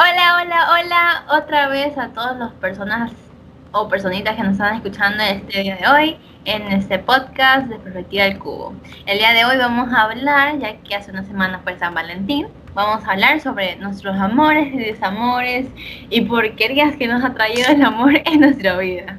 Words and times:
Hola, 0.00 0.40
hola, 0.40 0.68
hola, 0.70 1.24
otra 1.40 1.66
vez 1.66 1.98
a 1.98 2.10
todas 2.10 2.38
las 2.38 2.52
personas 2.52 3.10
o 3.72 3.88
personitas 3.88 4.36
que 4.36 4.44
nos 4.44 4.52
están 4.52 4.76
escuchando 4.76 5.24
este 5.24 5.60
día 5.60 5.74
de 5.74 5.88
hoy 5.88 6.16
en 6.44 6.62
este 6.70 7.00
podcast 7.00 7.66
de 7.66 7.80
Perspectiva 7.80 8.22
del 8.22 8.38
Cubo. 8.38 8.76
El 9.06 9.18
día 9.18 9.32
de 9.32 9.44
hoy 9.44 9.56
vamos 9.56 9.92
a 9.92 10.02
hablar, 10.02 10.56
ya 10.60 10.76
que 10.76 10.94
hace 10.94 11.10
una 11.10 11.24
semana 11.24 11.58
fue 11.64 11.76
San 11.80 11.94
Valentín, 11.94 12.46
vamos 12.74 13.04
a 13.04 13.10
hablar 13.10 13.40
sobre 13.40 13.74
nuestros 13.74 14.16
amores 14.16 14.72
y 14.72 14.78
desamores 14.78 15.66
y 16.10 16.20
porquerías 16.20 16.94
que 16.96 17.08
nos 17.08 17.24
ha 17.24 17.34
traído 17.34 17.68
el 17.72 17.82
amor 17.82 18.22
en 18.24 18.38
nuestra 18.38 18.76
vida. 18.76 19.17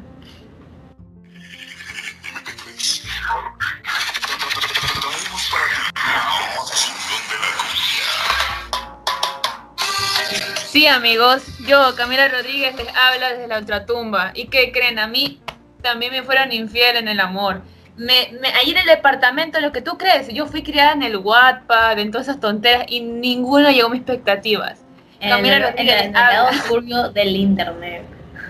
Amigos, 10.90 11.44
yo, 11.68 11.96
Camila 11.96 12.28
Rodríguez, 12.28 12.76
les 12.76 12.88
habla 12.96 13.30
desde 13.30 13.48
la 13.48 13.60
ultratumba. 13.60 14.32
¿Y 14.34 14.48
qué 14.48 14.72
creen? 14.72 15.00
A 15.00 15.08
mí 15.08 15.42
también 15.82 16.12
me 16.12 16.24
fueron 16.24 16.52
infiel 16.52 16.98
en 16.98 17.08
el 17.08 17.20
amor. 17.20 17.62
Me, 17.96 18.32
me, 18.40 18.48
ahí 18.50 18.72
en 18.72 18.78
el 18.78 18.86
departamento, 18.86 19.60
lo 19.60 19.72
que 19.72 19.82
tú 19.82 19.98
crees, 19.98 20.30
yo 20.30 20.46
fui 20.46 20.64
criada 20.64 20.94
en 20.94 21.04
el 21.04 21.18
Wattpad, 21.18 22.00
en 22.00 22.12
todas 22.12 22.28
esas 22.28 22.40
tonteras, 22.40 22.86
y 22.88 23.02
ninguno 23.02 23.70
llegó 23.70 23.88
a 23.88 23.92
mis 23.92 24.02
expectativas. 24.02 24.80
Camila 25.20 25.60
Rodríguez 25.60 26.06
el, 26.06 26.16
habla. 26.16 27.10
del 27.10 27.36
internet. 27.36 28.04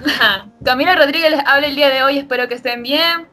Camila 0.64 0.96
Rodríguez 0.96 1.32
les 1.32 1.46
habla 1.46 1.68
el 1.68 1.76
día 1.76 1.90
de 1.90 2.04
hoy, 2.04 2.20
espero 2.20 2.48
que 2.48 2.56
estén 2.56 2.84
bien. 2.84 3.28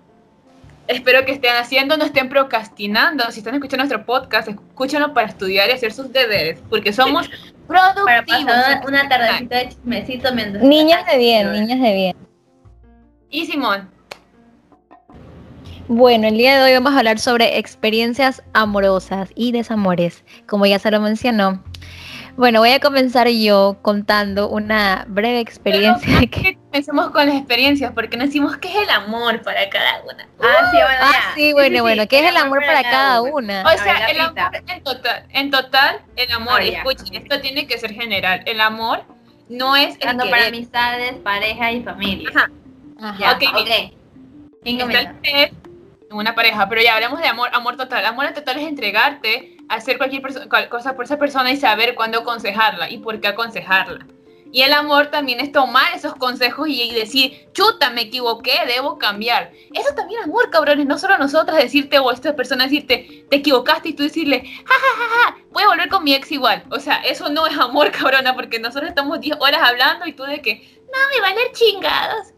Espero 0.89 1.25
que 1.25 1.33
estén 1.33 1.57
haciendo, 1.57 1.97
no 1.97 2.05
estén 2.05 2.29
procrastinando. 2.29 3.25
Si 3.31 3.41
están 3.41 3.55
escuchando 3.55 3.85
nuestro 3.85 4.07
podcast, 4.07 4.49
escúchenlo 4.49 5.13
para 5.15 5.29
estudiar 5.29 5.69
y 5.69 5.73
hacer 5.73 5.93
sus 5.93 6.13
deberes, 6.13 6.61
porque 6.71 6.93
somos 6.93 7.29
productivos. 7.67 8.07
Para 8.07 8.25
pasar 8.25 8.83
una 8.87 9.09
tardecita 9.09 9.57
de 9.57 9.69
chismecito 9.71 10.33
mientras... 10.33 10.63
Niñas 10.63 11.05
de 11.07 11.19
bien, 11.19 11.53
niñas 11.53 11.81
de 11.81 11.93
bien. 11.93 12.17
Y 13.31 13.47
Simón. 13.47 13.91
Bueno, 15.89 16.27
el 16.27 16.37
día 16.37 16.59
de 16.59 16.65
hoy 16.65 16.73
vamos 16.75 16.95
a 16.95 16.99
hablar 16.99 17.19
sobre 17.21 17.59
experiencias 17.59 18.43
amorosas 18.55 19.31
y 19.37 19.53
desamores. 19.53 20.25
Como 20.47 20.67
ya 20.67 20.81
se 20.81 20.91
lo 20.91 21.01
mencionó, 21.01 21.63
bueno, 22.37 22.61
voy 22.61 22.71
a 22.71 22.81
comenzar 22.81 23.29
yo 23.29 23.79
contando 23.83 24.49
una 24.49 25.07
breve 25.09 25.41
experiencia. 25.41 26.19
Pero, 26.19 26.31
que 26.31 26.57
comencemos 26.57 27.11
con 27.11 27.27
las 27.27 27.37
experiencias, 27.37 27.93
porque 27.93 28.17
nos 28.17 28.27
decimos 28.27 28.57
qué 28.59 28.69
es 28.69 28.77
el 28.77 28.91
amor 28.91 29.43
para 29.43 29.69
cada 29.71 30.03
una. 30.03 30.29
Ah, 30.41 30.71
sí, 30.71 30.77
bueno, 30.77 30.99
ah, 31.01 31.33
sí, 31.35 31.53
bueno, 31.53 31.83
bueno, 31.83 32.07
¿qué 32.07 32.21
es 32.21 32.31
el 32.31 32.37
amor 32.37 32.61
para, 32.61 32.83
cada 32.83 33.23
una? 33.23 33.63
O 33.63 33.79
sea, 33.79 34.07
el 34.07 34.21
amor 34.21 34.53
en 34.67 34.83
total, 34.85 35.27
en 35.31 35.51
total, 35.51 36.01
el 36.17 36.31
amor, 36.33 36.61
escuchen, 36.61 37.15
esto 37.15 37.41
tiene 37.41 37.67
que 37.67 37.79
ser 37.79 37.93
general. 37.93 38.43
El 38.45 38.61
amor 38.61 39.05
no 39.49 39.75
es 39.75 39.99
tanto 39.99 40.29
para 40.29 40.49
amistades, 40.49 41.15
pareja 41.15 41.73
y 41.73 41.83
familia. 41.83 42.31
Ajá. 42.35 42.51
Ajá. 43.01 43.33
Ok, 43.33 43.45
okay. 43.61 43.97
okay. 44.83 45.53
una 46.11 46.35
pareja, 46.35 46.69
pero 46.69 46.83
ya 46.83 46.95
hablamos 46.95 47.21
de 47.21 47.29
amor, 47.29 47.49
amor 47.53 47.77
total. 47.77 48.05
Amor 48.05 48.33
total 48.35 48.59
es 48.59 48.69
entregarte 48.69 49.56
hacer 49.69 49.99
cualquier 49.99 50.23
cosa 50.69 50.95
por 50.95 51.05
esa 51.05 51.19
persona 51.19 51.51
y 51.51 51.57
saber 51.57 51.95
cuándo 51.95 52.21
aconsejarla 52.21 52.91
y 52.91 52.99
por 52.99 53.21
qué 53.21 53.29
aconsejarla. 53.29 54.07
Y 54.53 54.63
el 54.63 54.73
amor 54.73 55.09
también 55.09 55.41
es 55.41 55.53
tomar 55.53 55.93
esos 55.95 56.15
consejos 56.15 56.69
y, 56.69 56.95
decir, 56.95 57.49
chuta, 57.53 57.91
me 57.91 58.03
equivoqué, 58.03 58.55
debo 58.67 58.97
cambiar. 58.97 59.53
Eso 59.75 59.95
también 59.95 60.21
es 60.21 60.27
amor, 60.27 60.51
cabrones, 60.51 60.87
no 60.87 60.99
solo 60.99 61.19
nosotras 61.19 61.59
decirte 61.59 61.99
o 61.99 62.09
a 62.09 62.15
esta 62.15 62.35
persona 62.37 62.65
decirte, 62.65 63.27
te 63.29 63.37
equivocaste 63.37 63.91
y 63.91 63.93
tú 63.93 64.05
decirle, 64.05 64.43
ja, 64.65 64.75
ja, 64.75 64.97
ja, 64.97 65.09
ja, 65.15 65.39
voy 65.51 65.65
a 65.65 65.69
volver 65.69 65.89
con 65.89 66.05
mi 66.05 66.15
ex 66.15 66.31
igual. 66.33 66.65
O 66.71 66.79
sea, 66.79 67.03
eso 67.03 67.29
no 67.29 67.47
es 67.47 67.59
amor, 67.59 67.91
cabrona, 67.99 68.35
porque 68.35 68.59
nosotros 68.59 68.89
estamos 68.89 69.21
10 69.21 69.37
horas 69.41 69.61
hablando 69.63 70.07
y 70.07 70.13
tú 70.13 70.23
de 70.23 70.41
que, 70.41 70.81
no, 70.87 71.15
me 71.15 71.21
van 71.21 71.37
a 71.37 71.43
ir 71.43 71.53
chingados. 71.53 72.29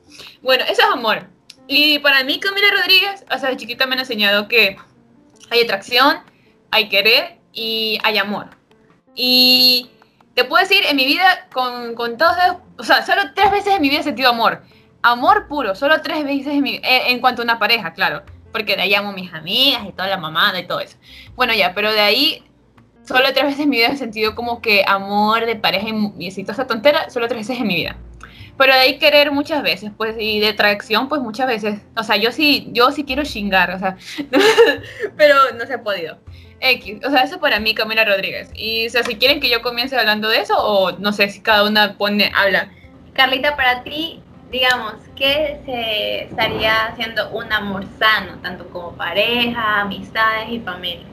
Bueno, 0.43 0.65
eso 0.65 0.83
es 0.83 0.89
amor. 0.93 1.29
Y 1.67 1.99
para 1.99 2.25
mí, 2.25 2.41
Camila 2.41 2.69
Rodríguez, 2.73 3.25
o 3.31 3.39
sea, 3.39 3.51
de 3.51 3.59
chiquita 3.59 3.87
me 3.87 3.93
han 3.93 4.01
enseñado 4.01 4.49
que 4.49 4.79
hay 5.51 5.61
atracción, 5.63 6.19
hay 6.71 6.89
querer 6.89 7.39
y 7.53 7.99
hay 8.03 8.19
amor. 8.19 8.49
Y 9.15 9.91
te 10.35 10.45
puedo 10.45 10.63
decir, 10.63 10.83
en 10.89 10.97
mi 10.97 11.05
vida, 11.05 11.49
con, 11.53 11.95
con 11.95 12.17
todos, 12.17 12.35
o 12.79 12.85
sea, 12.85 13.05
solo 13.05 13.23
tres 13.35 13.51
veces 13.51 13.75
en 13.75 13.83
mi 13.83 13.89
vida 13.89 14.01
he 14.01 14.05
sentido 14.05 14.31
amor. 14.31 14.63
Amor 15.03 15.49
puro, 15.49 15.75
solo 15.75 16.01
tres 16.03 16.25
veces 16.25 16.55
en, 16.55 16.63
mi, 16.63 16.77
eh, 16.77 17.03
en 17.09 17.21
cuanto 17.21 17.43
a 17.43 17.45
una 17.45 17.59
pareja, 17.59 17.93
claro. 17.93 18.23
Porque 18.53 18.77
de 18.77 18.83
ahí 18.83 18.95
amo 18.95 19.11
a 19.11 19.13
mis 19.13 19.33
amigas 19.33 19.83
y 19.87 19.93
toda 19.93 20.09
la 20.09 20.17
mamada 20.17 20.59
y 20.61 20.67
todo 20.67 20.81
eso. 20.81 20.97
Bueno, 21.35 21.55
ya, 21.55 21.75
pero 21.75 21.93
de 21.93 22.01
ahí, 22.01 22.45
solo 23.05 23.33
tres 23.33 23.45
veces 23.45 23.61
en 23.61 23.71
mi 23.71 23.77
vida 23.79 23.89
he 23.89 23.97
sentido 23.97 24.35
como 24.35 24.63
que 24.63 24.85
amor 24.87 25.45
de 25.47 25.57
pareja 25.57 25.89
y, 25.89 26.13
y 26.19 26.43
toda 26.45 26.55
esa 26.55 26.67
tontera, 26.67 27.11
solo 27.11 27.27
tres 27.29 27.41
veces 27.41 27.61
en 27.61 27.67
mi 27.67 27.75
vida. 27.75 27.97
Pero 28.59 28.75
de 28.75 28.81
ahí 28.81 28.99
querer 28.99 29.31
muchas 29.31 29.63
veces, 29.63 29.93
pues, 29.97 30.17
y 30.19 30.41
de 30.41 30.53
traición, 30.53 31.09
pues 31.09 31.21
muchas 31.23 31.47
veces. 31.47 31.81
O 31.97 32.03
sea, 32.03 32.17
yo 32.17 32.33
sí, 32.33 32.69
yo 32.73 32.91
sí 32.91 33.05
quiero 33.05 33.23
chingar, 33.23 33.71
o 33.71 33.79
sea, 33.79 33.97
pero 35.17 35.37
no 35.57 35.65
se 35.65 35.75
ha 35.75 35.83
podido. 35.83 36.19
X, 36.61 37.01
o 37.07 37.11
sea, 37.11 37.23
eso 37.23 37.39
para 37.41 37.61
mí, 37.61 37.75
Camila 37.75 38.05
Rodríguez. 38.05 38.51
Y, 38.55 38.87
o 38.87 38.91
sea, 38.91 39.03
si 39.03 39.17
quieren 39.17 39.41
que 39.41 39.51
yo 39.51 39.63
comience 39.63 39.97
hablando 39.97 40.29
de 40.29 40.41
eso, 40.41 40.55
o 40.57 40.93
no 40.93 41.13
sé 41.13 41.29
si 41.29 41.41
cada 41.41 41.65
una 41.65 41.97
pone, 41.97 42.33
habla. 42.35 42.71
Carlita, 43.13 43.57
para 43.57 43.83
ti, 43.83 44.21
digamos, 44.51 44.95
¿qué 45.17 45.61
se 45.65 46.25
estaría 46.25 46.87
haciendo 46.87 47.31
un 47.31 47.53
amor 47.53 47.85
sano, 47.99 48.39
tanto 48.43 48.69
como 48.69 48.93
pareja, 48.93 49.81
amistades 49.81 50.49
y 50.51 50.61
familia? 50.61 51.07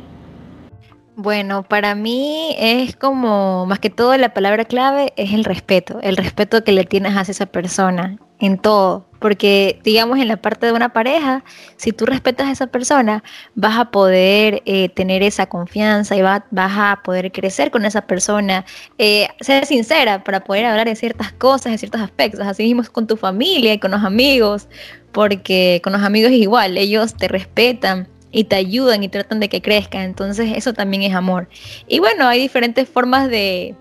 Bueno, 1.18 1.64
para 1.64 1.96
mí 1.96 2.56
es 2.60 2.96
como, 2.96 3.66
más 3.66 3.80
que 3.80 3.90
todo, 3.90 4.18
la 4.18 4.34
palabra 4.34 4.66
clave 4.66 5.14
es 5.16 5.34
el 5.34 5.46
respeto, 5.46 6.00
el 6.02 6.18
respeto 6.18 6.64
que 6.64 6.74
le 6.74 6.84
tienes 6.84 7.14
hacia 7.14 7.32
esa 7.32 7.46
persona 7.46 8.18
en 8.40 8.58
todo, 8.58 9.06
porque 9.25 9.80
digamos 9.84 10.19
en 10.19 10.28
la 10.28 10.38
parte 10.38 10.68
de 10.68 10.72
una 10.72 10.90
pareja, 10.90 11.44
si 11.78 11.91
tú 11.91 12.06
respetas 12.06 12.47
a 12.47 12.52
esa 12.52 12.68
persona, 12.68 13.24
vas 13.56 13.75
a 13.80 13.90
poder 13.90 14.62
eh, 14.68 14.90
tener 14.90 15.24
esa 15.24 15.47
confianza 15.47 16.16
y 16.16 16.22
vas 16.22 16.44
a 16.52 17.02
poder 17.03 17.31
crecer 17.31 17.72
con 17.72 17.85
esa 17.85 18.02
persona, 18.02 18.66
eh, 19.00 19.28
ser 19.41 19.66
sincera 19.66 20.24
para 20.24 20.44
poder 20.44 20.66
hablar 20.66 20.85
de 20.88 20.96
ciertas 20.96 21.34
cosas, 21.34 21.72
de 21.72 21.80
ciertos 21.80 22.02
aspectos, 22.02 22.41
así 22.46 22.62
mismo 22.62 22.84
con 22.91 23.08
tu 23.08 23.18
familia 23.18 23.74
y 23.74 23.80
con 23.80 23.90
los 23.90 24.03
amigos, 24.03 24.68
porque 25.12 25.81
con 25.84 25.94
los 25.94 26.03
amigos 26.03 26.31
es 26.31 26.38
igual, 26.38 26.78
ellos 26.78 27.16
te 27.16 27.28
respetan 27.28 28.08
y 28.31 28.44
te 28.44 28.58
ayudan 28.58 29.02
y 29.02 29.09
tratan 29.09 29.40
de 29.40 29.50
que 29.50 29.64
crezcan. 29.64 30.03
Entonces 30.03 30.52
eso 30.56 30.74
también 30.74 31.02
es 31.02 31.16
amor. 31.16 31.50
Y 31.88 31.97
bueno, 31.97 32.28
hay 32.28 32.40
diferentes 32.40 32.88
formas 32.88 33.28
de, 33.28 33.74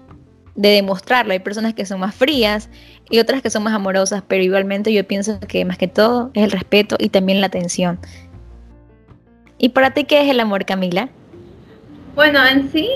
de 0.54 0.70
demostrarlo. 0.70 1.32
Hay 1.32 1.40
personas 1.40 1.74
que 1.74 1.84
son 1.84 2.00
más 2.00 2.14
frías 2.14 2.70
y 3.10 3.18
otras 3.18 3.42
que 3.42 3.50
son 3.50 3.62
más 3.62 3.74
amorosas, 3.74 4.22
pero 4.26 4.42
igualmente 4.42 4.92
yo 4.92 5.06
pienso 5.06 5.40
que 5.40 5.64
más 5.64 5.78
que 5.78 5.88
todo 5.88 6.30
es 6.34 6.44
el 6.44 6.50
respeto 6.50 6.96
y 6.98 7.08
también 7.08 7.40
la 7.40 7.48
atención. 7.48 7.98
¿Y 9.58 9.70
para 9.70 9.92
ti 9.92 10.04
qué 10.04 10.22
es 10.22 10.30
el 10.30 10.40
amor, 10.40 10.64
Camila? 10.64 11.08
Bueno, 12.14 12.44
en 12.46 12.70
sí 12.70 12.88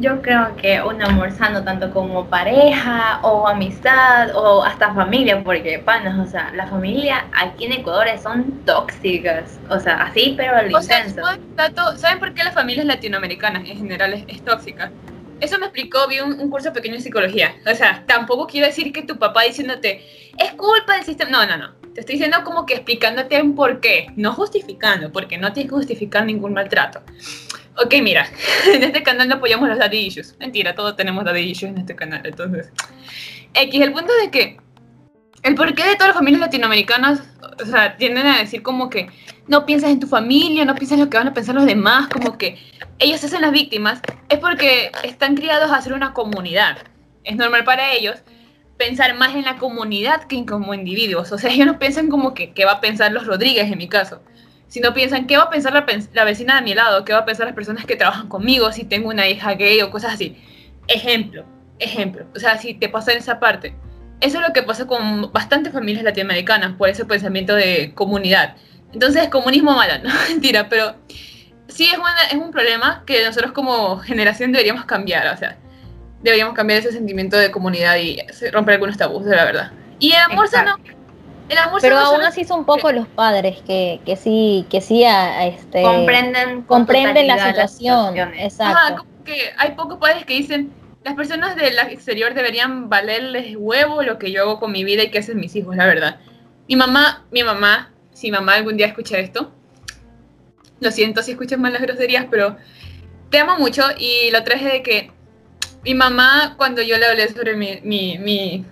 yo 0.00 0.22
creo 0.22 0.56
que 0.56 0.80
un 0.82 1.02
amor 1.02 1.30
sano, 1.32 1.62
tanto 1.62 1.90
como 1.90 2.26
pareja 2.26 3.20
o 3.22 3.46
amistad 3.46 4.34
o 4.34 4.62
hasta 4.62 4.94
familia, 4.94 5.42
porque 5.44 5.78
panas, 5.78 6.18
o 6.18 6.30
sea, 6.30 6.50
la 6.54 6.66
familia 6.66 7.26
aquí 7.32 7.66
en 7.66 7.72
Ecuador 7.72 8.06
son 8.22 8.64
tóxicas, 8.64 9.58
o 9.68 9.78
sea, 9.78 10.02
así, 10.04 10.34
pero 10.36 10.56
al 10.56 10.70
intenso. 10.70 11.22
¿Saben 11.96 12.18
por 12.18 12.32
qué 12.34 12.44
las 12.44 12.54
familias 12.54 12.86
latinoamericanas 12.86 13.68
en 13.68 13.76
general 13.76 14.24
es, 14.26 14.42
tóxica? 14.44 14.90
Eso 15.44 15.58
me 15.58 15.66
explicó, 15.66 16.08
vi 16.08 16.20
un, 16.20 16.48
curso 16.48 16.72
pequeño 16.72 16.94
de 16.94 17.00
psicología. 17.00 17.54
O 17.70 17.74
sea, 17.74 18.02
tampoco 18.06 18.46
quiero 18.46 18.66
decir 18.66 18.92
que 18.92 19.02
tu 19.02 19.18
papá 19.18 19.42
diciéndote, 19.42 20.02
es 20.38 20.52
culpa 20.52 20.94
del 20.94 21.04
sistema. 21.04 21.30
No, 21.30 21.46
no, 21.46 21.58
no. 21.58 21.74
Te 21.92 22.00
estoy 22.00 22.14
diciendo 22.14 22.38
como 22.44 22.64
que 22.64 22.74
explicándote 22.74 23.40
un 23.42 23.54
por 23.54 23.80
qué, 23.80 24.06
no 24.16 24.32
justificando, 24.32 25.12
porque 25.12 25.36
no 25.36 25.52
tienes 25.52 25.70
que 25.70 25.76
justificar 25.76 26.24
ningún 26.24 26.54
maltrato. 26.54 27.02
Ok, 27.76 27.94
mira, 28.02 28.26
en 28.72 28.82
este 28.82 29.02
canal 29.02 29.28
no 29.28 29.34
apoyamos 29.34 29.68
los 29.68 29.78
daddy 29.78 29.98
issues. 29.98 30.34
Mentira, 30.40 30.74
todos 30.74 30.96
tenemos 30.96 31.24
daddy 31.24 31.40
issues 31.40 31.72
en 31.72 31.78
este 31.78 31.94
canal. 31.94 32.22
Entonces, 32.24 32.72
X, 33.52 33.80
el 33.82 33.92
punto 33.92 34.12
de 34.22 34.30
que 34.30 34.56
el 35.42 35.54
porqué 35.54 35.84
de 35.84 35.94
todas 35.96 36.08
las 36.08 36.16
familias 36.16 36.40
latinoamericanas, 36.40 37.22
o 37.62 37.66
sea, 37.66 37.98
tienden 37.98 38.26
a 38.26 38.38
decir 38.38 38.62
como 38.62 38.88
que 38.88 39.08
no 39.46 39.66
piensas 39.66 39.90
en 39.90 40.00
tu 40.00 40.06
familia, 40.06 40.64
no 40.64 40.74
piensas 40.74 40.98
en 40.98 41.04
lo 41.04 41.10
que 41.10 41.18
van 41.18 41.28
a 41.28 41.34
pensar 41.34 41.54
los 41.54 41.66
demás, 41.66 42.08
como 42.08 42.38
que 42.38 42.58
ellos 42.98 43.20
se 43.20 43.26
hacen 43.26 43.42
las 43.42 43.52
víctimas, 43.52 44.00
es 44.28 44.38
porque 44.38 44.92
están 45.02 45.34
criados 45.34 45.70
a 45.70 45.80
ser 45.80 45.92
una 45.92 46.12
comunidad. 46.12 46.78
Es 47.24 47.36
normal 47.36 47.64
para 47.64 47.92
ellos 47.92 48.16
pensar 48.76 49.14
más 49.14 49.34
en 49.34 49.42
la 49.42 49.56
comunidad 49.56 50.24
que 50.24 50.36
en 50.36 50.46
como 50.46 50.74
individuos. 50.74 51.32
O 51.32 51.38
sea, 51.38 51.50
ellos 51.50 51.66
no 51.66 51.78
piensan 51.78 52.08
como 52.08 52.34
que 52.34 52.52
qué 52.52 52.64
va 52.64 52.72
a 52.72 52.80
pensar 52.80 53.12
los 53.12 53.26
Rodríguez 53.26 53.70
en 53.70 53.78
mi 53.78 53.88
caso 53.88 54.20
sino 54.74 54.92
piensan 54.92 55.28
qué 55.28 55.36
va 55.36 55.44
a 55.44 55.50
pensar 55.50 55.72
la, 55.72 56.24
vecina 56.24 56.56
de 56.56 56.62
mi 56.62 56.74
lado, 56.74 57.04
qué 57.04 57.12
va 57.12 57.20
a 57.20 57.24
pensar 57.24 57.46
las 57.46 57.54
personas 57.54 57.86
que 57.86 57.94
trabajan 57.94 58.28
conmigo 58.28 58.72
si 58.72 58.82
tengo 58.82 59.08
una 59.08 59.28
hija 59.28 59.54
gay 59.54 59.80
o 59.82 59.90
cosas 59.92 60.14
así. 60.14 60.36
Ejemplo, 60.88 61.44
ejemplo. 61.78 62.26
O 62.34 62.40
sea, 62.40 62.58
si 62.58 62.74
te 62.74 62.88
pasa 62.88 63.12
en 63.12 63.18
esa 63.18 63.38
parte. 63.38 63.76
Eso 64.20 64.40
es 64.40 64.48
lo 64.48 64.52
que 64.52 64.64
pasa 64.64 64.88
con 64.88 65.30
bastantes 65.32 65.72
familias 65.72 66.02
latinoamericanas 66.02 66.72
por 66.72 66.88
ese 66.88 67.04
pensamiento 67.04 67.54
de 67.54 67.92
comunidad. 67.94 68.56
Entonces, 68.94 69.28
comunismo 69.28 69.72
malo, 69.74 69.92
no 70.02 70.10
mentira, 70.28 70.68
pero 70.68 70.94
sí 71.68 71.84
es, 71.84 71.98
es 72.32 72.38
un 72.38 72.50
problema 72.50 73.02
que 73.06 73.22
nosotros 73.24 73.52
como 73.52 73.98
generación 73.98 74.52
deberíamos 74.52 74.86
cambiar. 74.86 75.34
O 75.34 75.36
sea, 75.36 75.58
deberíamos 76.22 76.54
cambiar 76.54 76.80
ese 76.80 76.92
sentimiento 76.92 77.36
de 77.36 77.50
comunidad 77.50 77.96
y 77.98 78.18
romper 78.50 78.74
algunos 78.74 78.96
tabús, 78.96 79.26
de 79.26 79.36
la 79.36 79.44
verdad. 79.44 79.72
Y 79.98 80.12
el 80.12 80.22
amor 80.22 80.48
sano 80.48 80.76
el 81.48 81.58
amor 81.58 81.80
Pero 81.82 81.98
aún 81.98 82.22
así 82.22 82.44
son 82.44 82.64
pocos 82.64 82.94
los 82.94 83.06
padres 83.06 83.60
que, 83.66 84.00
que 84.06 84.16
sí, 84.16 84.66
que 84.70 84.80
sí 84.80 85.04
a, 85.04 85.46
este, 85.46 85.82
comprenden, 85.82 86.62
comprenden 86.62 87.26
la 87.26 87.48
situación. 87.48 88.16
Exacto. 88.34 89.04
como 89.04 89.24
que 89.24 89.52
hay 89.58 89.72
pocos 89.72 89.98
padres 89.98 90.24
que 90.24 90.34
dicen, 90.34 90.72
las 91.02 91.14
personas 91.14 91.54
del 91.56 91.78
exterior 91.78 92.32
deberían 92.32 92.88
valerles 92.88 93.56
huevo 93.58 94.02
lo 94.02 94.18
que 94.18 94.32
yo 94.32 94.42
hago 94.42 94.58
con 94.58 94.72
mi 94.72 94.84
vida 94.84 95.02
y 95.02 95.10
que 95.10 95.18
hacen 95.18 95.38
mis 95.38 95.54
hijos, 95.54 95.76
la 95.76 95.86
verdad. 95.86 96.18
Mi 96.66 96.76
mamá, 96.76 97.24
mi 97.30 97.42
mamá, 97.42 97.90
si 98.14 98.30
mamá 98.30 98.54
algún 98.54 98.78
día 98.78 98.86
escucha 98.86 99.18
esto, 99.18 99.52
lo 100.80 100.90
siento 100.90 101.22
si 101.22 101.32
escuchas 101.32 101.58
mal 101.58 101.74
las 101.74 101.82
groserías, 101.82 102.26
pero 102.30 102.56
te 103.28 103.38
amo 103.38 103.58
mucho 103.58 103.82
y 103.98 104.30
lo 104.30 104.42
traje 104.42 104.68
de 104.68 104.82
que 104.82 105.10
mi 105.84 105.94
mamá, 105.94 106.54
cuando 106.56 106.80
yo 106.80 106.96
le 106.96 107.04
hablé 107.04 107.28
sobre 107.28 107.54
mi, 107.56 107.80
mi, 107.82 108.16
mi 108.18 108.64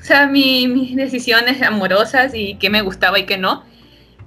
o 0.00 0.04
sea, 0.04 0.28
mis 0.28 0.94
decisiones 0.94 1.60
amorosas 1.62 2.32
y 2.34 2.54
qué 2.54 2.70
me 2.70 2.82
gustaba 2.82 3.18
y 3.18 3.26
qué 3.26 3.36
no, 3.36 3.64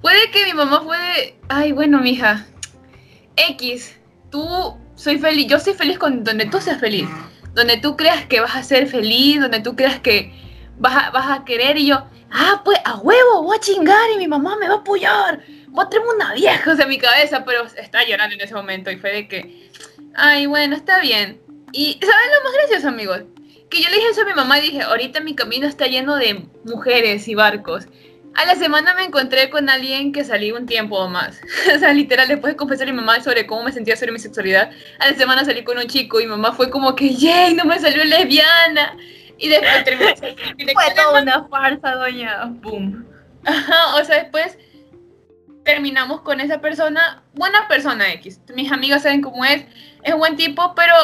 puede 0.02 0.30
que 0.30 0.44
mi 0.44 0.52
mamá 0.52 0.82
fue 0.82 1.36
ay, 1.48 1.72
bueno, 1.72 2.00
mija, 2.00 2.46
X, 3.36 3.98
tú 4.30 4.46
soy 4.94 5.16
feliz, 5.16 5.46
yo 5.46 5.58
soy 5.58 5.72
feliz 5.72 5.98
con 5.98 6.22
donde 6.22 6.44
tú 6.44 6.60
seas 6.60 6.78
feliz 6.78 7.08
donde 7.54 7.76
tú 7.76 7.96
creas 7.96 8.26
que 8.26 8.40
vas 8.40 8.56
a 8.56 8.62
ser 8.62 8.88
feliz, 8.88 9.40
donde 9.40 9.60
tú 9.60 9.76
creas 9.76 10.00
que 10.00 10.32
vas 10.78 11.12
vas 11.12 11.38
a 11.38 11.44
querer 11.44 11.78
y 11.78 11.86
yo, 11.86 12.04
ah, 12.34 12.60
pues 12.64 12.78
a 12.84 12.96
huevo, 12.96 13.42
voy 13.42 13.56
a 13.56 13.60
chingar 13.60 14.10
y 14.10 14.18
mi 14.18 14.26
mamá 14.26 14.56
me 14.56 14.68
va 14.68 14.74
a 14.74 14.78
apoyar, 14.78 15.40
voy 15.68 15.84
a 15.84 15.88
traerme 15.88 16.10
una 16.14 16.34
vieja 16.34 16.72
o 16.72 16.76
sea, 16.76 16.86
mi 16.86 16.98
cabeza, 16.98 17.44
pero 17.44 17.64
estaba 17.76 18.04
llorando 18.04 18.34
en 18.34 18.40
ese 18.40 18.54
momento 18.54 18.90
y 18.90 18.96
fue 18.96 19.12
de 19.12 19.28
que, 19.28 19.70
ay, 20.14 20.46
bueno, 20.46 20.74
está 20.76 21.00
bien. 21.00 21.40
Y, 21.72 21.98
¿saben 22.00 22.30
lo 22.32 22.44
más 22.44 22.52
gracioso, 22.54 22.88
amigos? 22.88 23.22
Que 23.70 23.82
yo 23.82 23.88
le 23.88 23.96
dije 23.96 24.08
eso 24.10 24.22
a 24.22 24.26
mi 24.26 24.34
mamá 24.34 24.58
y 24.58 24.62
dije, 24.62 24.82
ahorita 24.82 25.20
mi 25.20 25.34
camino 25.34 25.66
está 25.66 25.86
lleno 25.86 26.16
de 26.16 26.44
mujeres 26.64 27.26
y 27.28 27.34
barcos. 27.34 27.86
A 28.34 28.44
la 28.46 28.56
semana 28.56 28.94
me 28.94 29.04
encontré 29.04 29.48
con 29.48 29.68
alguien 29.68 30.12
que 30.12 30.24
salí 30.24 30.50
un 30.50 30.66
tiempo 30.66 30.98
o 30.98 31.08
más. 31.08 31.40
o 31.74 31.78
sea, 31.78 31.92
literal, 31.92 32.28
después 32.28 32.52
de 32.52 32.56
confesar 32.56 32.88
a 32.88 32.92
mi 32.92 32.96
mamá 32.96 33.22
sobre 33.22 33.46
cómo 33.46 33.62
me 33.62 33.72
sentía 33.72 33.96
sobre 33.96 34.12
mi 34.12 34.18
sexualidad, 34.18 34.70
a 34.98 35.10
la 35.10 35.16
semana 35.16 35.44
salí 35.44 35.62
con 35.62 35.78
un 35.78 35.86
chico 35.86 36.20
y 36.20 36.24
mi 36.24 36.30
mamá 36.30 36.52
fue 36.52 36.68
como 36.70 36.96
que, 36.96 37.14
¡yay! 37.14 37.54
No 37.54 37.64
me 37.64 37.78
salió 37.78 38.04
lesbiana. 38.04 38.96
Y 39.38 39.48
después 39.48 39.84
terminé. 39.84 40.72
fue 40.72 40.94
toda 40.94 41.22
una 41.22 41.44
farsa, 41.48 41.92
doña. 41.92 42.52
Ajá, 43.44 43.96
o 43.96 44.04
sea, 44.04 44.22
después 44.22 44.58
terminamos 45.64 46.20
con 46.20 46.40
esa 46.40 46.60
persona, 46.60 47.22
buena 47.34 47.66
persona 47.68 48.12
X. 48.14 48.40
Mis 48.54 48.70
amigas 48.70 49.02
saben 49.02 49.22
cómo 49.22 49.44
es, 49.44 49.64
es 50.02 50.12
un 50.12 50.20
buen 50.20 50.36
tipo, 50.36 50.74
pero 50.74 50.94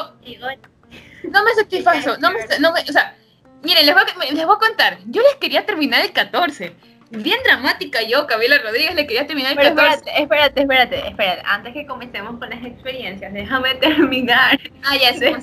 no 1.25 1.45
me 1.45 1.55
satisfazo. 1.55 2.19
No 2.19 2.31
me, 2.31 2.41
no 2.61 2.73
me, 2.73 2.81
o 2.81 2.93
sea, 2.93 3.17
miren, 3.63 3.87
les 3.87 3.95
voy, 3.95 4.05
a, 4.05 4.33
les 4.33 4.47
voy 4.47 4.57
a 4.57 4.59
contar. 4.59 4.99
Yo 5.07 5.23
les 5.23 5.37
quería 5.37 5.67
terminar 5.67 6.05
el 6.05 6.13
14 6.13 6.75
bien 7.11 7.39
dramática 7.45 8.03
yo, 8.03 8.27
Camila 8.27 8.59
Rodríguez, 8.59 8.95
le 8.95 9.07
quería 9.07 9.27
terminar 9.27 9.53
el 9.53 9.59
Pero 9.59 9.71
Espérate, 9.71 10.23
espérate, 10.23 10.61
espérate, 10.61 11.09
espérate. 11.09 11.43
Antes 11.45 11.75
que 11.75 11.87
comencemos 11.87 12.39
con 12.39 12.51
las 12.51 12.65
experiencias, 12.65 13.33
déjame 13.33 13.75
terminar. 13.77 14.59
Ah, 14.85 14.97
ya 14.97 15.15
sé. 15.15 15.35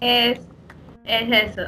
es, 0.00 0.40
es 1.04 1.50
eso. 1.50 1.62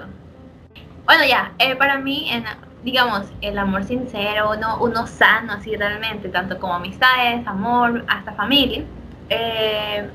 Bueno, 1.04 1.24
ya, 1.24 1.52
eh, 1.58 1.74
para 1.74 1.98
mí, 1.98 2.30
en, 2.30 2.44
digamos, 2.82 3.26
el 3.40 3.58
amor 3.58 3.84
sincero, 3.84 4.50
uno, 4.54 4.78
uno 4.80 5.06
sano, 5.06 5.54
así 5.54 5.74
realmente, 5.74 6.28
tanto 6.28 6.58
como 6.58 6.74
amistades, 6.74 7.46
amor, 7.46 8.04
hasta 8.08 8.32
familia, 8.34 8.84
eh, 9.30 10.06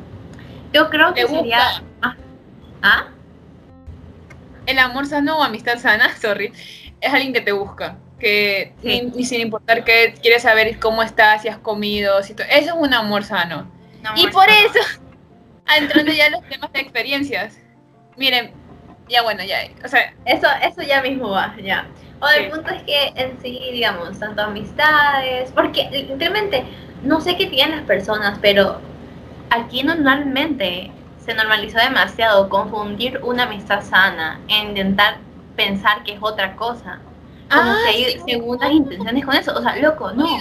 yo 0.72 0.90
creo 0.90 1.14
que 1.14 1.28
sería... 1.28 1.82
¿Ah? 2.84 3.08
El 4.66 4.78
amor 4.78 5.06
sano 5.06 5.40
o 5.40 5.44
amistad 5.44 5.78
sana, 5.80 6.16
sorry 6.22 6.54
es 7.04 7.14
alguien 7.14 7.34
que 7.34 7.42
te 7.42 7.52
busca, 7.52 7.98
que 8.18 8.74
y 8.82 9.26
sin 9.26 9.42
importar 9.42 9.84
que 9.84 10.16
quiere 10.22 10.40
saber 10.40 10.80
cómo 10.80 11.04
estás, 11.04 11.42
si 11.42 11.50
has 11.50 11.58
comido, 11.58 12.24
si 12.24 12.32
eso 12.34 12.44
es 12.50 12.72
un 12.72 12.94
amor 12.94 13.26
sano. 13.26 13.70
y 14.16 14.28
por 14.28 14.48
eso, 14.50 14.80
entrando 15.78 16.12
ya 16.14 16.28
en 16.28 16.32
los 16.32 16.44
temas 16.48 16.72
de 16.72 16.80
experiencias, 16.80 17.60
miren, 18.16 18.52
ya 19.10 19.22
bueno, 19.22 19.44
ya, 19.44 19.58
o 19.84 19.88
sea, 19.88 20.14
eso, 20.26 20.48
eso 20.62 20.82
ya 20.82 21.02
mismo 21.02 21.30
va, 21.30 21.54
ya. 21.62 21.88
O 22.22 22.28
el 22.30 22.50
punto 22.50 22.72
es 22.72 22.84
que 22.84 23.12
en 23.16 23.38
sí, 23.42 23.60
digamos, 23.74 24.18
tanto 24.18 24.44
amistades, 24.44 25.52
porque 25.52 25.90
literalmente, 25.92 26.64
no 27.04 27.20
sé 27.20 27.36
qué 27.36 27.48
tienen 27.48 27.76
las 27.76 27.86
personas, 27.86 28.40
pero 28.42 28.80
aquí 29.50 29.84
normalmente 29.84 30.90
se 31.18 31.34
normalizó 31.34 31.80
demasiado 31.80 32.48
confundir 32.48 33.20
una 33.24 33.44
amistad 33.44 33.84
sana, 33.84 34.40
e 34.48 34.56
intentar 34.56 35.18
pensar 35.56 36.04
que 36.04 36.14
es 36.14 36.20
otra 36.22 36.56
cosa. 36.56 37.00
Como 37.50 37.72
ah, 37.72 37.78
que 37.84 37.90
hay 37.90 38.20
segundas 38.26 38.72
intenciones 38.72 39.26
con 39.26 39.36
eso. 39.36 39.54
O 39.56 39.62
sea, 39.62 39.76
loco, 39.78 40.12
no. 40.12 40.40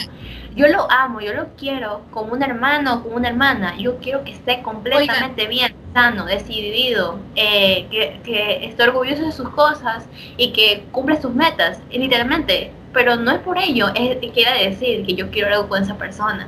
Yo 0.55 0.69
lo 0.69 0.91
amo, 0.91 1.21
yo 1.21 1.33
lo 1.33 1.49
quiero 1.57 2.03
como 2.11 2.35
un 2.35 2.43
hermano, 2.43 3.03
como 3.03 3.17
una 3.17 3.29
hermana. 3.29 3.75
Yo 3.79 3.99
quiero 3.99 4.23
que 4.23 4.33
esté 4.33 4.63
completamente 4.63 5.47
bien, 5.47 5.75
sano, 5.95 6.27
decidido, 6.27 7.19
eh, 7.37 7.87
que, 7.91 8.21
que, 8.23 8.67
esté 8.67 8.83
orgulloso 8.83 9.25
de 9.25 9.33
sus 9.33 9.49
cosas 9.51 10.05
y 10.37 10.53
que 10.53 10.85
cumple 10.93 11.21
sus 11.21 11.35
metas, 11.35 11.81
literalmente. 11.91 12.73
Pero 12.93 13.17
no 13.17 13.31
es 13.31 13.39
por 13.39 13.57
ello, 13.57 13.89
es 13.95 14.19
que 14.19 14.31
quiere 14.31 14.69
decir 14.69 15.07
que 15.07 15.15
yo 15.15 15.31
quiero 15.31 15.49
algo 15.49 15.69
con 15.69 15.83
esa 15.83 15.97
persona. 15.97 16.47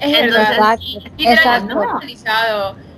Es 0.00 0.18
Entonces, 0.18 1.12
literal, 1.16 1.68
no 1.68 2.00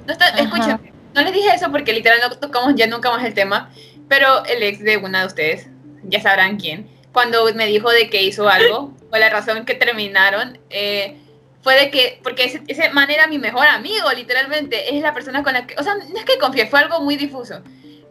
no 0.06 0.12
está, 0.12 0.28
escuchen, 0.28 0.80
no 1.14 1.22
les 1.22 1.32
dije 1.32 1.48
eso 1.54 1.70
porque 1.70 1.92
literal 1.92 2.18
no 2.22 2.30
tocamos 2.36 2.74
ya 2.76 2.86
nunca 2.86 3.10
más 3.10 3.24
el 3.24 3.34
tema, 3.34 3.70
pero 4.08 4.44
el 4.44 4.62
ex 4.62 4.80
de 4.80 4.96
una 4.96 5.20
de 5.20 5.26
ustedes, 5.26 5.66
ya 6.04 6.20
sabrán 6.20 6.58
quién, 6.58 6.88
cuando 7.12 7.52
me 7.54 7.66
dijo 7.66 7.90
de 7.90 8.10
que 8.10 8.22
hizo 8.22 8.48
algo, 8.48 8.92
o 9.10 9.16
la 9.16 9.28
razón 9.28 9.64
que 9.64 9.74
terminaron, 9.74 10.58
eh, 10.70 11.16
fue 11.62 11.74
de 11.74 11.90
que, 11.90 12.20
porque 12.22 12.44
ese, 12.44 12.62
ese, 12.68 12.90
man 12.90 13.10
era 13.10 13.26
mi 13.26 13.38
mejor 13.38 13.66
amigo, 13.66 14.10
literalmente, 14.12 14.94
es 14.94 15.02
la 15.02 15.14
persona 15.14 15.42
con 15.42 15.54
la 15.54 15.66
que, 15.66 15.74
o 15.78 15.82
sea, 15.82 15.94
no 15.94 16.18
es 16.18 16.24
que 16.24 16.38
confié, 16.38 16.66
fue 16.66 16.80
algo 16.80 17.00
muy 17.00 17.16
difuso, 17.16 17.60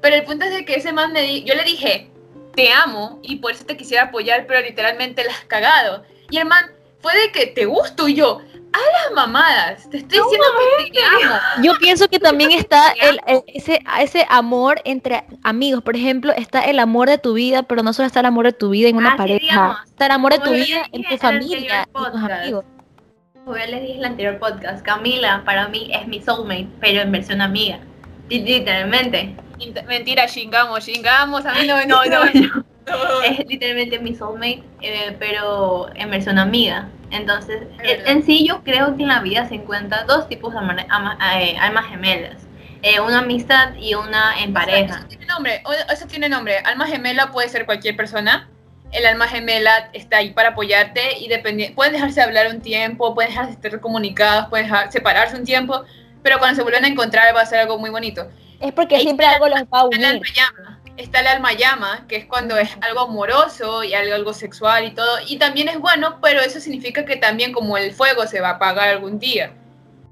pero 0.01 0.15
el 0.15 0.23
punto 0.23 0.45
es 0.45 0.53
de 0.53 0.65
que 0.65 0.75
ese 0.75 0.91
man 0.91 1.13
me 1.13 1.21
di, 1.21 1.43
yo 1.43 1.55
le 1.55 1.63
dije, 1.63 2.09
te 2.55 2.71
amo 2.71 3.19
y 3.21 3.37
por 3.37 3.51
eso 3.51 3.65
te 3.65 3.77
quisiera 3.77 4.03
apoyar, 4.03 4.45
pero 4.47 4.61
literalmente 4.61 5.23
la 5.23 5.31
has 5.31 5.45
cagado. 5.45 6.03
Y 6.29 6.37
el 6.37 6.45
man 6.45 6.71
fue 7.01 7.15
de 7.17 7.31
que 7.31 7.47
te 7.47 7.65
gusto 7.65 8.07
y 8.07 8.15
yo, 8.15 8.41
a 8.75 9.09
las 9.09 9.15
mamadas. 9.15 9.89
Te 9.89 9.97
estoy 9.97 10.19
diciendo 10.19 10.45
que 10.85 10.91
te 10.91 11.03
amo. 11.03 11.35
Yo 11.63 11.73
pienso 11.79 12.07
que 12.07 12.19
también 12.19 12.51
está 12.51 12.91
el, 12.91 13.19
ese, 13.47 13.79
ese 13.99 14.25
amor 14.29 14.81
entre 14.85 15.25
amigos. 15.43 15.83
Por 15.83 15.95
ejemplo, 15.95 16.33
está 16.33 16.61
el 16.61 16.79
amor 16.79 17.09
de 17.09 17.17
tu 17.17 17.33
vida, 17.33 17.63
pero 17.63 17.83
no 17.83 17.93
solo 17.93 18.07
está 18.07 18.19
el 18.19 18.27
amor 18.27 18.45
de 18.45 18.53
tu 18.53 18.69
vida 18.69 18.89
en 18.89 18.97
una 18.97 19.17
pareja. 19.17 19.83
está 19.85 20.05
el 20.07 20.11
amor 20.11 20.33
de 20.33 20.39
tu 20.39 20.51
vida 20.51 20.85
en 20.91 21.03
tu 21.03 21.17
familia, 21.17 21.87
en 21.87 22.11
tus 22.11 22.23
amigos. 22.23 22.65
Como 23.33 23.57
ya 23.57 23.67
les 23.67 23.81
dije 23.81 23.93
en 23.93 23.99
el 23.99 24.05
anterior 24.05 24.39
podcast, 24.39 24.83
Camila 24.83 25.43
para 25.45 25.67
mí 25.67 25.91
es 25.93 26.07
mi 26.07 26.19
soulmate, 26.21 26.67
pero 26.79 27.01
en 27.01 27.11
versión 27.11 27.41
amiga. 27.41 27.79
Literalmente. 28.29 29.35
Mentira, 29.87 30.25
chingamos, 30.27 30.83
chingamos. 30.85 31.45
A 31.45 31.53
mí 31.53 31.67
no, 31.67 31.85
no, 31.85 32.03
no. 32.05 32.25
no. 32.25 32.74
Es 33.23 33.39
literalmente 33.47 33.99
mi 33.99 34.15
soulmate, 34.15 34.63
eh, 34.81 35.15
pero 35.19 35.89
en 35.95 36.09
versión 36.09 36.37
amiga. 36.37 36.89
Entonces, 37.11 37.63
en, 37.83 38.23
sí 38.23 38.45
yo 38.47 38.63
creo 38.63 38.95
que 38.95 39.03
en 39.03 39.09
la 39.09 39.21
vida 39.21 39.47
se 39.47 39.55
encuentran 39.55 40.05
dos 40.07 40.27
tipos 40.27 40.53
de 40.53 40.59
eh, 40.59 41.57
almas 41.59 41.85
gemelas. 41.85 42.45
Eh, 42.81 42.99
una 42.99 43.19
amistad 43.19 43.73
y 43.79 43.95
una 43.95 44.39
en 44.39 44.53
pareja. 44.53 44.97
Eso 44.97 45.07
tiene 45.07 45.25
nombre, 45.25 45.63
eso 45.91 46.07
tiene 46.07 46.29
nombre. 46.29 46.57
Alma 46.59 46.85
gemela 46.85 47.31
puede 47.31 47.49
ser 47.49 47.65
cualquier 47.65 47.95
persona. 47.95 48.49
El 48.91 49.05
alma 49.05 49.27
gemela 49.27 49.89
está 49.93 50.17
ahí 50.17 50.31
para 50.31 50.49
apoyarte 50.49 51.17
y 51.19 51.29
pueden 51.73 51.93
dejarse 51.93 52.21
hablar 52.21 52.47
un 52.47 52.61
tiempo, 52.61 53.13
pueden 53.15 53.31
dejarse 53.31 53.53
estar 53.53 53.79
comunicados, 53.81 54.47
pueden 54.49 54.69
separarse 54.91 55.35
un 55.35 55.43
tiempo, 55.43 55.83
pero 56.21 56.37
cuando 56.37 56.55
se 56.55 56.61
vuelven 56.61 56.85
a 56.85 56.87
encontrar 56.87 57.35
va 57.35 57.41
a 57.41 57.45
ser 57.45 57.59
algo 57.59 57.77
muy 57.79 57.89
bonito. 57.89 58.29
Es 58.59 58.71
porque 58.71 58.99
siempre 58.99 59.25
algo 59.25 59.49
los 59.49 59.61
va 59.63 59.79
a 59.79 59.85
unir 59.85 60.21
está 60.97 61.19
el 61.19 61.27
alma 61.27 61.53
llama, 61.53 62.05
que 62.07 62.15
es 62.15 62.25
cuando 62.25 62.57
es 62.57 62.69
algo 62.81 63.01
amoroso 63.01 63.83
y 63.83 63.93
algo, 63.93 64.15
algo 64.15 64.33
sexual 64.33 64.85
y 64.85 64.91
todo, 64.91 65.17
y 65.27 65.37
también 65.37 65.69
es 65.69 65.79
bueno, 65.79 66.19
pero 66.21 66.41
eso 66.41 66.59
significa 66.59 67.05
que 67.05 67.17
también 67.17 67.51
como 67.51 67.77
el 67.77 67.93
fuego 67.93 68.25
se 68.27 68.41
va 68.41 68.49
a 68.49 68.53
apagar 68.53 68.89
algún 68.89 69.19
día. 69.19 69.53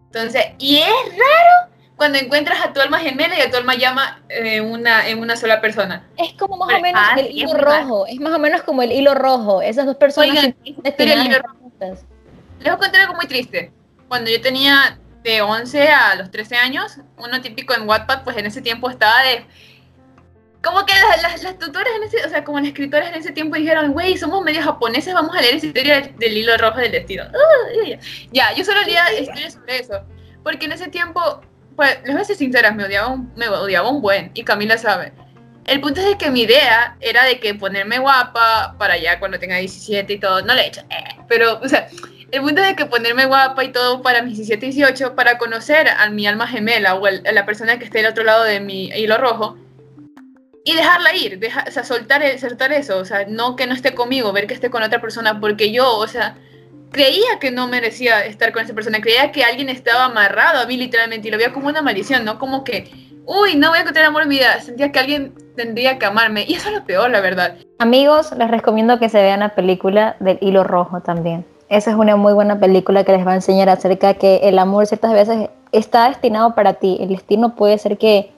Entonces, 0.06 0.46
y 0.60 0.78
es 0.78 0.88
raro 0.88 1.74
cuando 1.96 2.18
encuentras 2.18 2.60
a 2.64 2.74
tu 2.74 2.82
alma 2.82 3.00
gemela 3.00 3.38
y 3.38 3.42
a 3.42 3.50
tu 3.50 3.58
alma 3.58 3.76
llama 3.76 4.22
eh, 4.30 4.62
una, 4.62 5.08
en 5.08 5.20
una 5.20 5.36
sola 5.36 5.62
persona. 5.62 6.08
Es 6.18 6.34
como 6.34 6.58
más 6.58 6.76
o 6.76 6.82
menos 6.82 7.02
ah, 7.04 7.16
el 7.18 7.32
hilo 7.32 7.54
rojo, 7.54 8.06
es 8.08 8.20
más 8.20 8.34
o 8.34 8.40
menos 8.40 8.62
como 8.64 8.82
el 8.82 8.92
hilo 8.92 9.14
rojo, 9.14 9.62
esas 9.62 9.86
dos 9.86 9.96
personas 9.96 10.30
Oigan, 10.30 10.56
el 10.64 11.28
hilo 11.28 11.40
rojo. 11.40 11.72
Les 11.80 12.72
voy 12.72 12.72
a 12.72 12.78
contar 12.78 13.02
algo 13.02 13.16
muy 13.16 13.28
triste. 13.28 13.72
Cuando 14.08 14.30
yo 14.30 14.42
tenía 14.42 15.00
de 15.24 15.42
11 15.42 15.90
a 15.90 16.16
los 16.16 16.32
13 16.32 16.56
años, 16.58 16.98
uno 17.18 17.42
típico 17.42 17.74
en 17.74 17.88
Wattpad, 17.88 18.24
pues 18.24 18.38
en 18.38 18.46
ese 18.46 18.62
tiempo 18.62 18.90
estaba 18.90 19.22
de 19.24 19.46
como 20.64 20.86
que 20.86 20.94
las, 21.22 21.44
las, 21.44 21.60
tutoras 21.60 21.94
en 21.98 22.04
ese, 22.04 22.26
o 22.26 22.30
sea, 22.30 22.44
como 22.44 22.58
las 22.58 22.70
escritoras 22.70 23.10
en 23.10 23.16
ese 23.16 23.34
tiempo 23.34 23.58
dijeron, 23.58 23.92
güey, 23.92 24.18
somos 24.18 24.44
medio 24.44 24.62
japoneses, 24.62 25.14
vamos 25.14 25.36
a 25.36 25.42
leer 25.42 25.56
esa 25.56 25.66
historia 25.66 26.02
del, 26.18 26.38
hilo 26.38 26.58
rojo 26.58 26.80
del 26.80 26.94
destino. 26.94 27.26
ya, 28.32 28.54
yo 28.54 28.64
solo 28.64 28.82
leía 28.84 29.20
historias 29.20 29.54
sobre 29.54 29.80
eso. 29.80 30.02
Porque 30.42 30.66
en 30.66 30.72
ese 30.72 30.88
tiempo 30.88 31.42
pues, 31.76 32.00
les 32.06 32.14
voy 32.14 32.22
a 32.22 32.26
ser 32.26 32.38
sinceras, 32.38 32.76
me 32.76 32.86
odiaba, 32.86 33.08
un, 33.10 33.34
me 33.36 33.50
odiaba 33.50 33.90
un 33.90 34.02
buen, 34.02 34.32
y 34.34 34.44
Camila 34.44 34.78
sabe. 34.78 35.12
El 35.66 35.82
punto 35.82 36.00
es 36.00 36.08
de 36.08 36.18
que 36.18 36.30
mi 36.30 36.42
idea 36.42 36.98
era 37.02 37.26
de 37.26 37.40
que 37.40 37.56
ponerme 37.56 38.00
guapa 38.00 38.76
para 38.78 38.98
ya 38.98 39.20
cuando 39.20 39.40
tenga 39.40 39.58
17 39.58 40.14
y 40.14 40.20
todo, 40.20 40.42
no 40.44 40.54
le 40.54 40.62
he 40.62 40.68
hecho, 40.68 40.82
eh, 40.90 41.22
pero, 41.28 41.60
o 41.62 41.68
sea, 41.68 41.88
el 42.32 42.42
punto 42.42 42.62
es 42.62 42.70
de 42.70 42.76
que 42.76 42.86
ponerme 42.86 43.26
guapa 43.26 43.64
y 43.64 43.72
todo 43.72 44.02
para 44.02 44.22
mis 44.22 44.38
17 44.38 44.66
y 44.66 44.72
18, 44.72 45.16
para 45.16 45.38
conocer 45.38 45.90
a 45.90 46.10
mi 46.10 46.26
alma 46.26 46.48
gemela 46.48 46.96
o 46.96 47.06
a 47.06 47.12
la 47.12 47.46
persona 47.46 47.80
que 47.80 47.86
esté 47.86 48.00
al 48.00 48.12
otro 48.12 48.24
lado 48.24 48.44
de 48.44 48.60
mi 48.60 48.88
hilo 48.88 49.18
rojo, 49.18 49.58
y 50.64 50.76
dejarla 50.76 51.16
ir, 51.16 51.40
o 51.68 51.72
sea, 51.72 51.84
soltar, 51.84 52.24
soltar 52.40 52.72
eso, 52.72 52.98
o 52.98 53.06
sea, 53.06 53.26
no 53.28 53.56
que 53.56 53.68
no 53.68 53.74
esté 53.74 53.94
conmigo, 53.94 54.32
ver 54.32 54.48
que 54.48 54.54
esté 54.54 54.70
con 54.70 54.82
otra 54.82 55.02
persona, 55.02 55.40
porque 55.40 55.72
yo, 55.72 55.98
o 55.98 56.08
sea, 56.08 56.38
creía 56.92 57.40
que 57.42 57.52
no 57.52 57.68
merecía 57.68 58.26
estar 58.26 58.54
con 58.54 58.64
esa 58.64 58.74
persona, 58.74 59.02
creía 59.02 59.32
que 59.32 59.44
alguien 59.44 59.68
estaba 59.68 60.06
amarrado 60.06 60.62
a 60.62 60.66
mí 60.66 60.78
literalmente 60.78 61.28
y 61.28 61.32
lo 61.32 61.38
veía 61.38 61.52
como 61.52 61.68
una 61.68 61.82
maldición, 61.82 62.24
¿no? 62.24 62.40
Como 62.40 62.64
que, 62.64 62.90
uy, 63.26 63.56
no 63.56 63.70
voy 63.70 63.80
a 63.80 63.82
encontrar 63.82 64.06
amor 64.06 64.24
en 64.24 64.30
mi 64.30 64.36
vida, 64.36 64.62
sentía 64.62 64.92
que 64.92 65.00
alguien 65.00 65.34
tendría 65.58 66.00
que 66.00 66.06
amarme 66.06 66.46
y 66.48 66.54
eso 66.54 66.70
es 66.70 66.76
lo 66.76 66.86
peor, 66.86 67.10
la 67.10 67.20
verdad. 67.20 67.56
Amigos, 67.80 68.32
les 68.38 68.50
recomiendo 68.50 69.00
que 69.00 69.10
se 69.10 69.22
vean 69.22 69.42
la 69.42 69.56
película 69.56 70.16
del 70.22 70.38
hilo 70.40 70.64
rojo 70.64 71.02
también. 71.02 71.46
Esa 71.68 71.92
es 71.92 71.98
una 71.98 72.16
muy 72.16 72.34
buena 72.34 72.60
película 72.60 73.04
que 73.04 73.12
les 73.12 73.26
va 73.26 73.32
a 73.32 73.36
enseñar 73.36 73.68
acerca 73.68 74.10
de 74.10 74.16
que 74.16 74.36
el 74.44 74.60
amor 74.60 74.86
ciertas 74.86 75.12
veces 75.12 75.50
está 75.72 76.08
destinado 76.08 76.56
para 76.56 76.76
ti. 76.76 76.98
El 77.02 77.10
destino 77.10 77.56
puede 77.56 77.78
ser 77.80 77.98
que 77.98 78.33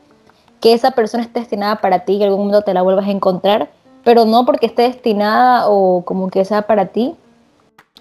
que 0.65 0.73
esa 0.73 0.89
persona 0.89 1.21
esté 1.21 1.41
destinada 1.41 1.75
para 1.75 2.05
ti, 2.05 2.17
que 2.17 2.23
en 2.23 2.31
algún 2.31 2.47
momento 2.47 2.63
te 2.63 2.73
la 2.73 2.81
vuelvas 2.81 3.05
a 3.05 3.11
encontrar, 3.11 3.69
pero 4.03 4.25
no 4.25 4.47
porque 4.47 4.65
esté 4.65 4.81
destinada 4.81 5.69
o 5.69 6.03
como 6.05 6.31
que 6.31 6.43
sea 6.43 6.63
para 6.63 6.87
ti, 6.87 7.13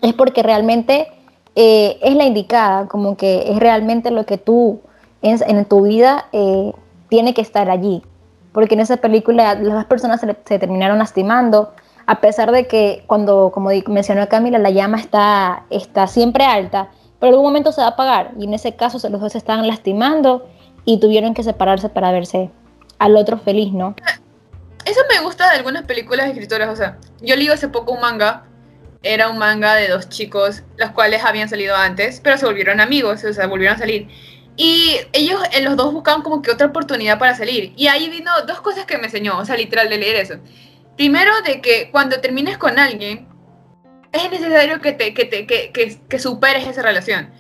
es 0.01 0.15
porque 0.15 0.43
realmente 0.43 1.09
eh, 1.57 1.99
es 2.01 2.17
la 2.17 2.25
indicada, 2.25 2.89
como 2.89 3.19
que 3.19 3.53
es 3.53 3.59
realmente 3.59 4.11
lo 4.11 4.25
que 4.25 4.39
tú 4.39 4.81
en, 5.21 5.39
en 5.47 5.67
tu 5.67 5.83
vida 5.83 6.25
eh, 6.33 6.73
tiene 7.11 7.35
que 7.35 7.43
estar 7.43 7.69
allí. 7.69 8.03
Porque 8.55 8.77
en 8.77 8.81
esa 8.81 8.97
película 8.97 9.57
las 9.57 9.75
dos 9.75 9.85
personas 9.85 10.23
se, 10.23 10.35
se, 10.47 10.59
terminaron 10.59 10.97
lastimando, 10.97 11.75
a 12.07 12.23
pesar 12.23 12.51
de 12.51 12.67
que 12.67 13.05
cuando, 13.07 13.51
como 13.53 13.69
mencionó 13.89 14.27
Camila, 14.31 14.59
la 14.59 14.71
llama 14.71 14.97
está, 14.97 15.65
está 15.69 16.07
siempre 16.07 16.47
alta, 16.47 16.89
pero 17.21 17.29
en 17.29 17.35
algún 17.35 17.51
momento 17.51 17.73
se 17.73 17.83
va 17.83 17.89
a 17.89 17.91
apagar. 17.91 18.31
Y 18.39 18.45
en 18.45 18.55
ese 18.55 18.75
caso 18.75 19.07
los 19.11 19.21
dos 19.21 19.33
se 19.33 19.37
estaban 19.37 19.69
lastimando 19.69 20.47
y 20.85 21.01
tuvieron 21.01 21.35
que 21.35 21.43
separarse 21.43 21.89
para 21.89 22.13
verse 22.13 22.51
al 22.99 23.17
otro 23.17 23.39
feliz, 23.39 23.73
¿no? 23.73 23.95
Eso 24.85 25.01
me 25.11 25.21
gusta 25.21 25.51
de 25.51 25.57
algunas 25.57 25.85
películas 25.85 26.29
escritoras, 26.29 26.69
o 26.69 26.77
sea, 26.77 26.99
yo 27.21 27.37
leí 27.37 27.49
hace 27.49 27.69
poco 27.69 27.93
un 27.93 28.01
manga, 28.01 28.45
era 29.03 29.29
un 29.29 29.39
manga 29.39 29.75
de 29.75 29.89
dos 29.89 30.09
chicos, 30.09 30.63
los 30.77 30.91
cuales 30.91 31.25
habían 31.25 31.49
salido 31.49 31.75
antes, 31.75 32.21
pero 32.23 32.37
se 32.37 32.47
volvieron 32.47 32.81
amigos, 32.81 33.25
o 33.25 33.33
sea, 33.33 33.47
volvieron 33.47 33.77
a 33.77 33.79
salir. 33.79 34.09
Y 34.57 34.97
ellos, 35.13 35.41
eh, 35.53 35.63
los 35.63 35.77
dos 35.77 35.93
buscaban 35.93 36.23
como 36.23 36.43
que 36.43 36.51
otra 36.51 36.69
oportunidad 36.69 37.19
para 37.19 37.35
salir. 37.35 37.73
Y 37.77 37.89
ahí 37.89 38.09
vino 38.09 38.31
dos 38.47 38.61
cosas 38.61 38.85
que 38.85 38.99
me 38.99 39.07
enseñó, 39.07 39.39
o 39.39 39.45
sea, 39.45 39.57
literal 39.57 39.89
de 39.89 39.99
leer 39.99 40.17
eso. 40.17 40.35
Primero, 40.97 41.33
de 41.45 41.61
que 41.61 41.91
cuando 41.91 42.21
termines 42.21 42.57
con 42.57 42.79
alguien, 42.79 43.27
es 44.13 44.31
necesario 44.31 44.81
que, 44.81 44.93
te, 44.93 45.13
que, 45.13 45.25
te, 45.25 45.47
que, 45.47 45.73
que, 45.73 45.99
que 46.09 46.19
superes 46.19 46.67
esa 46.69 46.83
relación 46.83 47.33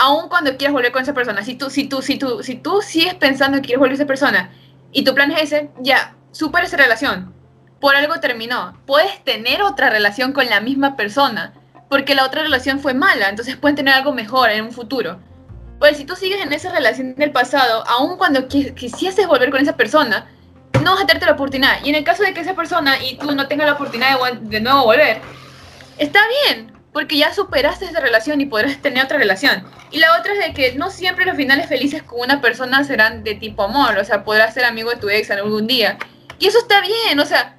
aun 0.00 0.30
cuando 0.30 0.56
quieras 0.56 0.72
volver 0.72 0.92
con 0.92 1.02
esa 1.02 1.12
persona, 1.12 1.44
si 1.44 1.56
tú, 1.56 1.68
si 1.68 1.84
tú, 1.84 2.00
si 2.00 2.16
tú, 2.16 2.42
si 2.42 2.54
tú 2.54 2.80
sigues 2.80 3.14
pensando 3.14 3.58
que 3.58 3.64
quieres 3.64 3.78
volver 3.78 3.92
con 3.92 4.00
esa 4.00 4.06
persona 4.06 4.50
y 4.92 5.04
tu 5.04 5.14
plan 5.14 5.30
es 5.30 5.42
ese, 5.42 5.70
ya, 5.78 6.16
supera 6.32 6.64
esa 6.64 6.78
relación. 6.78 7.34
Por 7.80 7.94
algo 7.94 8.18
terminó. 8.18 8.78
Puedes 8.86 9.22
tener 9.24 9.62
otra 9.62 9.90
relación 9.90 10.32
con 10.32 10.46
la 10.46 10.60
misma 10.60 10.96
persona, 10.96 11.52
porque 11.90 12.14
la 12.14 12.24
otra 12.24 12.42
relación 12.42 12.80
fue 12.80 12.94
mala, 12.94 13.28
entonces 13.28 13.56
pueden 13.56 13.76
tener 13.76 13.92
algo 13.92 14.12
mejor 14.12 14.48
en 14.50 14.64
un 14.64 14.72
futuro. 14.72 15.20
Pues 15.78 15.98
si 15.98 16.04
tú 16.06 16.16
sigues 16.16 16.40
en 16.40 16.52
esa 16.54 16.72
relación 16.72 17.14
del 17.14 17.32
pasado, 17.32 17.84
aun 17.86 18.16
cuando 18.16 18.48
quisieses 18.48 19.26
volver 19.26 19.50
con 19.50 19.60
esa 19.60 19.76
persona, 19.76 20.30
no 20.82 20.92
vas 20.92 21.02
a 21.02 21.06
darte 21.06 21.26
la 21.26 21.32
oportunidad. 21.32 21.84
Y 21.84 21.90
en 21.90 21.94
el 21.96 22.04
caso 22.04 22.22
de 22.22 22.32
que 22.32 22.40
esa 22.40 22.54
persona 22.54 23.02
y 23.04 23.18
tú 23.18 23.32
no 23.32 23.48
tengas 23.48 23.66
la 23.66 23.74
oportunidad 23.74 24.18
de, 24.18 24.38
de 24.48 24.60
nuevo 24.60 24.84
volver, 24.84 25.20
está 25.98 26.20
bien, 26.46 26.72
porque 26.92 27.18
ya 27.18 27.34
superaste 27.34 27.84
esa 27.84 28.00
relación 28.00 28.40
y 28.40 28.46
podrás 28.46 28.78
tener 28.78 29.04
otra 29.04 29.18
relación. 29.18 29.62
Y 29.90 29.98
la 29.98 30.18
otra 30.18 30.32
es 30.34 30.38
de 30.38 30.54
que 30.54 30.74
no 30.76 30.90
siempre 30.90 31.24
los 31.24 31.36
finales 31.36 31.66
felices 31.66 32.02
con 32.02 32.20
una 32.20 32.40
persona 32.40 32.84
serán 32.84 33.24
de 33.24 33.34
tipo 33.34 33.64
amor, 33.64 33.98
o 33.98 34.04
sea, 34.04 34.24
podrás 34.24 34.54
ser 34.54 34.64
amigo 34.64 34.90
de 34.90 34.96
tu 34.96 35.08
ex 35.08 35.30
algún 35.30 35.66
día. 35.66 35.98
Y 36.38 36.46
eso 36.46 36.58
está 36.58 36.80
bien, 36.80 37.18
o 37.18 37.26
sea, 37.26 37.58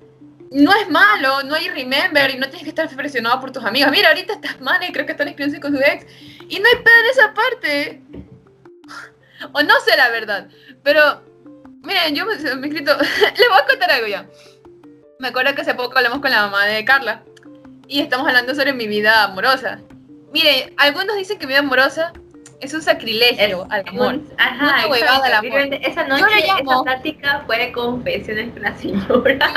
no 0.51 0.73
es 0.73 0.89
malo, 0.89 1.43
no 1.43 1.55
hay 1.55 1.69
remember 1.69 2.29
y 2.29 2.37
no 2.37 2.47
tienes 2.47 2.63
que 2.63 2.69
estar 2.69 2.89
presionado 2.95 3.39
por 3.39 3.51
tus 3.51 3.63
amigas. 3.63 3.91
Mira, 3.91 4.09
ahorita 4.09 4.33
estás 4.33 4.59
mal 4.61 4.81
y 4.83 4.91
creo 4.91 5.05
que 5.05 5.11
están 5.13 5.27
escribiendo 5.27 5.61
con 5.61 5.75
su 5.75 5.81
ex. 5.81 6.05
Y 6.49 6.59
no 6.59 6.67
hay 6.67 6.83
pedo 6.83 6.95
en 7.03 7.11
esa 7.11 7.33
parte. 7.33 8.01
o 9.53 9.63
no 9.63 9.73
sé 9.85 9.95
la 9.97 10.09
verdad, 10.09 10.47
pero 10.83 11.23
miren, 11.83 12.15
yo 12.15 12.25
me 12.25 12.33
he 12.33 12.35
escrito, 12.35 12.97
les 13.37 13.49
voy 13.49 13.59
a 13.61 13.65
contar 13.65 13.91
algo 13.91 14.07
ya. 14.07 14.27
Me 15.19 15.29
acuerdo 15.29 15.53
que 15.53 15.61
hace 15.61 15.75
poco 15.75 15.97
hablamos 15.97 16.19
con 16.19 16.31
la 16.31 16.41
mamá 16.43 16.65
de 16.65 16.83
Carla 16.83 17.23
y 17.87 18.01
estamos 18.01 18.27
hablando 18.27 18.55
sobre 18.55 18.73
mi 18.73 18.87
vida 18.87 19.23
amorosa. 19.23 19.79
Mire, 20.31 20.73
algunos 20.77 21.15
dicen 21.17 21.37
que 21.37 21.45
mi 21.45 21.51
vida 21.51 21.59
amorosa 21.59 22.13
es 22.61 22.73
un 22.73 22.81
sacrilegio 22.81 23.67
al 23.69 23.83
amor. 23.87 24.19
ajá, 24.37 24.83
al 24.83 25.33
amor. 25.33 25.73
Esa 25.81 26.07
noche, 26.07 26.23
esa 26.45 26.83
plática 26.83 27.43
fue 27.45 27.57
de 27.57 27.71
confesiones 27.71 28.53
con 28.53 28.61
la 28.61 28.77
señora. 28.77 29.53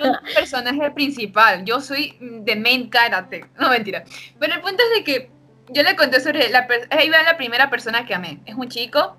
un 0.02 0.34
personaje 0.34 0.90
principal. 0.90 1.64
Yo 1.64 1.80
soy 1.80 2.16
de 2.20 2.56
main 2.56 2.90
character. 2.90 3.46
No, 3.58 3.70
mentira. 3.70 4.04
Pero 4.38 4.54
el 4.54 4.60
punto 4.60 4.82
es 4.82 4.98
de 4.98 5.04
que 5.04 5.30
yo 5.70 5.82
le 5.82 5.96
conté 5.96 6.20
sobre 6.20 6.50
la... 6.50 6.68
Ahí 6.90 7.08
va 7.08 7.22
la 7.22 7.36
primera 7.36 7.70
persona 7.70 8.04
que 8.04 8.14
amé. 8.14 8.40
Es 8.44 8.54
un 8.54 8.68
chico. 8.68 9.16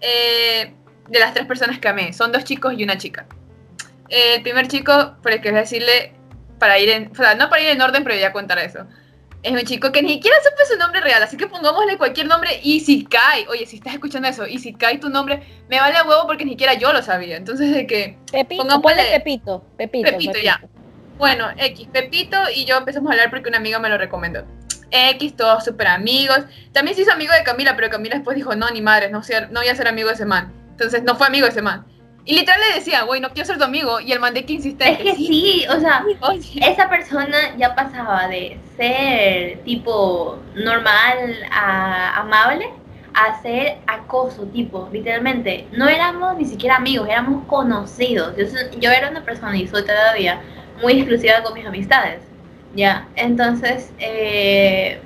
Eh, 0.00 0.74
de 1.08 1.20
las 1.20 1.34
tres 1.34 1.46
personas 1.46 1.78
que 1.78 1.88
amé. 1.88 2.12
Son 2.12 2.32
dos 2.32 2.44
chicos 2.44 2.74
y 2.76 2.82
una 2.82 2.98
chica. 2.98 3.26
el 4.08 4.42
primer 4.42 4.66
chico, 4.68 5.16
por 5.22 5.32
el 5.32 5.40
que 5.40 5.50
voy 5.50 5.58
a 5.58 5.62
decirle, 5.62 6.14
para 6.58 6.78
ir 6.78 6.88
en, 6.90 7.10
o 7.12 7.14
sea, 7.14 7.34
no 7.34 7.48
para 7.48 7.62
ir 7.62 7.68
en 7.68 7.80
orden, 7.80 8.02
pero 8.04 8.18
ya 8.18 8.32
contar 8.32 8.58
eso. 8.58 8.86
Es 9.42 9.52
un 9.52 9.60
chico 9.62 9.90
que 9.90 10.02
ni 10.02 10.14
siquiera 10.14 10.36
supe 10.44 10.64
su 10.64 10.78
nombre 10.78 11.00
real, 11.00 11.20
así 11.22 11.36
que 11.36 11.48
pongámosle 11.48 11.98
cualquier 11.98 12.28
nombre 12.28 12.60
y 12.62 12.78
si 12.78 13.04
cae, 13.04 13.46
oye, 13.48 13.66
si 13.66 13.76
estás 13.76 13.94
escuchando 13.94 14.28
eso, 14.28 14.46
y 14.46 14.58
si 14.58 14.72
cae 14.72 14.98
tu 14.98 15.08
nombre, 15.08 15.42
me 15.68 15.80
vale 15.80 15.96
a 15.96 16.04
huevo 16.04 16.26
porque 16.26 16.44
ni 16.44 16.52
siquiera 16.52 16.74
yo 16.74 16.92
lo 16.92 17.02
sabía. 17.02 17.36
Entonces, 17.36 17.74
de 17.74 17.86
que. 17.86 18.18
Pepito, 18.30 18.62
pongámosle 18.62 19.02
Pepito, 19.18 19.64
Pepito. 19.76 20.10
Pepito, 20.10 20.38
ya. 20.38 20.60
Bueno, 21.18 21.48
X, 21.56 21.88
Pepito 21.92 22.36
y 22.54 22.64
yo 22.64 22.76
empezamos 22.76 23.10
a 23.10 23.14
hablar 23.14 23.30
porque 23.30 23.48
una 23.48 23.58
amiga 23.58 23.78
me 23.80 23.88
lo 23.88 23.98
recomendó. 23.98 24.44
X, 24.92 25.36
todos 25.36 25.64
súper 25.64 25.88
amigos. 25.88 26.40
También 26.72 26.94
se 26.94 27.02
hizo 27.02 27.12
amigo 27.12 27.32
de 27.32 27.42
Camila, 27.42 27.74
pero 27.74 27.90
Camila 27.90 28.14
después 28.14 28.36
dijo, 28.36 28.54
no, 28.54 28.70
ni 28.70 28.80
madre, 28.80 29.10
no, 29.10 29.22
no 29.50 29.60
voy 29.60 29.68
a 29.68 29.74
ser 29.74 29.88
amigo 29.88 30.08
de 30.08 30.14
ese 30.14 30.24
man. 30.24 30.52
Entonces 30.70 31.02
no 31.02 31.16
fue 31.16 31.26
amigo 31.26 31.46
de 31.46 31.52
ese 31.52 31.62
man. 31.62 31.84
Y 32.24 32.34
literal 32.36 32.60
le 32.60 32.78
decía, 32.78 33.02
güey, 33.02 33.20
no 33.20 33.30
quiero 33.30 33.46
ser 33.46 33.58
tu 33.58 33.64
amigo. 33.64 34.00
Y 34.00 34.12
el 34.12 34.20
man 34.20 34.32
de 34.34 34.44
que 34.44 34.52
insistente. 34.52 34.92
Es 34.92 34.98
que 34.98 35.16
sí, 35.16 35.64
o 35.68 35.80
sea, 35.80 36.04
esa 36.62 36.88
persona 36.88 37.56
ya 37.56 37.74
pasaba 37.74 38.28
de 38.28 38.58
ser 38.76 39.58
tipo 39.64 40.38
normal 40.54 41.46
a 41.50 42.20
amable 42.20 42.70
a 43.14 43.40
ser 43.42 43.78
acoso, 43.86 44.44
tipo, 44.46 44.88
literalmente. 44.92 45.66
No 45.72 45.88
éramos 45.88 46.36
ni 46.36 46.44
siquiera 46.44 46.76
amigos, 46.76 47.08
éramos 47.08 47.44
conocidos. 47.46 48.34
Yo, 48.36 48.44
yo 48.78 48.90
era 48.90 49.10
una 49.10 49.22
persona 49.22 49.56
y 49.56 49.66
soy 49.66 49.84
todavía 49.84 50.40
muy 50.80 50.94
exclusiva 50.94 51.42
con 51.42 51.54
mis 51.54 51.66
amistades. 51.66 52.22
Ya, 52.74 53.06
entonces, 53.16 53.92
eh, 53.98 54.98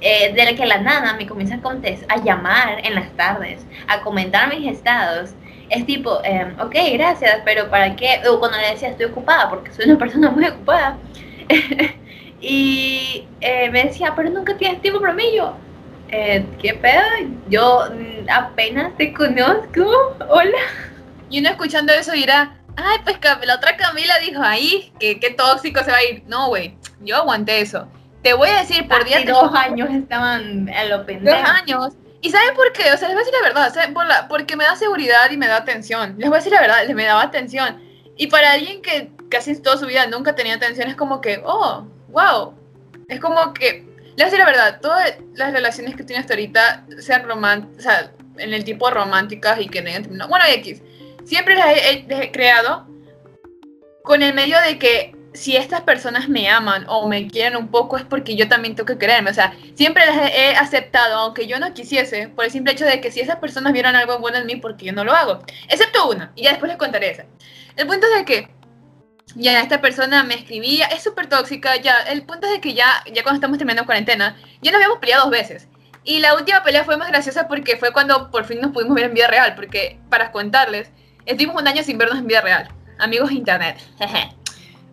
eh, 0.00 0.32
de 0.32 0.44
la 0.44 0.54
que 0.54 0.64
la 0.64 0.78
nada 0.78 1.14
me 1.14 1.26
comienza 1.26 1.56
a, 1.56 2.14
a 2.14 2.24
llamar 2.24 2.80
en 2.84 2.94
las 2.94 3.10
tardes, 3.16 3.66
a 3.88 4.00
comentar 4.00 4.48
mis 4.48 4.70
estados 4.70 5.34
es 5.70 5.86
tipo, 5.86 6.20
eh, 6.24 6.52
ok, 6.60 6.74
gracias, 6.94 7.40
pero 7.44 7.70
¿para 7.70 7.94
qué? 7.94 8.20
O 8.28 8.38
cuando 8.38 8.58
le 8.58 8.70
decía 8.70 8.88
estoy 8.88 9.06
ocupada, 9.06 9.48
porque 9.48 9.72
soy 9.72 9.86
una 9.86 9.98
persona 9.98 10.30
muy 10.30 10.44
ocupada. 10.44 10.98
y 12.40 13.26
eh, 13.40 13.70
me 13.70 13.84
decía, 13.84 14.12
pero 14.14 14.30
nunca 14.30 14.56
tienes 14.56 14.82
tiempo 14.82 15.00
para 15.00 15.14
mí. 15.14 15.24
Yo, 15.34 15.54
eh, 16.08 16.44
¿qué 16.60 16.74
pedo? 16.74 17.02
Yo 17.48 17.84
mm, 17.90 18.28
apenas 18.30 18.96
te 18.96 19.12
conozco. 19.12 20.16
Hola. 20.28 20.58
Y 21.30 21.38
uno 21.38 21.50
escuchando 21.50 21.92
eso 21.92 22.12
dirá, 22.12 22.56
ay, 22.76 22.98
pues 23.04 23.18
la 23.46 23.54
otra 23.54 23.76
Camila 23.76 24.18
dijo 24.18 24.42
ahí 24.42 24.92
que 24.98 25.20
qué 25.20 25.30
tóxico 25.30 25.84
se 25.84 25.92
va 25.92 25.98
a 25.98 26.04
ir. 26.04 26.24
No, 26.26 26.48
güey, 26.48 26.74
yo 27.00 27.16
aguanté 27.16 27.60
eso. 27.60 27.86
Te 28.22 28.34
voy 28.34 28.48
a 28.50 28.58
decir, 28.58 28.86
por 28.86 29.04
día... 29.04 29.22
Dos 29.24 29.54
años 29.54 29.88
estaban 29.90 30.68
a 30.68 30.84
lo 30.84 31.06
pendejo. 31.06 31.38
Dos 31.38 31.48
años. 31.48 31.92
¿Y 32.22 32.30
saben 32.30 32.54
por 32.54 32.72
qué? 32.72 32.92
O 32.92 32.96
sea, 32.96 33.08
les 33.08 33.16
voy 33.16 33.22
a 33.22 33.24
decir 33.24 33.34
la 33.34 34.02
verdad, 34.02 34.26
porque 34.28 34.56
me 34.56 34.64
da 34.64 34.76
seguridad 34.76 35.30
y 35.30 35.36
me 35.36 35.46
da 35.46 35.56
atención. 35.56 36.14
Les 36.18 36.28
voy 36.28 36.36
a 36.36 36.40
decir 36.40 36.52
la 36.52 36.60
verdad, 36.60 36.86
les 36.86 36.94
me 36.94 37.04
daba 37.04 37.22
atención. 37.22 37.80
Y 38.16 38.26
para 38.26 38.52
alguien 38.52 38.82
que 38.82 39.10
casi 39.30 39.60
toda 39.60 39.78
su 39.78 39.86
vida 39.86 40.06
nunca 40.06 40.34
tenía 40.34 40.54
atención, 40.54 40.88
es 40.88 40.96
como 40.96 41.20
que, 41.20 41.40
oh, 41.44 41.86
wow. 42.08 42.54
Es 43.08 43.20
como 43.20 43.54
que, 43.54 43.84
les 43.96 44.14
voy 44.16 44.22
a 44.22 44.24
decir 44.24 44.38
la 44.38 44.44
verdad, 44.44 44.80
todas 44.80 45.14
las 45.34 45.52
relaciones 45.52 45.96
que 45.96 46.04
tienes 46.04 46.24
hasta 46.24 46.34
ahorita, 46.34 46.86
sean 46.98 47.26
románticas, 47.26 47.78
o 47.78 47.82
sea, 47.82 48.12
en 48.36 48.52
el 48.52 48.64
tipo 48.64 48.90
románticas 48.90 49.60
y 49.60 49.68
que 49.68 49.82
no, 49.82 50.28
bueno, 50.28 50.44
X, 50.48 50.82
siempre 51.24 51.54
las 51.54 51.74
he, 51.76 52.30
creado 52.32 52.86
con 54.02 54.22
el 54.22 54.34
medio 54.34 54.60
de 54.60 54.78
que 54.78 55.14
si 55.32 55.56
estas 55.56 55.82
personas 55.82 56.28
me 56.28 56.48
aman 56.48 56.84
o 56.88 57.08
me 57.08 57.28
quieren 57.28 57.56
un 57.56 57.68
poco 57.68 57.96
es 57.96 58.04
porque 58.04 58.36
yo 58.36 58.48
también 58.48 58.74
tengo 58.74 58.86
que 58.86 58.98
quererme. 58.98 59.30
O 59.30 59.34
sea, 59.34 59.54
siempre 59.74 60.04
las 60.06 60.32
he 60.32 60.56
aceptado, 60.56 61.16
aunque 61.16 61.46
yo 61.46 61.58
no 61.58 61.72
quisiese, 61.72 62.28
por 62.28 62.44
el 62.44 62.50
simple 62.50 62.72
hecho 62.72 62.84
de 62.84 63.00
que 63.00 63.10
si 63.10 63.20
esas 63.20 63.36
personas 63.36 63.72
vieran 63.72 63.94
algo 63.96 64.18
bueno 64.18 64.38
en 64.38 64.46
mí, 64.46 64.56
porque 64.56 64.86
yo 64.86 64.92
no 64.92 65.04
lo 65.04 65.12
hago. 65.12 65.40
Excepto 65.68 66.10
una, 66.10 66.32
y 66.34 66.44
ya 66.44 66.50
después 66.50 66.68
les 66.68 66.78
contaré 66.78 67.10
esa. 67.10 67.24
El 67.76 67.86
punto 67.86 68.06
es 68.08 68.14
de 68.14 68.24
que 68.24 68.48
ya 69.36 69.60
esta 69.60 69.80
persona 69.80 70.24
me 70.24 70.34
escribía, 70.34 70.86
es 70.86 71.02
súper 71.02 71.28
tóxica, 71.28 71.76
ya, 71.76 72.00
el 72.08 72.22
punto 72.22 72.46
es 72.46 72.54
de 72.54 72.60
que 72.60 72.74
ya, 72.74 73.04
ya 73.12 73.22
cuando 73.22 73.36
estamos 73.36 73.58
terminando 73.58 73.86
cuarentena, 73.86 74.36
ya 74.60 74.72
nos 74.72 74.78
habíamos 74.78 74.98
peleado 74.98 75.24
dos 75.24 75.30
veces. 75.30 75.68
Y 76.02 76.18
la 76.18 76.34
última 76.34 76.64
pelea 76.64 76.84
fue 76.84 76.96
más 76.96 77.08
graciosa 77.08 77.46
porque 77.46 77.76
fue 77.76 77.92
cuando 77.92 78.30
por 78.30 78.44
fin 78.44 78.60
nos 78.60 78.72
pudimos 78.72 78.94
ver 78.96 79.04
en 79.04 79.14
vida 79.14 79.28
real, 79.28 79.54
porque 79.54 80.00
para 80.08 80.32
contarles, 80.32 80.90
estuvimos 81.26 81.60
un 81.60 81.68
año 81.68 81.84
sin 81.84 81.98
vernos 81.98 82.18
en 82.18 82.26
vida 82.26 82.40
real. 82.40 82.68
Amigos 82.98 83.28
de 83.28 83.36
internet, 83.36 83.78
jeje. 83.98 84.39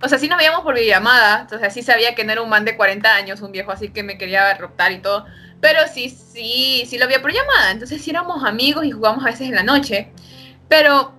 O 0.02 0.08
sea, 0.08 0.20
sí 0.20 0.28
nos 0.28 0.38
veíamos 0.38 0.62
por 0.62 0.76
videollamada, 0.76 1.42
entonces 1.42 1.74
sí 1.74 1.82
sabía 1.82 2.14
que 2.14 2.24
no 2.24 2.32
era 2.32 2.42
un 2.42 2.50
man 2.50 2.66
de 2.66 2.78
40 2.78 3.16
años, 3.16 3.42
un 3.42 3.52
viejo 3.52 3.72
así 3.72 3.90
que 3.90 4.04
me 4.04 4.18
quería 4.18 4.54
raptar 4.54 4.92
y 4.92 5.00
todo. 5.00 5.26
Pero 5.60 5.80
sí, 5.92 6.10
sí, 6.10 6.86
sí 6.88 6.98
lo 6.98 7.08
veía 7.08 7.22
por 7.22 7.34
llamada. 7.34 7.72
Entonces 7.72 8.02
sí 8.02 8.12
éramos 8.12 8.44
amigos 8.44 8.86
y 8.86 8.92
jugamos 8.92 9.24
a 9.24 9.28
veces 9.28 9.48
en 9.48 9.56
la 9.56 9.64
noche. 9.64 10.10
Pero 10.68 11.14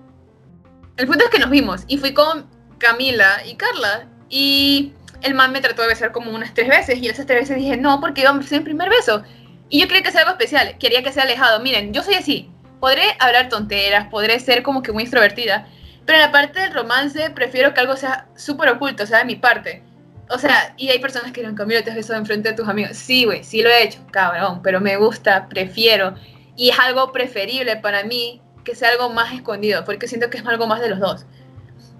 el 0.97 1.07
punto 1.07 1.25
es 1.25 1.29
que 1.29 1.39
nos 1.39 1.49
vimos 1.49 1.83
y 1.87 1.97
fui 1.97 2.13
con 2.13 2.47
Camila 2.77 3.41
y 3.45 3.55
Carla. 3.55 4.07
Y 4.29 4.93
el 5.21 5.33
man 5.33 5.51
me 5.51 5.59
trató 5.59 5.81
de 5.81 5.89
besar 5.89 6.11
como 6.11 6.31
unas 6.31 6.53
tres 6.53 6.69
veces. 6.69 6.99
Y 6.99 7.09
esas 7.09 7.25
tres 7.25 7.41
veces 7.41 7.57
dije, 7.57 7.75
no, 7.75 7.99
porque 7.99 8.21
iba 8.21 8.29
a 8.29 8.43
ser 8.43 8.59
el 8.59 8.63
primer 8.63 8.89
beso. 8.89 9.23
Y 9.69 9.81
yo 9.81 9.87
quería 9.87 10.03
que 10.03 10.11
sea 10.11 10.21
algo 10.21 10.31
especial, 10.31 10.77
quería 10.79 11.03
que 11.03 11.11
sea 11.11 11.23
alejado. 11.23 11.59
Miren, 11.59 11.93
yo 11.93 12.01
soy 12.01 12.15
así. 12.15 12.49
Podré 12.79 13.03
hablar 13.19 13.49
tonteras, 13.49 14.07
podré 14.07 14.39
ser 14.39 14.63
como 14.63 14.81
que 14.81 14.91
muy 14.91 15.03
extrovertida, 15.03 15.67
pero 16.09 16.23
en 16.23 16.25
la 16.25 16.31
parte 16.31 16.59
del 16.59 16.73
romance 16.73 17.29
prefiero 17.29 17.71
que 17.71 17.81
algo 17.81 17.95
sea 17.95 18.27
súper 18.35 18.69
oculto, 18.69 19.03
o 19.03 19.05
sea, 19.05 19.19
de 19.19 19.25
mi 19.25 19.35
parte. 19.35 19.83
O 20.27 20.39
sea, 20.39 20.73
y 20.75 20.89
hay 20.89 20.97
personas 20.97 21.31
que 21.31 21.41
dirán, 21.41 21.53
Camilo, 21.53 21.83
te 21.83 21.91
has 21.91 21.95
besado 21.95 22.17
enfrente 22.17 22.49
de 22.49 22.55
tus 22.55 22.67
amigos. 22.67 22.97
Sí, 22.97 23.25
güey, 23.25 23.43
sí 23.43 23.61
lo 23.61 23.69
he 23.69 23.83
hecho, 23.83 23.99
cabrón, 24.09 24.61
pero 24.63 24.81
me 24.81 24.97
gusta, 24.97 25.47
prefiero. 25.47 26.15
Y 26.55 26.71
es 26.71 26.79
algo 26.79 27.11
preferible 27.11 27.75
para 27.75 28.05
mí 28.05 28.41
que 28.65 28.73
sea 28.73 28.89
algo 28.89 29.11
más 29.11 29.35
escondido, 29.35 29.85
porque 29.85 30.07
siento 30.07 30.31
que 30.31 30.39
es 30.39 30.47
algo 30.47 30.65
más 30.65 30.81
de 30.81 30.89
los 30.89 30.97
dos. 30.97 31.27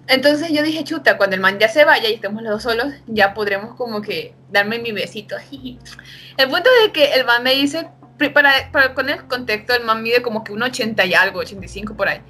Entonces 0.08 0.50
yo 0.52 0.64
dije, 0.64 0.84
chuta, 0.84 1.16
cuando 1.16 1.36
el 1.36 1.42
man 1.44 1.60
ya 1.60 1.70
se 1.70 1.86
vaya 1.86 2.10
y 2.10 2.16
estemos 2.16 2.42
los 2.42 2.54
dos 2.54 2.64
solos, 2.64 2.92
ya 3.06 3.36
podremos 3.36 3.76
como 3.76 4.02
que 4.02 4.34
darme 4.50 4.80
mi 4.80 4.92
besito. 4.92 5.36
el 5.52 6.50
punto 6.50 6.70
es 6.84 6.92
que 6.94 7.14
el 7.14 7.26
man 7.26 7.44
me 7.44 7.54
dice, 7.54 7.88
para, 8.34 8.72
para 8.72 8.96
poner 8.96 9.28
contexto, 9.28 9.76
el 9.76 9.84
man 9.84 10.02
mide 10.02 10.24
como 10.24 10.44
que 10.44 10.52
un 10.52 10.64
80 10.64 11.06
y 11.06 11.14
algo, 11.14 11.42
85 11.42 11.96
por 11.96 12.08
ahí. 12.08 12.24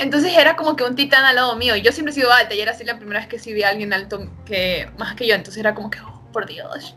Entonces 0.00 0.32
era 0.36 0.56
como 0.56 0.76
que 0.76 0.84
un 0.84 0.94
titán 0.94 1.24
al 1.24 1.36
lado 1.36 1.56
mío. 1.56 1.76
Yo 1.76 1.92
siempre 1.92 2.12
he 2.12 2.14
sido 2.14 2.32
alta 2.32 2.54
y 2.54 2.60
era 2.60 2.72
así 2.72 2.84
la 2.84 2.96
primera 2.96 3.20
vez 3.20 3.28
que 3.28 3.38
sí 3.38 3.52
vi 3.52 3.62
a 3.62 3.70
alguien 3.70 3.92
alto 3.92 4.30
que 4.44 4.90
más 4.98 5.14
que 5.14 5.26
yo. 5.26 5.34
Entonces 5.34 5.58
era 5.58 5.74
como 5.74 5.90
que, 5.90 6.00
oh, 6.00 6.22
por 6.32 6.46
Dios. 6.46 6.96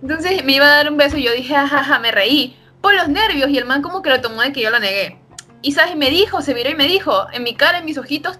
Entonces 0.00 0.44
me 0.44 0.52
iba 0.52 0.66
a 0.66 0.76
dar 0.76 0.90
un 0.90 0.96
beso 0.96 1.16
y 1.16 1.22
yo 1.22 1.32
dije, 1.32 1.54
jajaja, 1.54 1.98
me 1.98 2.12
reí 2.12 2.56
por 2.80 2.94
los 2.94 3.08
nervios. 3.08 3.50
Y 3.50 3.58
el 3.58 3.64
man 3.64 3.82
como 3.82 4.02
que 4.02 4.10
lo 4.10 4.20
tomó 4.20 4.42
de 4.42 4.52
que 4.52 4.60
yo 4.60 4.70
lo 4.70 4.78
negué. 4.78 5.18
Y 5.62 5.72
sabes, 5.72 5.96
me 5.96 6.10
dijo, 6.10 6.42
se 6.42 6.54
miró 6.54 6.70
y 6.70 6.74
me 6.74 6.86
dijo, 6.86 7.26
en 7.32 7.42
mi 7.42 7.54
cara, 7.54 7.78
en 7.78 7.84
mis 7.84 7.98
ojitos, 7.98 8.38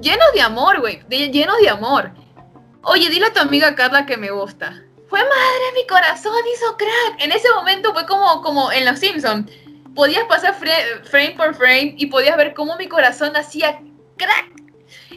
llenos 0.00 0.32
de 0.34 0.40
amor, 0.40 0.80
güey, 0.80 1.02
llenos 1.08 1.58
de 1.58 1.68
amor. 1.68 2.12
Oye, 2.82 3.10
dile 3.10 3.26
a 3.26 3.32
tu 3.32 3.40
amiga 3.40 3.74
Carla 3.74 4.06
que 4.06 4.16
me 4.16 4.30
gusta. 4.30 4.82
Fue 5.08 5.20
madre, 5.20 5.72
mi 5.74 5.86
corazón 5.86 6.32
hizo 6.54 6.76
crack. 6.76 7.22
En 7.22 7.32
ese 7.32 7.50
momento 7.54 7.92
fue 7.92 8.06
como, 8.06 8.40
como 8.40 8.72
en 8.72 8.86
Los 8.86 8.98
Simpsons 8.98 9.50
podías 9.94 10.24
pasar 10.24 10.54
frame 10.54 11.34
por 11.36 11.54
frame 11.54 11.94
y 11.96 12.06
podías 12.06 12.36
ver 12.36 12.54
cómo 12.54 12.76
mi 12.76 12.88
corazón 12.88 13.36
hacía 13.36 13.80
crack. 14.16 14.52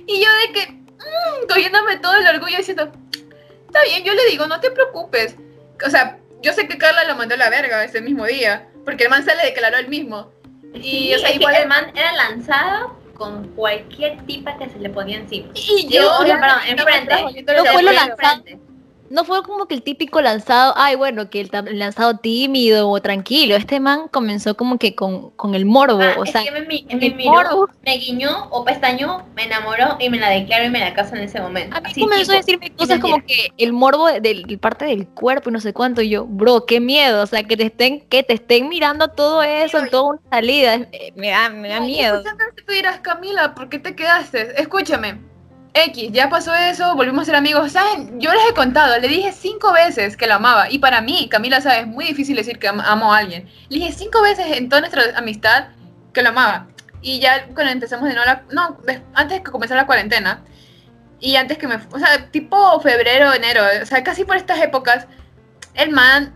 Y 0.08 0.24
yo 0.24 0.30
de 0.48 0.54
que, 0.54 0.72
mmm, 0.72 1.48
cogiéndome 1.48 1.98
todo 1.98 2.16
el 2.16 2.28
orgullo 2.28 2.58
diciendo, 2.58 2.92
está 3.66 3.84
bien, 3.84 4.04
yo 4.04 4.14
le 4.14 4.26
digo, 4.26 4.48
no 4.48 4.60
te 4.60 4.72
preocupes. 4.72 5.36
O 5.86 5.90
sea, 5.90 6.20
yo 6.42 6.54
sé 6.54 6.68
que 6.68 6.78
Carla 6.78 7.04
lo 7.06 7.16
mandó 7.16 7.36
a 7.36 7.38
la 7.38 7.50
verga 7.50 7.84
ese 7.84 8.02
mismo 8.02 8.26
día, 8.26 8.68
porque 8.84 9.06
el 9.06 9.10
man 9.10 9.26
se 9.26 9.36
le 9.36 9.44
declaró 9.44 9.78
el 9.78 9.88
mismo. 9.88 10.32
Y, 10.74 11.14
o 11.14 11.20
sea, 11.20 11.34
igual 11.34 11.56
el 11.56 11.68
man 11.68 11.92
era 11.96 12.14
lanzado 12.14 13.00
con 13.16 13.48
cualquier 13.56 14.22
tipa 14.26 14.58
que 14.58 14.70
se 14.70 14.78
le 14.78 14.90
ponía 14.90 15.18
encima. 15.18 15.50
Y 15.56 15.88
yo, 15.90 16.18
perdón, 16.20 16.60
enfrente. 16.68 17.54
Lanzado 17.54 18.56
no 19.10 19.24
fue 19.24 19.44
como 19.44 19.68
que 19.68 19.76
el 19.76 19.84
típico 19.84 20.22
lanzado, 20.22 20.74
ay, 20.76 20.96
bueno, 20.96 21.30
que 21.30 21.42
el, 21.42 21.50
lanzado 21.78 22.18
tímido 22.18 22.90
o 22.90 23.02
tranquilo. 23.02 23.56
Este 23.56 23.80
man 23.80 24.08
comenzó 24.10 24.58
como 24.58 24.78
que 24.78 24.96
con, 24.96 25.34
el 25.54 25.66
morbo. 25.66 26.02
Ah, 26.02 26.16
o 26.18 26.26
sea, 26.26 26.44
que 26.44 26.52
me, 26.52 27.12
miró, 27.12 27.70
me 27.84 27.98
guiñó 27.98 28.48
o 28.50 28.66
pestañó, 28.66 29.26
me 29.36 29.44
enamoró 29.44 29.98
y 30.00 30.10
me 30.10 30.20
la 30.20 30.30
declaró 30.30 30.66
y 30.66 30.70
me 30.70 30.80
la 30.80 30.94
casó 30.94 31.16
en 31.16 31.24
ese 31.24 31.40
momento. 31.40 31.76
A 31.76 31.82
mí 31.82 31.94
comenzó 32.00 32.34
a 32.34 32.38
decirme 32.38 32.72
cosas 32.72 33.00
como 33.00 33.24
que 33.26 33.52
el 33.58 33.74
morbo 33.74 34.08
de, 34.08 34.58
parte 34.60 34.86
del 34.86 35.08
cuerpo 35.08 35.50
y 35.50 35.54
no 35.54 35.60
sé 35.60 35.74
cuánto. 35.74 36.02
Y 36.02 36.10
yo, 36.10 36.26
bro, 36.26 36.66
qué 36.66 36.80
miedo. 36.80 37.24
O 37.24 37.28
sea, 37.28 37.44
que 37.44 37.58
te 37.58 37.66
estén, 37.66 38.02
que 38.02 38.24
te 38.24 38.34
estén 38.34 38.70
mirando 38.70 39.10
todo 39.10 39.44
eso 39.44 39.80
en 39.80 39.90
toda 39.90 40.04
una 40.12 40.22
salida. 40.32 40.76
Eh, 40.92 41.14
me 41.16 41.30
da, 41.30 41.50
me 41.50 41.70
da 41.70 41.80
miedo. 41.80 42.24
Tú 42.66 42.74
dirás, 42.74 43.00
Camila, 43.00 43.54
¿por 43.54 43.70
qué 43.70 43.80
te 43.80 43.96
quedaste? 43.96 44.60
Escúchame 44.60 45.35
X, 45.76 46.12
ya 46.12 46.30
pasó 46.30 46.56
eso, 46.56 46.96
volvimos 46.96 47.24
a 47.24 47.26
ser 47.26 47.36
amigos. 47.36 47.74
¿Saben? 47.74 48.20
Yo 48.20 48.34
les 48.34 48.50
he 48.50 48.54
contado, 48.54 48.98
le 48.98 49.08
dije 49.08 49.32
cinco 49.32 49.74
veces 49.74 50.16
que 50.16 50.26
lo 50.26 50.36
amaba. 50.36 50.70
Y 50.72 50.80
para 50.80 51.02
mí, 51.02 51.28
Camila, 51.30 51.60
¿sabes? 51.62 51.82
Es 51.82 51.88
muy 51.88 52.06
difícil 52.06 52.38
decir 52.38 52.60
que 52.60 52.68
amo 52.68 53.14
a 53.14 53.18
alguien. 53.18 53.50
Le 53.70 53.80
dije 53.80 53.92
cinco 53.92 54.22
veces 54.22 54.46
en 54.58 54.70
toda 54.70 54.82
nuestra 54.82 55.04
amistad 55.18 55.68
que 56.14 56.22
lo 56.22 56.30
amaba. 56.30 56.68
Y 57.02 57.20
ya 57.20 57.48
cuando 57.54 57.72
empezamos 57.72 58.08
de 58.08 58.16
nuevo, 58.16 58.26
la, 58.26 58.44
no, 58.52 58.78
antes 59.14 59.42
que 59.42 59.52
comenzara 59.52 59.82
la 59.82 59.88
cuarentena, 59.88 60.44
y 61.20 61.36
antes 61.36 61.58
que 61.58 61.68
me, 61.68 61.76
o 61.76 62.00
sea, 62.00 62.30
tipo 62.32 62.80
febrero, 62.82 63.34
enero, 63.34 63.62
o 63.82 63.86
sea, 63.86 64.04
casi 64.04 64.26
por 64.26 64.38
estas 64.38 64.62
épocas, 64.62 65.08
el 65.74 65.92
man 65.92 66.34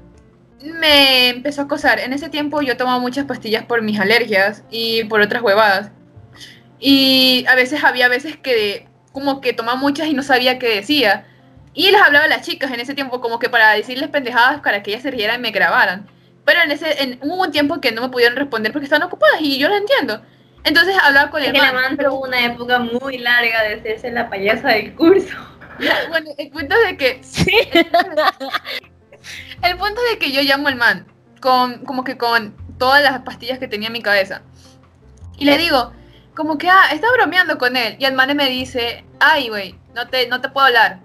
me 0.61 1.29
empezó 1.29 1.61
a 1.61 1.63
acosar. 1.65 1.99
En 1.99 2.13
ese 2.13 2.29
tiempo 2.29 2.61
yo 2.61 2.77
tomaba 2.77 2.99
muchas 2.99 3.25
pastillas 3.25 3.65
por 3.65 3.81
mis 3.81 3.99
alergias 3.99 4.63
y 4.69 5.03
por 5.05 5.21
otras 5.21 5.41
huevadas. 5.41 5.91
Y 6.79 7.45
a 7.47 7.55
veces 7.55 7.83
había 7.83 8.07
veces 8.07 8.37
que 8.37 8.88
como 9.11 9.41
que 9.41 9.53
tomaba 9.53 9.77
muchas 9.77 10.07
y 10.07 10.13
no 10.13 10.23
sabía 10.23 10.59
qué 10.59 10.75
decía. 10.75 11.25
Y 11.73 11.91
les 11.91 12.01
hablaba 12.01 12.25
a 12.25 12.29
las 12.29 12.45
chicas 12.45 12.71
en 12.71 12.79
ese 12.79 12.93
tiempo 12.93 13.21
como 13.21 13.39
que 13.39 13.49
para 13.49 13.71
decirles 13.71 14.09
pendejadas 14.09 14.61
para 14.61 14.83
que 14.83 14.91
ellas 14.91 15.03
se 15.03 15.11
rieran 15.11 15.39
y 15.39 15.43
me 15.43 15.51
grabaran. 15.51 16.07
Pero 16.45 16.61
en 16.61 16.71
ese 16.71 17.03
en, 17.03 17.19
hubo 17.21 17.43
un 17.43 17.51
tiempo 17.51 17.79
que 17.79 17.91
no 17.91 18.01
me 18.01 18.09
pudieron 18.09 18.35
responder 18.35 18.71
porque 18.71 18.85
estaban 18.85 19.07
ocupadas 19.07 19.41
y 19.41 19.57
yo 19.59 19.69
lo 19.69 19.75
entiendo. 19.75 20.21
Entonces 20.63 20.95
hablaba 21.01 21.31
con 21.31 21.41
el 21.43 21.53
man. 21.53 21.75
man 21.75 21.97
tuvo 21.97 22.21
una 22.21 22.43
época 22.45 22.79
muy 22.79 23.17
larga 23.17 23.63
de 23.63 23.75
hacerse 23.75 24.11
la 24.11 24.29
payasa 24.29 24.69
del 24.69 24.95
curso. 24.95 25.37
bueno, 26.09 26.31
el 26.37 26.49
punto 26.49 26.75
es 26.75 26.87
de 26.87 26.97
que... 26.97 27.21
Sí. 27.29 27.55
el 29.63 29.77
punto 29.77 30.01
es 30.05 30.11
de 30.11 30.17
que 30.17 30.31
yo 30.31 30.41
llamo 30.41 30.69
al 30.69 30.75
man 30.75 31.05
con 31.39 31.85
como 31.85 32.03
que 32.03 32.17
con 32.17 32.55
todas 32.77 33.03
las 33.03 33.19
pastillas 33.21 33.59
que 33.59 33.67
tenía 33.67 33.87
en 33.87 33.93
mi 33.93 34.01
cabeza. 34.01 34.41
Y 35.37 35.45
le 35.45 35.57
digo, 35.57 35.93
como 36.39 36.57
que, 36.57 36.69
ah, 36.69 36.93
está 36.93 37.11
bromeando 37.11 37.57
con 37.57 37.75
él. 37.75 37.97
Y 37.99 38.05
el 38.05 38.13
man 38.13 38.33
me 38.37 38.49
dice, 38.49 39.03
ay, 39.19 39.49
güey, 39.49 39.75
no 39.93 40.07
te, 40.07 40.25
no 40.29 40.39
te 40.39 40.47
puedo 40.47 40.67
hablar. 40.67 41.01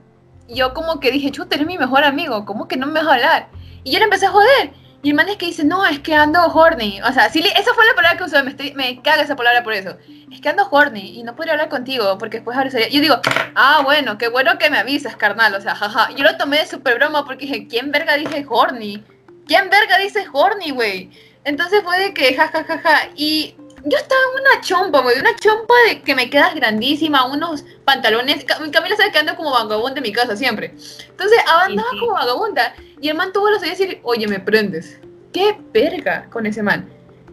Y 0.46 0.54
yo 0.54 0.72
como 0.72 1.00
que 1.00 1.10
dije, 1.10 1.32
chuta, 1.32 1.56
eres 1.56 1.66
mi 1.66 1.76
mejor 1.76 2.04
amigo, 2.04 2.44
¿cómo 2.44 2.68
que 2.68 2.76
no 2.76 2.86
me 2.86 3.00
vas 3.00 3.08
a 3.08 3.14
hablar? 3.14 3.48
Y 3.82 3.90
yo 3.90 3.98
le 3.98 4.04
empecé 4.04 4.26
a 4.26 4.30
joder. 4.30 4.70
Y 5.02 5.08
el 5.08 5.16
man 5.16 5.28
es 5.28 5.36
que 5.36 5.46
dice, 5.46 5.64
no, 5.64 5.84
es 5.86 5.98
que 5.98 6.14
ando 6.14 6.40
horny. 6.40 7.00
O 7.02 7.12
sea, 7.12 7.30
sí, 7.30 7.40
esa 7.40 7.74
fue 7.74 7.84
la 7.84 7.94
palabra 7.96 8.16
que 8.16 8.22
usó, 8.22 8.44
me, 8.44 8.54
me 8.76 9.02
caga 9.02 9.22
esa 9.22 9.34
palabra 9.34 9.64
por 9.64 9.72
eso. 9.72 9.96
Es 10.30 10.40
que 10.40 10.48
ando 10.50 10.68
horny 10.70 11.18
y 11.18 11.24
no 11.24 11.34
podría 11.34 11.54
hablar 11.54 11.68
contigo 11.68 12.16
porque 12.16 12.36
después 12.36 12.56
ahora 12.56 12.70
sería... 12.70 12.88
Yo 12.88 13.00
digo, 13.00 13.16
ah, 13.56 13.80
bueno, 13.82 14.16
qué 14.18 14.28
bueno 14.28 14.56
que 14.56 14.70
me 14.70 14.78
avisas, 14.78 15.16
carnal. 15.16 15.52
O 15.56 15.60
sea, 15.60 15.74
jaja. 15.74 16.10
Yo 16.14 16.22
lo 16.22 16.36
tomé 16.36 16.58
de 16.58 16.66
súper 16.66 16.94
broma 16.98 17.24
porque 17.24 17.46
dije, 17.46 17.66
¿quién 17.66 17.90
verga 17.90 18.14
dice 18.16 18.46
horny? 18.48 19.02
¿Quién 19.48 19.68
verga 19.68 19.98
dice 19.98 20.26
horny, 20.32 20.70
güey? 20.70 21.10
Entonces 21.42 21.82
fue 21.82 21.98
de 21.98 22.14
que, 22.14 22.36
jajajaja. 22.36 22.78
Ja, 22.78 22.98
ja, 22.98 23.08
y 23.16 23.56
yo 23.84 23.98
estaba 23.98 24.20
en 24.32 24.40
una 24.40 24.60
chompa, 24.62 25.00
güey, 25.02 25.18
una 25.18 25.36
chompa 25.36 25.74
de 25.88 26.00
que 26.00 26.14
me 26.14 26.30
quedas 26.30 26.54
grandísima, 26.54 27.26
unos 27.26 27.64
pantalones. 27.84 28.44
Camila 28.44 28.96
sabe 28.96 29.12
que 29.12 29.18
ando 29.18 29.36
como 29.36 29.50
vagabunda 29.50 29.98
en 29.98 30.02
mi 30.02 30.12
casa 30.12 30.36
siempre. 30.36 30.74
Entonces 31.08 31.38
andaba 31.46 31.88
como 32.00 32.12
vagabunda. 32.12 32.74
Y 33.00 33.08
el 33.08 33.16
man 33.16 33.32
tuvo 33.32 33.50
los 33.50 33.60
de 33.60 33.70
decir, 33.70 34.00
oye, 34.02 34.26
me 34.26 34.40
prendes. 34.40 34.98
Qué 35.32 35.56
verga 35.72 36.28
con 36.30 36.46
ese 36.46 36.62
man. 36.62 36.88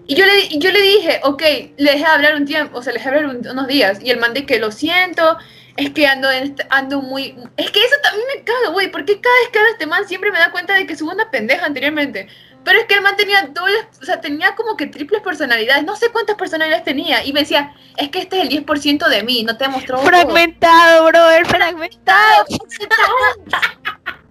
Y 0.08 0.16
yo 0.16 0.26
le, 0.26 0.50
yo 0.58 0.72
le 0.72 0.82
dije, 0.82 1.22
ok, 1.24 1.42
le 1.78 1.92
dejé 1.92 2.06
hablar 2.06 2.36
un 2.36 2.46
tiempo, 2.46 2.80
o 2.80 2.82
sea, 2.82 2.92
le 2.92 3.00
dejé 3.00 3.10
hablar 3.10 3.28
unos 3.28 3.68
días. 3.68 4.00
Y 4.02 4.10
el 4.10 4.20
man 4.20 4.34
de 4.34 4.46
que 4.46 4.60
lo 4.60 4.72
siento, 4.72 5.38
es 5.78 5.92
que 5.92 6.06
ando, 6.08 6.28
ando 6.70 7.02
muy... 7.02 7.36
Es 7.56 7.72
que 7.72 7.80
eso 7.80 7.96
también 8.04 8.26
me 8.36 8.44
caga, 8.44 8.70
güey, 8.72 8.92
porque 8.92 9.22
cada 9.22 9.36
vez 9.40 9.50
que 9.50 9.60
hablo 9.60 9.72
este 9.72 9.86
man 9.86 10.08
siempre 10.08 10.32
me 10.32 10.40
da 10.40 10.52
cuenta 10.52 10.74
de 10.74 10.86
que 10.86 10.98
subo 10.98 11.12
una 11.12 11.32
pendeja 11.32 11.66
anteriormente. 11.66 12.28
Pero 12.64 12.80
es 12.80 12.86
que 12.86 12.94
el 12.94 13.02
man 13.02 13.16
tenía 13.16 13.42
dobles, 13.44 13.88
o 14.02 14.06
sea, 14.06 14.22
tenía 14.22 14.56
como 14.56 14.78
que 14.78 14.88
triples 14.88 15.22
personalidades, 15.22 15.84
no 15.84 15.96
sé 15.96 16.10
cuántas 16.10 16.36
personalidades 16.36 16.84
tenía. 16.84 17.26
Y 17.26 17.34
me 17.34 17.40
decía, 17.42 17.74
es 17.98 18.10
que 18.10 18.20
este 18.20 18.38
es 18.38 18.44
el 18.44 18.66
10% 18.66 19.08
de 19.08 19.24
mí, 19.24 19.44
no 19.44 19.58
te 19.58 19.68
mostró. 19.68 19.98
Fragmentado, 20.00 21.06
brother, 21.06 21.46
fragmentado. 21.48 22.46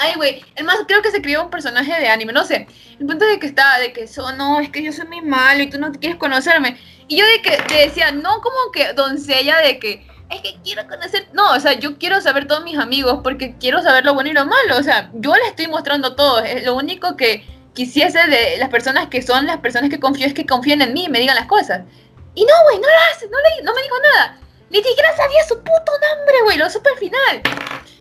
Ay, 0.00 0.14
güey, 0.14 0.44
el 0.54 0.64
más 0.64 0.78
creo 0.86 1.02
que 1.02 1.10
se 1.10 1.20
crió 1.20 1.42
un 1.42 1.50
personaje 1.50 1.92
de 2.00 2.08
anime, 2.08 2.32
no 2.32 2.44
sé. 2.44 2.68
El 3.00 3.06
punto 3.06 3.26
de 3.26 3.40
que 3.40 3.48
estaba, 3.48 3.78
de 3.80 3.92
que 3.92 4.04
eso, 4.04 4.30
no, 4.32 4.60
es 4.60 4.70
que 4.70 4.80
yo 4.80 4.92
soy 4.92 5.08
muy 5.08 5.22
malo 5.22 5.62
y 5.64 5.70
tú 5.70 5.80
no 5.80 5.90
quieres 5.90 6.18
conocerme. 6.18 6.78
Y 7.08 7.16
yo 7.16 7.26
de 7.26 7.42
que 7.42 7.56
te 7.66 7.74
decía, 7.74 8.12
no 8.12 8.40
como 8.40 8.70
que 8.72 8.92
doncella 8.92 9.58
de 9.58 9.80
que 9.80 10.06
es 10.30 10.42
que 10.42 10.58
quiero 10.62 10.86
conocer, 10.86 11.28
no, 11.32 11.52
o 11.52 11.60
sea, 11.60 11.72
yo 11.74 11.98
quiero 11.98 12.20
saber 12.20 12.46
todos 12.46 12.62
mis 12.62 12.78
amigos 12.78 13.20
porque 13.22 13.56
quiero 13.58 13.82
saber 13.82 14.04
lo 14.04 14.14
bueno 14.14 14.30
y 14.30 14.34
lo 14.34 14.44
malo, 14.44 14.76
o 14.78 14.82
sea, 14.82 15.10
yo 15.14 15.34
les 15.34 15.48
estoy 15.48 15.68
mostrando 15.68 16.14
todo, 16.14 16.40
es 16.40 16.64
lo 16.64 16.74
único 16.74 17.16
que 17.16 17.44
quisiese 17.72 18.26
de 18.26 18.58
las 18.58 18.68
personas 18.68 19.06
que 19.08 19.22
son 19.22 19.46
las 19.46 19.58
personas 19.58 19.88
que 19.90 20.00
confío 20.00 20.26
es 20.26 20.34
que 20.34 20.46
confíen 20.46 20.82
en 20.82 20.92
mí 20.92 21.04
y 21.04 21.08
me 21.08 21.20
digan 21.20 21.36
las 21.36 21.46
cosas. 21.46 21.82
Y 22.34 22.44
no, 22.44 22.52
güey, 22.64 22.76
no 22.76 22.88
lo 22.88 23.12
hace, 23.12 23.28
no, 23.28 23.38
le, 23.38 23.62
no 23.62 23.74
me 23.74 23.82
dijo 23.82 23.96
nada. 24.00 24.38
Ni 24.70 24.82
siquiera 24.82 25.16
sabía 25.16 25.42
su 25.44 25.56
puto 25.58 25.92
nombre, 25.92 26.42
güey, 26.44 26.58
lo 26.58 26.68
supe 26.68 26.90
al 26.90 26.98
final. 26.98 27.42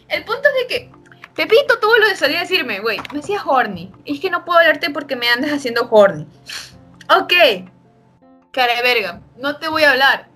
El 0.09 0.23
punto 0.25 0.49
es 0.49 0.55
de 0.55 0.67
que 0.67 0.91
Pepito 1.35 1.79
tuvo 1.79 1.95
lo 1.97 2.07
de 2.07 2.15
salir 2.15 2.37
a 2.37 2.41
decirme, 2.41 2.79
güey, 2.79 2.97
me 3.11 3.19
decía 3.19 3.43
horny. 3.45 3.91
Es 4.05 4.19
que 4.19 4.29
no 4.29 4.43
puedo 4.43 4.59
hablarte 4.59 4.89
porque 4.89 5.15
me 5.15 5.29
andas 5.29 5.51
haciendo 5.51 5.87
horny. 5.89 6.27
Ok, 7.09 7.33
cara 8.51 8.81
verga, 8.81 9.21
no 9.37 9.57
te 9.57 9.69
voy 9.69 9.83
a 9.83 9.91
hablar. 9.91 10.27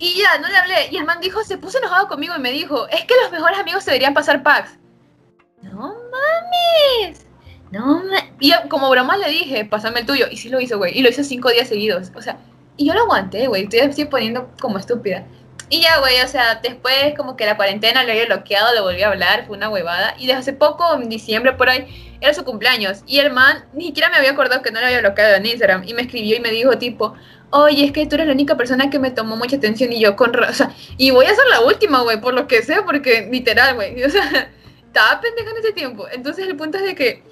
Y 0.00 0.18
ya, 0.18 0.38
no 0.38 0.48
le 0.48 0.56
hablé. 0.56 0.88
Y 0.90 0.96
el 0.96 1.04
man 1.04 1.20
dijo, 1.20 1.44
se 1.44 1.58
puso 1.58 1.76
enojado 1.76 2.08
conmigo 2.08 2.34
y 2.34 2.40
me 2.40 2.50
dijo, 2.50 2.88
es 2.88 3.04
que 3.04 3.14
los 3.22 3.30
mejores 3.30 3.58
amigos 3.58 3.84
se 3.84 3.90
deberían 3.90 4.14
pasar 4.14 4.42
packs. 4.42 4.78
No 5.62 5.94
mames. 6.10 7.26
No 7.70 8.02
me... 8.02 8.32
Y 8.40 8.52
como 8.70 8.88
broma 8.88 9.18
le 9.18 9.28
dije, 9.28 9.66
pásame 9.66 10.00
el 10.00 10.06
tuyo. 10.06 10.26
Y 10.30 10.38
sí 10.38 10.48
lo 10.48 10.58
hizo, 10.58 10.78
güey. 10.78 10.98
Y 10.98 11.02
lo 11.02 11.10
hizo 11.10 11.22
cinco 11.22 11.50
días 11.50 11.68
seguidos. 11.68 12.12
O 12.16 12.22
sea, 12.22 12.38
y 12.78 12.86
yo 12.86 12.94
lo 12.94 13.02
aguanté, 13.02 13.46
güey. 13.46 13.68
Estoy, 13.70 14.06
poniendo 14.06 14.50
como 14.58 14.78
estúpida. 14.78 15.26
Y 15.72 15.80
ya, 15.82 16.00
güey, 16.00 16.20
o 16.20 16.26
sea, 16.26 16.56
después 16.56 17.14
como 17.16 17.36
que 17.36 17.46
la 17.46 17.56
cuarentena 17.56 18.02
lo 18.02 18.10
había 18.10 18.26
bloqueado, 18.26 18.74
lo 18.74 18.82
volví 18.82 19.02
a 19.02 19.08
hablar, 19.08 19.46
fue 19.46 19.56
una 19.56 19.68
huevada. 19.68 20.16
Y 20.18 20.26
desde 20.26 20.40
hace 20.40 20.52
poco, 20.52 20.84
en 21.00 21.08
diciembre 21.08 21.52
por 21.52 21.68
ahí, 21.68 22.16
era 22.20 22.34
su 22.34 22.44
cumpleaños. 22.44 23.04
Y 23.06 23.18
el 23.18 23.32
man 23.32 23.64
ni 23.72 23.86
siquiera 23.86 24.10
me 24.10 24.16
había 24.16 24.32
acordado 24.32 24.62
que 24.62 24.72
no 24.72 24.80
lo 24.80 24.86
había 24.86 24.98
bloqueado 24.98 25.36
en 25.36 25.46
Instagram. 25.46 25.84
Y 25.86 25.94
me 25.94 26.02
escribió 26.02 26.36
y 26.36 26.40
me 26.40 26.50
dijo 26.50 26.76
tipo, 26.76 27.14
oye, 27.50 27.84
es 27.84 27.92
que 27.92 28.04
tú 28.04 28.16
eres 28.16 28.26
la 28.26 28.32
única 28.32 28.56
persona 28.56 28.90
que 28.90 28.98
me 28.98 29.12
tomó 29.12 29.36
mucha 29.36 29.56
atención. 29.56 29.92
Y 29.92 30.00
yo 30.00 30.16
con... 30.16 30.34
O 30.42 30.52
sea, 30.52 30.74
y 30.96 31.12
voy 31.12 31.26
a 31.26 31.34
ser 31.36 31.46
la 31.48 31.60
última, 31.60 32.00
güey, 32.02 32.20
por 32.20 32.34
lo 32.34 32.48
que 32.48 32.62
sé, 32.62 32.82
porque 32.84 33.28
literal, 33.30 33.76
güey. 33.76 34.02
O 34.10 34.10
sea, 34.10 34.50
estaba 34.86 35.20
pendeja 35.20 35.50
en 35.50 35.56
ese 35.58 35.72
tiempo. 35.72 36.08
Entonces 36.10 36.48
el 36.48 36.56
punto 36.56 36.78
es 36.78 36.84
de 36.84 36.96
que 36.96 37.22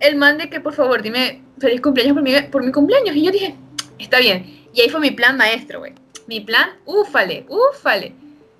el 0.00 0.16
man 0.16 0.38
de 0.38 0.48
que 0.48 0.58
por 0.58 0.72
favor 0.72 1.02
dime 1.02 1.42
feliz 1.58 1.82
cumpleaños 1.82 2.14
por 2.14 2.22
mi, 2.22 2.40
por 2.50 2.64
mi 2.64 2.72
cumpleaños. 2.72 3.14
Y 3.14 3.24
yo 3.24 3.30
dije, 3.30 3.54
está 3.98 4.20
bien. 4.20 4.64
Y 4.72 4.80
ahí 4.80 4.88
fue 4.88 5.00
mi 5.00 5.10
plan 5.10 5.36
maestro, 5.36 5.80
güey. 5.80 5.92
Mi 6.26 6.40
plan, 6.40 6.70
úfale, 6.84 7.46
úfale. 7.48 8.14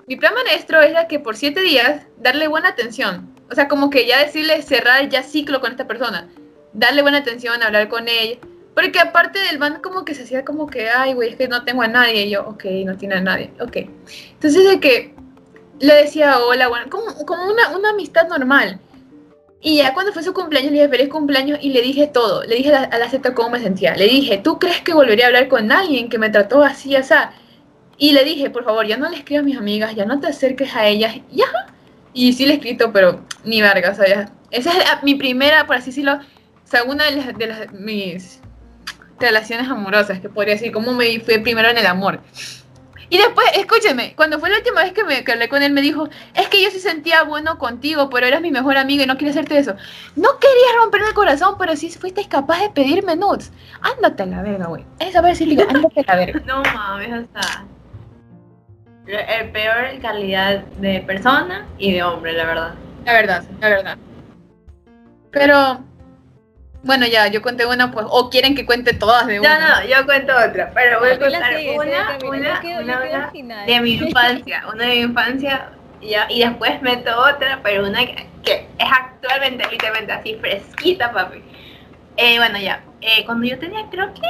Mi 0.06 0.16
plan 0.16 0.34
maestro 0.34 0.82
es 0.82 0.94
que 1.08 1.18
por 1.18 1.36
siete 1.36 1.60
días 1.60 2.02
darle 2.18 2.48
buena 2.48 2.68
atención. 2.68 3.34
O 3.50 3.54
sea, 3.54 3.68
como 3.68 3.90
que 3.90 4.06
ya 4.06 4.18
decirle 4.18 4.60
cerrar 4.62 5.08
ya 5.08 5.22
ciclo 5.22 5.60
con 5.60 5.70
esta 5.70 5.86
persona. 5.86 6.28
Darle 6.72 7.02
buena 7.02 7.18
atención, 7.18 7.62
hablar 7.62 7.88
con 7.88 8.08
ella. 8.08 8.38
Porque 8.74 8.98
aparte 8.98 9.38
del 9.38 9.58
man 9.58 9.80
como 9.82 10.04
que 10.04 10.14
se 10.14 10.24
hacía 10.24 10.44
como 10.44 10.66
que, 10.66 10.90
ay, 10.90 11.14
güey, 11.14 11.30
es 11.30 11.36
que 11.36 11.48
no 11.48 11.64
tengo 11.64 11.82
a 11.82 11.88
nadie. 11.88 12.26
Y 12.26 12.30
yo, 12.30 12.46
ok, 12.46 12.64
no 12.84 12.96
tiene 12.96 13.14
a 13.16 13.20
nadie. 13.20 13.50
Ok. 13.60 13.76
Entonces 14.32 14.68
de 14.68 14.80
que 14.80 15.14
le 15.80 15.94
decía 15.94 16.38
hola, 16.38 16.68
bueno, 16.68 16.86
como, 16.90 17.14
como 17.24 17.50
una, 17.50 17.76
una 17.76 17.90
amistad 17.90 18.28
normal. 18.28 18.80
Y 19.60 19.78
ya 19.78 19.94
cuando 19.94 20.12
fue 20.12 20.22
su 20.22 20.34
cumpleaños, 20.34 20.72
le 20.72 20.78
dije 20.78 20.88
feliz 20.90 21.08
cumpleaños 21.08 21.58
y 21.62 21.70
le 21.70 21.80
dije 21.80 22.06
todo. 22.06 22.44
Le 22.44 22.56
dije 22.56 22.74
a 22.74 22.98
la, 22.98 23.08
Z 23.08 23.34
cómo 23.34 23.50
me 23.50 23.60
sentía. 23.60 23.96
Le 23.96 24.04
dije, 24.04 24.36
¿tú 24.36 24.58
crees 24.58 24.82
que 24.82 24.92
volvería 24.92 25.24
a 25.24 25.28
hablar 25.28 25.48
con 25.48 25.72
alguien 25.72 26.10
que 26.10 26.18
me 26.18 26.28
trató 26.28 26.62
así, 26.62 26.94
así? 26.94 27.14
Y 27.96 28.12
le 28.12 28.24
dije, 28.24 28.50
por 28.50 28.64
favor, 28.64 28.86
ya 28.86 28.96
no 28.96 29.08
le 29.08 29.16
escribas 29.16 29.42
a 29.42 29.46
mis 29.46 29.56
amigas, 29.56 29.94
ya 29.94 30.04
no 30.04 30.18
te 30.20 30.26
acerques 30.26 30.74
a 30.74 30.86
ellas. 30.86 31.16
Ya. 31.30 31.46
Y 32.12 32.32
sí 32.32 32.46
le 32.46 32.54
he 32.54 32.56
escrito, 32.56 32.92
pero 32.92 33.24
ni 33.44 33.60
verga, 33.60 33.90
o 33.90 33.94
sea, 33.94 34.30
Esa 34.50 34.70
es 34.70 35.02
mi 35.02 35.14
primera, 35.14 35.66
por 35.66 35.76
así 35.76 35.86
decirlo, 35.86 36.14
o 36.14 36.66
sea, 36.66 36.84
una 36.84 37.04
de, 37.04 37.16
las, 37.16 37.38
de 37.38 37.46
las, 37.46 37.72
mis 37.72 38.40
relaciones 39.18 39.68
amorosas, 39.68 40.20
que 40.20 40.28
podría 40.28 40.54
decir, 40.54 40.72
cómo 40.72 40.92
me 40.92 41.20
fui 41.20 41.38
primero 41.38 41.68
en 41.68 41.78
el 41.78 41.86
amor. 41.86 42.20
Y 43.10 43.18
después, 43.18 43.46
escúcheme, 43.54 44.14
cuando 44.16 44.40
fue 44.40 44.50
la 44.50 44.56
última 44.56 44.82
vez 44.82 44.92
que, 44.92 45.04
me, 45.04 45.22
que 45.22 45.32
hablé 45.32 45.48
con 45.48 45.62
él, 45.62 45.72
me 45.72 45.82
dijo, 45.82 46.08
es 46.34 46.48
que 46.48 46.62
yo 46.62 46.70
sí 46.70 46.80
sentía 46.80 47.22
bueno 47.22 47.58
contigo, 47.58 48.08
pero 48.10 48.26
eras 48.26 48.40
mi 48.40 48.50
mejor 48.50 48.76
amigo 48.76 49.04
y 49.04 49.06
no 49.06 49.16
quería 49.16 49.30
hacerte 49.30 49.58
eso. 49.58 49.76
No 50.16 50.38
quería 50.38 50.80
romperme 50.80 51.08
el 51.08 51.14
corazón, 51.14 51.56
pero 51.58 51.76
sí 51.76 51.90
fuiste 51.90 52.26
capaz 52.28 52.60
de 52.60 52.70
pedirme 52.70 53.14
nudes. 53.14 53.52
Ándate 53.82 54.22
a 54.22 54.26
la 54.26 54.42
verga, 54.42 54.66
güey. 54.66 54.84
Es 54.98 55.14
a 55.14 55.20
ver 55.20 55.36
si 55.36 55.46
le 55.46 55.56
digo, 55.56 55.68
ándate 55.68 56.00
a 56.00 56.04
la 56.06 56.16
verga. 56.16 56.42
no 56.46 56.62
mames, 56.62 57.26
o. 57.34 57.73
El 59.06 59.50
peor 59.50 60.00
calidad 60.00 60.60
de 60.78 61.00
persona 61.00 61.66
y 61.78 61.92
de 61.92 62.02
hombre, 62.02 62.32
la 62.32 62.44
verdad. 62.46 62.74
La 63.04 63.12
verdad, 63.12 63.44
la 63.60 63.68
verdad. 63.68 63.98
Pero 65.30 65.84
bueno, 66.84 67.06
ya, 67.06 67.28
yo 67.28 67.40
cuente 67.40 67.64
una, 67.64 67.90
pues, 67.90 68.06
o 68.10 68.28
quieren 68.28 68.54
que 68.54 68.66
cuente 68.66 68.92
todas 68.92 69.26
de 69.26 69.40
una. 69.40 69.58
No, 69.58 69.68
no, 69.68 69.86
yo 69.86 70.04
cuento 70.04 70.32
otra, 70.36 70.70
pero 70.74 71.00
voy 71.00 71.10
a 71.10 71.18
contar 71.18 71.54
una, 71.76 72.18
una, 72.28 73.32
una, 73.32 73.64
de 73.64 73.80
mi 73.80 73.94
infancia, 73.94 74.64
una 74.72 74.84
de 74.84 74.90
mi 74.90 75.00
infancia, 75.00 75.70
ya, 76.02 76.26
y 76.28 76.40
después 76.40 76.80
meto 76.82 77.10
otra, 77.18 77.60
pero 77.62 77.86
una 77.86 78.00
que, 78.04 78.68
es 78.78 78.92
actualmente, 78.92 79.66
literalmente 79.70 80.12
así, 80.12 80.34
fresquita, 80.34 81.10
papi. 81.10 81.42
Eh, 82.18 82.36
bueno, 82.38 82.58
ya, 82.58 82.82
eh, 83.00 83.24
cuando 83.24 83.46
yo 83.46 83.58
tenía, 83.58 83.86
creo 83.90 84.12
que, 84.12 84.20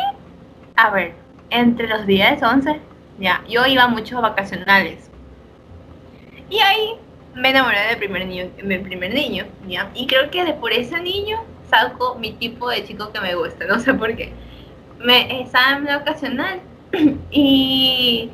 a 0.76 0.90
ver, 0.90 1.14
entre 1.50 1.88
los 1.88 2.06
10, 2.06 2.40
11, 2.40 2.80
ya, 3.18 3.42
yo 3.48 3.66
iba 3.66 3.86
mucho 3.88 4.18
a 4.18 4.22
vacacionales. 4.22 5.10
Y 6.50 6.58
ahí 6.60 6.94
me 7.34 7.50
enamoré 7.50 7.80
del 7.88 7.98
primer 7.98 8.26
niño, 8.26 8.50
del 8.62 8.82
primer 8.82 9.12
niño, 9.12 9.44
ya, 9.66 9.90
y 9.94 10.06
creo 10.06 10.30
que 10.30 10.44
de 10.44 10.54
por 10.54 10.72
ese 10.72 11.00
niño 11.00 11.42
saco 11.68 12.16
mi 12.16 12.32
tipo 12.32 12.68
de 12.68 12.84
chico 12.84 13.10
que 13.12 13.20
me 13.20 13.34
gusta, 13.34 13.66
no 13.66 13.78
sé 13.80 13.94
por 13.94 14.14
qué. 14.16 14.32
Me 14.98 15.42
estaba 15.42 15.78
en 15.78 15.84
la 15.84 15.98
ocasional 15.98 16.60
y 17.30 18.30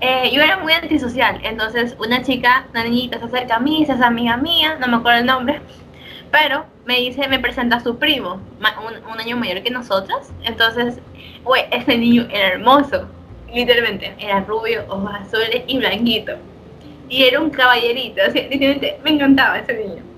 eh, 0.00 0.30
yo 0.32 0.42
era 0.42 0.56
muy 0.58 0.72
antisocial, 0.72 1.40
entonces 1.42 1.94
una 1.98 2.22
chica, 2.22 2.66
una 2.70 2.84
niñita 2.84 3.18
se 3.18 3.26
acerca 3.26 3.56
a 3.56 3.60
mí, 3.60 3.84
se 3.86 3.92
hace 3.92 4.04
amiga 4.04 4.36
mía, 4.36 4.76
no 4.80 4.88
me 4.88 4.96
acuerdo 4.96 5.20
el 5.20 5.26
nombre, 5.26 5.60
pero 6.30 6.64
me 6.86 6.96
dice, 6.96 7.28
me 7.28 7.38
presenta 7.38 7.76
a 7.76 7.80
su 7.80 7.98
primo, 7.98 8.40
un, 8.60 9.12
un 9.12 9.20
año 9.20 9.36
mayor 9.36 9.62
que 9.62 9.70
nosotros, 9.70 10.28
entonces, 10.42 10.98
güey, 11.44 11.64
ese 11.70 11.98
niño 11.98 12.26
era 12.30 12.54
hermoso, 12.54 13.06
literalmente, 13.54 14.14
era 14.18 14.40
rubio, 14.40 14.84
ojos 14.88 15.12
azules 15.14 15.62
y 15.66 15.78
blanquito, 15.78 16.32
y 17.08 17.24
era 17.24 17.40
un 17.40 17.50
caballerito, 17.50 18.22
así, 18.22 18.42
literalmente, 18.50 18.98
me 19.02 19.10
encantaba 19.10 19.58
ese 19.58 19.74
niño 19.74 20.10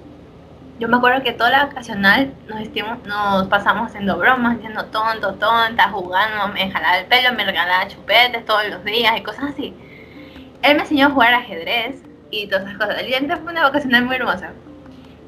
yo 0.82 0.88
me 0.88 0.96
acuerdo 0.96 1.22
que 1.22 1.32
toda 1.32 1.50
la 1.50 1.64
ocasional 1.66 2.34
nos, 2.48 3.06
nos 3.06 3.46
pasamos 3.46 3.86
haciendo 3.86 4.18
bromas, 4.18 4.56
diciendo 4.56 4.84
tonto, 4.86 5.34
tonta, 5.34 5.88
jugando, 5.90 6.48
me 6.52 6.72
jalaba 6.72 6.98
el 6.98 7.06
pelo, 7.06 7.32
me 7.34 7.44
regalaba 7.44 7.86
chupetes 7.86 8.44
todos 8.44 8.66
los 8.68 8.84
días 8.84 9.16
y 9.16 9.22
cosas 9.22 9.52
así. 9.52 9.72
Él 10.62 10.74
me 10.74 10.82
enseñó 10.82 11.06
a 11.06 11.10
jugar 11.10 11.34
ajedrez 11.34 12.02
y 12.32 12.48
todas 12.48 12.64
esas 12.64 12.78
cosas. 12.78 13.06
Día 13.06 13.20
fue 13.20 13.52
una 13.52 13.62
vacacional 13.62 14.06
muy 14.06 14.16
hermosa. 14.16 14.50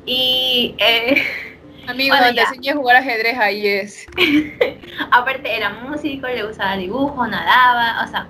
Y... 0.04 0.74
Eh, 0.78 1.22
Amigo, 1.86 2.16
bueno, 2.16 2.34
te 2.34 2.40
enseñé 2.40 2.70
a 2.70 2.76
jugar 2.76 2.96
ajedrez 2.96 3.38
ahí 3.38 3.66
es. 3.66 4.06
Aparte 5.10 5.54
era 5.54 5.70
músico, 5.70 6.26
le 6.26 6.44
gustaba 6.44 6.76
dibujo, 6.76 7.26
nadaba, 7.26 8.02
o 8.04 8.08
sea, 8.08 8.26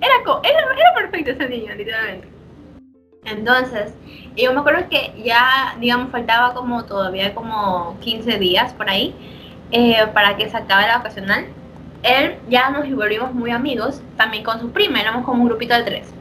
era, 0.00 0.14
era, 0.42 0.60
era 0.60 0.94
perfecto 0.94 1.30
ese 1.32 1.48
niño, 1.48 1.74
literalmente. 1.74 2.28
Entonces, 3.24 3.94
yo 4.36 4.52
me 4.52 4.60
acuerdo 4.60 4.88
que 4.88 5.12
ya, 5.22 5.76
digamos, 5.78 6.10
faltaba 6.10 6.54
como 6.54 6.84
todavía 6.84 7.34
como 7.34 7.96
15 8.00 8.38
días 8.38 8.72
por 8.74 8.90
ahí 8.90 9.14
eh, 9.70 10.06
para 10.12 10.36
que 10.36 10.48
se 10.48 10.56
acabe 10.56 10.86
la 10.86 10.98
ocasional. 10.98 11.46
Él 12.02 12.36
ya 12.48 12.70
nos 12.70 12.90
volvimos 12.90 13.32
muy 13.32 13.52
amigos, 13.52 14.02
también 14.16 14.42
con 14.42 14.58
su 14.58 14.72
prima, 14.72 15.00
éramos 15.00 15.24
como 15.24 15.42
un 15.42 15.48
grupito 15.48 15.74
de 15.74 15.84
tres. 15.84 16.12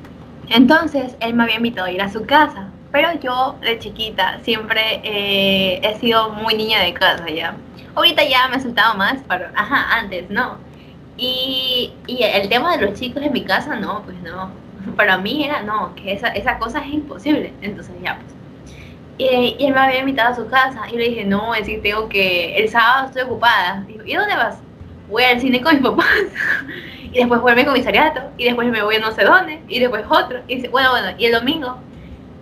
Entonces, 0.49 1.15
él 1.19 1.33
me 1.33 1.43
había 1.43 1.55
invitado 1.55 1.87
a 1.87 1.91
ir 1.91 2.01
a 2.01 2.09
su 2.09 2.25
casa, 2.25 2.70
pero 2.91 3.09
yo 3.19 3.57
de 3.61 3.79
chiquita 3.79 4.39
siempre 4.43 5.01
eh, 5.03 5.79
he 5.83 5.99
sido 5.99 6.29
muy 6.29 6.55
niña 6.55 6.81
de 6.81 6.93
casa 6.93 7.29
ya. 7.29 7.55
Ahorita 7.95 8.23
ya 8.23 8.47
me 8.47 8.57
he 8.57 8.59
soltado 8.59 8.95
más, 8.95 9.19
pero 9.27 9.47
ajá, 9.55 9.97
antes 9.97 10.29
no. 10.29 10.57
Y, 11.17 11.93
y 12.07 12.23
el 12.23 12.49
tema 12.49 12.77
de 12.77 12.85
los 12.85 12.99
chicos 12.99 13.21
en 13.23 13.33
mi 13.33 13.43
casa, 13.43 13.75
no, 13.75 14.01
pues 14.03 14.17
no 14.21 14.51
para 14.95 15.17
mí 15.17 15.43
era, 15.43 15.61
no, 15.61 15.93
que 15.95 16.13
esa, 16.13 16.29
esa 16.29 16.57
cosa 16.57 16.79
es 16.79 16.93
imposible. 16.93 17.53
Entonces 17.61 17.95
ya, 18.01 18.17
pues. 18.17 18.35
Y, 19.17 19.63
él 19.63 19.73
me 19.73 19.79
había 19.79 19.99
invitado 19.99 20.29
a 20.29 20.35
su 20.35 20.47
casa 20.47 20.81
y 20.91 20.97
le 20.97 21.09
dije, 21.09 21.25
no, 21.25 21.53
es 21.53 21.61
decir, 21.61 21.81
tengo 21.81 22.09
que, 22.09 22.55
el 22.57 22.69
sábado 22.69 23.07
estoy 23.07 23.23
ocupada. 23.23 23.83
Dijo, 23.87 24.03
¿y 24.05 24.15
dónde 24.15 24.35
vas? 24.35 24.57
Voy 25.09 25.23
al 25.23 25.39
cine 25.39 25.61
con 25.61 25.75
mis 25.75 25.83
papás. 25.89 26.05
y 27.03 27.19
después 27.19 27.41
voy 27.41 27.51
a 27.51 27.55
mi 27.55 27.65
comisariato. 27.65 28.21
Y 28.37 28.45
después 28.45 28.67
me 28.69 28.81
voy 28.81 28.95
a 28.95 28.99
no 28.99 29.11
sé 29.11 29.23
dónde. 29.23 29.61
Y 29.67 29.79
después 29.79 30.03
otro. 30.09 30.39
Y 30.47 30.55
dice, 30.55 30.69
bueno, 30.69 30.91
bueno, 30.91 31.09
y 31.17 31.25
el 31.25 31.33
domingo. 31.33 31.77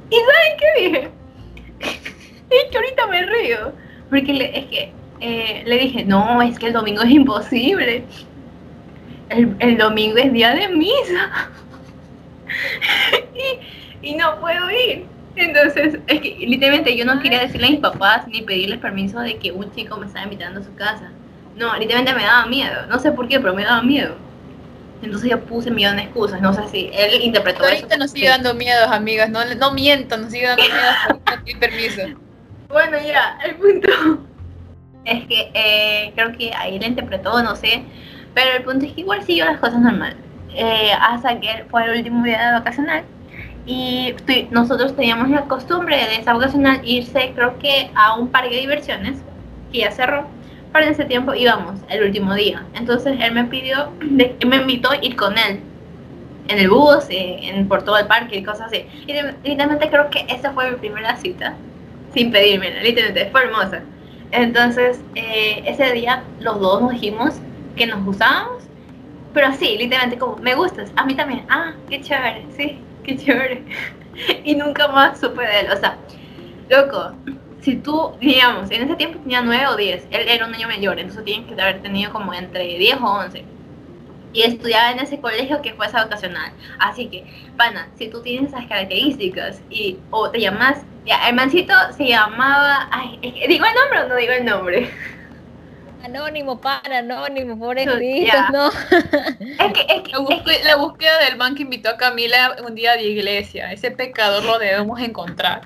¿Y 0.10 0.16
saben 0.16 0.58
qué 0.58 0.82
dije? 0.82 1.10
es 2.50 2.72
que 2.72 2.78
ahorita 2.78 3.08
me 3.08 3.26
río. 3.26 3.74
Porque 4.10 4.52
es 4.54 4.66
que 4.66 4.92
eh, 5.22 5.64
le 5.66 5.78
dije, 5.78 6.04
no, 6.06 6.42
es 6.42 6.58
que 6.58 6.68
el 6.68 6.74
domingo 6.74 7.02
es 7.02 7.12
imposible. 7.12 8.04
El, 9.30 9.56
el 9.60 9.78
domingo 9.78 10.18
es 10.18 10.34
día 10.34 10.56
de 10.56 10.68
misa. 10.70 11.50
y, 14.02 14.16
no 14.16 14.40
puedo 14.40 14.72
ir. 14.72 15.06
Entonces, 15.36 16.00
es 16.08 16.22
que 16.22 16.36
literalmente 16.40 16.96
yo 16.98 17.06
no 17.06 17.20
quería 17.20 17.40
decirle 17.40 17.68
a 17.68 17.72
mis 17.72 17.80
papás 17.80 18.28
ni 18.28 18.42
pedirles 18.42 18.80
permiso 18.80 19.20
de 19.20 19.38
que 19.38 19.52
un 19.52 19.72
chico 19.74 19.98
me 19.98 20.08
estaba 20.08 20.26
invitando 20.26 20.60
a 20.60 20.64
su 20.64 20.74
casa. 20.76 21.12
No, 21.56 21.78
literalmente 21.78 22.14
me 22.16 22.26
daba 22.26 22.48
miedo. 22.48 22.88
No 22.88 23.00
sé 23.00 23.12
por 23.12 23.28
qué, 23.28 23.40
pero 23.40 23.54
me 23.54 23.64
daba 23.64 23.82
miedo. 23.84 24.16
Entonces 25.02 25.30
yo 25.30 25.40
puse 25.46 25.72
miedo 25.72 25.94
en 25.94 26.00
excusas, 26.00 26.42
no 26.42 26.54
sé 26.54 26.68
si 26.70 26.90
él 26.94 27.22
interpretó 27.22 27.64
Ahorita 27.64 27.88
eso. 27.88 27.98
nos 27.98 28.12
sigue 28.12 28.28
dando 28.28 28.54
miedos, 28.54 28.90
amigas, 28.92 29.30
no, 29.30 29.40
no 29.56 29.72
miento, 29.72 30.18
nos 30.18 30.32
sigue 30.32 30.48
dando 30.48 30.64
miedo 30.64 31.22
por 31.26 31.60
permiso. 31.60 32.02
Bueno, 32.68 32.98
ya, 33.06 33.40
el 33.46 33.56
punto 33.56 33.90
es 35.06 35.26
que 35.28 35.52
eh, 35.54 36.12
creo 36.16 36.38
que 36.38 36.52
ahí 36.54 36.78
le 36.78 36.88
interpretó, 36.88 37.42
no 37.42 37.56
sé, 37.56 37.84
pero 38.34 38.58
el 38.58 38.64
punto 38.64 38.86
es 38.86 38.94
que 38.94 39.02
igual 39.02 39.24
siguió 39.24 39.46
las 39.46 39.60
cosas 39.60 39.80
normal. 39.80 40.16
Eh, 40.54 40.92
hasta 41.00 41.40
que 41.40 41.66
fue 41.70 41.86
el 41.86 41.98
último 41.98 42.24
día 42.26 42.48
de 42.48 42.52
vacacional 42.54 43.04
y 43.66 44.16
nosotros 44.50 44.96
teníamos 44.96 45.30
la 45.30 45.44
costumbre 45.44 45.96
de 45.96 46.16
esa 46.16 46.34
vacacional 46.34 46.82
irse 46.84 47.34
creo 47.36 47.58
que 47.60 47.92
a 47.94 48.16
un 48.18 48.30
parque 48.30 48.56
de 48.56 48.62
diversiones 48.62 49.20
que 49.72 49.80
ya 49.80 49.92
cerró 49.92 50.28
para 50.72 50.88
ese 50.90 51.06
tiempo 51.06 51.34
íbamos 51.34 51.80
el 51.90 52.04
último 52.04 52.34
día 52.34 52.64
entonces 52.74 53.18
él 53.20 53.34
me 53.34 53.46
pidió 53.46 53.92
me 54.02 54.56
invitó 54.56 54.92
a 54.92 54.98
ir 55.04 55.16
con 55.16 55.38
él 55.38 55.60
en 56.48 56.58
el 56.58 56.70
bus 56.70 57.06
eh, 57.10 57.40
en, 57.42 57.68
por 57.68 57.84
todo 57.84 57.98
el 57.98 58.08
parque 58.08 58.38
y 58.38 58.44
cosas 58.44 58.68
así 58.68 58.86
y 59.08 59.14
literalmente 59.48 59.90
creo 59.90 60.10
que 60.10 60.26
esa 60.30 60.52
fue 60.54 60.72
mi 60.72 60.78
primera 60.78 61.16
cita 61.16 61.56
sin 62.14 62.32
pedirme 62.32 62.82
literalmente 62.82 63.30
fue 63.32 63.44
hermosa 63.44 63.82
entonces 64.32 65.02
eh, 65.16 65.64
ese 65.66 65.92
día 65.94 66.24
los 66.40 66.60
dos 66.60 66.82
nos 66.82 66.92
dijimos 66.92 67.36
que 67.76 67.88
nos 67.88 68.04
gustábamos 68.04 68.64
pero 69.34 69.48
así 69.48 69.78
literalmente 69.78 70.18
como 70.18 70.38
me 70.38 70.56
gustas 70.56 70.92
a 70.96 71.06
mí 71.06 71.16
también 71.16 71.46
ah 71.50 71.74
qué 71.90 72.02
chévere 72.02 72.46
sí 72.56 72.80
qué 73.04 73.18
chévere. 73.18 73.64
y 74.44 74.56
nunca 74.56 74.88
más 74.88 75.20
supe 75.20 75.42
de 75.46 75.60
él. 75.62 75.68
O 75.72 75.78
sea, 75.78 75.98
loco, 76.70 77.14
si 77.70 77.76
tú, 77.76 78.16
digamos, 78.20 78.72
en 78.72 78.82
ese 78.82 78.96
tiempo 78.96 79.20
tenía 79.20 79.42
9 79.42 79.68
o 79.68 79.76
10, 79.76 80.08
él 80.10 80.28
era 80.28 80.46
un 80.46 80.52
niño 80.52 80.68
mayor, 80.68 81.00
entonces 81.00 81.24
tiene 81.24 81.46
que 81.46 81.62
haber 81.62 81.82
tenido 81.84 82.12
como 82.12 82.34
entre 82.34 82.64
10 82.64 82.98
o 83.00 83.06
11. 83.06 83.46
Y 84.34 84.42
estudiaba 84.42 84.92
en 84.92 85.00
ese 85.00 85.20
colegio 85.20 85.62
que 85.62 85.74
fue 85.74 85.86
esa 85.86 86.04
vocacional. 86.04 86.52
Así 86.80 87.08
que, 87.08 87.26
pana, 87.58 87.88
si 87.96 88.08
tú 88.08 88.22
tienes 88.22 88.50
esas 88.50 88.66
características 88.66 89.62
y 89.70 89.98
o 90.10 90.30
te 90.32 90.40
llamas, 90.40 90.84
ya, 91.06 91.30
el 91.30 91.36
mancito 91.36 91.74
se 91.96 92.08
llamaba, 92.08 92.88
ay, 92.92 93.20
¿digo 93.48 93.66
el 93.66 93.74
nombre 93.76 94.02
o 94.02 94.08
no 94.08 94.16
digo 94.16 94.34
el 94.34 94.46
nombre? 94.46 94.90
Anónimo, 96.04 96.60
para, 96.60 97.00
anónimo, 97.00 97.60
pobrecito, 97.60 98.38
no. 98.54 98.70
Es 98.70 99.74
que, 99.74 99.86
es 99.90 100.02
que, 100.04 100.64
la, 100.64 100.78
búsqueda 100.78 101.20
del 101.26 101.38
man 101.38 101.56
que 101.56 101.64
invitó 101.64 101.90
a 101.90 101.98
Camila 101.98 102.56
un 102.66 102.74
día 102.74 102.94
de 102.94 103.04
iglesia. 103.04 103.72
Ese 103.74 103.92
pecador 103.92 104.44
lo 104.44 104.58
debemos 104.58 105.00
encontrar. 105.02 105.62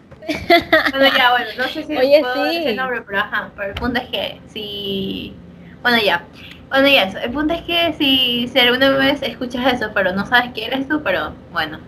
Bueno, 0.91 1.15
ya, 1.17 1.31
bueno, 1.31 1.45
no 1.57 1.63
sé 1.65 1.83
si 1.83 1.97
Oye, 1.97 2.19
puedo 2.21 2.51
sí. 2.51 2.63
el 2.65 2.75
nombre, 2.75 3.01
pero 3.01 3.19
ajá, 3.19 3.51
pero 3.55 3.69
el 3.69 3.75
punto 3.75 3.99
es 4.01 4.07
que 4.09 4.39
si... 4.47 5.33
Bueno, 5.81 5.97
ya. 6.03 6.23
Bueno, 6.69 6.87
ya 6.87 7.03
eso. 7.03 7.17
El 7.19 7.31
punto 7.31 7.53
es 7.53 7.61
que 7.61 7.93
si, 7.93 8.47
si 8.47 8.59
alguna 8.59 8.89
vez 8.91 9.21
escuchas 9.21 9.73
eso, 9.73 9.91
pero 9.93 10.13
no 10.13 10.25
sabes 10.25 10.51
quién 10.53 10.73
eres 10.73 10.87
tú, 10.87 11.01
pero 11.03 11.33
bueno, 11.51 11.79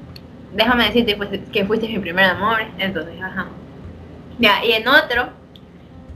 déjame 0.54 0.86
decirte 0.86 1.18
que 1.52 1.66
fuiste 1.66 1.88
mi 1.88 2.00
primer 2.00 2.26
amor, 2.26 2.62
entonces, 2.78 3.16
ajá. 3.22 3.48
Ya, 4.40 4.64
y 4.64 4.74
en 4.74 4.88
otro, 4.88 5.30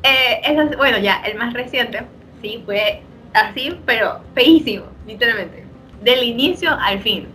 eh, 0.04 0.42
eso, 0.44 0.78
bueno, 0.78 0.98
ya, 0.98 1.22
el 1.26 1.38
más 1.38 1.54
reciente, 1.54 2.04
sí, 2.42 2.62
fue 2.66 3.02
así, 3.34 3.80
pero 3.86 4.22
feísimo, 4.34 4.86
literalmente. 5.08 5.66
Del 6.02 6.24
inicio 6.24 6.72
al 6.80 7.00
fin. 7.00 7.28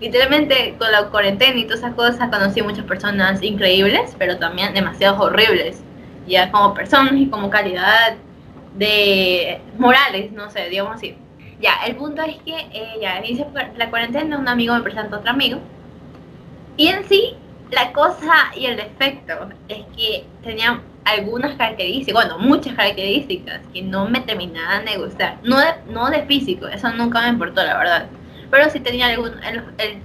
Literalmente 0.00 0.74
con 0.78 0.90
la 0.90 1.08
cuarentena 1.08 1.58
y 1.58 1.64
todas 1.64 1.80
esas 1.80 1.94
cosas 1.94 2.30
conocí 2.30 2.62
muchas 2.62 2.84
personas 2.84 3.42
increíbles, 3.42 4.14
pero 4.18 4.38
también 4.38 4.72
demasiado 4.72 5.20
horribles. 5.22 5.82
Ya 6.26 6.50
como 6.50 6.72
personas 6.72 7.14
y 7.14 7.26
como 7.26 7.50
calidad 7.50 8.14
de 8.74 9.60
morales, 9.76 10.32
no 10.32 10.50
sé, 10.50 10.68
digamos 10.68 10.96
así. 10.96 11.16
Ya, 11.60 11.74
el 11.86 11.96
punto 11.96 12.22
es 12.22 12.36
que 12.36 12.56
eh, 12.72 12.98
ya 13.02 13.18
inicia 13.18 13.46
la 13.76 13.90
cuarentena, 13.90 14.38
un 14.38 14.48
amigo 14.48 14.74
me 14.74 14.80
presenta 14.80 15.16
a 15.16 15.18
otro 15.18 15.30
amigo. 15.30 15.60
Y 16.78 16.88
en 16.88 17.04
sí, 17.04 17.36
la 17.70 17.92
cosa 17.92 18.50
y 18.56 18.66
el 18.66 18.76
defecto 18.76 19.50
es 19.68 19.84
que 19.96 20.24
tenía 20.42 20.80
algunas 21.04 21.56
características, 21.56 22.14
bueno, 22.14 22.38
muchas 22.38 22.74
características 22.74 23.60
que 23.72 23.82
no 23.82 24.08
me 24.08 24.20
terminaban 24.20 24.86
de 24.86 24.96
gustar. 24.96 25.36
No 25.42 25.58
de, 25.58 25.74
no 25.90 26.08
de 26.08 26.22
físico, 26.22 26.66
eso 26.68 26.90
nunca 26.92 27.20
me 27.22 27.28
importó, 27.28 27.62
la 27.62 27.76
verdad. 27.76 28.06
Pero 28.50 28.68
sí 28.70 28.80
tenía 28.80 29.06
algunas 29.06 29.40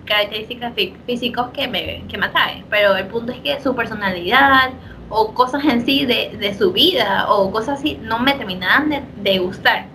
características 0.05 0.73
físicas 1.05 1.47
que 1.53 1.67
me, 1.67 2.03
que 2.07 2.17
me 2.17 2.27
atraen. 2.27 2.65
Pero 2.69 2.95
el 2.95 3.07
punto 3.07 3.31
es 3.31 3.39
que 3.39 3.59
su 3.61 3.75
personalidad 3.75 4.71
o 5.09 5.33
cosas 5.33 5.63
en 5.65 5.85
sí 5.85 6.05
de, 6.05 6.35
de 6.37 6.53
su 6.53 6.71
vida 6.71 7.25
o 7.29 7.51
cosas 7.51 7.79
así 7.79 7.99
no 8.01 8.19
me 8.19 8.33
terminaban 8.33 9.05
de, 9.17 9.39
gustar. 9.39 9.87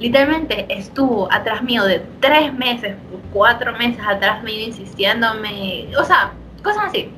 Literalmente 0.00 0.66
estuvo 0.68 1.30
atrás 1.32 1.62
mío 1.62 1.84
de 1.84 2.04
tres 2.20 2.52
meses, 2.52 2.96
cuatro 3.32 3.72
meses 3.74 4.00
atrás 4.06 4.42
mío 4.42 4.66
insistiéndome, 4.66 5.88
o 5.96 6.04
sea, 6.04 6.32
cosas 6.62 6.86
así 6.86 7.10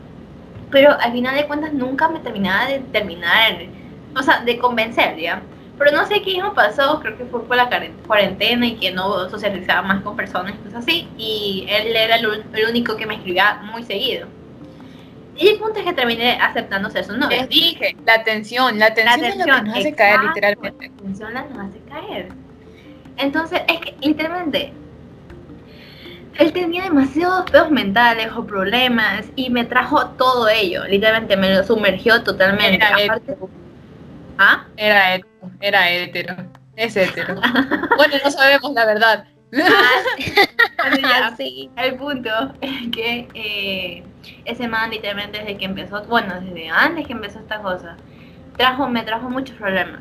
pero 0.71 0.99
al 1.01 1.13
final 1.13 1.35
de 1.35 1.47
cuentas 1.47 1.73
nunca 1.73 2.09
me 2.09 2.21
terminaba 2.21 2.67
de 2.67 2.81
terminar, 2.81 3.57
o 4.15 4.23
sea, 4.23 4.41
de 4.41 4.59
convencer, 4.59 5.17
¿ya? 5.17 5.43
Pero 5.79 5.93
no 5.93 6.07
sé 6.07 6.23
qué 6.23 6.31
hijo 6.31 6.55
pasó, 6.55 7.01
creo 7.01 7.19
que 7.19 7.25
fue 7.27 7.45
por 7.45 7.57
la 7.57 7.69
cuarentena 8.07 8.67
y 8.67 8.77
que 8.77 8.93
no 8.93 9.29
socializaba 9.29 9.83
más 9.83 10.03
con 10.03 10.17
personas 10.17 10.55
y 10.55 10.59
cosas 10.59 10.85
así, 10.85 11.09
y 11.19 11.67
él 11.69 11.95
era 11.95 12.17
el, 12.17 12.27
único 12.69 12.97
que 12.97 13.07
me 13.07 13.17
escribía 13.17 13.61
muy 13.71 13.83
seguido. 13.83 14.27
Y 15.37 15.49
el 15.49 15.59
punto 15.59 15.81
es 15.81 15.85
que 15.85 15.93
terminé 15.93 16.39
aceptando 16.41 16.89
ser 16.89 17.05
su 17.05 17.15
novio. 17.15 17.37
Les 17.37 17.49
dije, 17.51 17.95
la 18.07 18.15
atención, 18.15 18.79
la 18.79 18.87
atención, 18.87 19.21
la 19.21 19.27
atención 19.29 19.65
nos 19.67 19.77
hace 19.77 19.95
caer 19.95 20.21
literalmente. 20.23 20.89
La 20.89 20.95
atención 20.95 21.35
nos 21.35 21.69
hace 21.69 21.79
caer. 21.81 22.29
Entonces, 23.19 23.61
es 23.69 23.81
que 23.81 23.95
literalmente 24.01 24.73
él 26.39 26.53
tenía 26.53 26.85
demasiados 26.85 27.51
pedos 27.51 27.71
mentales 27.71 28.31
o 28.35 28.47
problemas 28.47 29.27
y 29.37 29.51
me 29.51 29.65
trajo 29.65 30.07
todo 30.11 30.49
ello. 30.49 30.85
Literalmente 30.87 31.37
me 31.37 31.55
lo 31.55 31.65
sumergió 31.65 32.23
totalmente. 32.23 32.85
Hétero. 32.99 33.51
¿Ah? 34.39 34.67
Era 34.77 35.15
hétero. 35.15 35.51
Era 35.61 35.91
hétero. 35.91 36.37
Es 36.77 36.97
hétero. 36.97 37.35
bueno, 37.97 38.15
no 38.23 38.31
sabemos 38.31 38.73
la 38.73 38.87
verdad. 38.87 39.25
Ah, 39.55 41.35
sí. 41.37 41.71
El 41.77 41.97
punto 41.97 42.31
es 42.61 42.91
que 42.93 43.29
eh, 43.35 44.03
ese 44.45 44.69
man 44.69 44.91
literalmente 44.91 45.39
desde 45.39 45.57
que 45.57 45.65
empezó, 45.65 46.03
bueno, 46.05 46.41
desde 46.41 46.69
antes 46.69 47.07
que 47.07 47.13
empezó 47.13 47.39
esta 47.39 47.61
cosa, 47.61 47.97
trajo, 48.57 48.89
me 48.89 49.03
trajo 49.03 49.31
muchos 49.31 49.57
problemas 49.57 50.01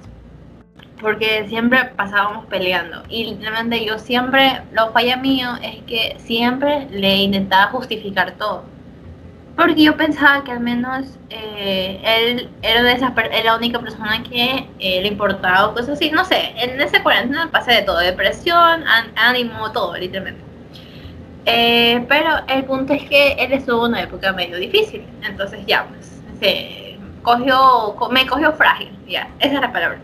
porque 1.02 1.48
siempre 1.50 1.86
pasábamos 1.86 2.46
peleando 2.46 3.04
y 3.10 3.26
literalmente 3.26 3.86
yo 3.86 4.00
siempre, 4.00 4.62
lo 4.72 4.92
falla 4.92 5.18
mío 5.18 5.50
es 5.62 5.84
que 5.84 6.16
siempre 6.20 6.88
le 6.90 7.18
intentaba 7.18 7.72
justificar 7.72 8.34
todo. 8.38 8.64
Porque 9.56 9.84
yo 9.84 9.96
pensaba 9.96 10.44
que 10.44 10.52
al 10.52 10.60
menos 10.60 11.06
eh, 11.30 12.02
él 12.04 12.50
era 12.62 12.84
de 12.84 12.92
esas 12.92 13.14
la 13.44 13.56
única 13.56 13.80
persona 13.80 14.22
que 14.24 14.68
eh, 14.80 15.02
le 15.02 15.08
importaba 15.08 15.74
cosas 15.74 15.92
así. 15.92 16.12
No 16.12 16.26
sé, 16.26 16.54
en 16.58 16.80
ese 16.82 17.02
cuarentena 17.02 17.50
pasé 17.52 17.72
de 17.72 17.82
todo, 17.84 18.00
depresión, 18.00 18.84
ánimo, 19.16 19.72
todo, 19.72 19.96
literalmente. 19.96 20.42
Eh, 21.46 22.04
pero 22.10 22.42
el 22.48 22.66
punto 22.66 22.94
es 22.94 23.04
que 23.04 23.34
él 23.34 23.54
estuvo 23.54 23.86
en 23.86 23.94
una 23.94 24.02
época 24.02 24.34
medio 24.34 24.58
difícil. 24.58 25.06
Entonces 25.24 25.66
ya, 25.66 25.86
pues, 25.86 26.22
se 26.40 26.98
cogió, 27.22 27.96
me 28.12 28.28
cogió 28.28 28.52
frágil, 28.54 28.92
ya, 29.08 29.30
esa 29.40 29.56
es 29.56 29.62
la 29.62 29.72
palabra. 29.72 30.00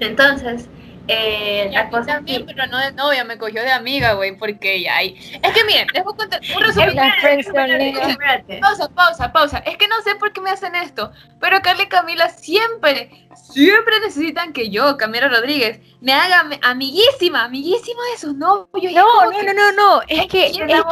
Entonces, 0.00 0.68
eh, 1.08 1.70
la 1.72 1.88
cosa 1.90 2.06
también, 2.06 2.44
pero 2.46 2.66
no 2.66 2.78
de 2.78 2.92
novia, 2.92 3.24
me 3.24 3.38
cogió 3.38 3.62
de 3.62 3.70
amiga, 3.70 4.14
güey, 4.14 4.36
porque 4.36 4.82
ya 4.82 4.96
hay. 4.96 5.14
Es 5.42 5.52
que 5.52 5.64
miren, 5.64 5.86
les 5.92 6.04
voy 6.04 6.14
a 6.14 6.16
contar 6.16 6.40
un 6.54 6.62
resumen. 6.62 8.60
Pausa, 8.60 8.88
pausa, 8.88 9.32
pausa. 9.32 9.58
Es 9.58 9.76
que 9.76 9.88
no 9.88 10.00
sé 10.02 10.16
por 10.16 10.32
qué 10.32 10.40
me 10.40 10.50
hacen 10.50 10.74
esto, 10.74 11.12
pero 11.40 11.60
Carla 11.62 11.84
y 11.84 11.88
Camila 11.88 12.28
siempre, 12.28 13.28
siempre 13.34 14.00
necesitan 14.00 14.52
que 14.52 14.70
yo, 14.70 14.96
Camila 14.96 15.28
Rodríguez, 15.28 15.80
me 16.00 16.12
haga 16.12 16.48
amiguísima, 16.62 17.44
amiguísima 17.44 18.00
de 18.12 18.18
sus 18.18 18.34
novios. 18.34 18.92
No, 18.92 19.30
no, 19.30 19.42
no, 19.42 19.52
no, 19.52 19.72
no, 19.72 20.02
es 20.06 20.26
que, 20.26 20.46
es 20.46 20.56
que 20.56 20.64
ella, 20.64 20.84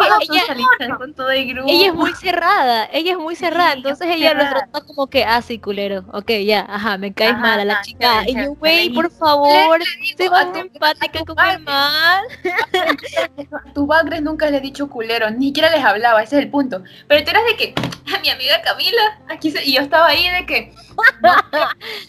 con 0.99 1.15
todo 1.15 1.31
el 1.31 1.47
grupo. 1.55 1.69
ella 1.69 1.89
es 1.89 1.95
muy 1.95 2.13
cerrada, 2.15 2.89
ella 2.93 3.13
es 3.13 3.19
muy 3.19 3.37
cerrada, 3.37 3.75
entonces 3.75 4.09
ella 4.11 4.35
lo 4.35 4.49
trata 4.49 4.81
como 4.81 5.07
que, 5.09 5.25
ah, 5.25 5.43
sí, 5.43 5.59
culero, 5.59 6.05
ok, 6.13 6.31
ya, 6.45 6.67
ajá, 6.69 6.99
me 6.99 7.13
caes 7.13 7.39
mal 7.39 7.61
a 7.61 7.65
la 7.65 7.83
chica, 7.83 8.25
y 8.27 8.35
yo, 8.35 8.55
güey, 8.55 8.91
por 8.91 9.11
favor, 9.11 9.81
se 10.05 10.29
va 10.29 10.43
empática 10.43 11.25
con 11.25 11.37
el 11.47 11.61
mal. 11.61 12.25
Tu 13.75 13.87
bagres 13.87 14.23
nunca 14.23 14.51
le 14.51 14.59
he 14.59 14.61
dicho 14.61 14.89
culero, 14.89 15.31
ni 15.31 15.47
siquiera 15.47 15.71
les 15.71 15.85
hablaba, 15.85 16.23
ese 16.23 16.37
es 16.37 16.45
el 16.45 16.51
punto. 16.51 16.83
Pero 17.09 17.25
tú 17.25 17.31
eras 17.31 17.43
de 17.47 17.57
que, 17.57 17.75
a 18.15 18.21
mi 18.21 18.31
amiga 18.31 18.61
Camila, 18.63 19.21
aquí 19.29 19.53
y 19.65 19.75
yo 19.75 19.81
estaba 19.81 20.09
ahí 20.09 20.29
de 20.29 20.47
que, 20.47 20.73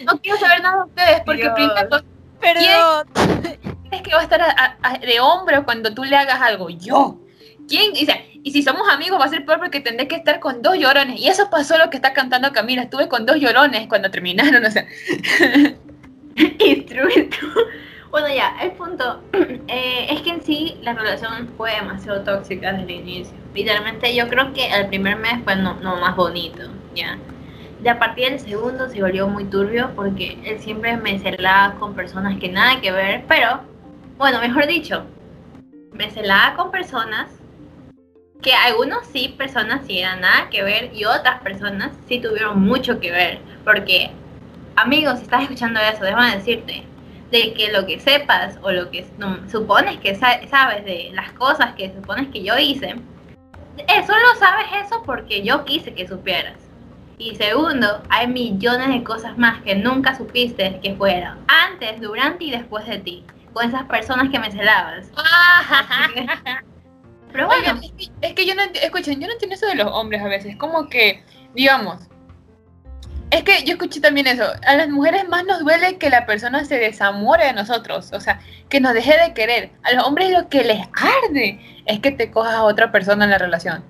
no, 0.05 0.19
quiero 0.21 0.37
saber 0.39 0.61
nada 0.61 0.83
de 0.83 0.89
ustedes, 0.89 1.21
porque 1.25 1.49
primero 1.51 2.03
Perdón. 2.39 3.07
¿Quién 3.81 3.93
es 3.93 4.01
que 4.01 4.11
va 4.13 4.19
a 4.19 4.23
estar 4.23 4.99
de 4.99 5.19
hombro 5.19 5.65
cuando 5.65 5.93
tú 5.93 6.03
le 6.03 6.15
hagas 6.15 6.41
algo? 6.41 6.69
Yo. 6.69 7.19
¿Quién? 7.67 7.93
Dice, 7.93 8.25
y 8.43 8.51
si 8.51 8.61
somos 8.61 8.87
amigos 8.89 9.19
va 9.19 9.25
a 9.25 9.29
ser 9.29 9.45
peor 9.45 9.59
porque 9.59 9.79
tendré 9.79 10.07
que 10.07 10.15
estar 10.15 10.39
con 10.39 10.61
dos 10.61 10.77
llorones. 10.77 11.19
Y 11.19 11.27
eso 11.27 11.49
pasó 11.49 11.77
lo 11.77 11.89
que 11.89 11.97
está 11.97 12.13
cantando 12.13 12.51
Camila. 12.51 12.83
Estuve 12.83 13.07
con 13.07 13.25
dos 13.25 13.37
llorones 13.37 13.87
cuando 13.87 14.11
terminaron, 14.11 14.63
o 14.63 14.71
sea. 14.71 14.85
Instrumento. 16.59 17.37
Bueno, 18.15 18.29
ya, 18.29 18.55
el 18.61 18.71
punto 18.71 19.21
eh, 19.67 20.07
es 20.09 20.21
que 20.21 20.29
en 20.29 20.41
sí 20.41 20.77
la 20.83 20.93
relación 20.93 21.49
fue 21.57 21.73
demasiado 21.75 22.21
tóxica 22.23 22.71
desde 22.71 22.83
el 22.83 23.01
inicio. 23.01 23.35
Literalmente 23.53 24.15
yo 24.15 24.29
creo 24.29 24.53
que 24.53 24.73
el 24.73 24.87
primer 24.87 25.17
mes 25.17 25.43
fue 25.43 25.57
no, 25.57 25.75
más 25.81 26.15
bonito, 26.15 26.61
¿ya? 26.95 27.17
De 27.81 27.89
a 27.89 27.99
partir 27.99 28.29
del 28.29 28.39
segundo 28.39 28.87
se 28.87 29.01
volvió 29.01 29.27
muy 29.27 29.43
turbio 29.43 29.91
porque 29.97 30.39
él 30.45 30.61
siempre 30.61 30.95
me 30.95 31.19
celaba 31.19 31.75
con 31.75 31.93
personas 31.93 32.39
que 32.39 32.47
nada 32.47 32.79
que 32.79 32.93
ver, 32.93 33.25
pero, 33.27 33.59
bueno, 34.17 34.39
mejor 34.39 34.65
dicho, 34.65 35.03
me 35.91 36.09
celaba 36.09 36.55
con 36.55 36.71
personas 36.71 37.29
que 38.41 38.53
algunos 38.53 39.05
sí, 39.07 39.35
personas 39.37 39.85
sí 39.85 39.99
eran 39.99 40.21
nada 40.21 40.49
que 40.49 40.63
ver 40.63 40.91
y 40.93 41.03
otras 41.03 41.41
personas 41.41 41.91
sí 42.07 42.21
tuvieron 42.21 42.61
mucho 42.61 43.01
que 43.01 43.11
ver. 43.11 43.39
Porque, 43.65 44.11
amigos, 44.77 45.17
si 45.17 45.23
estás 45.23 45.41
escuchando 45.41 45.81
eso, 45.81 46.05
déjame 46.05 46.37
decirte, 46.37 46.85
de 47.31 47.53
que 47.53 47.71
lo 47.71 47.85
que 47.85 47.99
sepas 47.99 48.57
o 48.61 48.71
lo 48.71 48.91
que 48.91 49.05
supones 49.51 49.97
que 49.99 50.15
sabes 50.15 50.85
de 50.85 51.09
las 51.13 51.31
cosas 51.33 51.73
que 51.75 51.93
supones 51.93 52.29
que 52.29 52.43
yo 52.43 52.57
hice, 52.57 52.95
eso 53.87 54.13
lo 54.13 54.39
sabes 54.39 54.65
eso 54.85 55.03
porque 55.05 55.43
yo 55.43 55.65
quise 55.65 55.93
que 55.93 56.07
supieras. 56.07 56.57
Y 57.17 57.35
segundo, 57.35 58.01
hay 58.09 58.27
millones 58.27 58.89
de 58.89 59.03
cosas 59.03 59.37
más 59.37 59.61
que 59.61 59.75
nunca 59.75 60.15
supiste 60.15 60.79
que 60.83 60.95
fueran 60.95 61.39
antes, 61.47 62.01
durante 62.01 62.43
y 62.43 62.51
después 62.51 62.85
de 62.85 62.99
ti, 62.99 63.23
con 63.53 63.67
esas 63.67 63.83
personas 63.83 64.29
que 64.29 64.39
me 64.39 64.51
celabas. 64.51 65.09
Pero 67.31 67.47
bueno. 67.47 67.81
es, 68.21 68.33
que, 68.33 68.45
yo 68.45 68.55
no 68.55 68.61
escuchen, 68.61 69.19
yo 69.19 69.27
no 69.27 69.33
entiendo 69.33 69.55
eso 69.55 69.67
de 69.67 69.75
los 69.75 69.87
hombres 69.87 70.21
a 70.21 70.27
veces, 70.27 70.55
como 70.57 70.87
que, 70.87 71.23
digamos, 71.53 72.01
es 73.35 73.43
que 73.43 73.63
yo 73.65 73.73
escuché 73.73 73.99
también 73.99 74.27
eso. 74.27 74.45
A 74.65 74.75
las 74.75 74.87
mujeres 74.87 75.27
más 75.27 75.45
nos 75.45 75.59
duele 75.59 75.97
que 75.97 76.09
la 76.09 76.25
persona 76.25 76.63
se 76.63 76.77
desamore 76.77 77.45
de 77.45 77.53
nosotros. 77.53 78.11
O 78.13 78.21
sea, 78.21 78.39
que 78.69 78.79
nos 78.79 78.93
deje 78.93 79.13
de 79.21 79.33
querer. 79.33 79.71
A 79.83 79.91
los 79.93 80.05
hombres 80.05 80.31
lo 80.31 80.47
que 80.47 80.63
les 80.63 80.87
arde 80.93 81.59
es 81.85 81.99
que 81.99 82.11
te 82.11 82.31
cojas 82.31 82.53
a 82.55 82.63
otra 82.63 82.93
persona 82.93 83.25
en 83.25 83.31
la 83.31 83.37
relación. 83.37 83.83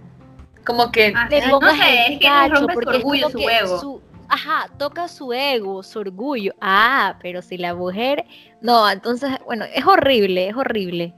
Como 0.65 0.91
que 0.91 1.13
ah, 1.15 1.27
te 1.29 1.43
pongas 1.47 1.77
es 1.79 2.19
que 2.19 2.27
su 2.57 2.65
orgullo, 2.65 3.29
su 3.29 3.39
ego. 3.47 4.01
ajá, 4.29 4.67
toca 4.79 5.07
su 5.07 5.31
ego, 5.31 5.83
su 5.83 5.99
orgullo. 5.99 6.53
Ah, 6.59 7.15
pero 7.21 7.43
si 7.43 7.57
la 7.57 7.75
mujer. 7.75 8.25
No, 8.61 8.89
entonces, 8.89 9.29
bueno, 9.45 9.65
es 9.75 9.85
horrible, 9.85 10.49
es 10.49 10.55
horrible. 10.55 11.13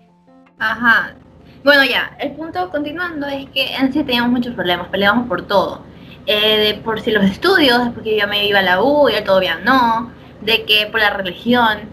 Ajá. 0.59 1.15
Bueno, 1.63 1.85
ya, 1.85 2.13
el 2.19 2.33
punto 2.33 2.69
continuando 2.71 3.25
es 3.27 3.49
que 3.51 3.73
en 3.73 3.93
sí 3.93 4.03
teníamos 4.03 4.31
muchos 4.31 4.53
problemas, 4.53 4.89
peleamos 4.89 5.29
por 5.29 5.47
todo 5.47 5.81
eh, 6.27 6.57
de 6.57 6.73
por 6.75 7.01
si 7.01 7.11
los 7.11 7.23
estudios, 7.23 7.89
porque 7.93 8.19
yo 8.19 8.27
me 8.27 8.45
iba 8.45 8.59
a 8.59 8.63
la 8.63 8.81
U 8.81 9.09
y 9.09 9.15
él 9.15 9.23
todavía 9.23 9.55
no, 9.63 10.11
de 10.41 10.65
que 10.65 10.87
por 10.87 10.99
la 10.99 11.11
religión, 11.11 11.89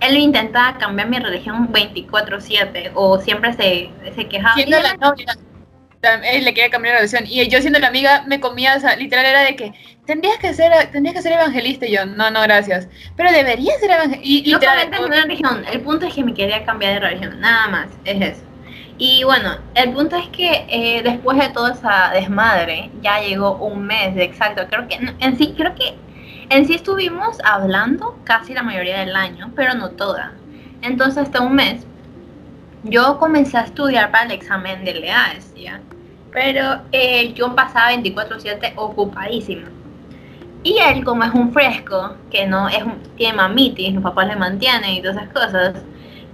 él 0.00 0.16
intentaba 0.18 0.78
cambiar 0.78 1.08
mi 1.08 1.18
religión 1.18 1.72
24/7 1.72 2.92
o 2.94 3.18
siempre 3.18 3.54
se, 3.54 3.90
se 4.14 4.28
quejaba. 4.28 4.54
Siendo 4.54 4.80
la 4.80 4.94
novia, 4.94 5.36
él 6.24 6.44
le 6.44 6.52
quería 6.52 6.70
cambiar 6.70 6.94
la 6.94 7.00
religión 7.00 7.24
y 7.26 7.48
yo 7.48 7.60
siendo 7.60 7.78
la 7.78 7.88
amiga 7.88 8.24
me 8.26 8.40
comía, 8.40 8.76
o 8.76 8.80
sea, 8.80 8.94
literal 8.96 9.24
era 9.24 9.40
de 9.42 9.56
que 9.56 9.72
tendrías 10.04 10.36
que 10.38 10.52
ser, 10.52 10.72
tendrías 10.90 11.16
que 11.16 11.22
ser 11.22 11.32
evangelista 11.32 11.86
y 11.86 11.92
yo, 11.92 12.04
no, 12.04 12.30
no, 12.30 12.42
gracias, 12.42 12.88
pero 13.16 13.32
debería 13.32 13.72
ser 13.78 13.90
evangelista. 13.90 14.28
Y, 14.28 14.44
literal, 14.44 14.90
religión, 15.08 15.64
el 15.72 15.80
punto 15.80 16.06
es 16.06 16.14
que 16.14 16.24
me 16.24 16.34
quería 16.34 16.64
cambiar 16.64 16.94
de 16.94 17.00
religión, 17.00 17.40
nada 17.40 17.68
más, 17.68 17.86
es 18.04 18.20
eso. 18.20 18.51
Y 18.98 19.24
bueno, 19.24 19.56
el 19.74 19.92
punto 19.92 20.16
es 20.16 20.28
que 20.28 20.66
eh, 20.68 21.02
después 21.02 21.38
de 21.38 21.48
toda 21.48 21.72
esa 21.72 22.10
desmadre, 22.12 22.90
ya 23.00 23.20
llegó 23.20 23.56
un 23.56 23.84
mes 23.86 24.14
de 24.14 24.24
exacto. 24.24 24.62
Creo 24.68 24.86
que 24.86 24.98
en 25.18 25.38
sí, 25.38 25.54
creo 25.56 25.74
que 25.74 25.94
en 26.50 26.66
sí 26.66 26.74
estuvimos 26.74 27.38
hablando 27.44 28.18
casi 28.24 28.52
la 28.52 28.62
mayoría 28.62 29.00
del 29.00 29.16
año, 29.16 29.50
pero 29.56 29.74
no 29.74 29.90
toda. 29.90 30.32
Entonces, 30.82 31.24
hasta 31.24 31.40
un 31.40 31.54
mes, 31.54 31.86
yo 32.84 33.18
comencé 33.18 33.56
a 33.56 33.62
estudiar 33.62 34.10
para 34.10 34.24
el 34.26 34.32
examen 34.32 34.84
de 34.84 34.94
LEAES, 34.94 35.54
¿ya? 35.54 35.80
Pero 36.30 36.82
eh, 36.92 37.32
yo 37.34 37.54
pasaba 37.54 37.92
24-7 37.92 38.72
ocupadísima. 38.76 39.68
Y 40.64 40.78
él, 40.78 41.04
como 41.04 41.24
es 41.24 41.32
un 41.32 41.52
fresco, 41.52 42.16
que 42.30 42.46
no 42.46 42.68
es 42.68 42.84
tiene 43.16 43.34
mamitis, 43.34 43.94
los 43.94 44.02
papás 44.02 44.28
le 44.28 44.36
mantienen 44.36 44.90
y 44.90 45.00
todas 45.00 45.16
esas 45.16 45.32
cosas, 45.32 45.74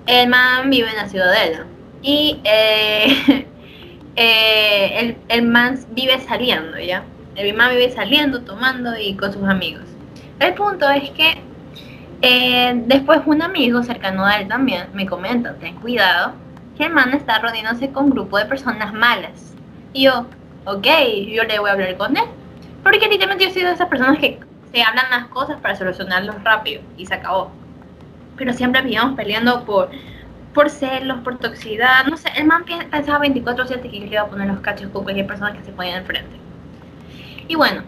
el 0.07 0.29
man 0.29 0.69
vive 0.69 0.91
en 0.91 0.97
la 0.97 1.09
ciudadela. 1.09 1.65
Y 2.03 2.41
eh, 2.45 3.47
eh, 4.17 4.99
el, 4.99 5.17
el 5.29 5.43
man 5.43 5.79
vive 5.91 6.21
saliendo, 6.21 6.79
¿ya? 6.79 7.05
El 7.35 7.55
man 7.55 7.71
vive 7.71 7.91
saliendo, 7.91 8.43
tomando 8.43 8.99
y 8.99 9.15
con 9.15 9.33
sus 9.33 9.45
amigos. 9.45 9.85
El 10.41 10.55
punto 10.55 10.89
es 10.91 11.11
que 11.11 11.43
eh, 12.21 12.73
después 12.87 13.21
un 13.27 13.43
amigo 13.43 13.83
cercano 13.85 14.25
a 14.25 14.39
él 14.39 14.49
también 14.49 14.87
me 14.93 15.07
comenta, 15.07 15.55
ten 15.55 15.77
cuidado, 15.77 16.33
que 16.77 16.85
el 16.85 16.93
man 16.93 17.13
está 17.13 17.39
rodeándose 17.39 17.91
con 17.91 18.07
un 18.07 18.11
grupo 18.11 18.39
de 18.39 18.47
personas 18.47 18.93
malas. 18.93 19.55
Y 19.93 20.05
yo, 20.05 20.27
ok, 20.65 20.87
yo 21.29 21.45
le 21.45 21.59
voy 21.59 21.71
a 21.71 21.73
hablar 21.75 21.97
con 21.97 22.17
él. 22.17 22.25
Porque 22.83 23.09
literalmente 23.09 23.45
yo 23.45 23.51
soy 23.53 23.63
de 23.63 23.73
esas 23.73 23.89
personas 23.89 24.19
que 24.19 24.41
se 24.73 24.83
hablan 24.83 25.11
las 25.11 25.27
cosas 25.29 25.61
para 25.61 25.77
solucionarlos 25.77 26.43
rápido 26.43 26.83
y 26.97 27.07
se 27.07 27.15
acabó. 27.15 27.51
Pero 28.37 28.53
siempre 28.53 28.83
vivíamos 28.83 29.17
peleando 29.17 29.65
por 29.65 29.91
por 30.59 30.71
celos, 30.71 31.21
por 31.21 31.39
toxicidad, 31.39 32.05
no 32.07 32.17
sé, 32.17 32.31
el 32.37 32.45
man 32.45 32.65
pensaba 32.91 33.25
24-7 33.25 33.81
que 33.81 33.91
le 33.91 34.07
iba 34.07 34.23
a 34.23 34.27
poner 34.27 34.49
los 34.49 34.59
cachos 34.59 34.91
con 34.91 35.05
cualquier 35.05 35.25
persona 35.25 35.53
que 35.53 35.63
se 35.63 35.71
ponía 35.71 35.99
enfrente. 35.99 36.37
Y 37.47 37.55
bueno, 37.55 37.85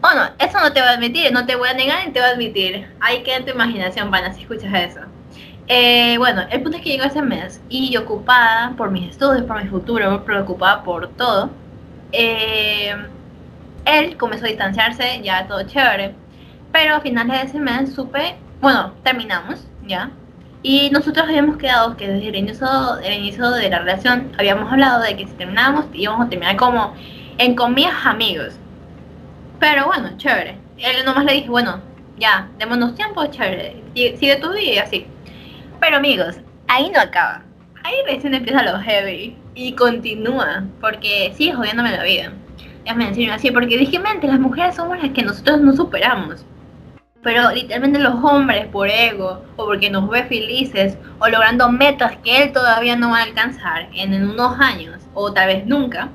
bueno, 0.00 0.30
eso 0.38 0.60
no 0.60 0.72
te 0.72 0.80
va 0.80 0.90
a 0.90 0.92
admitir, 0.92 1.32
no 1.32 1.44
te 1.44 1.56
voy 1.56 1.68
a 1.68 1.72
negar 1.72 2.06
ni 2.06 2.12
te 2.12 2.20
voy 2.20 2.28
a 2.28 2.32
admitir. 2.34 2.86
Ahí 3.00 3.24
queda 3.24 3.38
en 3.38 3.46
tu 3.46 3.50
imaginación, 3.50 4.12
Pana, 4.12 4.32
si 4.32 4.42
escuchas 4.42 4.72
eso. 4.72 5.00
Eh, 5.66 6.16
bueno, 6.18 6.42
el 6.52 6.62
punto 6.62 6.78
es 6.78 6.84
que 6.84 6.90
llegó 6.90 7.02
ese 7.02 7.20
mes 7.20 7.60
y 7.68 7.90
yo 7.90 8.02
ocupada 8.02 8.74
por 8.76 8.92
mis 8.92 9.10
estudios, 9.10 9.42
por 9.42 9.60
mi 9.60 9.68
futuro, 9.68 10.24
preocupada 10.24 10.84
por 10.84 11.08
todo. 11.08 11.50
Eh, 12.12 12.94
él 13.86 14.16
comenzó 14.16 14.44
a 14.44 14.48
distanciarse, 14.48 15.20
ya 15.24 15.48
todo 15.48 15.64
chévere. 15.64 16.14
Pero 16.70 16.94
a 16.94 17.00
finales 17.00 17.40
de 17.40 17.48
ese 17.48 17.58
mes 17.58 17.92
supe, 17.92 18.36
bueno, 18.60 18.92
terminamos, 19.02 19.66
ya. 19.84 20.12
Y 20.62 20.90
nosotros 20.90 21.26
habíamos 21.26 21.56
quedado 21.56 21.96
que 21.96 22.08
desde 22.08 22.28
el 22.28 22.36
inicio, 22.36 22.98
el 22.98 23.14
inicio 23.14 23.50
de 23.50 23.70
la 23.70 23.78
relación 23.78 24.32
habíamos 24.38 24.70
hablado 24.72 25.02
de 25.02 25.16
que 25.16 25.26
si 25.26 25.32
terminábamos 25.34 25.86
íbamos 25.92 26.26
a 26.26 26.30
terminar 26.30 26.56
como 26.56 26.94
en 27.38 27.54
comillas 27.54 27.94
amigos. 28.04 28.54
Pero 29.60 29.86
bueno, 29.86 30.10
chévere. 30.16 30.56
Él 30.78 31.04
nomás 31.04 31.24
le 31.24 31.34
dije, 31.34 31.48
bueno, 31.48 31.80
ya, 32.18 32.48
démonos 32.58 32.94
tiempo, 32.94 33.24
chévere. 33.26 33.82
Sigue 33.94 34.36
tu 34.36 34.52
vida 34.52 34.72
y 34.72 34.78
así. 34.78 35.06
Pero 35.80 35.96
amigos, 35.96 36.36
ahí 36.66 36.90
no 36.90 37.00
acaba. 37.00 37.42
Ahí 37.84 37.94
recién 38.06 38.34
empieza 38.34 38.62
lo 38.62 38.78
heavy. 38.80 39.36
Y 39.54 39.72
continúa, 39.72 40.64
porque 40.80 41.32
sigue 41.36 41.52
jodiéndome 41.52 41.90
la 41.90 42.04
vida. 42.04 42.32
Déjame 42.84 43.08
decirlo 43.08 43.34
así, 43.34 43.50
porque 43.50 43.76
dije, 43.78 43.98
mente, 43.98 44.26
las 44.26 44.38
mujeres 44.38 44.76
somos 44.76 45.00
las 45.02 45.10
que 45.10 45.22
nosotros 45.22 45.60
no 45.60 45.72
superamos. 45.72 46.44
Pero 47.22 47.50
literalmente 47.50 47.98
los 47.98 48.14
hombres 48.22 48.66
por 48.68 48.88
ego 48.88 49.42
o 49.56 49.66
porque 49.66 49.90
nos 49.90 50.08
ve 50.08 50.24
felices 50.24 50.96
o 51.18 51.28
logrando 51.28 51.68
metas 51.70 52.16
que 52.22 52.42
él 52.44 52.52
todavía 52.52 52.96
no 52.96 53.10
va 53.10 53.18
a 53.18 53.22
alcanzar 53.24 53.88
en, 53.92 54.14
unos 54.30 54.58
años 54.60 54.96
o 55.14 55.32
tal 55.32 55.48
vez 55.48 55.66
nunca, 55.66 56.10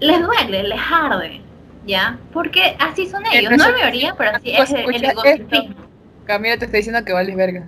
les 0.00 0.20
duele, 0.22 0.64
les 0.64 0.80
arde, 0.92 1.40
¿ya? 1.86 2.18
Porque 2.32 2.76
así 2.78 3.06
son 3.06 3.24
ellos, 3.32 3.52
no 3.52 3.56
la 3.56 3.72
mayoría, 3.72 4.14
pero 4.16 4.32
así 4.36 4.50
es 4.50 4.70
el, 4.70 4.94
el 4.94 5.76
Camila 6.26 6.58
te 6.58 6.66
está 6.66 6.76
diciendo 6.76 7.02
que 7.06 7.12
vales 7.14 7.34
verga. 7.34 7.66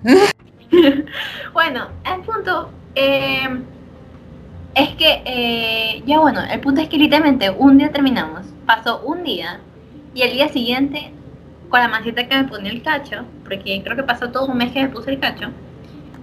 bueno, 1.54 1.88
el 2.04 2.20
punto 2.20 2.70
eh, 2.94 3.48
es 4.74 4.88
que, 4.90 5.22
eh, 5.24 6.02
ya 6.04 6.18
bueno, 6.20 6.42
el 6.44 6.60
punto 6.60 6.82
es 6.82 6.88
que 6.88 6.98
literalmente 6.98 7.50
un 7.50 7.78
día 7.78 7.90
terminamos, 7.90 8.42
pasó 8.66 9.00
un 9.00 9.24
día 9.24 9.60
y 10.14 10.22
el 10.22 10.32
día 10.32 10.48
siguiente 10.48 11.12
con 11.70 11.80
la 11.80 11.88
mancita 11.88 12.26
que 12.28 12.36
me 12.36 12.44
ponía 12.44 12.72
el 12.72 12.82
cacho, 12.82 13.24
porque 13.44 13.80
creo 13.82 13.96
que 13.96 14.02
pasó 14.02 14.30
todo 14.30 14.46
un 14.46 14.58
mes 14.58 14.72
que 14.72 14.82
me 14.82 14.88
puse 14.88 15.12
el 15.12 15.20
cacho, 15.20 15.50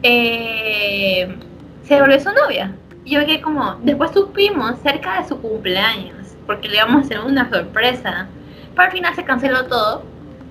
eh, 0.04 1.36
se 1.84 2.00
volvió 2.00 2.20
su 2.20 2.32
novia. 2.32 2.76
Y 3.06 3.12
yo 3.12 3.26
que 3.26 3.42
como, 3.42 3.76
después 3.82 4.12
supimos 4.12 4.78
cerca 4.84 5.22
de 5.22 5.28
su 5.28 5.42
cumpleaños, 5.42 6.36
porque 6.46 6.68
le 6.68 6.76
íbamos 6.76 6.98
a 6.98 7.06
hacer 7.06 7.20
una 7.22 7.50
sorpresa, 7.50 8.28
pero 8.76 8.84
al 8.84 8.92
final 8.92 9.16
se 9.16 9.24
canceló 9.24 9.66
todo, 9.66 10.04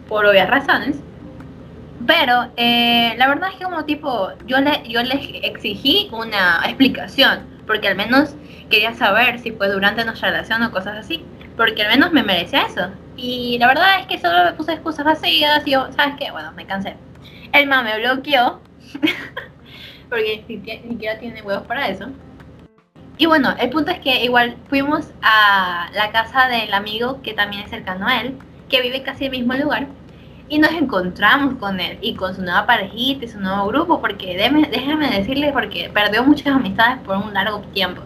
por 0.09 0.25
obvias 0.25 0.49
razones. 0.49 0.97
Pero 2.07 2.49
eh, 2.57 3.15
la 3.19 3.29
verdad 3.29 3.51
es 3.53 3.57
que 3.57 3.65
como 3.65 3.85
tipo, 3.85 4.31
yo 4.47 4.61
le, 4.61 4.83
yo 4.89 5.03
les 5.03 5.29
exigí 5.43 6.09
una 6.13 6.63
explicación, 6.65 7.41
porque 7.67 7.89
al 7.89 7.97
menos 7.97 8.35
quería 8.71 8.95
saber 8.95 9.39
si 9.41 9.51
fue 9.51 9.69
durante 9.69 10.05
nuestra 10.05 10.31
relación 10.31 10.63
o 10.63 10.71
cosas 10.71 10.97
así, 10.97 11.25
porque 11.57 11.83
al 11.83 11.93
menos 11.93 12.13
me 12.13 12.23
merecía 12.23 12.63
eso. 12.63 12.91
Y 13.17 13.59
la 13.59 13.69
verdad 13.69 14.01
es 14.01 14.07
que 14.07 14.19
solo 14.19 14.45
me 14.45 14.53
puse 14.53 14.73
excusas 14.73 15.05
vacías 15.05 15.67
y 15.67 15.71
yo, 15.71 15.91
¿sabes 15.93 16.17
qué? 16.19 16.31
Bueno, 16.31 16.53
me 16.53 16.67
cansé. 16.67 16.97
El 17.53 17.67
ma 17.67 17.83
me 17.83 17.99
bloqueó, 17.99 18.61
porque 20.11 20.45
ni, 20.49 20.57
siquiera 20.59 21.19
tiene 21.19 21.43
huevos 21.43 21.67
para 21.67 21.89
eso. 21.89 22.09
Y 23.19 23.25
bueno, 23.25 23.55
el 23.59 23.71
punto 23.71 23.91
es 23.91 24.01
que 24.01 24.25
igual 24.25 24.57
fuimos 24.69 25.11
a 25.23 25.89
la 25.95 26.11
casa 26.11 26.49
del 26.49 26.75
amigo 26.75 27.23
que 27.23 27.33
también 27.33 27.63
es 27.63 27.71
cercano 27.71 28.07
a 28.07 28.21
él, 28.21 28.37
que 28.69 28.83
vive 28.83 29.03
casi 29.03 29.25
en 29.25 29.35
el 29.35 29.41
mismo 29.41 29.55
lugar. 29.55 29.87
y 30.49 30.59
nos 30.61 30.71
encontramos 30.73 31.55
con 31.57 31.81
él 31.81 31.99
y 32.03 32.15
con 32.15 32.37
su 32.37 32.43
nueva 32.43 32.67
parejita 32.67 33.25
y 33.25 33.29
su 33.29 33.41
nuevo 33.41 33.67
grupo, 33.67 34.01
porque 34.01 34.37
déjeme, 34.37 34.69
déjeme 34.71 35.11
decirle, 35.11 35.51
porque 35.53 35.91
perdió 35.93 36.23
muchas 36.23 36.55
amistades 36.55 36.99
por 37.05 37.17
un 37.17 37.35
largo 37.35 37.61
tiempo. 37.75 38.03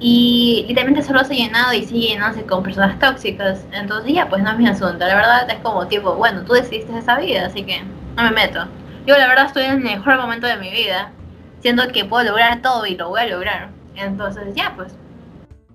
Y 0.00 0.64
literalmente 0.66 1.02
solo 1.02 1.22
se 1.24 1.34
ha 1.34 1.36
llenado 1.36 1.74
y 1.74 1.84
sigue 1.84 2.08
llenándose 2.08 2.46
con 2.46 2.62
personas 2.62 2.98
tóxicas. 2.98 3.66
Entonces 3.72 4.14
ya, 4.14 4.28
pues 4.28 4.42
no 4.42 4.50
es 4.50 4.58
mi 4.58 4.66
asunto. 4.66 4.98
La 4.98 5.14
verdad 5.14 5.50
es 5.50 5.58
como 5.58 5.86
tipo, 5.86 6.14
bueno, 6.14 6.42
tú 6.42 6.54
decidiste 6.54 6.98
esa 6.98 7.18
vida, 7.18 7.46
así 7.46 7.62
que 7.62 7.82
no 8.16 8.22
me 8.22 8.30
meto. 8.30 8.66
Yo 9.06 9.16
la 9.18 9.28
verdad 9.28 9.46
estoy 9.46 9.64
en 9.64 9.72
el 9.72 9.80
mejor 9.80 10.16
momento 10.16 10.46
de 10.46 10.56
mi 10.56 10.70
vida, 10.70 11.12
siendo 11.60 11.86
que 11.88 12.04
puedo 12.06 12.24
lograr 12.24 12.62
todo 12.62 12.86
y 12.86 12.96
lo 12.96 13.10
voy 13.10 13.20
a 13.20 13.26
lograr. 13.26 13.68
Entonces 13.94 14.54
ya, 14.54 14.72
pues. 14.74 14.94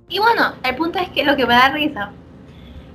Y 0.09 0.19
bueno, 0.19 0.53
el 0.63 0.75
punto 0.75 0.99
es 0.99 1.09
que 1.09 1.23
lo 1.23 1.35
que 1.35 1.45
me 1.45 1.53
da 1.53 1.69
risa 1.69 2.11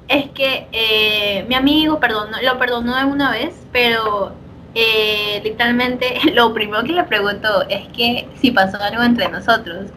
es 0.09 0.29
que 0.31 0.67
eh, 0.73 1.45
mi 1.49 1.55
amigo 1.55 2.01
perdonó, 2.01 2.37
lo 2.43 2.59
perdonó 2.59 2.95
una 3.07 3.31
vez, 3.31 3.55
pero 3.73 4.33
eh, 4.75 5.41
literalmente 5.45 6.19
lo 6.35 6.53
primero 6.53 6.83
que 6.83 6.93
le 6.93 7.05
preguntó 7.05 7.63
es 7.69 7.87
que 7.89 8.29
si 8.41 8.51
pasó 8.51 8.77
algo 8.83 9.03
entre 9.03 9.29
nosotros. 9.29 9.91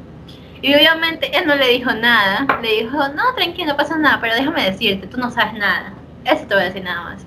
Y 0.63 0.73
obviamente 0.73 1.29
él 1.37 1.45
no 1.45 1.55
le 1.55 1.67
dijo 1.67 1.91
nada, 1.91 2.47
le 2.61 2.83
dijo, 2.83 2.97
no, 3.09 3.35
tranquilo, 3.35 3.67
no 3.67 3.77
pasa 3.77 3.97
nada, 3.97 4.19
pero 4.21 4.33
déjame 4.33 4.63
decirte, 4.63 5.07
tú 5.07 5.17
no 5.17 5.29
sabes 5.29 5.55
nada. 5.55 5.91
Eso 6.23 6.45
te 6.47 6.55
voy 6.55 6.63
a 6.63 6.67
decir 6.67 6.81
nada 6.81 7.01
más. 7.03 7.25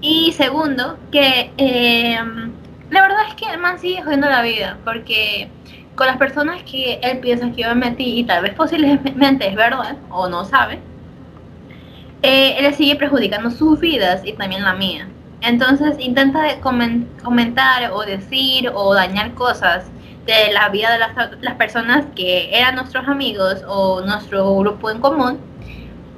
Y 0.00 0.30
segundo, 0.32 0.96
que 1.10 1.50
eh, 1.56 2.16
la 2.90 3.02
verdad 3.02 3.26
es 3.26 3.34
que 3.34 3.50
el 3.50 3.58
man 3.58 3.80
sigue 3.80 4.02
jodiendo 4.02 4.28
la 4.28 4.42
vida, 4.42 4.78
porque 4.84 5.50
con 5.96 6.06
las 6.06 6.16
personas 6.16 6.62
que 6.62 7.00
él 7.02 7.18
piensa 7.18 7.50
que 7.50 7.62
yo 7.62 7.68
me 7.70 7.90
metí, 7.90 8.20
y 8.20 8.22
tal 8.22 8.44
vez 8.44 8.54
posiblemente 8.54 9.48
es 9.48 9.56
verdad, 9.56 9.96
o 10.08 10.28
no 10.28 10.44
sabe, 10.44 10.78
eh, 12.22 12.54
él 12.60 12.72
sigue 12.74 12.94
perjudicando 12.94 13.50
sus 13.50 13.80
vidas 13.80 14.22
y 14.24 14.34
también 14.34 14.62
la 14.62 14.74
mía. 14.74 15.08
Entonces 15.40 15.96
intenta 15.98 16.60
comentar 16.60 17.90
o 17.92 18.04
decir 18.04 18.70
o 18.72 18.94
dañar 18.94 19.34
cosas 19.34 19.90
de 20.26 20.52
la 20.52 20.68
vida 20.68 20.92
de 20.92 20.98
las, 20.98 21.54
personas 21.56 22.04
que 22.14 22.56
eran 22.56 22.74
nuestros 22.74 23.08
amigos 23.08 23.62
o 23.66 24.00
nuestro 24.02 24.56
grupo 24.56 24.90
en 24.90 25.00
común 25.00 25.38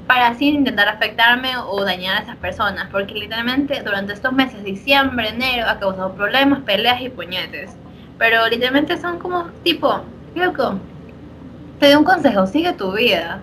para 0.06 0.28
así 0.28 0.48
intentar 0.48 0.88
afectarme 0.88 1.56
o 1.56 1.84
dañar 1.84 2.18
a 2.18 2.22
esas 2.22 2.36
personas 2.36 2.88
porque 2.90 3.14
literalmente 3.14 3.80
durante 3.82 4.12
estos 4.12 4.32
meses 4.32 4.64
diciembre 4.64 5.28
enero 5.28 5.68
ha 5.68 5.78
causado 5.78 6.12
problemas 6.14 6.60
peleas 6.62 7.00
y 7.00 7.08
puñetes 7.08 7.70
pero 8.18 8.48
literalmente 8.48 8.96
son 8.98 9.18
como 9.18 9.44
tipo 9.62 10.02
loco 10.34 10.78
te 11.78 11.86
doy 11.86 11.94
un 11.94 12.04
consejo 12.04 12.46
sigue 12.46 12.72
tu 12.72 12.92
vida 12.92 13.40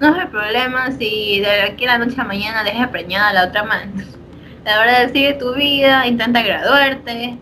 no 0.00 0.16
es 0.16 0.22
el 0.22 0.28
problema 0.28 0.90
si 0.92 1.40
de 1.40 1.60
aquí 1.60 1.84
a 1.84 1.98
la 1.98 2.06
noche 2.06 2.18
a 2.18 2.24
mañana 2.24 2.64
dejes 2.64 2.88
preñada 2.88 3.28
a 3.28 3.32
la 3.34 3.44
otra 3.44 3.64
mano. 3.64 3.92
La 4.64 4.78
verdad, 4.78 5.12
sigue 5.12 5.34
tu 5.34 5.54
vida, 5.54 6.06
intenta 6.06 6.42
graduarte, 6.42 7.38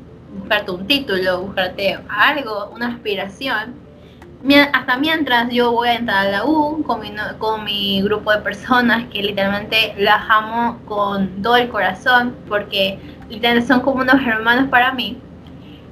buscarte 0.48 0.70
un 0.70 0.86
título, 0.86 1.42
buscarte 1.42 1.98
algo, 2.08 2.70
una 2.74 2.88
aspiración. 2.88 3.74
Hasta 4.72 4.96
mientras 4.96 5.50
yo 5.50 5.72
voy 5.72 5.88
a 5.88 5.96
entrar 5.96 6.26
a 6.26 6.30
la 6.30 6.44
U 6.46 6.82
con 6.84 7.00
mi, 7.02 7.12
con 7.36 7.64
mi 7.64 8.00
grupo 8.00 8.32
de 8.32 8.38
personas 8.38 9.04
que 9.12 9.22
literalmente 9.22 9.94
las 9.98 10.22
amo 10.30 10.78
con 10.86 11.42
todo 11.42 11.56
el 11.56 11.68
corazón 11.68 12.34
porque 12.48 12.98
literalmente 13.28 13.68
son 13.68 13.80
como 13.80 14.00
unos 14.00 14.26
hermanos 14.26 14.70
para 14.70 14.92
mí. 14.92 15.18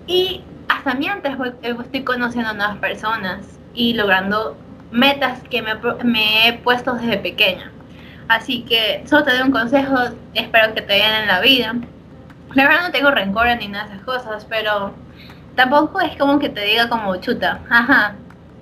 Y 0.06 0.40
hasta 0.68 0.94
mientras 0.94 1.36
estoy 1.62 2.02
conociendo 2.02 2.54
nuevas 2.54 2.78
personas 2.78 3.58
y 3.74 3.92
logrando 3.92 4.56
metas 4.90 5.42
que 5.50 5.60
me, 5.60 6.48
he 6.48 6.52
puesto 6.54 6.94
desde 6.94 7.18
pequeña. 7.18 7.70
Así 8.28 8.62
que 8.62 9.02
solo 9.06 9.24
te 9.24 9.32
doy 9.32 9.42
un 9.42 9.52
consejo, 9.52 9.96
espero 10.32 10.72
que 10.72 10.80
te 10.80 10.94
vayan 10.94 11.22
en 11.24 11.28
la 11.28 11.40
vida. 11.40 11.74
La 12.54 12.68
verdad 12.68 12.82
no 12.82 12.92
tengo 12.92 13.10
rencor 13.10 13.46
ni 13.58 13.68
nada 13.68 13.88
de 13.88 13.94
esas 13.94 14.04
cosas, 14.04 14.46
pero 14.48 14.94
tampoco 15.54 16.00
es 16.00 16.16
como 16.16 16.38
que 16.38 16.48
te 16.48 16.60
diga 16.62 16.88
como 16.88 17.16
chuta, 17.16 17.60
ajá, 17.68 18.14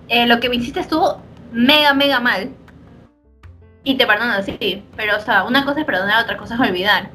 eh, 0.08 0.26
lo 0.26 0.40
que 0.40 0.48
me 0.48 0.56
hiciste 0.56 0.80
estuvo 0.80 1.20
mega, 1.52 1.94
mega 1.94 2.20
mal. 2.20 2.50
Y 3.84 3.96
te 3.96 4.06
perdono 4.06 4.32
así, 4.32 4.84
pero 4.96 5.16
o 5.16 5.20
sea, 5.20 5.44
una 5.44 5.64
cosa 5.64 5.80
es 5.80 5.86
perdonar, 5.86 6.22
otra 6.22 6.38
cosa 6.38 6.54
es 6.54 6.60
olvidar. 6.60 7.10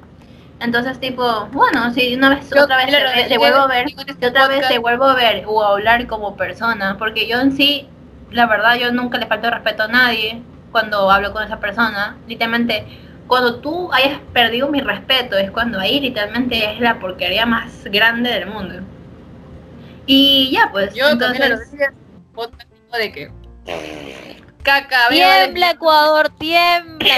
Entonces, 0.60 1.00
tipo, 1.00 1.48
bueno, 1.52 1.92
si 1.94 2.16
una 2.16 2.30
vez, 2.30 2.52
otra 2.52 2.78
vez 2.78 2.88
te, 3.28 3.38
vuelvo 3.38 3.60
a 3.60 3.68
ver, 3.68 3.88
otra 4.28 4.48
vez 4.48 4.68
te 4.68 4.78
vuelvo 4.78 5.06
a 5.06 5.16
ver 5.16 5.46
o 5.48 5.64
a 5.64 5.72
hablar 5.72 6.06
como 6.06 6.36
persona, 6.36 6.98
porque 7.00 7.28
yo 7.28 7.40
en 7.40 7.54
sí 7.54 7.88
la 8.32 8.46
verdad 8.46 8.76
yo 8.76 8.92
nunca 8.92 9.18
le 9.18 9.26
falto 9.26 9.50
respeto 9.50 9.84
a 9.84 9.88
nadie 9.88 10.42
cuando 10.72 11.10
hablo 11.10 11.34
con 11.34 11.44
esa 11.44 11.60
persona. 11.60 12.18
Literalmente, 12.28 12.86
cuando 13.30 13.62
tú 13.62 13.94
hayas 13.94 14.20
perdido 14.34 14.68
mi 14.70 14.82
respeto, 14.82 15.38
es 15.38 15.52
cuando 15.52 15.80
ahí 15.80 16.00
literalmente 16.00 16.74
es 16.74 16.80
la 16.82 17.00
porquería 17.00 17.46
más 17.46 17.86
grande 17.86 18.32
del 18.32 18.48
mundo. 18.48 18.82
Y 20.08 20.50
ya, 20.52 20.70
pues. 20.72 20.96
Yo 20.96 21.08
entonces... 21.08 21.40
también 21.40 21.52
lo 21.52 21.60
decía 21.60 21.94
de 22.98 23.12
que. 23.12 23.32
Caca, 24.64 25.08
tiembla 25.10 25.72
Ecuador, 25.72 26.30
tiembla, 26.38 27.16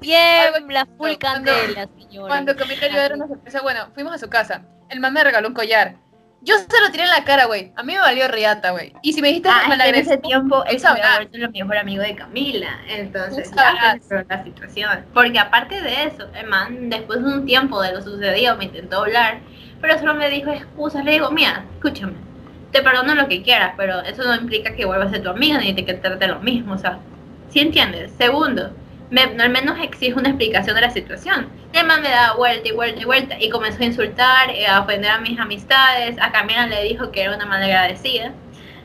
tiembla, 0.00 0.86
full 0.96 1.12
candela, 1.18 1.88
señora. 1.98 2.28
Cuando 2.28 2.56
comentario 2.56 3.00
era 3.00 3.14
una 3.16 3.28
sorpresa, 3.28 3.60
bueno, 3.60 3.88
fuimos 3.92 4.14
a 4.14 4.18
su 4.18 4.30
casa. 4.30 4.62
El 4.88 5.00
man 5.00 5.12
me 5.12 5.22
regaló 5.22 5.48
un 5.48 5.54
collar 5.54 5.96
yo 6.42 6.56
se 6.56 6.80
lo 6.80 6.90
tiré 6.90 7.04
en 7.04 7.10
la 7.10 7.24
cara, 7.24 7.44
güey. 7.46 7.72
A 7.76 7.82
mí 7.82 7.92
me 7.92 8.00
valió 8.00 8.26
riata, 8.28 8.70
güey. 8.70 8.94
Y 9.02 9.12
si 9.12 9.20
me 9.20 9.28
dijiste 9.28 9.50
ah, 9.50 9.68
en 9.84 9.94
ese 9.94 10.16
tiempo, 10.16 10.64
él 10.64 10.80
sabía 10.80 11.18
el 11.32 11.50
mejor 11.50 11.76
amigo 11.76 12.02
de 12.02 12.14
Camila. 12.14 12.80
Entonces, 12.88 13.50
ya 13.54 13.98
la 14.28 14.44
situación. 14.44 15.04
Porque 15.12 15.38
aparte 15.38 15.80
de 15.82 16.04
eso, 16.04 16.28
el 16.34 16.46
man, 16.46 16.88
después 16.88 17.22
de 17.22 17.26
un 17.26 17.44
tiempo 17.44 17.82
de 17.82 17.92
lo 17.92 18.00
sucedido, 18.00 18.56
me 18.56 18.64
intentó 18.64 18.98
hablar. 18.98 19.40
Pero 19.82 19.98
solo 19.98 20.14
me 20.14 20.30
dijo 20.30 20.50
excusas. 20.50 21.04
Le 21.04 21.12
digo, 21.12 21.30
mira, 21.30 21.64
escúchame. 21.74 22.14
Te 22.72 22.82
perdono 22.82 23.14
lo 23.14 23.28
que 23.28 23.42
quieras, 23.42 23.74
pero 23.76 24.00
eso 24.00 24.22
no 24.22 24.34
implica 24.34 24.74
que 24.74 24.86
vuelvas 24.86 25.08
a 25.08 25.10
ser 25.10 25.22
tu 25.22 25.30
amiga 25.30 25.58
ni 25.58 25.74
que 25.74 25.82
te 25.82 25.94
trate 25.94 26.26
lo 26.26 26.40
mismo. 26.40 26.74
O 26.74 26.78
sea, 26.78 27.00
¿sí 27.50 27.60
entiendes? 27.60 28.12
Segundo, 28.16 28.70
me, 29.10 29.22
al 29.22 29.50
menos 29.50 29.78
exige 29.82 30.14
una 30.14 30.28
explicación 30.28 30.74
de 30.74 30.82
la 30.82 30.90
situación. 30.90 31.48
El 31.72 31.86
man 31.86 32.02
me 32.02 32.08
da 32.08 32.34
vuelta 32.34 32.68
y 32.68 32.72
vuelta 32.72 33.00
y 33.00 33.04
vuelta 33.04 33.36
y 33.38 33.50
comenzó 33.50 33.82
a 33.82 33.86
insultar, 33.86 34.50
eh, 34.50 34.66
a 34.66 34.80
ofender 34.80 35.10
a 35.10 35.18
mis 35.18 35.38
amistades, 35.38 36.16
a 36.20 36.30
Camila 36.30 36.66
le 36.66 36.84
dijo 36.84 37.10
que 37.10 37.22
era 37.22 37.34
una 37.34 37.44
mala 37.46 37.66
agradecida. 37.66 38.32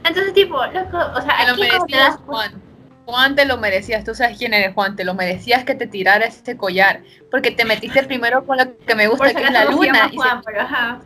Entonces, 0.04 0.34
tipo, 0.34 0.64
loco, 0.68 0.98
o 0.98 1.22
sea, 1.22 1.38
te 1.46 1.52
lo 1.52 1.58
merecías, 1.58 2.18
Juan. 2.26 2.62
Juan, 3.06 3.36
te 3.36 3.46
lo 3.46 3.58
merecías, 3.58 4.04
tú 4.04 4.16
sabes 4.16 4.38
quién 4.38 4.54
eres, 4.54 4.74
Juan, 4.74 4.96
te 4.96 5.04
lo 5.04 5.14
merecías 5.14 5.64
que 5.64 5.76
te 5.76 5.86
tirara 5.86 6.26
este 6.26 6.58
collar, 6.58 7.02
porque 7.30 7.52
te 7.52 7.64
metiste 7.64 8.02
primero 8.04 8.44
con 8.46 8.58
lo 8.58 8.78
que 8.78 8.96
me 8.96 9.08
gusta, 9.08 9.32
que 9.32 9.44
es 9.44 9.52
la 9.52 9.66
luna. 9.66 10.10
Juan, 10.14 10.42
pero, 10.44 10.62
ajá. 10.62 11.02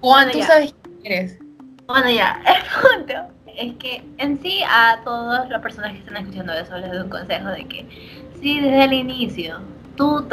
Juan, 0.00 0.30
tú 0.32 0.42
sabes 0.42 0.74
quién 0.82 1.12
eres. 1.12 1.38
Bueno, 1.86 2.10
ya, 2.10 2.40
el 2.46 3.04
punto 3.04 3.35
es 3.56 3.74
que 3.76 4.02
en 4.18 4.40
sí 4.42 4.60
a 4.68 5.00
todas 5.04 5.48
las 5.48 5.62
personas 5.62 5.92
que 5.92 5.98
están 5.98 6.16
escuchando 6.16 6.52
eso 6.52 6.76
les 6.78 6.90
doy 6.90 7.00
un 7.00 7.08
consejo 7.08 7.48
de 7.48 7.64
que 7.66 7.86
si 8.40 8.60
desde 8.60 8.84
el 8.84 8.92
inicio 8.92 9.60
tú 9.96 10.26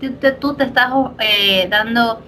te, 0.00 0.32
tú 0.32 0.54
te 0.54 0.64
estás 0.64 0.92
eh, 1.18 1.66
dando, 1.70 2.22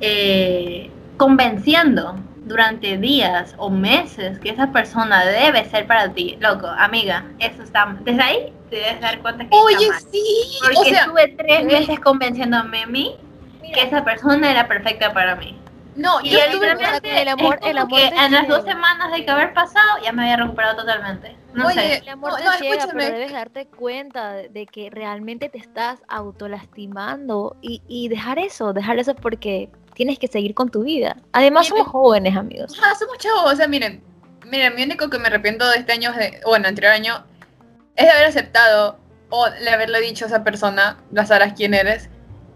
eh, 0.00 0.90
convenciendo 1.16 2.16
durante 2.44 2.96
días 2.98 3.54
o 3.58 3.70
meses 3.70 4.38
que 4.38 4.50
esa 4.50 4.72
persona 4.72 5.24
debe 5.24 5.64
ser 5.68 5.86
para 5.86 6.12
ti, 6.12 6.36
loco, 6.40 6.66
amiga, 6.66 7.24
eso 7.38 7.62
está 7.62 7.96
desde 8.04 8.22
ahí 8.22 8.52
te 8.70 8.76
debes 8.76 9.00
dar 9.00 9.18
cuenta 9.20 9.44
que 9.44 9.50
Oye, 9.56 9.86
está 9.86 10.00
sí, 10.10 10.58
porque 10.62 10.90
estuve 10.90 11.28
tres 11.28 11.64
meses 11.64 12.00
convenciéndome 12.00 12.82
a 12.82 12.86
mí 12.86 13.16
que 13.72 13.82
esa 13.82 14.04
persona 14.04 14.50
era 14.50 14.66
perfecta 14.66 15.12
para 15.12 15.36
mí. 15.36 15.58
No, 15.98 16.20
y 16.22 16.30
yo 16.30 16.38
el 16.38 17.28
amor, 17.28 17.58
el 17.60 17.76
amor 17.76 18.00
en 18.12 18.32
las 18.32 18.48
dos 18.48 18.64
semanas 18.64 19.10
de 19.10 19.24
que 19.24 19.30
haber 19.30 19.52
pasado 19.52 19.98
ya 20.02 20.12
me 20.12 20.22
había 20.22 20.36
recuperado 20.36 20.76
totalmente. 20.76 21.36
No 21.54 21.66
Oye, 21.66 21.74
sé. 21.74 21.96
El 21.98 22.08
amor 22.10 22.36
te 22.36 22.64
llega, 22.64 22.86
pero 22.86 23.04
debes 23.04 23.32
darte 23.32 23.66
cuenta 23.66 24.34
de 24.34 24.66
que 24.66 24.90
realmente 24.90 25.48
te 25.48 25.58
estás 25.58 26.00
autolastimando 26.06 27.56
y, 27.60 27.82
y 27.88 28.08
dejar 28.08 28.38
eso, 28.38 28.72
dejar 28.72 29.00
eso 29.00 29.16
porque 29.16 29.70
tienes 29.94 30.20
que 30.20 30.28
seguir 30.28 30.54
con 30.54 30.70
tu 30.70 30.84
vida. 30.84 31.16
Además 31.32 31.66
somos 31.66 31.88
jóvenes, 31.88 32.36
amigos. 32.36 32.80
Ah, 32.80 32.94
somos 32.96 33.18
chavos, 33.18 33.52
o 33.52 33.56
sea, 33.56 33.66
miren, 33.66 34.00
miren, 34.46 34.76
mi 34.76 34.84
único 34.84 35.10
que 35.10 35.18
me 35.18 35.26
arrepiento 35.26 35.68
de 35.68 35.78
este 35.78 35.92
año, 35.92 36.12
de, 36.12 36.40
bueno, 36.46 36.68
anterior 36.68 36.92
año, 36.92 37.24
es 37.96 38.06
de 38.06 38.12
haber 38.12 38.26
aceptado 38.26 39.00
o 39.30 39.50
de 39.50 39.68
haberle 39.68 40.00
dicho 40.00 40.26
a 40.26 40.28
esa 40.28 40.44
persona, 40.44 40.98
ya 41.10 41.26
sabrás 41.26 41.54
quién 41.54 41.74
eres, 41.74 42.08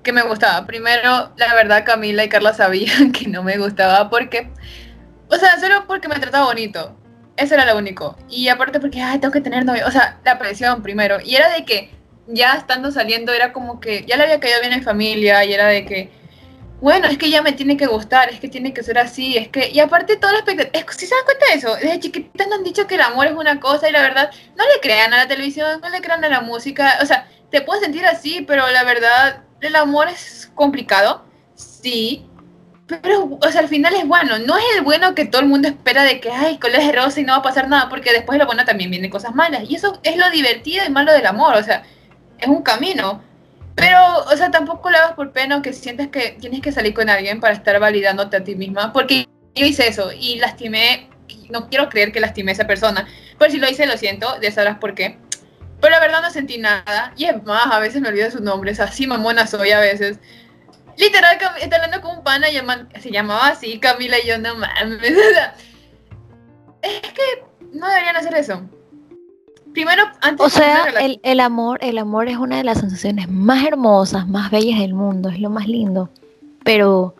que 0.02 0.12
me 0.12 0.22
gustaba. 0.22 0.66
Primero, 0.66 1.32
la 1.36 1.54
verdad, 1.54 1.84
Camila 1.84 2.24
y 2.24 2.28
Carla 2.28 2.54
sabían 2.54 3.12
que 3.12 3.28
no 3.28 3.42
me 3.42 3.58
gustaba 3.58 4.10
porque, 4.10 4.50
o 5.28 5.36
sea, 5.36 5.58
solo 5.60 5.86
porque 5.86 6.08
me 6.08 6.16
trataba 6.16 6.46
bonito. 6.46 6.96
Eso 7.36 7.54
era 7.54 7.64
lo 7.64 7.78
único. 7.78 8.16
Y 8.28 8.48
aparte 8.48 8.78
porque, 8.78 9.00
ay, 9.00 9.18
tengo 9.18 9.32
que 9.32 9.40
tener 9.40 9.64
novio. 9.64 9.86
O 9.86 9.90
sea, 9.90 10.18
la 10.24 10.38
presión 10.38 10.82
primero. 10.82 11.18
Y 11.24 11.34
era 11.34 11.48
de 11.48 11.64
que 11.64 11.90
ya 12.26 12.54
estando 12.54 12.90
saliendo 12.90 13.32
era 13.32 13.52
como 13.52 13.80
que 13.80 14.04
ya 14.06 14.16
le 14.16 14.24
había 14.24 14.40
caído 14.40 14.60
bien 14.60 14.72
en 14.72 14.82
familia 14.82 15.44
y 15.44 15.52
era 15.52 15.66
de 15.66 15.84
que, 15.84 16.10
bueno, 16.80 17.06
es 17.06 17.16
que 17.18 17.30
ya 17.30 17.42
me 17.42 17.52
tiene 17.52 17.76
que 17.76 17.86
gustar, 17.86 18.30
es 18.30 18.40
que 18.40 18.48
tiene 18.48 18.72
que 18.74 18.82
ser 18.82 18.98
así, 18.98 19.36
es 19.36 19.48
que, 19.48 19.70
y 19.70 19.80
aparte 19.80 20.16
todo 20.16 20.30
el 20.30 20.36
expectativa, 20.36 20.92
si 20.92 21.06
se 21.06 21.14
dan 21.14 21.24
cuenta 21.24 21.46
de 21.46 21.54
eso, 21.54 21.76
desde 21.76 22.00
chiquitas 22.00 22.48
nos 22.48 22.58
han 22.58 22.64
dicho 22.64 22.86
que 22.86 22.96
el 22.96 23.02
amor 23.02 23.26
es 23.26 23.34
una 23.34 23.60
cosa 23.60 23.88
y 23.88 23.92
la 23.92 24.02
verdad, 24.02 24.30
no 24.56 24.64
le 24.64 24.80
crean 24.80 25.12
a 25.14 25.18
la 25.18 25.28
televisión, 25.28 25.80
no 25.80 25.88
le 25.88 26.00
crean 26.00 26.24
a 26.24 26.28
la 26.28 26.40
música, 26.40 26.98
o 27.00 27.06
sea, 27.06 27.28
te 27.50 27.60
puedes 27.60 27.82
sentir 27.82 28.04
así, 28.06 28.42
pero 28.46 28.68
la 28.70 28.82
verdad, 28.82 29.44
el 29.68 29.76
amor 29.76 30.08
es 30.08 30.50
complicado, 30.54 31.24
sí, 31.54 32.26
pero, 32.86 33.38
o 33.40 33.48
sea, 33.50 33.60
al 33.60 33.68
final 33.68 33.94
es 33.94 34.06
bueno. 34.06 34.38
No 34.40 34.56
es 34.58 34.64
el 34.76 34.82
bueno 34.82 35.14
que 35.14 35.24
todo 35.24 35.40
el 35.40 35.48
mundo 35.48 35.68
espera 35.68 36.02
de 36.04 36.20
que, 36.20 36.30
ay, 36.30 36.58
colores 36.58 36.86
de 36.86 36.92
rosa 36.92 37.20
y 37.20 37.24
no 37.24 37.32
va 37.32 37.38
a 37.38 37.42
pasar 37.42 37.68
nada, 37.68 37.88
porque 37.88 38.12
después 38.12 38.36
de 38.36 38.40
lo 38.40 38.46
bueno 38.46 38.64
también 38.64 38.90
vienen 38.90 39.10
cosas 39.10 39.34
malas. 39.34 39.64
Y 39.68 39.76
eso 39.76 39.98
es 40.02 40.16
lo 40.16 40.28
divertido 40.30 40.84
y 40.86 40.90
malo 40.90 41.12
del 41.12 41.26
amor, 41.26 41.54
o 41.54 41.62
sea, 41.62 41.84
es 42.38 42.48
un 42.48 42.62
camino. 42.62 43.22
Pero, 43.74 43.98
o 44.30 44.36
sea, 44.36 44.50
tampoco 44.50 44.90
lo 44.90 44.98
hagas 44.98 45.12
por 45.12 45.32
pena 45.32 45.62
que 45.62 45.72
sientes 45.72 46.08
que 46.08 46.36
tienes 46.40 46.60
que 46.60 46.72
salir 46.72 46.92
con 46.92 47.08
alguien 47.08 47.40
para 47.40 47.54
estar 47.54 47.78
validándote 47.80 48.36
a 48.36 48.44
ti 48.44 48.54
misma, 48.54 48.92
porque 48.92 49.26
yo 49.54 49.66
hice 49.66 49.88
eso 49.88 50.10
y 50.12 50.38
lastimé, 50.38 51.08
no 51.50 51.68
quiero 51.68 51.88
creer 51.88 52.12
que 52.12 52.20
lastimé 52.20 52.50
a 52.50 52.54
esa 52.54 52.66
persona, 52.66 53.06
pero 53.38 53.50
si 53.50 53.58
lo 53.58 53.68
hice, 53.68 53.86
lo 53.86 53.96
siento, 53.96 54.28
ya 54.42 54.52
sabrás 54.52 54.78
por 54.78 54.94
qué. 54.94 55.18
Pero 55.82 55.90
la 55.90 56.00
verdad 56.00 56.22
no 56.22 56.30
sentí 56.30 56.58
nada, 56.58 57.12
y 57.16 57.24
es 57.24 57.42
más, 57.42 57.66
a 57.66 57.80
veces 57.80 58.00
me 58.00 58.08
olvido 58.08 58.30
su 58.30 58.40
nombre, 58.40 58.72
o 58.72 58.82
así 58.84 59.04
mamona 59.04 59.48
soy 59.48 59.72
a 59.72 59.80
veces. 59.80 60.20
Literal, 60.96 61.36
está 61.60 61.76
hablando 61.76 62.00
con 62.00 62.18
un 62.18 62.22
pana, 62.22 62.46
se 63.00 63.10
llamaba 63.10 63.48
así, 63.48 63.80
Camila, 63.80 64.16
y 64.20 64.28
yo 64.28 64.38
no 64.38 64.54
mames. 64.54 65.02
es 66.82 67.00
que 67.00 67.44
no 67.72 67.88
deberían 67.88 68.14
hacer 68.14 68.32
eso. 68.36 68.62
Primero, 69.72 70.04
antes 70.20 70.46
O 70.46 70.48
sea, 70.48 70.84
el, 71.00 71.18
el, 71.24 71.40
amor, 71.40 71.80
el 71.82 71.98
amor 71.98 72.28
es 72.28 72.36
una 72.36 72.58
de 72.58 72.64
las 72.64 72.78
sensaciones 72.78 73.28
más 73.28 73.66
hermosas, 73.66 74.28
más 74.28 74.52
bellas 74.52 74.78
del 74.78 74.94
mundo, 74.94 75.30
es 75.30 75.40
lo 75.40 75.50
más 75.50 75.66
lindo. 75.66 76.10
Pero 76.62 77.16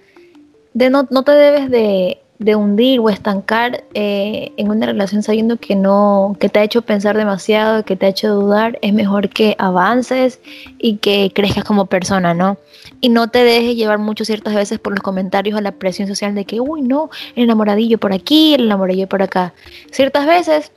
de 0.72 0.88
no, 0.88 1.08
no 1.10 1.24
te 1.24 1.32
debes 1.32 1.68
de, 1.68 2.21
de 2.44 2.56
hundir 2.56 3.00
o 3.00 3.08
estancar 3.10 3.84
eh, 3.94 4.52
en 4.56 4.70
una 4.70 4.86
relación 4.86 5.22
sabiendo 5.22 5.56
que 5.56 5.74
no, 5.74 6.36
que 6.40 6.48
te 6.48 6.58
ha 6.58 6.62
hecho 6.62 6.82
pensar 6.82 7.16
demasiado, 7.16 7.84
que 7.84 7.96
te 7.96 8.06
ha 8.06 8.08
hecho 8.08 8.34
dudar, 8.34 8.78
es 8.82 8.92
mejor 8.92 9.28
que 9.28 9.54
avances 9.58 10.40
y 10.78 10.96
que 10.96 11.32
crezcas 11.34 11.64
como 11.64 11.86
persona, 11.86 12.34
¿no? 12.34 12.58
Y 13.00 13.08
no 13.08 13.28
te 13.28 13.44
dejes 13.44 13.76
llevar 13.76 13.98
mucho 13.98 14.24
ciertas 14.24 14.54
veces 14.54 14.78
por 14.78 14.92
los 14.92 15.00
comentarios 15.00 15.58
o 15.58 15.60
la 15.60 15.72
presión 15.72 16.08
social 16.08 16.34
de 16.34 16.44
que, 16.44 16.60
uy, 16.60 16.82
no, 16.82 17.10
el 17.36 17.44
enamoradillo 17.44 17.98
por 17.98 18.12
aquí, 18.12 18.54
el 18.54 18.64
enamoradillo 18.64 19.08
por 19.08 19.22
acá. 19.22 19.54
Ciertas 19.90 20.26
veces 20.26 20.72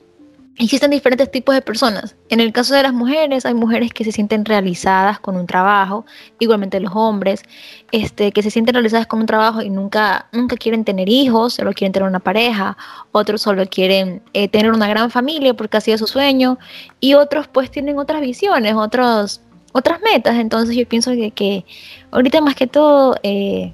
Existen 0.57 0.89
diferentes 0.89 1.29
tipos 1.29 1.53
de 1.53 1.61
personas. 1.61 2.15
En 2.29 2.39
el 2.39 2.53
caso 2.53 2.73
de 2.73 2.81
las 2.81 2.93
mujeres, 2.93 3.45
hay 3.45 3.53
mujeres 3.53 3.91
que 3.91 4.05
se 4.05 4.13
sienten 4.13 4.45
realizadas 4.45 5.19
con 5.19 5.35
un 5.35 5.47
trabajo, 5.47 6.05
igualmente 6.39 6.79
los 6.79 6.93
hombres, 6.95 7.43
este, 7.91 8.31
que 8.31 8.41
se 8.41 8.49
sienten 8.49 8.73
realizadas 8.73 9.05
con 9.05 9.19
un 9.19 9.25
trabajo 9.25 9.61
y 9.61 9.69
nunca, 9.69 10.27
nunca 10.31 10.55
quieren 10.55 10.85
tener 10.85 11.09
hijos, 11.09 11.55
solo 11.55 11.73
quieren 11.73 11.91
tener 11.91 12.07
una 12.07 12.21
pareja, 12.21 12.77
otros 13.11 13.41
solo 13.41 13.65
quieren 13.67 14.21
eh, 14.31 14.47
tener 14.47 14.71
una 14.71 14.87
gran 14.87 15.11
familia 15.11 15.53
porque 15.53 15.75
ha 15.75 15.81
sido 15.81 15.97
su 15.97 16.07
sueño, 16.07 16.57
y 17.01 17.15
otros 17.15 17.49
pues 17.49 17.69
tienen 17.69 17.99
otras 17.99 18.21
visiones, 18.21 18.75
otros, 18.75 19.41
otras 19.73 19.99
metas. 20.01 20.37
Entonces 20.37 20.73
yo 20.77 20.87
pienso 20.87 21.11
que, 21.11 21.31
que 21.31 21.65
ahorita 22.11 22.39
más 22.39 22.55
que 22.55 22.67
todo 22.67 23.17
eh, 23.23 23.73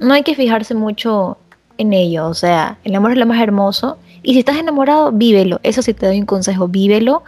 no 0.00 0.14
hay 0.14 0.24
que 0.24 0.34
fijarse 0.34 0.74
mucho 0.74 1.38
en 1.76 1.92
ello, 1.92 2.26
o 2.26 2.34
sea, 2.34 2.78
el 2.82 2.96
amor 2.96 3.12
es 3.12 3.18
lo 3.18 3.26
más 3.26 3.40
hermoso 3.40 3.98
y 4.28 4.34
si 4.34 4.40
estás 4.40 4.58
enamorado, 4.58 5.10
vívelo. 5.10 5.58
Eso 5.62 5.80
sí 5.80 5.94
te 5.94 6.04
doy 6.04 6.20
un 6.20 6.26
consejo, 6.26 6.68
vívelo. 6.68 7.24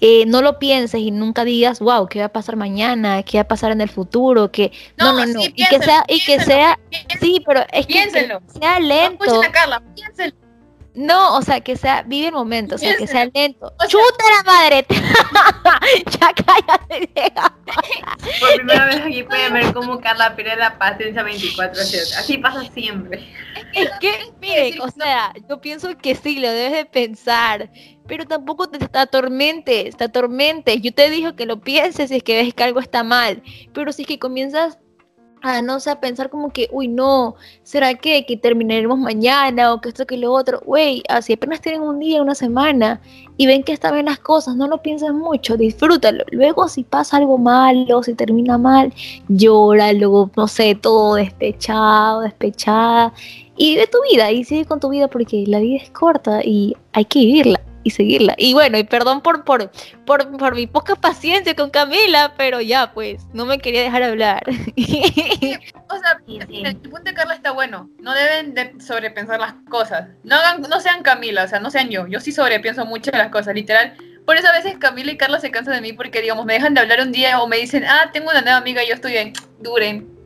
Eh, 0.00 0.24
no 0.26 0.42
lo 0.42 0.58
pienses 0.58 1.00
y 1.00 1.12
nunca 1.12 1.44
digas, 1.44 1.78
wow, 1.78 2.08
¿qué 2.08 2.18
va 2.18 2.24
a 2.24 2.32
pasar 2.32 2.56
mañana? 2.56 3.22
¿Qué 3.22 3.38
va 3.38 3.42
a 3.42 3.46
pasar 3.46 3.70
en 3.70 3.80
el 3.80 3.88
futuro? 3.88 4.50
Que 4.50 4.72
no, 4.98 5.12
no, 5.12 5.26
no. 5.26 5.40
y 5.42 5.52
que 5.52 5.80
sea, 5.80 6.02
y 6.08 6.24
que 6.24 6.40
sea, 6.40 6.76
sí, 7.20 7.40
pero 7.46 7.60
es 7.72 7.86
que, 7.86 8.10
sea 8.58 8.80
lento. 8.80 9.26
No, 9.26 9.42
Carla, 9.52 9.80
piénselo. 9.94 10.34
No, 11.00 11.36
o 11.38 11.40
sea, 11.40 11.62
que 11.62 11.76
sea, 11.76 12.02
vive 12.02 12.26
el 12.26 12.34
momento, 12.34 12.74
o 12.74 12.78
sea, 12.78 12.94
que 12.94 13.06
sea 13.06 13.24
lento. 13.34 13.72
¡Chuta 13.88 14.24
la 14.36 14.42
madre! 14.44 14.86
ya 16.20 16.32
cállate, 16.34 17.32
Por 18.38 18.54
primera 18.56 18.84
vez 18.84 18.96
aquí 18.96 19.22
pueden 19.22 19.54
ver 19.54 19.72
cómo 19.72 19.98
Carla 20.00 20.36
pierde 20.36 20.56
la 20.56 20.78
paciencia 20.78 21.22
24 21.22 21.80
horas. 21.80 22.14
Así 22.18 22.36
pasa 22.36 22.62
siempre. 22.74 23.32
Es 23.72 23.88
que, 23.98 24.30
miren, 24.42 24.78
o 24.82 24.90
sea, 24.90 25.32
yo 25.48 25.58
pienso 25.62 25.96
que 25.96 26.14
sí, 26.14 26.38
lo 26.38 26.50
debes 26.50 26.72
de 26.72 26.84
pensar, 26.84 27.70
pero 28.06 28.26
tampoco 28.26 28.68
te, 28.68 28.78
te 28.78 28.98
atormentes, 28.98 29.96
te 29.96 30.04
atormentes. 30.04 30.82
Yo 30.82 30.92
te 30.92 31.08
digo 31.08 31.34
que 31.34 31.46
lo 31.46 31.60
pienses 31.60 32.10
si 32.10 32.16
es 32.16 32.22
que 32.22 32.42
ves 32.42 32.52
que 32.52 32.62
algo 32.62 32.80
está 32.80 33.04
mal, 33.04 33.42
pero 33.72 33.92
si 33.92 34.02
es 34.02 34.08
que 34.08 34.18
comienzas 34.18 34.78
a 35.42 35.62
no 35.62 35.80
sé, 35.80 35.94
pensar 35.96 36.30
como 36.30 36.50
que, 36.50 36.68
uy, 36.72 36.88
no, 36.88 37.34
¿será 37.62 37.94
que, 37.94 38.26
que 38.26 38.36
terminaremos 38.36 38.98
mañana 38.98 39.72
o 39.72 39.80
que 39.80 39.88
esto 39.88 40.06
que 40.06 40.16
lo 40.16 40.32
otro? 40.32 40.60
Güey, 40.64 41.02
así 41.08 41.32
apenas 41.32 41.60
tienen 41.60 41.82
un 41.82 41.98
día, 41.98 42.22
una 42.22 42.34
semana 42.34 43.00
y 43.36 43.46
ven 43.46 43.62
que 43.62 43.72
están 43.72 43.94
bien 43.94 44.06
las 44.06 44.18
cosas, 44.18 44.56
no 44.56 44.66
lo 44.68 44.82
pienses 44.82 45.12
mucho, 45.12 45.56
disfrútalo. 45.56 46.24
Luego 46.30 46.68
si 46.68 46.84
pasa 46.84 47.16
algo 47.16 47.38
malo, 47.38 48.02
si 48.02 48.14
termina 48.14 48.58
mal, 48.58 48.92
llora, 49.28 49.92
luego, 49.92 50.30
no 50.36 50.48
sé, 50.48 50.74
todo 50.74 51.14
despechado, 51.14 52.20
despechada 52.20 53.12
y 53.56 53.74
vive 53.74 53.86
tu 53.86 53.98
vida 54.10 54.30
y 54.32 54.44
sigue 54.44 54.64
con 54.64 54.80
tu 54.80 54.88
vida 54.88 55.08
porque 55.08 55.44
la 55.46 55.58
vida 55.58 55.82
es 55.82 55.90
corta 55.90 56.40
y 56.44 56.76
hay 56.92 57.04
que 57.04 57.18
vivirla 57.20 57.60
y 57.82 57.90
seguirla. 57.90 58.34
Y 58.36 58.52
bueno, 58.54 58.78
y 58.78 58.84
perdón 58.84 59.20
por, 59.20 59.44
por, 59.44 59.70
por, 60.06 60.36
por, 60.36 60.54
mi 60.54 60.66
poca 60.66 60.96
paciencia 60.96 61.54
con 61.54 61.70
Camila, 61.70 62.34
pero 62.36 62.60
ya, 62.60 62.92
pues, 62.92 63.26
no 63.32 63.46
me 63.46 63.58
quería 63.58 63.82
dejar 63.82 64.02
hablar. 64.02 64.42
o 64.48 65.98
sea, 65.98 66.20
el 66.26 66.76
punto 66.76 67.02
de 67.04 67.14
Carla 67.14 67.34
está 67.34 67.52
bueno. 67.52 67.90
No 68.00 68.12
deben 68.14 68.54
de 68.54 68.74
sobrepensar 68.80 69.40
las 69.40 69.54
cosas. 69.68 70.08
No, 70.22 70.36
hagan, 70.36 70.62
no 70.62 70.80
sean 70.80 71.02
Camila, 71.02 71.44
o 71.44 71.48
sea, 71.48 71.60
no 71.60 71.70
sean 71.70 71.88
yo. 71.88 72.06
Yo 72.06 72.20
sí 72.20 72.32
sobrepienso 72.32 72.84
mucho 72.84 73.10
las 73.12 73.30
cosas, 73.30 73.54
literal. 73.54 73.96
Por 74.26 74.36
eso 74.36 74.48
a 74.48 74.52
veces 74.52 74.76
Camila 74.78 75.12
y 75.12 75.16
Carla 75.16 75.40
se 75.40 75.50
cansan 75.50 75.74
de 75.74 75.80
mí 75.80 75.92
porque, 75.92 76.20
digamos, 76.20 76.44
me 76.44 76.54
dejan 76.54 76.74
de 76.74 76.80
hablar 76.80 77.00
un 77.00 77.12
día 77.12 77.40
o 77.40 77.48
me 77.48 77.56
dicen, 77.56 77.84
ah, 77.84 78.10
tengo 78.12 78.30
una 78.30 78.42
nueva 78.42 78.58
amiga 78.58 78.84
y 78.84 78.88
yo 78.88 78.94
estoy 78.94 79.16
en, 79.16 79.32
duren 79.58 80.19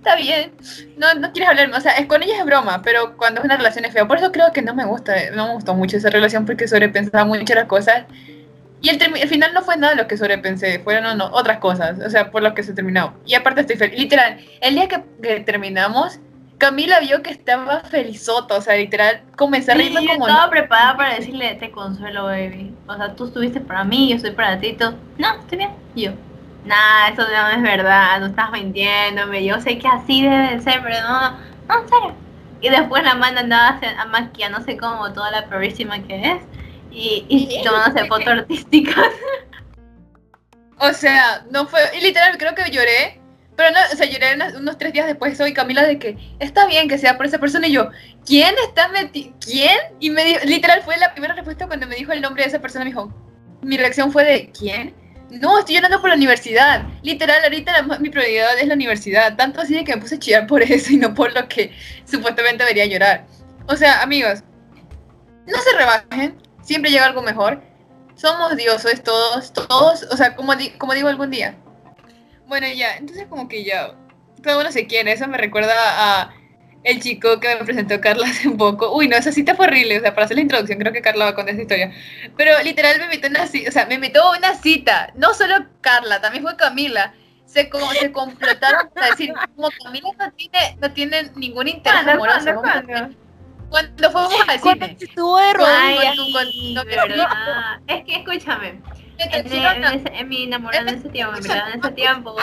está 0.00 0.16
bien, 0.16 0.52
no, 0.96 1.12
no 1.14 1.30
quieres 1.30 1.50
hablarme, 1.50 1.76
o 1.76 1.80
sea, 1.80 1.92
es, 1.92 2.06
con 2.06 2.22
ella 2.22 2.38
es 2.38 2.44
broma, 2.46 2.80
pero 2.82 3.18
cuando 3.18 3.40
es 3.40 3.44
una 3.44 3.58
relación 3.58 3.84
es 3.84 3.92
feo, 3.92 4.08
por 4.08 4.16
eso 4.16 4.32
creo 4.32 4.50
que 4.50 4.62
no 4.62 4.74
me 4.74 4.86
gusta, 4.86 5.14
no 5.34 5.48
me 5.48 5.52
gustó 5.52 5.74
mucho 5.74 5.98
esa 5.98 6.08
relación 6.08 6.46
porque 6.46 6.66
sobrepensaba 6.66 7.26
mucho 7.26 7.54
las 7.54 7.66
cosas, 7.66 8.04
y 8.80 8.88
el, 8.88 8.98
el 9.02 9.28
final 9.28 9.52
no 9.52 9.60
fue 9.60 9.76
nada 9.76 9.94
lo 9.94 10.08
que 10.08 10.16
sobrepensé, 10.16 10.78
fueron 10.78 11.18
no, 11.18 11.26
otras 11.26 11.58
cosas, 11.58 11.98
o 12.00 12.08
sea, 12.08 12.30
por 12.30 12.42
lo 12.42 12.54
que 12.54 12.62
se 12.62 12.72
terminó, 12.72 13.14
y 13.26 13.34
aparte 13.34 13.60
estoy 13.60 13.76
feliz, 13.76 13.98
literal, 13.98 14.38
el 14.62 14.74
día 14.74 14.88
que, 14.88 15.40
terminamos, 15.40 16.18
Camila 16.56 17.00
vio 17.00 17.22
que 17.22 17.30
estaba 17.30 17.80
felizota, 17.80 18.56
o 18.56 18.62
sea, 18.62 18.76
literal, 18.76 19.20
comencé 19.36 19.72
a 19.72 19.74
reírme 19.74 20.06
como... 20.06 20.28
estaba 20.28 20.48
preparada 20.48 20.96
para 20.96 21.14
decirle, 21.14 21.56
te 21.56 21.70
consuelo, 21.70 22.24
baby, 22.24 22.74
o 22.86 22.96
sea, 22.96 23.14
tú 23.14 23.26
estuviste 23.26 23.60
para 23.60 23.84
mí, 23.84 24.08
yo 24.08 24.16
estoy 24.16 24.30
para 24.30 24.58
ti, 24.58 24.72
todo. 24.72 24.94
no, 25.18 25.40
estoy 25.40 25.58
bien, 25.58 25.72
y 25.94 26.04
yo 26.04 26.12
Nada, 26.64 27.08
eso 27.08 27.22
no 27.22 27.48
es 27.48 27.62
verdad, 27.62 28.20
no 28.20 28.26
estás 28.26 28.50
mintiéndome, 28.52 29.44
yo 29.44 29.60
sé 29.60 29.78
que 29.78 29.88
así 29.88 30.22
debe 30.22 30.60
ser, 30.60 30.82
pero 30.82 31.00
no, 31.02 31.30
no, 31.30 31.82
en 31.82 31.88
serio. 31.88 32.14
Y 32.60 32.68
después 32.68 33.02
la 33.02 33.14
manda 33.14 33.40
andaba 33.40 33.80
a 33.98 34.04
maquillar, 34.06 34.50
no 34.50 34.62
sé 34.62 34.76
cómo, 34.76 35.12
toda 35.12 35.30
la 35.30 35.46
progresima 35.46 36.02
que 36.02 36.32
es, 36.32 36.42
y, 36.90 37.24
y 37.28 37.62
tomándose 37.64 38.06
fotos 38.06 38.28
artísticas. 38.28 39.08
O 40.82 40.94
sea, 40.94 41.44
no 41.50 41.66
fue, 41.66 41.78
y 41.94 42.00
literal, 42.00 42.38
creo 42.38 42.54
que 42.54 42.70
lloré, 42.70 43.20
pero 43.54 43.70
no, 43.70 43.78
o 43.92 43.96
sea, 43.96 44.06
lloré 44.06 44.38
unos, 44.56 44.78
tres 44.78 44.94
días 44.94 45.06
después, 45.06 45.36
soy 45.36 45.52
Camila, 45.52 45.82
de 45.82 45.98
que 45.98 46.16
está 46.38 46.66
bien 46.66 46.88
que 46.88 46.96
sea 46.96 47.18
por 47.18 47.26
esa 47.26 47.36
persona, 47.36 47.66
y 47.66 47.72
yo, 47.72 47.90
¿quién 48.24 48.54
está 48.66 48.88
metido? 48.88 49.36
¿Quién? 49.44 49.76
Y 50.00 50.08
me 50.08 50.24
dijo, 50.24 50.40
literal, 50.46 50.80
fue 50.82 50.96
la 50.96 51.12
primera 51.12 51.34
respuesta 51.34 51.66
cuando 51.66 51.86
me 51.86 51.96
dijo 51.96 52.12
el 52.12 52.22
nombre 52.22 52.44
de 52.44 52.48
esa 52.48 52.60
persona, 52.60 52.86
me 52.86 52.92
dijo, 52.92 53.12
mi 53.60 53.76
reacción 53.76 54.10
fue 54.10 54.24
de, 54.24 54.50
¿quién? 54.58 54.94
No, 55.30 55.60
estoy 55.60 55.76
llorando 55.76 56.00
por 56.00 56.10
la 56.10 56.16
universidad. 56.16 56.84
Literal, 57.02 57.42
ahorita 57.44 57.82
mi 58.00 58.10
prioridad 58.10 58.58
es 58.58 58.66
la 58.66 58.74
universidad. 58.74 59.36
Tanto 59.36 59.60
así 59.60 59.74
de 59.74 59.84
que 59.84 59.94
me 59.94 60.02
puse 60.02 60.16
a 60.16 60.18
chillar 60.18 60.46
por 60.46 60.62
eso 60.62 60.92
y 60.92 60.96
no 60.96 61.14
por 61.14 61.32
lo 61.34 61.48
que 61.48 61.72
supuestamente 62.04 62.64
debería 62.64 62.86
llorar. 62.86 63.26
O 63.66 63.76
sea, 63.76 64.02
amigos, 64.02 64.42
no 65.46 65.58
se 65.58 65.76
rebajen. 65.76 66.36
Siempre 66.62 66.90
llega 66.90 67.06
algo 67.06 67.22
mejor. 67.22 67.62
Somos 68.16 68.56
dioses 68.56 69.02
todos, 69.02 69.52
todos. 69.52 70.02
O 70.10 70.16
sea, 70.16 70.34
como, 70.34 70.52
como 70.78 70.94
digo 70.94 71.08
algún 71.08 71.30
día. 71.30 71.56
Bueno, 72.46 72.66
ya, 72.74 72.96
entonces 72.96 73.26
como 73.28 73.48
que 73.48 73.64
ya. 73.64 73.94
Todo 74.42 74.60
uno 74.60 74.72
se 74.72 74.86
quiere. 74.86 75.12
Eso 75.12 75.28
me 75.28 75.38
recuerda 75.38 75.74
a 75.76 76.34
el 76.82 77.00
chico 77.00 77.38
que 77.40 77.56
me 77.56 77.64
presentó 77.64 78.00
Carla 78.00 78.26
hace 78.30 78.48
un 78.48 78.56
poco. 78.56 78.94
Uy, 78.94 79.08
no, 79.08 79.16
esa 79.16 79.32
cita 79.32 79.54
fue 79.54 79.66
horrible. 79.66 79.98
O 79.98 80.00
sea, 80.00 80.14
para 80.14 80.24
hacer 80.24 80.36
la 80.36 80.42
introducción, 80.42 80.78
creo 80.78 80.92
que 80.92 81.02
Carla 81.02 81.26
va 81.26 81.30
a 81.30 81.34
contar 81.34 81.54
esa 81.54 81.62
historia. 81.62 81.92
Pero 82.36 82.62
literal 82.62 82.98
me 82.98 83.04
invitó 83.04 83.28
una 83.28 83.46
cita, 83.46 83.68
o 83.68 83.72
sea, 83.72 83.86
me 83.86 83.94
invitó 83.94 84.30
una 84.30 84.54
cita. 84.54 85.12
No 85.16 85.34
solo 85.34 85.66
Carla, 85.80 86.20
también 86.20 86.42
fue 86.42 86.56
Camila. 86.56 87.14
Se, 87.44 87.68
como, 87.68 87.90
se 87.90 88.12
complotaron 88.12 88.90
para 88.94 89.08
decir, 89.08 89.32
como 89.56 89.70
Camila 89.82 90.08
no 90.18 90.32
tiene, 90.32 90.76
no 90.80 90.92
tiene 90.92 91.30
ningún 91.34 91.66
interés 91.66 92.06
amoroso. 92.06 92.54
¿cuándo, 92.54 93.16
cuando 93.68 94.10
fuimos 94.10 94.48
al 94.48 94.60
cine. 94.60 94.96
Estuvo 95.00 95.36
Ay, 95.36 95.98
Es 97.88 98.04
que 98.04 98.14
escúchame. 98.16 98.80
En, 99.18 100.14
en, 100.14 100.28
mi 100.28 100.44
enamorado 100.44 100.88
en 100.88 100.94
ese 100.94 101.08
tiempo, 101.10 101.36
en 101.36 101.78
ese 101.78 101.90
tiempo, 101.90 102.34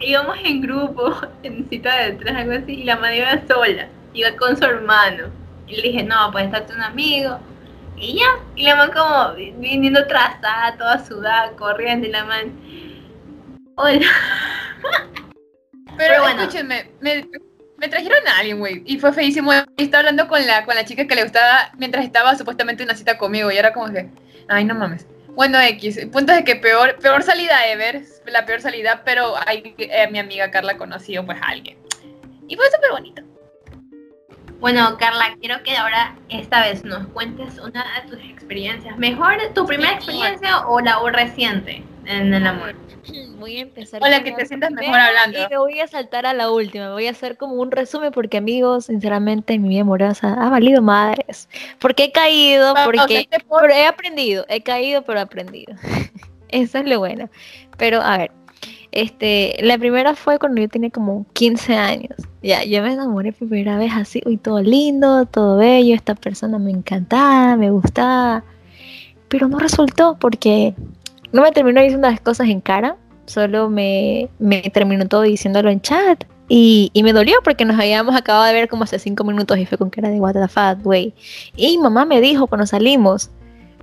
íbamos 0.00 0.36
en 0.44 0.60
grupo, 0.60 1.14
en 1.42 1.68
cita 1.68 1.96
de 1.98 2.12
tres, 2.12 2.36
algo 2.36 2.52
así, 2.52 2.72
y 2.72 2.84
la 2.84 2.96
madre 2.96 3.18
iba 3.18 3.46
sola, 3.46 3.88
iba 4.12 4.36
con 4.36 4.56
su 4.56 4.64
hermano. 4.64 5.24
Y 5.66 5.76
le 5.76 5.82
dije, 5.82 6.02
no, 6.02 6.30
pues 6.30 6.52
está 6.52 6.74
un 6.74 6.82
amigo. 6.82 7.38
Y 7.96 8.18
ya, 8.18 8.26
y 8.56 8.64
la 8.64 8.76
man 8.76 8.90
como 8.92 9.34
viniendo 9.60 10.06
trazada, 10.06 10.76
toda 10.76 11.04
sudada, 11.04 11.52
corriendo, 11.52 12.06
y 12.06 12.10
la 12.10 12.24
man, 12.24 12.52
hola. 13.76 14.06
Pero, 15.96 16.22
bueno. 16.22 16.42
escúchenme, 16.42 16.90
me, 17.00 17.28
me 17.76 17.88
trajeron 17.88 18.26
a 18.26 18.38
alguien, 18.38 18.58
güey, 18.58 18.82
y 18.84 18.98
fue 18.98 19.12
feísimo. 19.12 19.52
Y 19.76 19.84
estaba 19.84 20.00
hablando 20.00 20.26
con 20.26 20.44
la, 20.44 20.64
con 20.64 20.74
la 20.74 20.84
chica 20.84 21.06
que 21.06 21.14
le 21.14 21.22
gustaba 21.22 21.70
mientras 21.78 22.04
estaba 22.04 22.34
supuestamente 22.34 22.82
en 22.82 22.88
una 22.88 22.98
cita 22.98 23.16
conmigo, 23.16 23.50
y 23.52 23.56
era 23.56 23.72
como 23.72 23.92
que, 23.92 24.10
ay, 24.48 24.64
no 24.64 24.74
mames. 24.74 25.06
Bueno, 25.34 25.60
X, 25.60 25.96
el 25.96 26.10
punto 26.10 26.32
es 26.32 26.44
que 26.44 26.54
peor, 26.54 26.96
peor 27.00 27.22
salida 27.22 27.66
ever, 27.66 28.02
la 28.26 28.46
peor 28.46 28.60
salida, 28.60 29.02
pero 29.04 29.34
ahí, 29.46 29.74
eh, 29.78 30.08
mi 30.10 30.20
amiga 30.20 30.50
Carla 30.50 30.76
conoció 30.76 31.26
pues 31.26 31.38
a 31.42 31.46
alguien. 31.48 31.76
Y 32.46 32.54
fue 32.54 32.66
súper 32.70 32.92
bonito. 32.92 33.22
Bueno, 34.60 34.96
Carla, 34.98 35.36
quiero 35.40 35.62
que 35.62 35.76
ahora 35.76 36.16
esta 36.28 36.60
vez 36.60 36.84
nos 36.84 37.06
cuentes 37.08 37.58
una 37.58 37.84
de 38.00 38.08
tus 38.08 38.24
experiencias. 38.30 38.96
¿Mejor 38.96 39.36
tu 39.54 39.66
primera 39.66 39.94
experiencia 39.94 40.66
o 40.68 40.80
la 40.80 41.00
reciente 41.10 41.82
en 42.06 42.34
el 42.34 42.46
amor? 42.46 42.74
Voy 43.38 43.58
a 43.58 43.62
empezar. 43.62 44.00
Hola, 44.02 44.22
que 44.22 44.32
te 44.32 44.46
sientas 44.46 44.70
mejor 44.72 44.98
hablando. 44.98 45.38
Y 45.38 45.48
me 45.48 45.58
voy 45.58 45.80
a 45.80 45.86
saltar 45.86 46.26
a 46.26 46.32
la 46.32 46.50
última. 46.50 46.92
Voy 46.92 47.06
a 47.06 47.10
hacer 47.10 47.36
como 47.36 47.54
un 47.54 47.70
resumen 47.70 48.12
porque, 48.12 48.38
amigos, 48.38 48.86
sinceramente, 48.86 49.58
mi 49.58 49.68
vida 49.68 49.82
amorosa 49.82 50.34
ha 50.34 50.48
valido 50.48 50.82
madres. 50.82 51.48
Porque 51.78 52.04
he 52.04 52.12
caído, 52.12 52.74
porque 52.84 53.28
he 53.30 53.86
aprendido. 53.86 54.44
He 54.48 54.62
caído, 54.62 55.02
pero 55.02 55.18
he 55.18 55.22
aprendido. 55.22 55.74
Eso 56.48 56.78
es 56.78 56.86
lo 56.86 56.98
bueno. 56.98 57.28
Pero, 57.76 58.00
a 58.00 58.18
ver. 58.18 58.30
Este, 58.92 59.56
la 59.60 59.76
primera 59.76 60.14
fue 60.14 60.38
cuando 60.38 60.60
yo 60.60 60.68
tenía 60.68 60.88
como 60.88 61.26
15 61.32 61.74
años. 61.74 62.14
Ya, 62.42 62.62
yo 62.62 62.80
me 62.80 62.92
enamoré 62.92 63.32
por 63.32 63.48
primera 63.48 63.76
vez 63.76 63.90
así, 63.92 64.22
uy, 64.24 64.36
todo 64.36 64.62
lindo, 64.62 65.26
todo 65.26 65.56
bello, 65.56 65.96
esta 65.96 66.14
persona 66.14 66.60
me 66.60 66.70
encantaba, 66.70 67.56
me 67.56 67.70
gustaba, 67.72 68.44
pero 69.28 69.48
no 69.48 69.58
resultó 69.58 70.16
porque 70.20 70.74
no 71.34 71.42
me 71.42 71.50
terminó 71.50 71.82
diciendo 71.82 72.08
las 72.08 72.20
cosas 72.20 72.48
en 72.48 72.60
cara, 72.60 72.96
solo 73.26 73.68
me, 73.68 74.28
me 74.38 74.62
terminó 74.72 75.08
todo 75.08 75.22
diciéndolo 75.22 75.68
en 75.68 75.80
chat. 75.80 76.22
Y, 76.48 76.90
y, 76.92 77.02
me 77.02 77.12
dolió 77.12 77.34
porque 77.42 77.64
nos 77.64 77.76
habíamos 77.76 78.14
acabado 78.14 78.44
de 78.44 78.52
ver 78.52 78.68
como 78.68 78.84
hace 78.84 79.00
cinco 79.00 79.24
minutos 79.24 79.58
y 79.58 79.66
fue 79.66 79.76
con 79.76 79.90
cara 79.90 80.10
de 80.10 80.20
what 80.20 80.36
güey. 80.84 81.12
Y 81.56 81.76
mamá 81.78 82.04
me 82.04 82.20
dijo 82.20 82.46
cuando 82.46 82.66
salimos, 82.66 83.30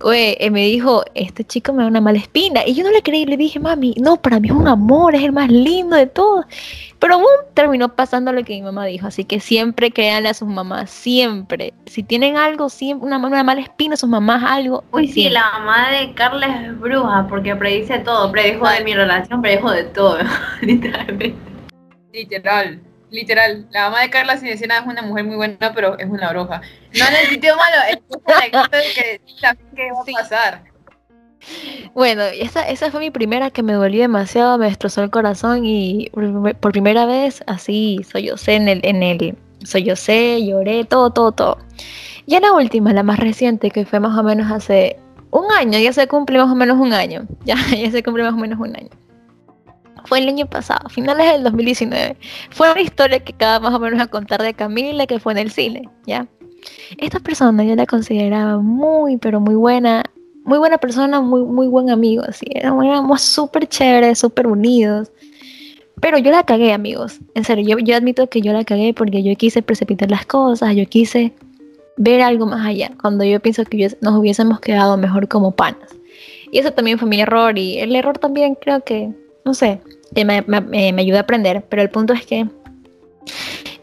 güey, 0.00 0.36
eh, 0.38 0.50
me 0.50 0.66
dijo, 0.66 1.04
este 1.14 1.44
chico 1.44 1.72
me 1.72 1.82
da 1.82 1.88
una 1.88 2.00
mala 2.00 2.18
espina. 2.18 2.62
Y 2.66 2.74
yo 2.74 2.84
no 2.84 2.90
le 2.90 3.02
creí, 3.02 3.24
le 3.24 3.36
dije, 3.36 3.58
mami, 3.58 3.94
no, 4.00 4.16
para 4.16 4.40
mí 4.40 4.48
es 4.48 4.54
un 4.54 4.68
amor, 4.68 5.14
es 5.14 5.22
el 5.22 5.32
más 5.32 5.50
lindo 5.50 5.96
de 5.96 6.06
todos. 6.06 6.46
Pero 6.98 7.18
boom, 7.18 7.28
terminó 7.54 7.94
pasando 7.94 8.32
lo 8.32 8.44
que 8.44 8.54
mi 8.54 8.62
mamá 8.62 8.86
dijo. 8.86 9.06
Así 9.06 9.24
que 9.24 9.40
siempre 9.40 9.90
créanle 9.90 10.28
a 10.28 10.34
sus 10.34 10.48
mamás, 10.48 10.90
siempre. 10.90 11.74
Si 11.86 12.02
tienen 12.02 12.36
algo, 12.36 12.68
siempre, 12.68 13.06
una, 13.06 13.18
una 13.18 13.42
mala 13.42 13.60
espina, 13.60 13.96
sus 13.96 14.08
mamás 14.08 14.42
algo. 14.44 14.84
Uy, 14.92 15.08
sí, 15.08 15.28
la 15.28 15.50
mamá 15.52 15.90
de 15.90 16.14
Carla 16.14 16.46
es 16.46 16.80
bruja 16.80 17.26
porque 17.28 17.56
predice 17.56 17.98
todo. 18.00 18.30
Predijo 18.30 18.68
de 18.68 18.84
mi 18.84 18.94
relación, 18.94 19.42
predijo 19.42 19.70
de 19.70 19.84
todo, 19.84 20.18
literalmente. 20.62 21.34
Literal 22.12 22.80
literal, 23.12 23.66
la 23.70 23.84
mamá 23.84 24.00
de 24.00 24.10
Carla 24.10 24.34
nada 24.34 24.80
es 24.80 24.86
una 24.86 25.02
mujer 25.02 25.24
muy 25.24 25.36
buena, 25.36 25.72
pero 25.74 25.98
es 25.98 26.08
una 26.08 26.30
bruja. 26.30 26.60
No 26.98 27.04
en 27.06 27.14
el 27.14 27.26
sitio 27.28 27.54
malo, 27.56 27.76
es 27.90 27.98
que 28.94 29.20
que 29.76 29.92
va 29.92 30.00
a 30.00 30.22
pasar. 30.22 30.62
Bueno, 31.94 32.22
esa, 32.22 32.68
esa 32.68 32.90
fue 32.90 33.00
mi 33.00 33.10
primera 33.10 33.50
que 33.50 33.62
me 33.62 33.72
dolió 33.72 34.02
demasiado, 34.02 34.58
me 34.58 34.66
destrozó 34.66 35.02
el 35.02 35.10
corazón 35.10 35.64
y 35.64 36.10
por 36.10 36.72
primera 36.72 37.04
vez 37.04 37.42
así 37.46 38.00
soy 38.10 38.24
yo 38.24 38.36
sé 38.36 38.54
en 38.54 38.68
el, 38.68 38.80
en 38.84 39.02
el 39.02 39.36
soy 39.64 39.84
yo 39.84 39.96
sé, 39.96 40.44
lloré, 40.44 40.84
todo, 40.84 41.10
todo, 41.10 41.32
todo. 41.32 41.58
Y 42.26 42.36
en 42.36 42.42
la 42.42 42.52
última, 42.52 42.92
la 42.92 43.02
más 43.02 43.18
reciente, 43.18 43.70
que 43.70 43.84
fue 43.84 43.98
más 43.98 44.16
o 44.16 44.22
menos 44.22 44.50
hace 44.50 44.96
un 45.30 45.50
año, 45.50 45.78
ya 45.78 45.92
se 45.92 46.06
cumple 46.06 46.38
más 46.38 46.50
o 46.50 46.54
menos 46.54 46.78
un 46.78 46.92
año, 46.92 47.26
ya, 47.44 47.56
ya 47.76 47.90
se 47.90 48.02
cumple 48.02 48.22
más 48.22 48.34
o 48.34 48.38
menos 48.38 48.58
un 48.60 48.76
año 48.76 48.90
fue 50.12 50.18
el 50.18 50.28
año 50.28 50.44
pasado, 50.44 50.90
finales 50.90 51.32
del 51.32 51.42
2019. 51.44 52.18
Fue 52.50 52.70
una 52.70 52.82
historia 52.82 53.18
que 53.20 53.32
acaba 53.32 53.60
más 53.60 53.74
o 53.74 53.78
menos 53.78 53.98
a 53.98 54.08
contar 54.08 54.42
de 54.42 54.52
Camila 54.52 55.06
que 55.06 55.18
fue 55.18 55.32
en 55.32 55.38
el 55.38 55.50
cine, 55.50 55.88
¿ya? 56.06 56.28
Esta 56.98 57.18
persona 57.18 57.64
yo 57.64 57.74
la 57.76 57.86
consideraba 57.86 58.58
muy, 58.58 59.16
pero 59.16 59.40
muy 59.40 59.54
buena, 59.54 60.02
muy 60.44 60.58
buena 60.58 60.76
persona, 60.76 61.22
muy, 61.22 61.44
muy 61.44 61.66
buen 61.66 61.88
amigo, 61.88 62.24
así, 62.28 62.44
éramos 62.54 63.22
súper 63.22 63.66
chéveres, 63.66 64.18
súper 64.18 64.48
unidos. 64.48 65.10
Pero 66.02 66.18
yo 66.18 66.30
la 66.30 66.42
cagué, 66.42 66.74
amigos. 66.74 67.18
En 67.34 67.44
serio, 67.44 67.78
yo, 67.78 67.82
yo 67.82 67.96
admito 67.96 68.28
que 68.28 68.42
yo 68.42 68.52
la 68.52 68.64
cagué 68.64 68.92
porque 68.92 69.22
yo 69.22 69.34
quise 69.36 69.62
precipitar 69.62 70.10
las 70.10 70.26
cosas, 70.26 70.76
yo 70.76 70.84
quise 70.84 71.32
ver 71.96 72.20
algo 72.20 72.44
más 72.44 72.66
allá, 72.66 72.90
cuando 73.00 73.24
yo 73.24 73.40
pienso 73.40 73.64
que 73.64 73.96
nos 74.02 74.14
hubiésemos 74.18 74.60
quedado 74.60 74.98
mejor 74.98 75.26
como 75.26 75.52
panas. 75.52 75.96
Y 76.50 76.58
eso 76.58 76.70
también 76.74 76.98
fue 76.98 77.08
mi 77.08 77.22
error 77.22 77.56
y 77.56 77.78
el 77.78 77.96
error 77.96 78.18
también 78.18 78.56
creo 78.56 78.84
que 78.84 79.10
no 79.44 79.54
sé, 79.54 79.80
me, 80.14 80.42
me, 80.42 81.02
ayuda 81.02 81.18
a 81.18 81.22
aprender, 81.22 81.64
pero 81.68 81.82
el 81.82 81.90
punto 81.90 82.12
es 82.12 82.26
que 82.26 82.46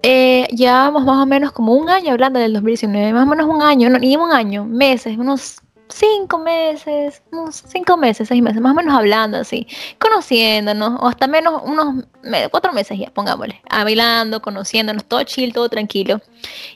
eh, 0.02 0.48
llevábamos 0.52 1.06
más 1.06 1.18
o 1.18 1.26
menos 1.26 1.52
como 1.52 1.74
un 1.74 1.90
año 1.90 2.12
hablando 2.12 2.40
del 2.40 2.54
2019, 2.54 3.14
más 3.14 3.24
o 3.24 3.30
menos 3.30 3.48
un 3.48 3.62
año, 3.62 3.90
no, 3.90 4.00
ni 4.00 4.16
un 4.16 4.32
año, 4.32 4.66
meses, 4.66 5.18
unos 5.18 5.62
cinco 5.90 6.38
meses, 6.40 7.22
unos 7.32 7.64
cinco 7.68 7.98
meses, 7.98 8.28
seis 8.28 8.42
meses, 8.42 8.62
más 8.62 8.72
o 8.72 8.76
menos 8.76 8.96
hablando 8.96 9.38
así, 9.38 9.68
conociéndonos, 9.98 11.00
o 11.02 11.08
hasta 11.08 11.28
menos 11.28 11.62
unos 11.66 12.06
cuatro 12.52 12.72
meses 12.74 12.98
ya, 12.98 13.12
pongámosle, 13.12 13.62
hablando, 13.70 14.42
conociéndonos, 14.42 15.06
todo 15.06 15.24
chill, 15.24 15.54
todo 15.54 15.68
tranquilo. 15.70 16.22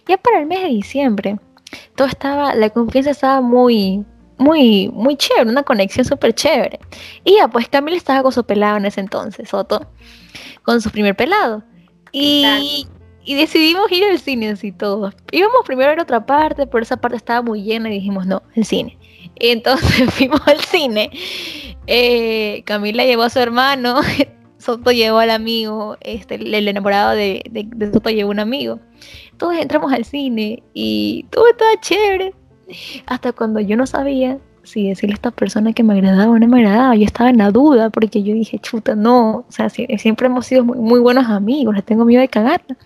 Ya 0.07 0.17
para 0.17 0.39
el 0.39 0.47
mes 0.47 0.61
de 0.63 0.69
diciembre, 0.69 1.39
todo 1.95 2.07
estaba, 2.07 2.55
la 2.55 2.69
confianza 2.71 3.11
estaba 3.11 3.41
muy, 3.41 4.03
muy, 4.37 4.89
muy 4.89 5.15
chévere, 5.15 5.49
una 5.49 5.63
conexión 5.63 6.05
súper 6.05 6.33
chévere. 6.33 6.79
Y 7.23 7.35
ya, 7.37 7.47
pues 7.47 7.67
Camila 7.69 7.97
estaba 7.97 8.23
con 8.23 8.31
su 8.31 8.43
pelado 8.43 8.77
en 8.77 8.85
ese 8.85 8.99
entonces, 8.99 9.49
Soto, 9.49 9.87
con 10.63 10.81
su 10.81 10.89
primer 10.89 11.15
pelado. 11.15 11.63
Y, 12.11 12.87
y 13.25 13.35
decidimos 13.35 13.91
ir 13.91 14.03
al 14.03 14.19
cine 14.19 14.49
así 14.49 14.71
todos. 14.71 15.15
Íbamos 15.31 15.61
primero 15.65 15.91
a 15.91 15.95
a 15.95 16.03
otra 16.03 16.25
parte, 16.25 16.67
pero 16.67 16.83
esa 16.83 16.97
parte 16.97 17.17
estaba 17.17 17.41
muy 17.41 17.63
llena 17.63 17.89
y 17.89 17.93
dijimos, 17.93 18.25
no, 18.25 18.43
el 18.55 18.65
cine. 18.65 18.97
Y 19.39 19.47
entonces 19.49 20.09
fuimos 20.13 20.41
al 20.47 20.59
cine. 20.59 21.09
Eh, 21.87 22.63
Camila 22.65 23.03
llevó 23.05 23.23
a 23.23 23.29
su 23.29 23.39
hermano, 23.39 24.01
Soto 24.57 24.91
llevó 24.91 25.17
al 25.17 25.31
amigo, 25.31 25.97
este, 25.99 26.35
el 26.35 26.67
enamorado 26.67 27.11
de, 27.11 27.43
de, 27.49 27.65
de 27.67 27.91
Soto 27.91 28.09
llevó 28.09 28.31
un 28.31 28.39
amigo. 28.39 28.79
Todos 29.37 29.57
entramos 29.57 29.91
al 29.91 30.05
cine 30.05 30.63
y 30.73 31.25
todo 31.31 31.47
estaba 31.49 31.71
chévere 31.81 32.33
hasta 33.05 33.31
cuando 33.31 33.59
yo 33.59 33.77
no 33.77 33.85
sabía 33.85 34.39
si 34.63 34.87
decirle 34.87 35.13
a 35.13 35.15
esta 35.15 35.31
persona 35.31 35.73
que 35.73 35.83
me 35.83 35.93
agradaba 35.93 36.31
o 36.31 36.39
no 36.39 36.47
me 36.47 36.59
agradaba, 36.59 36.95
yo 36.95 37.05
estaba 37.05 37.29
en 37.29 37.37
la 37.37 37.51
duda 37.51 37.89
porque 37.89 38.23
yo 38.23 38.33
dije, 38.33 38.59
chuta, 38.59 38.95
no, 38.95 39.45
o 39.47 39.51
sea, 39.51 39.69
siempre 39.69 40.27
hemos 40.27 40.45
sido 40.45 40.63
muy, 40.63 40.99
buenos 40.99 41.27
amigos, 41.27 41.75
les 41.75 41.83
tengo 41.83 42.05
miedo 42.05 42.21
de 42.21 42.29
cagarla. 42.29 42.77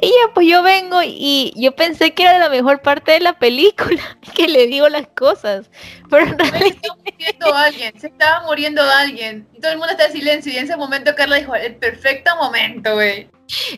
Y 0.00 0.06
ya, 0.06 0.34
pues 0.34 0.46
yo 0.46 0.62
vengo 0.62 1.00
y 1.02 1.52
yo 1.56 1.74
pensé 1.74 2.12
que 2.12 2.24
era 2.24 2.38
la 2.38 2.50
mejor 2.50 2.82
parte 2.82 3.12
de 3.12 3.20
la 3.20 3.38
película, 3.38 4.02
que 4.34 4.48
le 4.48 4.66
digo 4.66 4.88
las 4.88 5.06
cosas, 5.08 5.70
pero 6.10 6.26
en 6.26 6.38
realidad... 6.38 6.76
Se 7.18 7.30
estaba 7.30 7.64
alguien, 7.64 7.98
se 7.98 8.06
estaba 8.08 8.46
muriendo 8.46 8.82
alguien, 8.82 9.48
y 9.54 9.60
todo 9.60 9.72
el 9.72 9.78
mundo 9.78 9.92
está 9.92 10.06
en 10.06 10.12
silencio, 10.12 10.52
y 10.52 10.56
en 10.56 10.64
ese 10.64 10.76
momento 10.76 11.14
Carla 11.16 11.36
dijo, 11.36 11.54
el 11.54 11.76
perfecto 11.76 12.30
momento, 12.36 12.94
güey. 12.94 13.28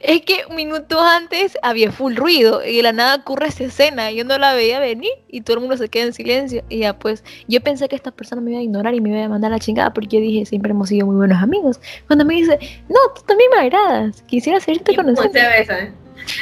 Es 0.02 0.22
que 0.22 0.44
minutos 0.50 1.00
antes 1.00 1.56
había 1.62 1.92
full 1.92 2.16
ruido 2.16 2.64
y 2.64 2.78
de 2.78 2.82
la 2.82 2.92
nada 2.92 3.16
ocurre 3.16 3.48
esa 3.48 3.64
escena. 3.64 4.10
Yo 4.10 4.24
no 4.24 4.36
la 4.38 4.54
veía 4.54 4.80
venir 4.80 5.12
y 5.28 5.42
todo 5.42 5.54
el 5.54 5.60
mundo 5.60 5.76
se 5.76 5.88
queda 5.88 6.06
en 6.06 6.12
silencio. 6.12 6.64
Y 6.68 6.80
ya 6.80 6.98
pues 6.98 7.22
yo 7.46 7.60
pensé 7.60 7.88
que 7.88 7.96
esta 7.96 8.10
persona 8.10 8.40
me 8.40 8.50
iba 8.50 8.60
a 8.60 8.62
ignorar 8.62 8.94
y 8.94 9.00
me 9.00 9.10
iba 9.10 9.24
a 9.24 9.28
mandar 9.28 9.50
la 9.52 9.60
chingada 9.60 9.92
porque 9.92 10.16
yo 10.16 10.20
dije 10.20 10.44
siempre 10.46 10.72
hemos 10.72 10.88
sido 10.88 11.06
muy 11.06 11.16
buenos 11.16 11.40
amigos. 11.40 11.80
Cuando 12.06 12.24
me 12.24 12.34
dice, 12.34 12.58
no, 12.88 12.98
tú 13.14 13.22
también 13.26 13.50
me 13.54 13.60
agradas, 13.60 14.22
quisiera 14.22 14.58
seguirte 14.60 14.96
conociendo. 14.96 15.32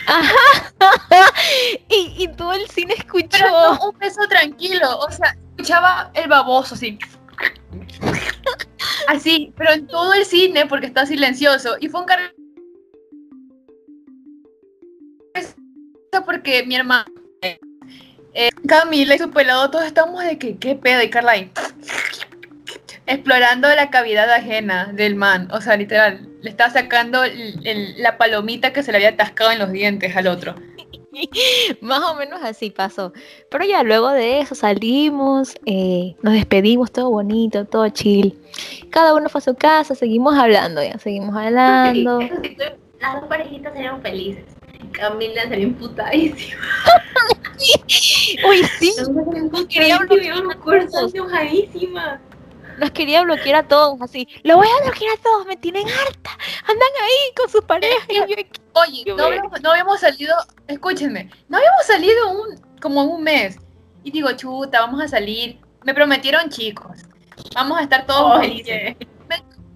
Ajá. 0.07 0.35
y, 1.89 2.15
y 2.25 2.29
todo 2.29 2.53
el 2.55 2.69
cine 2.69 2.95
escuchó. 2.97 3.45
un 3.83 3.99
beso 3.99 4.27
tranquilo, 4.29 4.99
o 4.99 5.11
sea, 5.11 5.37
escuchaba 5.51 6.11
el 6.15 6.29
baboso 6.29 6.75
así. 6.75 6.99
Así, 9.09 9.53
pero 9.57 9.73
en 9.73 9.87
todo 9.87 10.13
el 10.13 10.25
cine 10.25 10.67
porque 10.67 10.87
está 10.87 11.07
silencioso. 11.07 11.77
Y 11.81 11.89
fue 11.89 12.01
un 12.01 12.07
carril 12.07 12.31
porque 16.25 16.65
mi 16.65 16.77
hermana 16.77 17.07
eh, 18.35 18.51
Camila 18.67 19.15
y 19.15 19.19
su 19.19 19.31
pelado, 19.31 19.71
todos 19.71 19.85
estamos 19.85 20.23
de 20.23 20.39
que, 20.39 20.59
¿qué 20.59 20.77
pedo? 20.77 21.03
Y 21.03 21.11
Carla 21.11 21.33
ahí, 21.33 21.51
explorando 23.07 23.69
la 23.75 23.91
cavidad 23.91 24.31
ajena 24.31 24.93
del 24.93 25.17
man. 25.17 25.49
O 25.51 25.61
sea, 25.61 25.77
literal, 25.77 26.29
le 26.43 26.51
estaba 26.51 26.71
sacando 26.71 27.23
la 27.97 28.19
palomita 28.19 28.73
que 28.73 28.83
se 28.83 28.93
le 28.93 28.99
había 28.99 29.11
atascado 29.11 29.51
en 29.51 29.59
los 29.59 29.73
dientes 29.73 30.15
al 30.15 30.29
otro. 30.29 30.55
Más 31.81 32.01
o 32.01 32.15
menos 32.15 32.41
así 32.45 32.71
pasó. 32.71 33.13
Pero 33.51 33.65
ya 33.65 33.83
luego 33.83 34.11
de 34.11 34.41
eso 34.41 34.55
salimos, 34.55 35.55
eh, 35.67 36.15
nos 36.23 36.35
despedimos, 36.35 36.93
todo 36.93 37.11
bonito, 37.11 37.65
todo 37.65 37.89
chill. 37.89 38.39
Cada 38.91 39.15
uno 39.15 39.29
fue 39.29 39.41
a 39.41 39.43
su 39.43 39.55
casa, 39.57 39.95
seguimos 39.95 40.39
hablando, 40.39 40.83
ya 40.83 40.99
seguimos 40.99 41.35
hablando. 41.35 42.21
Las 43.01 43.21
dos 43.21 43.29
parejitas 43.29 43.75
eran 43.75 44.01
felices. 44.03 44.58
Camila 44.93 45.43
salió 45.43 45.69
imputadísima. 45.69 46.63
Uy, 48.49 48.65
sí. 48.79 48.93
Quería 49.69 49.99
enojadísima. 51.15 52.21
nos 52.79 52.91
quería 52.93 53.23
bloquear 53.23 53.57
a 53.57 53.69
todos, 53.69 54.01
así. 54.01 54.29
Lo 54.45 54.57
voy 54.57 54.69
a 54.69 54.85
bloquear 54.85 55.17
a 55.19 55.23
todos, 55.23 55.47
me 55.47 55.57
tienen 55.57 55.87
harta. 55.89 56.31
Andan 56.63 56.89
ahí 57.03 57.35
con 57.37 57.49
sus 57.49 57.65
parejas. 57.65 58.07
Oye, 58.09 59.05
no 59.17 59.71
habíamos, 59.71 60.01
salido, 60.01 60.35
escúchenme, 60.69 61.31
no 61.49 61.57
habíamos 61.57 61.87
salido 61.87 62.31
un, 62.31 62.61
como 62.81 63.03
un 63.03 63.23
mes. 63.23 63.59
Y 64.05 64.11
digo, 64.11 64.31
chuta, 64.33 64.81
vamos 64.81 65.03
a 65.03 65.09
salir. 65.09 65.59
Me 65.85 65.95
prometieron 65.95 66.49
chicos. 66.49 66.99
Vamos 67.55 67.79
a 67.79 67.83
estar 67.83 68.07
todos 68.07 68.41
felices. 68.41 68.97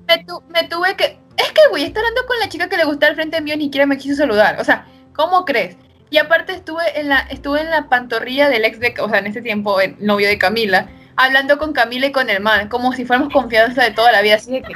Me, 0.07 0.65
tuve 0.69 0.97
que. 0.97 1.19
Es 1.37 1.53
que, 1.53 1.69
güey, 1.71 1.85
estar 1.85 2.05
hablando 2.05 2.27
con 2.27 2.39
la 2.39 2.49
chica 2.49 2.69
que 2.69 2.77
le 2.77 2.85
gusta 2.85 3.07
al 3.07 3.15
frente 3.15 3.41
mío 3.41 3.57
ni 3.57 3.65
siquiera 3.65 3.87
me 3.87 3.97
quiso 3.97 4.17
saludar. 4.17 4.61
O 4.61 4.65
sea, 4.65 4.87
¿cómo 5.15 5.45
crees? 5.45 5.77
Y 6.11 6.19
aparte 6.19 6.53
estuve 6.53 7.01
en 7.01 7.09
la, 7.09 7.21
estuve 7.31 7.63
en 7.63 7.71
la 7.71 7.89
pantorrilla 7.89 8.49
del 8.49 8.65
ex 8.65 8.79
de, 8.79 8.95
o 9.01 9.09
sea, 9.09 9.19
en 9.19 9.27
ese 9.27 9.41
tiempo, 9.41 9.81
el 9.81 9.97
novio 9.99 10.29
de 10.29 10.37
Camila, 10.37 10.89
hablando 11.17 11.59
con 11.59 11.73
Camila 11.73 12.07
y 12.07 12.13
con 12.13 12.29
el 12.29 12.41
man, 12.43 12.69
como 12.69 12.93
si 12.93 13.05
fuéramos 13.05 13.33
confianza 13.33 13.83
de 13.83 13.93
toda 13.93 14.13
la 14.13 14.23
vida, 14.23 14.35
así 14.35 14.53
de 14.53 14.63
que. 14.63 14.75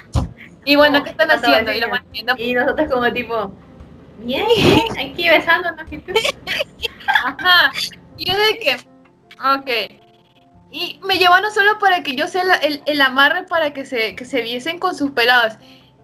Y 0.64 0.76
bueno, 0.76 1.05
¿qué 1.05 1.11
están 1.11 1.30
haciendo? 1.30 1.72
Y, 2.39 2.55
nosotros 2.55 2.91
como 2.91 3.12
tipo, 3.12 3.53
bien, 4.18 4.47
aquí 4.99 5.28
besándonos. 5.28 5.87
Ajá. 7.24 7.70
Y 8.16 8.30
yo 8.30 8.34
de 8.37 8.59
que, 8.59 8.76
ok. 9.55 10.01
Y 10.72 11.01
me 11.05 11.18
llevaron 11.18 11.53
solo 11.53 11.78
para 11.78 12.03
que 12.03 12.16
yo 12.16 12.26
sea 12.26 12.43
el, 12.62 12.82
el, 12.84 13.01
amarre 13.01 13.45
para 13.45 13.72
que 13.72 13.87
se, 13.87 14.16
que 14.16 14.24
se 14.24 14.43
viesen 14.43 14.78
con 14.78 14.97
sus 14.97 15.12
peladas. 15.12 15.59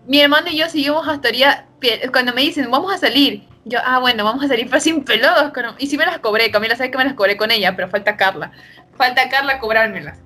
Mi 0.06 0.20
hermano 0.20 0.48
y 0.50 0.58
yo 0.58 0.68
seguimos 0.68 1.06
hasta 1.06 1.28
día, 1.28 1.66
cuando 2.10 2.32
me 2.32 2.42
dicen, 2.42 2.70
vamos 2.70 2.92
a 2.92 2.98
salir, 2.98 3.46
yo, 3.64 3.78
ah, 3.84 4.00
bueno, 4.00 4.24
vamos 4.24 4.44
a 4.44 4.48
salir 4.48 4.68
pero 4.68 4.80
sin 4.80 5.04
pelodos. 5.04 5.52
Y 5.78 5.86
si 5.86 5.96
me 5.96 6.04
las 6.04 6.18
cobré, 6.18 6.50
Camila 6.50 6.76
sabe 6.76 6.90
que 6.90 6.98
me 6.98 7.04
las 7.04 7.14
cobré 7.14 7.36
con 7.36 7.50
ella, 7.50 7.76
pero 7.76 7.88
falta 7.88 8.16
Carla. 8.16 8.50
Falta 8.96 9.28
Carla 9.28 9.58
cobrármelas. 9.58 10.18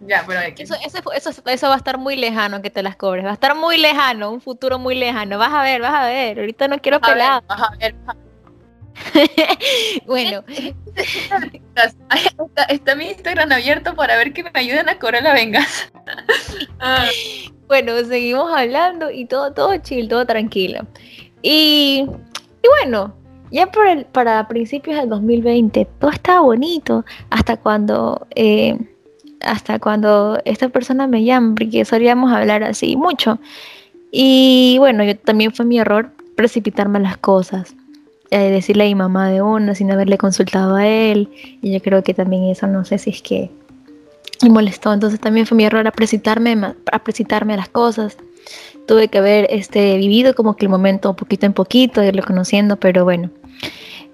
Ya, 0.00 0.24
pero 0.26 0.40
eso, 0.40 0.74
eso, 1.14 1.42
eso, 1.44 1.68
va 1.68 1.74
a 1.74 1.76
estar 1.76 1.98
muy 1.98 2.16
lejano 2.16 2.62
que 2.62 2.70
te 2.70 2.82
las 2.82 2.96
cobres. 2.96 3.24
Va 3.26 3.30
a 3.30 3.34
estar 3.34 3.54
muy 3.54 3.76
lejano, 3.76 4.30
un 4.30 4.40
futuro 4.40 4.78
muy 4.78 4.94
lejano. 4.94 5.36
Vas 5.36 5.52
a 5.52 5.62
ver, 5.62 5.82
vas 5.82 5.92
a 5.92 6.06
ver. 6.06 6.38
Ahorita 6.38 6.68
no 6.68 6.78
quiero 6.78 7.00
pelar. 7.00 7.42
Vas 7.46 7.60
a 7.60 7.76
ver, 7.76 7.94
bueno. 10.06 10.44
está, 10.96 12.64
está, 12.68 12.94
mi 12.94 13.06
Instagram 13.06 13.52
abierto 13.52 13.94
para 13.94 14.16
ver 14.16 14.32
que 14.32 14.42
me 14.42 14.50
ayuden 14.54 14.88
a 14.88 14.98
cobrar 14.98 15.22
la 15.22 15.34
venganza. 15.34 15.90
Ah. 16.82 17.06
Bueno, 17.68 17.92
seguimos 18.04 18.50
hablando 18.52 19.10
y 19.10 19.26
todo, 19.26 19.52
todo 19.52 19.76
chill, 19.76 20.08
todo 20.08 20.24
tranquilo. 20.24 20.86
Y 21.42 22.06
y 22.62 22.68
bueno, 22.68 23.14
ya 23.50 23.66
por 23.70 23.86
el, 23.86 24.04
para 24.04 24.46
principios 24.48 24.96
del 24.96 25.08
2020 25.08 25.86
todo 25.98 26.10
estaba 26.10 26.40
bonito 26.40 27.04
hasta 27.30 27.56
cuando 27.56 28.26
eh, 28.34 28.78
hasta 29.40 29.78
cuando 29.78 30.40
esta 30.44 30.68
persona 30.68 31.06
me 31.06 31.24
llama 31.24 31.54
porque 31.56 31.84
solíamos 31.84 32.32
hablar 32.32 32.62
así 32.62 32.96
mucho 32.96 33.38
y 34.12 34.76
bueno 34.78 35.02
yo 35.04 35.16
también 35.16 35.52
fue 35.52 35.64
mi 35.64 35.78
error 35.78 36.12
precipitarme 36.36 37.00
las 37.00 37.16
cosas 37.16 37.74
eh, 38.30 38.50
decirle 38.50 38.84
a 38.84 38.86
mi 38.86 38.94
mamá 38.94 39.30
de 39.30 39.42
una 39.42 39.74
sin 39.74 39.90
haberle 39.90 40.18
consultado 40.18 40.76
a 40.76 40.86
él 40.86 41.28
y 41.62 41.72
yo 41.72 41.80
creo 41.80 42.02
que 42.02 42.14
también 42.14 42.44
eso 42.44 42.66
no 42.66 42.84
sé 42.84 42.98
si 42.98 43.10
es 43.10 43.22
que 43.22 43.50
me 44.42 44.50
molestó 44.50 44.92
entonces 44.92 45.20
también 45.20 45.46
fue 45.46 45.56
mi 45.56 45.64
error 45.64 45.86
a 45.86 45.90
precipitarme 45.90 46.52
a 46.52 47.56
las 47.56 47.68
cosas 47.68 48.16
tuve 48.90 49.06
que 49.06 49.18
haber 49.18 49.46
este, 49.50 49.96
vivido 49.98 50.34
como 50.34 50.56
que 50.56 50.64
el 50.64 50.68
momento 50.68 51.14
poquito 51.14 51.46
en 51.46 51.52
poquito, 51.52 52.02
irlo 52.02 52.24
conociendo, 52.24 52.76
pero 52.76 53.04
bueno. 53.04 53.30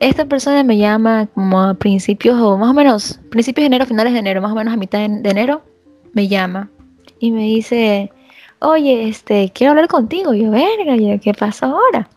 Esta 0.00 0.26
persona 0.26 0.62
me 0.64 0.76
llama 0.76 1.28
como 1.34 1.62
a 1.62 1.72
principios, 1.72 2.38
o 2.38 2.58
más 2.58 2.68
o 2.68 2.74
menos, 2.74 3.18
principios 3.30 3.62
de 3.62 3.68
enero, 3.68 3.86
finales 3.86 4.12
de 4.12 4.18
enero, 4.18 4.42
más 4.42 4.52
o 4.52 4.54
menos 4.54 4.74
a 4.74 4.76
mitad 4.76 4.98
de 4.98 5.30
enero, 5.30 5.62
me 6.12 6.28
llama 6.28 6.68
y 7.18 7.30
me 7.30 7.44
dice, 7.44 8.12
oye, 8.58 9.08
este, 9.08 9.50
quiero 9.54 9.70
hablar 9.70 9.88
contigo. 9.88 10.34
Y 10.34 10.42
yo, 10.42 10.50
verga, 10.50 11.18
¿qué 11.18 11.32
pasa 11.32 11.66
ahora? 11.66 12.10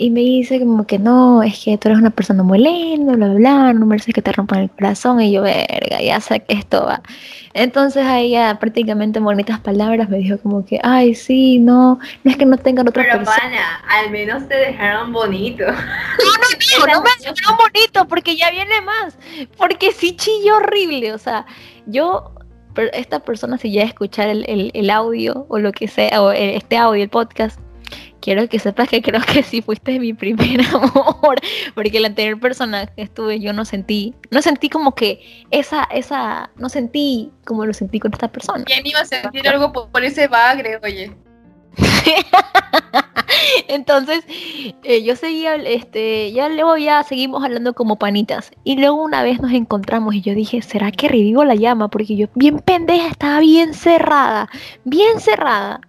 Y 0.00 0.10
me 0.10 0.20
dice 0.20 0.60
como 0.60 0.86
que 0.86 1.00
no, 1.00 1.42
es 1.42 1.64
que 1.64 1.76
tú 1.76 1.88
eres 1.88 1.98
una 1.98 2.10
persona 2.10 2.44
muy 2.44 2.60
linda, 2.60 3.16
bla, 3.16 3.26
bla, 3.26 3.34
bla, 3.34 3.72
no 3.72 3.84
mereces 3.84 4.14
que 4.14 4.22
te 4.22 4.30
rompan 4.30 4.60
el 4.60 4.70
corazón. 4.70 5.20
Y 5.20 5.32
yo, 5.32 5.42
verga, 5.42 6.00
ya 6.00 6.20
sé 6.20 6.38
que 6.38 6.54
esto 6.54 6.84
va. 6.86 7.02
Entonces 7.52 8.04
a 8.04 8.20
ella 8.20 8.56
prácticamente 8.60 9.18
en 9.18 9.24
bonitas 9.24 9.58
palabras 9.58 10.08
me 10.08 10.18
dijo 10.18 10.38
como 10.38 10.64
que, 10.64 10.78
ay, 10.84 11.16
sí, 11.16 11.58
no, 11.58 11.98
no 12.22 12.30
es 12.30 12.36
que 12.36 12.46
no 12.46 12.56
tengan 12.56 12.86
otra 12.86 13.02
Pero 13.02 13.24
pana, 13.24 13.82
al 13.88 14.12
menos 14.12 14.46
te 14.46 14.54
dejaron 14.54 15.12
bonito. 15.12 15.64
No, 15.66 15.72
no, 15.72 15.78
no, 15.78 16.86
no 16.94 17.02
me 17.02 17.10
dejaron 17.10 17.58
bonito 17.58 18.06
porque 18.06 18.36
ya 18.36 18.52
viene 18.52 18.80
más. 18.82 19.18
Porque 19.56 19.90
sí 19.90 20.14
chillo 20.14 20.58
horrible, 20.58 21.12
o 21.12 21.18
sea, 21.18 21.44
yo 21.86 22.32
esta 22.92 23.18
persona 23.18 23.58
si 23.58 23.72
ya 23.72 23.82
escuchar 23.82 24.28
el, 24.28 24.44
el, 24.46 24.70
el, 24.74 24.90
audio 24.90 25.46
o 25.48 25.58
lo 25.58 25.72
que 25.72 25.88
sea, 25.88 26.22
o 26.22 26.30
este 26.30 26.76
audio, 26.76 27.02
el 27.02 27.08
podcast, 27.08 27.58
quiero 28.20 28.48
que 28.48 28.58
sepas 28.58 28.88
que 28.88 29.02
creo 29.02 29.20
que 29.22 29.42
sí 29.42 29.62
fuiste 29.62 29.98
mi 29.98 30.12
primer 30.12 30.60
amor, 30.74 31.40
porque 31.74 31.98
el 31.98 32.04
anterior 32.04 32.38
personaje 32.40 32.90
que 32.96 33.02
estuve 33.02 33.40
yo 33.40 33.52
no 33.52 33.64
sentí, 33.64 34.14
no 34.30 34.42
sentí 34.42 34.68
como 34.68 34.94
que 34.94 35.44
esa, 35.50 35.84
esa, 35.84 36.50
no 36.56 36.68
sentí 36.68 37.30
como 37.44 37.66
lo 37.66 37.72
sentí 37.72 38.00
con 38.00 38.12
esta 38.12 38.28
persona. 38.28 38.64
¿Quién 38.64 38.86
iba 38.86 39.00
a 39.00 39.04
sentir 39.04 39.48
algo 39.48 39.72
por, 39.72 40.04
ese 40.04 40.28
bagre, 40.28 40.78
oye? 40.82 41.12
Entonces, 43.68 44.24
eh, 44.82 45.02
yo 45.02 45.14
seguía, 45.14 45.54
este, 45.56 46.32
ya 46.32 46.48
luego 46.48 46.76
ya 46.76 47.02
seguimos 47.02 47.44
hablando 47.44 47.74
como 47.74 47.96
panitas. 47.96 48.50
Y 48.64 48.76
luego 48.76 49.02
una 49.02 49.22
vez 49.22 49.40
nos 49.40 49.52
encontramos 49.52 50.14
y 50.14 50.22
yo 50.22 50.34
dije, 50.34 50.62
¿será 50.62 50.90
que 50.90 51.08
revivo 51.08 51.44
la 51.44 51.54
llama? 51.54 51.88
Porque 51.88 52.16
yo 52.16 52.26
bien 52.34 52.58
pendeja, 52.60 53.08
estaba 53.08 53.40
bien 53.40 53.74
cerrada, 53.74 54.48
bien 54.84 55.20
cerrada. 55.20 55.80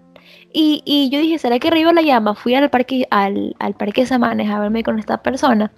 Y, 0.51 1.09
yo 1.11 1.19
dije, 1.19 1.37
¿será 1.37 1.59
que 1.59 1.69
revivo 1.69 1.91
la 1.91 2.01
llama? 2.01 2.35
Fui 2.35 2.55
al 2.55 2.69
parque, 2.69 3.05
al, 3.11 3.55
al 3.59 3.75
parque 3.75 4.05
Samanes 4.05 4.49
a 4.49 4.59
verme 4.59 4.83
con 4.83 4.99
esta 4.99 5.21
persona. 5.21 5.71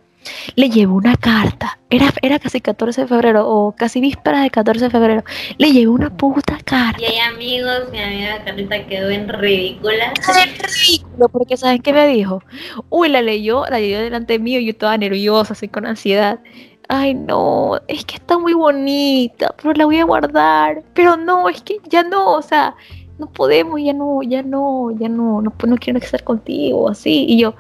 Le 0.56 0.70
llevo 0.70 0.96
una 0.96 1.16
carta. 1.16 1.80
Era, 1.90 2.14
era 2.22 2.40
casi 2.40 2.62
14 2.62 3.02
de 3.02 3.08
febrero 3.08 3.48
o 3.48 3.74
casi 3.74 4.00
vísperas 4.00 4.44
de 4.44 4.50
14 4.52 4.86
de 4.86 4.90
febrero. 4.90 5.24
Le 5.58 5.72
llevo 5.72 5.94
una 5.94 6.16
puta 6.16 6.58
carta. 6.64 7.02
Y 7.02 7.06
ahí 7.06 7.20
amigos, 7.20 7.90
mi 7.92 8.02
amiga 8.02 8.44
Carlita 8.44 8.86
quedó 8.86 9.10
en 9.10 9.28
ridícula. 9.28 10.14
En 10.28 10.60
ridículo, 10.60 11.30
porque 11.30 11.58
¿saben 11.58 11.82
qué 11.82 11.92
me 11.92 12.08
dijo? 12.08 12.44
Uy, 12.90 13.10
la 13.10 13.22
leyó, 13.22 13.66
la 13.66 13.80
leyó 13.80 14.00
delante 14.00 14.40
mío 14.40 14.60
y 14.60 14.68
yo 14.68 14.76
toda 14.76 14.98
nerviosa, 14.98 15.54
así 15.54 15.68
con 15.68 15.86
ansiedad. 15.86 16.40
Ay, 16.88 17.14
no, 17.14 17.80
es 17.88 18.04
que 18.06 18.16
está 18.16 18.38
muy 18.38 18.54
bonita, 18.54 19.56
pero 19.62 19.74
la 19.74 19.86
voy 19.86 20.00
a 20.00 20.04
guardar. 20.04 20.84
Pero 20.94 21.18
no, 21.18 21.50
es 21.50 21.62
que 21.62 21.78
ya 21.90 22.04
no, 22.04 22.34
o 22.34 22.42
sea, 22.42 22.76
no 23.22 23.32
podemos, 23.32 23.80
ya 23.80 23.94
no, 23.94 24.24
ya 24.24 24.42
no, 24.42 24.90
ya 25.00 25.08
no, 25.08 25.44
no, 25.44 25.54
no 25.68 25.78
quiero 25.78 26.00
estar 26.00 26.24
contigo, 26.24 26.90
así. 26.90 27.26
Y 27.30 27.40
yo, 27.40 27.54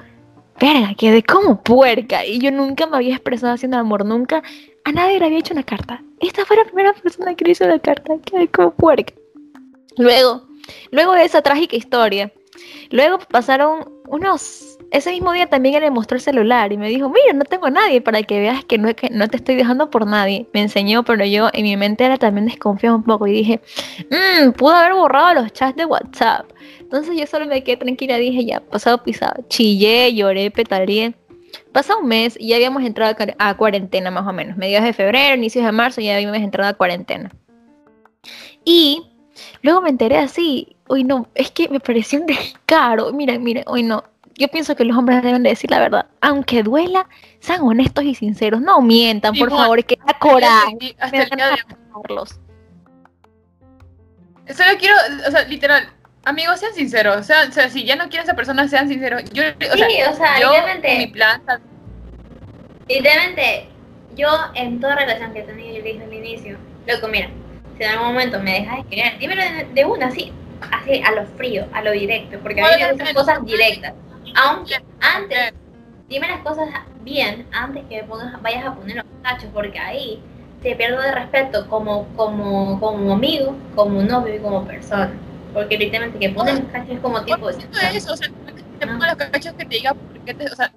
verga, 0.59 0.95
quedé 0.95 1.21
como 1.21 1.61
puerca. 1.61 2.25
Y 2.25 2.39
yo 2.39 2.51
nunca 2.51 2.87
me 2.87 2.97
había 2.97 3.13
expresado 3.13 3.53
haciendo 3.53 3.77
amor, 3.77 4.03
nunca 4.03 4.41
a 4.83 4.91
nadie 4.91 5.19
le 5.19 5.25
había 5.27 5.37
hecho 5.37 5.53
una 5.53 5.63
carta. 5.63 6.03
Esta 6.19 6.45
fue 6.45 6.57
la 6.57 6.65
primera 6.65 6.93
persona 6.93 7.35
que 7.35 7.45
le 7.45 7.51
hizo 7.51 7.67
la 7.67 7.77
carta, 7.77 8.15
quedé 8.25 8.47
como 8.47 8.71
puerca. 8.71 9.13
Luego, 9.97 10.47
luego 10.89 11.13
de 11.13 11.25
esa 11.25 11.43
trágica 11.43 11.75
historia, 11.75 12.33
luego 12.89 13.19
pasaron 13.19 13.87
unos 14.07 14.70
ese 14.91 15.11
mismo 15.11 15.31
día 15.31 15.47
también 15.47 15.75
él 15.75 15.81
le 15.81 15.89
mostró 15.89 16.17
el 16.17 16.21
celular 16.21 16.73
y 16.73 16.77
me 16.77 16.89
dijo, 16.89 17.09
mira, 17.09 17.31
no 17.33 17.45
tengo 17.45 17.67
a 17.67 17.71
nadie 17.71 18.01
para 18.01 18.23
que 18.23 18.39
veas 18.39 18.65
que 18.65 18.77
no, 18.77 18.93
que 18.93 19.09
no 19.09 19.29
te 19.29 19.37
estoy 19.37 19.55
dejando 19.55 19.89
por 19.89 20.05
nadie. 20.05 20.47
Me 20.53 20.61
enseñó, 20.61 21.03
pero 21.03 21.23
yo 21.23 21.49
en 21.53 21.63
mi 21.63 21.77
mente 21.77 22.03
era 22.03 22.17
también 22.17 22.45
desconfiado 22.45 22.97
un 22.97 23.03
poco 23.03 23.25
y 23.25 23.31
dije, 23.31 23.61
mmm, 24.09 24.51
pude 24.51 24.75
haber 24.75 24.93
borrado 24.93 25.33
los 25.35 25.53
chats 25.53 25.77
de 25.77 25.85
WhatsApp. 25.85 26.45
Entonces 26.81 27.17
yo 27.17 27.25
solo 27.25 27.45
me 27.45 27.63
quedé 27.63 27.77
tranquila, 27.77 28.17
dije, 28.17 28.45
ya, 28.45 28.59
pasado 28.59 29.01
pisado. 29.01 29.45
Chillé, 29.47 30.13
lloré, 30.13 30.51
petaleé. 30.51 31.15
Pasó 31.71 31.99
un 31.99 32.07
mes 32.07 32.35
y 32.37 32.49
ya 32.49 32.57
habíamos 32.57 32.83
entrado 32.83 33.15
a 33.39 33.55
cuarentena 33.55 34.11
más 34.11 34.27
o 34.27 34.33
menos. 34.33 34.57
Mediados 34.57 34.85
de 34.85 34.93
febrero, 34.93 35.35
inicios 35.35 35.63
de 35.63 35.71
marzo, 35.71 36.01
ya 36.01 36.15
habíamos 36.15 36.37
entrado 36.37 36.69
a 36.69 36.73
cuarentena. 36.73 37.31
Y 38.65 39.03
luego 39.61 39.79
me 39.79 39.89
enteré 39.89 40.17
así, 40.17 40.75
uy 40.89 41.05
no, 41.05 41.29
es 41.33 41.49
que 41.51 41.69
me 41.69 41.79
pareció 41.79 42.19
un 42.19 42.25
descaro. 42.25 43.13
Mira, 43.13 43.39
mira, 43.39 43.63
hoy 43.67 43.83
no, 43.83 44.03
yo 44.37 44.47
pienso 44.47 44.75
que 44.75 44.85
los 44.85 44.97
hombres 44.97 45.21
deben 45.23 45.43
decir 45.43 45.69
la 45.71 45.79
verdad. 45.79 46.05
Aunque 46.21 46.63
duela, 46.63 47.07
sean 47.39 47.61
honestos 47.61 48.03
y 48.03 48.15
sinceros. 48.15 48.61
No 48.61 48.81
mientan, 48.81 49.35
por 49.35 49.49
favor, 49.49 49.83
que 49.83 49.97
da 50.05 50.17
coraje. 50.19 50.95
Hasta 50.99 51.23
el 51.23 51.29
día 51.29 51.49
de 51.49 51.57
Solo 54.53 54.71
quiero, 54.79 54.95
o 55.27 55.31
sea, 55.31 55.43
literal, 55.43 55.87
amigos, 56.25 56.59
sean 56.59 56.73
sinceros. 56.73 57.17
O 57.17 57.23
sea, 57.23 57.69
si 57.69 57.85
ya 57.85 57.95
no 57.95 58.09
quieren 58.09 58.21
a 58.21 58.23
esa 58.23 58.35
persona, 58.35 58.67
sean 58.67 58.87
sinceros. 58.87 59.23
Yo, 59.31 59.43
o 59.43 59.73
sí, 59.73 59.79
sea, 59.79 60.11
o 60.11 60.15
sea, 60.15 60.39
yo, 60.39 60.51
mi 60.97 61.07
plan. 61.07 61.41
Literalmente, 62.87 63.67
yo 64.15 64.27
en 64.55 64.79
toda 64.79 64.95
relación 64.95 65.33
que 65.33 65.39
he 65.39 65.43
tenido 65.43 65.83
desde 65.83 66.03
el 66.03 66.13
inicio, 66.13 66.57
loco, 66.87 67.07
mira, 67.07 67.29
si 67.77 67.83
en 67.83 67.91
algún 67.91 68.07
momento 68.07 68.39
me 68.39 68.53
dejas 68.53 68.77
de 68.77 68.83
querer, 68.89 69.17
dímelo 69.19 69.41
de, 69.73 69.85
una, 69.85 70.07
así, 70.07 70.33
así, 70.71 71.01
a 71.01 71.11
lo 71.11 71.25
frío, 71.37 71.65
a 71.73 71.81
lo 71.81 71.91
directo, 71.91 72.39
porque 72.39 72.61
a 72.61 72.65
mí 72.65 72.83
me 72.83 72.91
gustan 72.91 73.13
cosas 73.13 73.45
directas. 73.45 73.93
Aunque 74.35 74.75
antes, 74.99 75.53
dime 76.07 76.27
las 76.27 76.39
cosas 76.41 76.69
bien 77.03 77.47
antes 77.51 77.83
que 77.89 78.03
pongas, 78.03 78.41
vayas 78.41 78.65
a 78.65 78.75
poner 78.75 78.97
los 78.97 79.05
cachos, 79.23 79.49
porque 79.53 79.79
ahí 79.79 80.21
te 80.61 80.75
pierdo 80.75 81.01
de 81.01 81.11
respeto 81.11 81.67
como, 81.67 82.07
como, 82.15 82.79
como 82.79 83.13
amigo, 83.13 83.55
como 83.75 84.01
novio 84.03 84.35
y 84.35 84.39
como 84.39 84.65
persona. 84.65 85.11
Porque 85.53 85.77
literalmente 85.77 86.19
que 86.19 86.29
ponen 86.29 86.65
cachos 86.65 86.99
como 87.01 87.23
tipo... 87.23 87.49
Eso, 87.49 88.13
o 88.13 88.17
sea, 88.17 88.29
te 88.79 88.87
pongan 88.87 89.17
los 89.17 89.29
cachos 89.29 89.53
que 89.53 89.65
te 89.65 89.75
diga 89.75 89.93
por 89.93 90.35
te... 90.35 90.45
O 90.45 90.55
sea, 90.55 90.71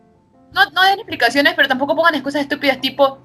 no, 0.52 0.64
no 0.70 0.82
den 0.84 0.98
explicaciones, 0.98 1.54
pero 1.54 1.68
tampoco 1.68 1.94
pongan 1.94 2.14
excusas 2.14 2.42
estúpidas 2.42 2.80
tipo... 2.80 3.18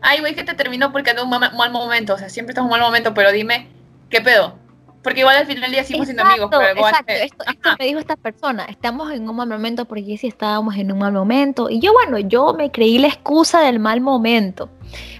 Ay, 0.00 0.20
güey, 0.20 0.34
que 0.34 0.44
te 0.44 0.54
terminó 0.54 0.90
porque 0.92 1.10
ando 1.10 1.24
un 1.24 1.30
mal 1.30 1.70
momento. 1.70 2.14
O 2.14 2.18
sea, 2.18 2.28
siempre 2.28 2.52
estás 2.52 2.62
en 2.62 2.66
un 2.66 2.70
mal 2.72 2.80
momento, 2.80 3.14
pero 3.14 3.30
dime, 3.30 3.68
¿qué 4.10 4.20
pedo? 4.20 4.58
Porque 5.02 5.20
igual 5.20 5.36
al 5.36 5.46
final 5.46 5.62
del 5.62 5.72
día 5.72 5.84
seguimos 5.84 6.06
siendo 6.06 6.22
amigos. 6.22 6.48
Pero 6.50 6.76
igual 6.76 6.92
exacto. 6.92 7.12
Esto, 7.12 7.44
esto, 7.48 7.70
me 7.78 7.86
dijo 7.86 7.98
esta 7.98 8.16
persona. 8.16 8.64
Estamos 8.64 9.10
en 9.12 9.28
un 9.28 9.36
mal 9.36 9.48
momento 9.48 9.84
porque 9.84 10.16
sí 10.16 10.28
estábamos 10.28 10.76
en 10.76 10.92
un 10.92 10.98
mal 10.98 11.12
momento. 11.12 11.68
Y 11.68 11.80
yo, 11.80 11.92
bueno, 11.92 12.18
yo 12.18 12.54
me 12.54 12.70
creí 12.70 12.98
la 12.98 13.08
excusa 13.08 13.60
del 13.62 13.78
mal 13.80 14.00
momento. 14.00 14.70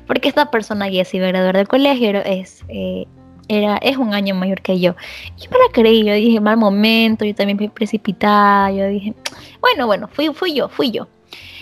Porque 0.06 0.28
esta 0.28 0.50
persona, 0.50 0.88
Jessie, 0.88 1.20
graduada 1.20 1.52
del 1.52 1.68
colegio, 1.68 2.10
es, 2.24 2.64
eh, 2.68 3.06
era, 3.48 3.76
es 3.78 3.96
un 3.96 4.14
año 4.14 4.34
mayor 4.34 4.62
que 4.62 4.78
yo. 4.78 4.94
Yo 5.38 5.50
me 5.50 5.58
la 5.58 5.72
creí, 5.72 6.04
yo 6.04 6.14
dije, 6.14 6.40
mal 6.40 6.56
momento, 6.56 7.24
yo 7.24 7.34
también 7.34 7.58
fui 7.58 7.68
precipitada. 7.68 8.70
Yo 8.70 8.86
dije, 8.86 9.14
bueno, 9.60 9.86
bueno, 9.86 10.08
fui, 10.08 10.32
fui 10.32 10.54
yo, 10.54 10.68
fui 10.68 10.90
yo. 10.90 11.08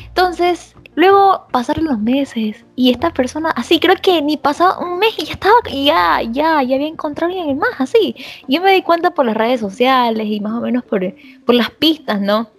Entonces, 0.07 0.75
Luego 1.01 1.47
pasaron 1.51 1.87
los 1.87 1.99
meses 1.99 2.63
y 2.77 2.91
esta 2.91 3.11
persona, 3.11 3.49
así 3.53 3.81
creo 3.81 3.97
que 4.03 4.21
ni 4.21 4.37
pasaba 4.37 4.79
un 4.81 4.99
mes 4.99 5.19
y 5.19 5.25
ya 5.25 5.33
estaba, 5.33 5.55
ya, 5.65 6.21
ya, 6.21 6.63
ya 6.63 6.75
había 6.77 6.87
encontrado 6.87 7.33
a 7.33 7.39
alguien 7.39 7.57
más, 7.57 7.71
así. 7.79 8.15
Yo 8.49 8.61
me 8.61 8.71
di 8.75 8.83
cuenta 8.83 9.13
por 9.13 9.25
las 9.25 9.35
redes 9.35 9.61
sociales 9.61 10.27
y 10.27 10.41
más 10.41 10.53
o 10.53 10.61
menos 10.61 10.85
por, 10.85 11.01
por 11.47 11.55
las 11.55 11.71
pistas, 11.71 12.21
¿no? 12.21 12.51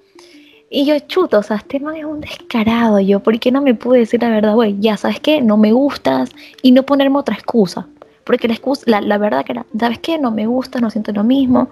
Y 0.72 0.86
yo, 0.88 0.98
chuto, 1.02 1.38
o 1.38 1.44
sea, 1.44 1.58
este 1.58 1.80
man 1.80 1.96
es 1.98 2.06
un 2.06 2.20
descarado. 2.20 3.00
Yo, 3.00 3.20
¿por 3.20 3.40
qué 3.40 3.52
no 3.52 3.62
me 3.62 3.76
pude 3.76 4.00
decir 4.00 4.24
la 4.24 4.30
verdad, 4.30 4.56
güey? 4.56 4.76
Ya, 4.80 4.98
¿sabes 4.98 5.20
qué? 5.20 5.40
No 5.40 5.56
me 5.56 5.72
gustas 5.72 6.32
y 6.64 6.72
no 6.72 6.82
ponerme 6.82 7.20
otra 7.20 7.36
excusa. 7.36 7.88
Porque 8.24 8.48
la 8.48 8.56
excusa, 8.56 8.86
la, 8.88 9.02
la 9.02 9.20
verdad 9.20 9.46
que 9.46 9.52
era, 9.52 9.68
¿sabes 9.80 10.00
qué? 10.00 10.18
No 10.18 10.32
me 10.32 10.48
gusta, 10.48 10.80
no 10.80 10.90
siento 10.90 11.12
lo 11.12 11.24
mismo. 11.24 11.70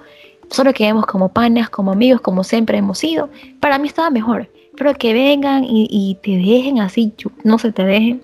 Solo 0.52 0.72
quedemos 0.72 1.08
como 1.08 1.30
panas, 1.30 1.68
como 1.72 1.94
amigos, 1.94 2.22
como 2.22 2.44
siempre 2.44 2.78
hemos 2.78 3.00
sido. 3.00 3.30
Para 3.60 3.80
mí 3.80 3.88
estaba 3.88 4.12
mejor 4.12 4.50
pero 4.80 4.94
que 4.94 5.12
vengan 5.12 5.66
y, 5.68 6.18
te 6.24 6.32
dejen 6.32 6.80
así, 6.80 7.14
no 7.44 7.60
se 7.60 7.74
te 7.74 7.84
dejen, 7.84 8.24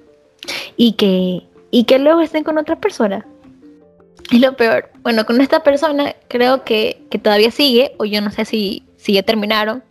y 0.78 0.94
que, 0.94 1.44
y 1.70 1.84
que 1.84 2.00
luego 2.00 2.22
estén 2.22 2.46
con 2.46 2.58
otra 2.58 2.78
persona. 2.78 3.28
Es 4.32 4.40
lo 4.40 4.56
peor. 4.56 4.90
Bueno, 5.02 5.26
con 5.26 5.42
esta 5.42 5.64
persona 5.64 6.16
creo 6.30 6.64
que, 6.64 7.06
todavía 7.22 7.52
sigue, 7.52 7.92
o 7.98 8.06
yo 8.06 8.22
no 8.22 8.32
sé 8.32 8.46
si, 8.46 8.84
si 8.96 9.12
ya 9.12 9.24
terminaron, 9.24 9.84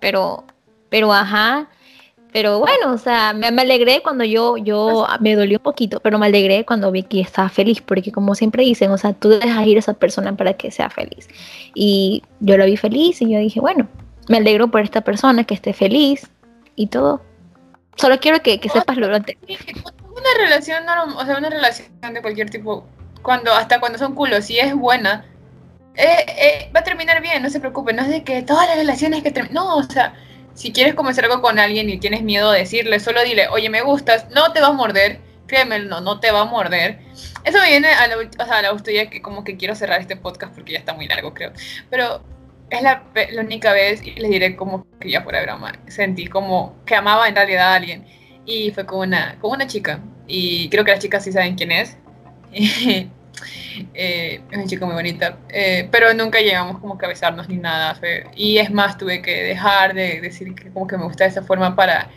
pero, 0.00 0.42
pero 0.88 1.12
ajá. 1.12 1.68
Pero 2.32 2.58
bueno, 2.58 2.92
o 2.92 2.98
sea, 2.98 3.32
me, 3.32 3.46
alegré 3.46 4.02
cuando 4.02 4.24
yo, 4.24 4.56
yo, 4.56 5.06
me 5.20 5.36
dolió 5.36 5.58
un 5.58 5.62
poquito, 5.62 6.00
pero 6.00 6.18
me 6.18 6.26
alegré 6.26 6.64
cuando 6.64 6.90
vi 6.90 7.04
que 7.04 7.20
estaba 7.20 7.48
feliz, 7.48 7.80
porque 7.82 8.10
como 8.10 8.34
siempre 8.34 8.64
dicen, 8.64 8.90
o 8.90 8.98
sea, 8.98 9.12
tú 9.12 9.28
dejas 9.28 9.64
ir 9.64 9.76
a 9.76 9.80
esa 9.80 9.94
persona 9.94 10.36
para 10.36 10.54
que 10.54 10.72
sea 10.72 10.90
feliz. 10.90 11.28
Y 11.72 12.24
yo 12.40 12.56
lo 12.56 12.66
vi 12.66 12.76
feliz 12.76 13.22
y 13.22 13.30
yo 13.30 13.38
dije, 13.38 13.60
bueno, 13.60 13.88
me 14.28 14.38
alegro 14.38 14.68
por 14.68 14.80
esta 14.82 15.00
persona, 15.00 15.44
que 15.44 15.54
esté 15.54 15.72
feliz 15.72 16.28
y 16.76 16.88
todo. 16.88 17.22
Solo 17.96 18.18
quiero 18.20 18.40
que, 18.40 18.60
que 18.60 18.68
sepas 18.68 18.96
lo 18.96 19.14
antes. 19.14 19.36
Una 19.46 20.44
relación, 20.44 20.84
o 20.88 21.24
sea, 21.26 21.38
una 21.38 21.50
relación 21.50 22.14
de 22.14 22.22
cualquier 22.22 22.50
tipo, 22.50 22.86
cuando 23.22 23.52
hasta 23.52 23.80
cuando 23.80 23.98
son 23.98 24.14
culos, 24.14 24.44
si 24.44 24.58
es 24.58 24.74
buena, 24.74 25.24
eh, 25.94 26.24
eh, 26.28 26.70
va 26.74 26.80
a 26.80 26.84
terminar 26.84 27.20
bien, 27.20 27.42
no 27.42 27.50
se 27.50 27.60
preocupe, 27.60 27.92
no 27.92 28.02
es 28.02 28.08
de 28.08 28.24
que 28.24 28.42
todas 28.42 28.66
las 28.66 28.76
relaciones 28.76 29.22
que 29.22 29.32
no, 29.50 29.76
o 29.76 29.82
sea, 29.82 30.14
si 30.54 30.72
quieres 30.72 30.94
comenzar 30.94 31.24
algo 31.24 31.42
con 31.42 31.58
alguien 31.58 31.88
y 31.90 31.98
tienes 31.98 32.22
miedo 32.22 32.52
de 32.52 32.60
decirle, 32.60 33.00
solo 33.00 33.22
dile, 33.22 33.48
oye, 33.48 33.70
me 33.70 33.82
gustas, 33.82 34.26
no 34.30 34.52
te 34.52 34.60
va 34.60 34.68
a 34.68 34.72
morder, 34.72 35.20
créeme, 35.46 35.80
no, 35.80 36.00
no 36.00 36.20
te 36.20 36.30
va 36.30 36.42
a 36.42 36.44
morder. 36.44 37.00
Eso 37.44 37.58
viene 37.66 37.88
a 37.88 38.06
la, 38.06 38.16
o 38.16 38.46
sea, 38.46 38.58
a 38.58 38.62
la 38.62 39.10
que 39.10 39.20
como 39.22 39.42
que 39.42 39.56
quiero 39.56 39.74
cerrar 39.74 40.00
este 40.00 40.16
podcast 40.16 40.54
porque 40.54 40.72
ya 40.72 40.78
está 40.78 40.92
muy 40.92 41.08
largo, 41.08 41.34
creo. 41.34 41.52
Pero 41.88 42.22
es 42.70 42.82
la, 42.82 43.02
única 43.38 43.72
vez, 43.72 44.02
y 44.02 44.12
les 44.12 44.30
diré 44.30 44.56
como 44.56 44.86
que 44.98 45.10
ya 45.10 45.22
fuera 45.22 45.42
broma, 45.42 45.72
sentí 45.88 46.26
como 46.26 46.76
que 46.86 46.94
amaba 46.94 47.28
en 47.28 47.34
realidad 47.34 47.72
a 47.72 47.74
alguien. 47.74 48.04
Y 48.46 48.70
fue 48.70 48.86
con 48.86 49.08
una, 49.08 49.36
con 49.40 49.52
una 49.52 49.66
chica. 49.66 50.00
Y 50.26 50.68
creo 50.70 50.84
que 50.84 50.92
las 50.92 51.00
chicas 51.00 51.24
sí 51.24 51.32
saben 51.32 51.56
quién 51.56 51.72
es. 51.72 51.96
Eh, 53.94 54.42
es 54.50 54.58
una 54.58 54.66
chica 54.66 54.84
muy 54.84 54.94
bonita. 54.94 55.38
Eh, 55.48 55.88
pero 55.90 56.12
nunca 56.12 56.40
llegamos 56.40 56.78
como 56.80 56.98
que 56.98 57.06
a 57.06 57.08
besarnos 57.08 57.48
ni 57.48 57.56
nada. 57.56 57.98
y 58.36 58.58
es 58.58 58.70
más, 58.70 58.98
tuve 58.98 59.22
que 59.22 59.44
dejar 59.44 59.94
de 59.94 60.20
decir 60.20 60.54
que 60.54 60.70
como 60.70 60.86
que 60.86 60.98
me 60.98 61.04
gusta 61.04 61.24
de 61.24 61.30
esa 61.30 61.42
forma 61.42 61.74
para 61.74 62.10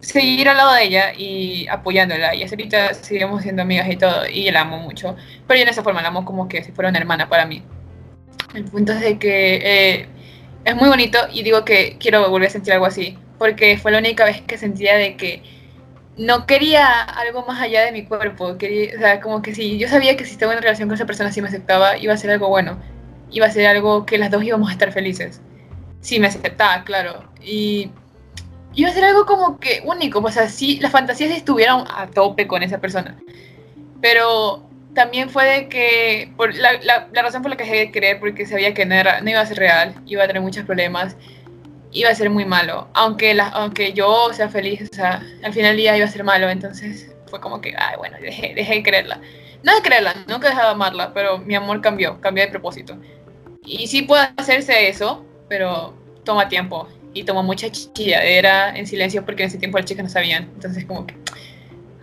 seguir 0.00 0.48
al 0.48 0.56
lado 0.58 0.74
de 0.74 0.84
ella 0.84 1.14
y 1.16 1.66
apoyándola. 1.68 2.34
Y 2.34 2.42
ahorita 2.42 2.92
seguimos 2.92 3.42
siendo 3.42 3.62
amigas 3.62 3.88
y 3.88 3.96
todo. 3.96 4.26
Y 4.26 4.50
la 4.50 4.62
amo 4.62 4.78
mucho. 4.78 5.16
Pero 5.46 5.58
yo 5.58 5.62
en 5.62 5.68
esa 5.70 5.82
forma 5.82 6.02
la 6.02 6.08
amo 6.08 6.24
como 6.24 6.48
que 6.48 6.62
si 6.62 6.72
fuera 6.72 6.90
una 6.90 6.98
hermana 6.98 7.28
para 7.28 7.46
mí. 7.46 7.62
El 8.54 8.64
punto 8.64 8.92
es 8.92 9.00
de 9.00 9.18
que 9.18 9.54
eh, 9.56 10.08
es 10.64 10.76
muy 10.76 10.88
bonito 10.88 11.18
y 11.32 11.42
digo 11.42 11.64
que 11.64 11.96
quiero 11.98 12.28
volver 12.30 12.48
a 12.48 12.52
sentir 12.52 12.72
algo 12.74 12.86
así, 12.86 13.16
porque 13.38 13.78
fue 13.78 13.92
la 13.92 13.98
única 13.98 14.24
vez 14.24 14.42
que 14.42 14.58
sentía 14.58 14.96
de 14.96 15.16
que 15.16 15.42
no 16.16 16.46
quería 16.46 17.02
algo 17.02 17.44
más 17.46 17.60
allá 17.60 17.84
de 17.84 17.92
mi 17.92 18.04
cuerpo. 18.04 18.58
Quería, 18.58 18.94
o 18.96 18.98
sea, 18.98 19.20
como 19.20 19.42
que 19.42 19.54
si 19.54 19.78
yo 19.78 19.88
sabía 19.88 20.16
que 20.16 20.24
si 20.24 20.32
estaba 20.32 20.52
en 20.52 20.62
relación 20.62 20.88
con 20.88 20.94
esa 20.94 21.06
persona, 21.06 21.32
si 21.32 21.40
me 21.40 21.48
aceptaba, 21.48 21.96
iba 21.96 22.12
a 22.12 22.16
ser 22.16 22.30
algo 22.30 22.48
bueno. 22.48 22.78
Iba 23.30 23.46
a 23.46 23.50
ser 23.50 23.66
algo 23.66 24.04
que 24.04 24.18
las 24.18 24.30
dos 24.30 24.44
íbamos 24.44 24.68
a 24.68 24.72
estar 24.72 24.92
felices. 24.92 25.40
Si 26.00 26.20
me 26.20 26.26
aceptaba, 26.26 26.84
claro. 26.84 27.24
Y 27.40 27.90
iba 28.74 28.90
a 28.90 28.92
ser 28.92 29.04
algo 29.04 29.24
como 29.24 29.58
que 29.58 29.82
único. 29.86 30.18
O 30.18 30.30
sea, 30.30 30.48
si 30.48 30.78
las 30.80 30.92
fantasías 30.92 31.30
estuvieran 31.30 31.84
a 31.88 32.08
tope 32.08 32.46
con 32.46 32.62
esa 32.62 32.78
persona. 32.78 33.16
Pero 34.02 34.68
también 34.94 35.30
fue 35.30 35.44
de 35.46 35.68
que, 35.68 36.32
por 36.36 36.54
la, 36.54 36.74
la, 36.82 37.08
razón 37.22 37.42
por 37.42 37.50
la 37.50 37.56
que 37.56 37.64
dejé 37.64 37.76
de 37.76 37.90
creer, 37.90 38.20
porque 38.20 38.46
sabía 38.46 38.74
que 38.74 38.84
no, 38.84 38.94
era, 38.94 39.20
no 39.20 39.30
iba 39.30 39.40
a 39.40 39.46
ser 39.46 39.58
real, 39.58 39.94
iba 40.06 40.24
a 40.24 40.26
tener 40.26 40.42
muchos 40.42 40.64
problemas, 40.64 41.16
iba 41.92 42.10
a 42.10 42.14
ser 42.14 42.30
muy 42.30 42.44
malo. 42.44 42.88
Aunque, 42.94 43.34
la, 43.34 43.48
aunque 43.48 43.92
yo 43.92 44.32
sea 44.32 44.48
feliz, 44.48 44.88
o 44.90 44.94
sea, 44.94 45.22
al 45.42 45.52
final 45.52 45.70
del 45.70 45.76
día 45.78 45.96
iba 45.96 46.06
a 46.06 46.10
ser 46.10 46.24
malo, 46.24 46.48
entonces 46.50 47.14
fue 47.26 47.40
como 47.40 47.60
que, 47.60 47.74
ay, 47.76 47.96
bueno, 47.96 48.16
dejé, 48.20 48.54
dejé 48.54 48.74
de 48.74 48.82
creerla. 48.82 49.20
No 49.62 49.74
de 49.74 49.82
creerla, 49.82 50.14
nunca 50.26 50.48
dejado 50.48 50.68
de 50.68 50.74
amarla, 50.74 51.14
pero 51.14 51.38
mi 51.38 51.54
amor 51.54 51.80
cambió, 51.80 52.20
cambió 52.20 52.44
de 52.44 52.50
propósito. 52.50 52.96
Y 53.64 53.86
sí 53.86 54.02
puede 54.02 54.28
hacerse 54.36 54.88
eso, 54.88 55.24
pero 55.48 55.96
toma 56.24 56.48
tiempo 56.48 56.88
y 57.14 57.24
toma 57.24 57.42
mucha 57.42 57.70
chilladera 57.70 58.76
en 58.76 58.86
silencio 58.86 59.24
porque 59.24 59.44
en 59.44 59.48
ese 59.48 59.58
tiempo 59.58 59.78
las 59.78 59.86
chicas 59.86 60.04
no 60.04 60.10
sabían. 60.10 60.50
Entonces, 60.54 60.84
como 60.84 61.06
que. 61.06 61.14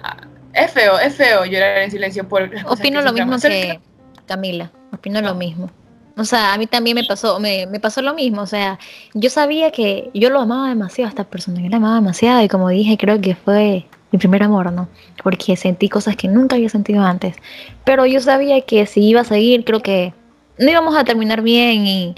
Ah, 0.01 0.25
es 0.54 0.72
feo, 0.72 1.00
es 1.00 1.16
feo 1.16 1.45
llorar 1.45 1.80
en 1.80 1.91
silencio 1.91 2.28
por 2.28 2.50
Opino 2.66 3.02
lo 3.02 3.14
mismo 3.14 3.38
que 3.39 3.80
Camila, 4.26 4.72
opino 4.91 5.22
lo 5.22 5.34
mismo. 5.34 5.72
O 6.16 6.26
sea, 6.26 6.54
a 6.54 6.58
mí 6.58 6.68
también 6.68 6.95
me 6.95 7.04
pasó, 7.04 7.39
me, 7.39 7.68
pasó 7.82 8.02
lo 8.02 8.14
mismo. 8.14 8.41
O 8.41 8.45
sea, 8.45 8.78
yo 9.14 9.30
sabía 9.30 9.72
que 9.72 10.12
yo 10.14 10.30
lo 10.30 10.41
amaba 10.41 10.70
demasiado 10.70 11.08
a 11.08 11.10
esta 11.10 11.24
persona, 11.24 11.62
yo 11.62 11.70
la 11.70 11.78
amaba 11.78 11.95
demasiado 11.95 12.43
y 12.43 12.47
como 12.47 12.70
dije, 12.70 12.97
creo 12.97 13.20
que 13.22 13.36
fue 13.36 13.86
mi 14.12 14.20
primer 14.20 14.43
amor, 14.43 14.72
¿no? 14.72 14.89
Porque 15.24 15.56
sentí 15.56 15.88
cosas 15.88 16.16
que 16.16 16.28
nunca 16.28 16.58
había 16.58 16.70
sentido 16.70 17.04
antes. 17.04 17.38
Pero 17.86 18.06
yo 18.06 18.20
sabía 18.20 18.62
que 18.62 18.86
si 18.86 19.02
iba 19.02 19.22
a 19.22 19.24
seguir, 19.24 19.64
creo 19.64 19.82
que 19.82 20.14
no 20.58 20.70
íbamos 20.70 20.95
a 20.95 21.06
terminar 21.06 21.41
bien 21.41 21.88
y, 21.88 22.16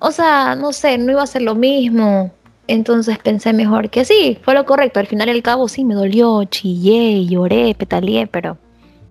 o 0.00 0.10
sea, 0.10 0.56
no 0.56 0.72
sé, 0.72 0.98
no 0.98 1.12
iba 1.12 1.22
a 1.22 1.26
ser 1.26 1.42
lo 1.42 1.54
mismo. 1.54 2.32
Entonces 2.68 3.18
pensé 3.18 3.52
mejor 3.52 3.90
que 3.90 4.04
sí, 4.04 4.38
fue 4.42 4.54
lo 4.54 4.64
correcto. 4.64 4.98
Al 4.98 5.06
final 5.06 5.28
y 5.28 5.32
al 5.32 5.42
cabo 5.42 5.68
sí 5.68 5.84
me 5.84 5.94
dolió, 5.94 6.44
chillé, 6.44 7.24
lloré, 7.26 7.74
petaleé, 7.74 8.26
pero, 8.26 8.58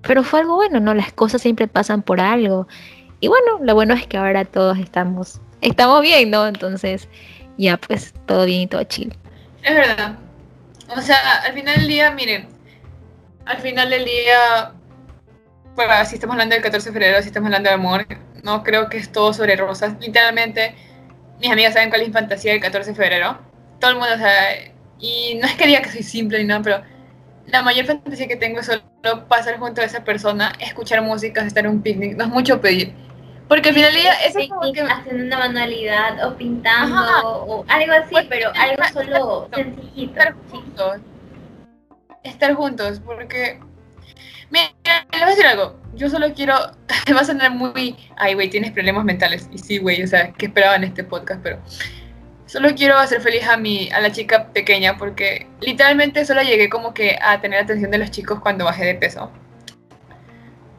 pero 0.02 0.24
fue 0.24 0.42
algo 0.42 0.56
bueno, 0.56 0.80
¿no? 0.80 0.94
Las 0.94 1.14
cosas 1.14 1.42
siempre 1.42 1.68
pasan 1.68 2.02
por 2.02 2.20
algo. 2.20 2.68
Y 3.22 3.28
bueno, 3.28 3.60
lo 3.62 3.74
bueno 3.74 3.94
es 3.94 4.08
que 4.08 4.18
ahora 4.18 4.44
todos 4.44 4.78
estamos, 4.78 5.40
estamos 5.62 6.02
bien, 6.02 6.30
¿no? 6.32 6.48
Entonces, 6.48 7.08
ya 7.58 7.78
pues 7.78 8.14
todo 8.26 8.46
bien 8.46 8.62
y 8.62 8.68
todo 8.68 8.84
chill. 8.84 9.16
Es 9.64 9.74
verdad. 9.74 10.18
O 10.96 11.02
sea, 11.02 11.18
al 11.44 11.54
final 11.54 11.78
del 11.78 11.88
día, 11.88 12.12
miren, 12.12 12.48
al 13.46 13.58
final 13.58 13.90
del 13.90 14.06
día, 14.06 14.74
pues 15.76 16.10
si 16.10 16.16
estamos 16.16 16.34
hablando 16.34 16.56
del 16.56 16.64
14 16.64 16.90
de 16.90 16.94
febrero, 16.94 17.22
si 17.22 17.28
estamos 17.28 17.48
hablando 17.48 17.70
de 17.70 17.76
amor, 17.76 18.06
no 18.44 18.64
creo 18.64 18.90
que 18.90 18.98
es 18.98 19.12
todo 19.12 19.34
sobre 19.34 19.56
rosas. 19.56 19.96
Literalmente 20.00 20.76
mis 21.40 21.52
amigas 21.52 21.74
saben 21.74 21.90
cuál 21.90 22.02
es 22.02 22.08
mi 22.08 22.14
fantasía 22.14 22.54
del 22.54 22.62
14 22.62 22.92
de 22.92 22.96
febrero. 22.96 23.38
Todo 23.80 23.92
el 23.92 23.98
mundo 23.98 24.18
sabe. 24.18 24.74
Y 25.00 25.36
no 25.42 25.48
es 25.48 25.56
que 25.56 25.68
diga 25.68 25.82
que 25.82 25.92
soy 25.92 26.04
simple 26.04 26.40
ni 26.40 26.46
nada, 26.46 26.62
pero 26.62 26.82
la 27.48 27.62
mayor 27.62 27.86
fantasía 27.86 28.28
que 28.28 28.38
tengo 28.38 28.60
es 28.60 28.66
solo 28.66 29.28
pasar 29.28 29.60
junto 29.60 29.82
a 29.82 29.86
esa 29.86 30.04
persona, 30.04 30.54
escuchar 30.60 31.02
música, 31.02 31.42
estar 31.42 31.66
en 31.66 31.72
un 31.72 31.82
picnic. 31.82 32.16
No 32.16 32.24
es 32.24 32.30
mucho 32.30 32.62
pedir. 32.62 32.94
Porque 33.48 33.70
al 33.70 33.76
final 33.76 33.94
del 33.94 34.02
día 34.02 34.14
es 34.26 34.50
como 34.50 34.74
que... 34.74 34.82
Haciendo 34.82 35.26
una 35.26 35.38
manualidad 35.38 36.28
o 36.28 36.36
pintando 36.36 37.46
o 37.46 37.66
algo 37.68 37.94
así, 37.94 38.12
pues, 38.12 38.26
pero 38.28 38.52
algo 38.56 38.84
solo 38.92 39.50
sencillito. 39.54 40.20
Estar 40.20 40.36
juntos. 40.50 40.98
Estar 42.24 42.54
juntos, 42.56 43.02
porque... 43.06 43.60
Mira, 44.50 44.72
le 45.12 45.20
voy 45.20 45.22
a 45.22 45.26
decir 45.28 45.46
algo 45.46 45.86
yo 45.96 46.10
solo 46.10 46.34
quiero, 46.34 46.54
va 47.16 47.22
a 47.22 47.26
sonar 47.26 47.52
muy, 47.52 47.96
ay, 48.18 48.34
güey, 48.34 48.50
tienes 48.50 48.72
problemas 48.72 49.06
mentales. 49.06 49.50
Y 49.52 49.58
sí, 49.58 49.78
güey, 49.78 50.04
o 50.04 50.08
sea, 50.08 50.32
que 50.34 50.48
esperaba 50.48 50.76
en 50.76 50.84
este 50.84 51.04
podcast, 51.04 51.42
pero 51.42 51.60
solo 52.46 52.70
quiero 52.76 52.98
hacer 52.98 53.22
feliz 53.22 53.48
a 53.48 53.58
mi, 53.58 53.90
a 53.90 54.00
la 54.00 54.12
chica 54.12 54.52
pequeña 54.54 54.98
porque 54.98 55.48
literalmente 55.62 56.26
solo 56.26 56.42
llegué 56.44 56.70
como 56.70 56.94
que 56.94 57.18
a 57.22 57.42
tener 57.42 57.60
atención 57.60 57.92
de 57.92 57.98
los 57.98 58.12
chicos 58.12 58.40
cuando 58.40 58.66
bajé 58.66 58.86
de 58.86 58.96
peso. 58.96 59.32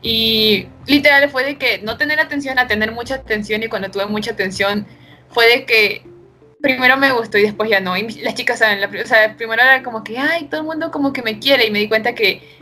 Y 0.02 0.68
literal 0.86 1.28
fue 1.30 1.44
de 1.44 1.58
que 1.58 1.78
no 1.78 1.96
tener 1.96 2.20
atención 2.20 2.58
a 2.58 2.68
tener 2.68 2.92
mucha 2.92 3.16
atención 3.16 3.62
y 3.62 3.68
cuando 3.68 3.90
tuve 3.90 4.06
mucha 4.06 4.32
atención 4.32 4.86
fue 5.28 5.48
de 5.48 5.64
que 5.64 6.04
primero 6.60 6.96
me 6.96 7.12
gustó 7.12 7.38
y 7.38 7.42
después 7.42 7.68
ya 7.68 7.80
no. 7.80 7.96
Y 7.96 8.08
las 8.22 8.34
chicas 8.34 8.60
saben, 8.60 8.80
la, 8.80 8.86
o 8.88 9.06
sea, 9.06 9.34
primero 9.36 9.62
era 9.62 9.82
como 9.82 10.04
que, 10.04 10.18
ay, 10.18 10.44
todo 10.46 10.60
el 10.60 10.66
mundo 10.66 10.90
como 10.90 11.12
que 11.12 11.22
me 11.22 11.38
quiere 11.38 11.66
y 11.66 11.70
me 11.70 11.80
di 11.80 11.88
cuenta 11.88 12.14
que 12.14 12.55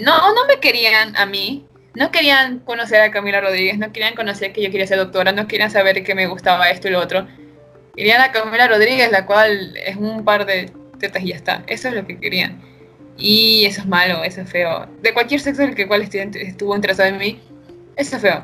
no, 0.00 0.34
no 0.34 0.46
me 0.46 0.60
querían 0.60 1.16
a 1.16 1.26
mí, 1.26 1.66
no 1.94 2.10
querían 2.10 2.60
conocer 2.60 3.00
a 3.00 3.10
Camila 3.10 3.40
Rodríguez, 3.40 3.78
no 3.78 3.92
querían 3.92 4.14
conocer 4.14 4.52
que 4.52 4.62
yo 4.62 4.70
quería 4.70 4.86
ser 4.86 4.98
doctora, 4.98 5.32
no 5.32 5.46
querían 5.46 5.70
saber 5.70 6.02
que 6.04 6.14
me 6.14 6.26
gustaba 6.26 6.70
esto 6.70 6.88
y 6.88 6.92
lo 6.92 7.00
otro. 7.00 7.26
Querían 7.96 8.20
a 8.20 8.32
Camila 8.32 8.68
Rodríguez, 8.68 9.10
la 9.10 9.26
cual 9.26 9.76
es 9.76 9.96
un 9.96 10.24
par 10.24 10.46
de 10.46 10.72
tetas 10.98 11.22
y 11.22 11.28
ya 11.28 11.36
está. 11.36 11.64
Eso 11.66 11.88
es 11.88 11.94
lo 11.94 12.06
que 12.06 12.18
querían. 12.18 12.62
Y 13.16 13.64
eso 13.66 13.82
es 13.82 13.86
malo, 13.86 14.22
eso 14.24 14.40
es 14.40 14.50
feo. 14.50 14.86
De 15.02 15.12
cualquier 15.12 15.40
sexo 15.40 15.62
el 15.62 15.74
que 15.74 15.86
cual 15.86 16.02
estuvo 16.02 16.74
interesado 16.74 17.08
en 17.08 17.18
mí, 17.18 17.40
eso 17.96 18.16
es 18.16 18.22
feo. 18.22 18.42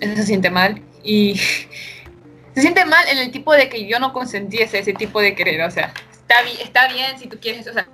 Eso 0.00 0.14
se 0.16 0.22
siente 0.24 0.50
mal. 0.50 0.82
Y 1.02 1.36
se 2.54 2.60
siente 2.60 2.84
mal 2.84 3.04
en 3.08 3.18
el 3.18 3.30
tipo 3.30 3.52
de 3.54 3.68
que 3.68 3.86
yo 3.86 3.98
no 3.98 4.12
consentiese 4.12 4.78
ese 4.78 4.92
tipo 4.92 5.20
de 5.20 5.34
querer. 5.34 5.62
O 5.62 5.70
sea, 5.70 5.92
está, 6.12 6.36
está 6.62 6.88
bien 6.92 7.18
si 7.18 7.26
tú 7.26 7.38
quieres, 7.40 7.66
o 7.66 7.72
sea, 7.72 7.88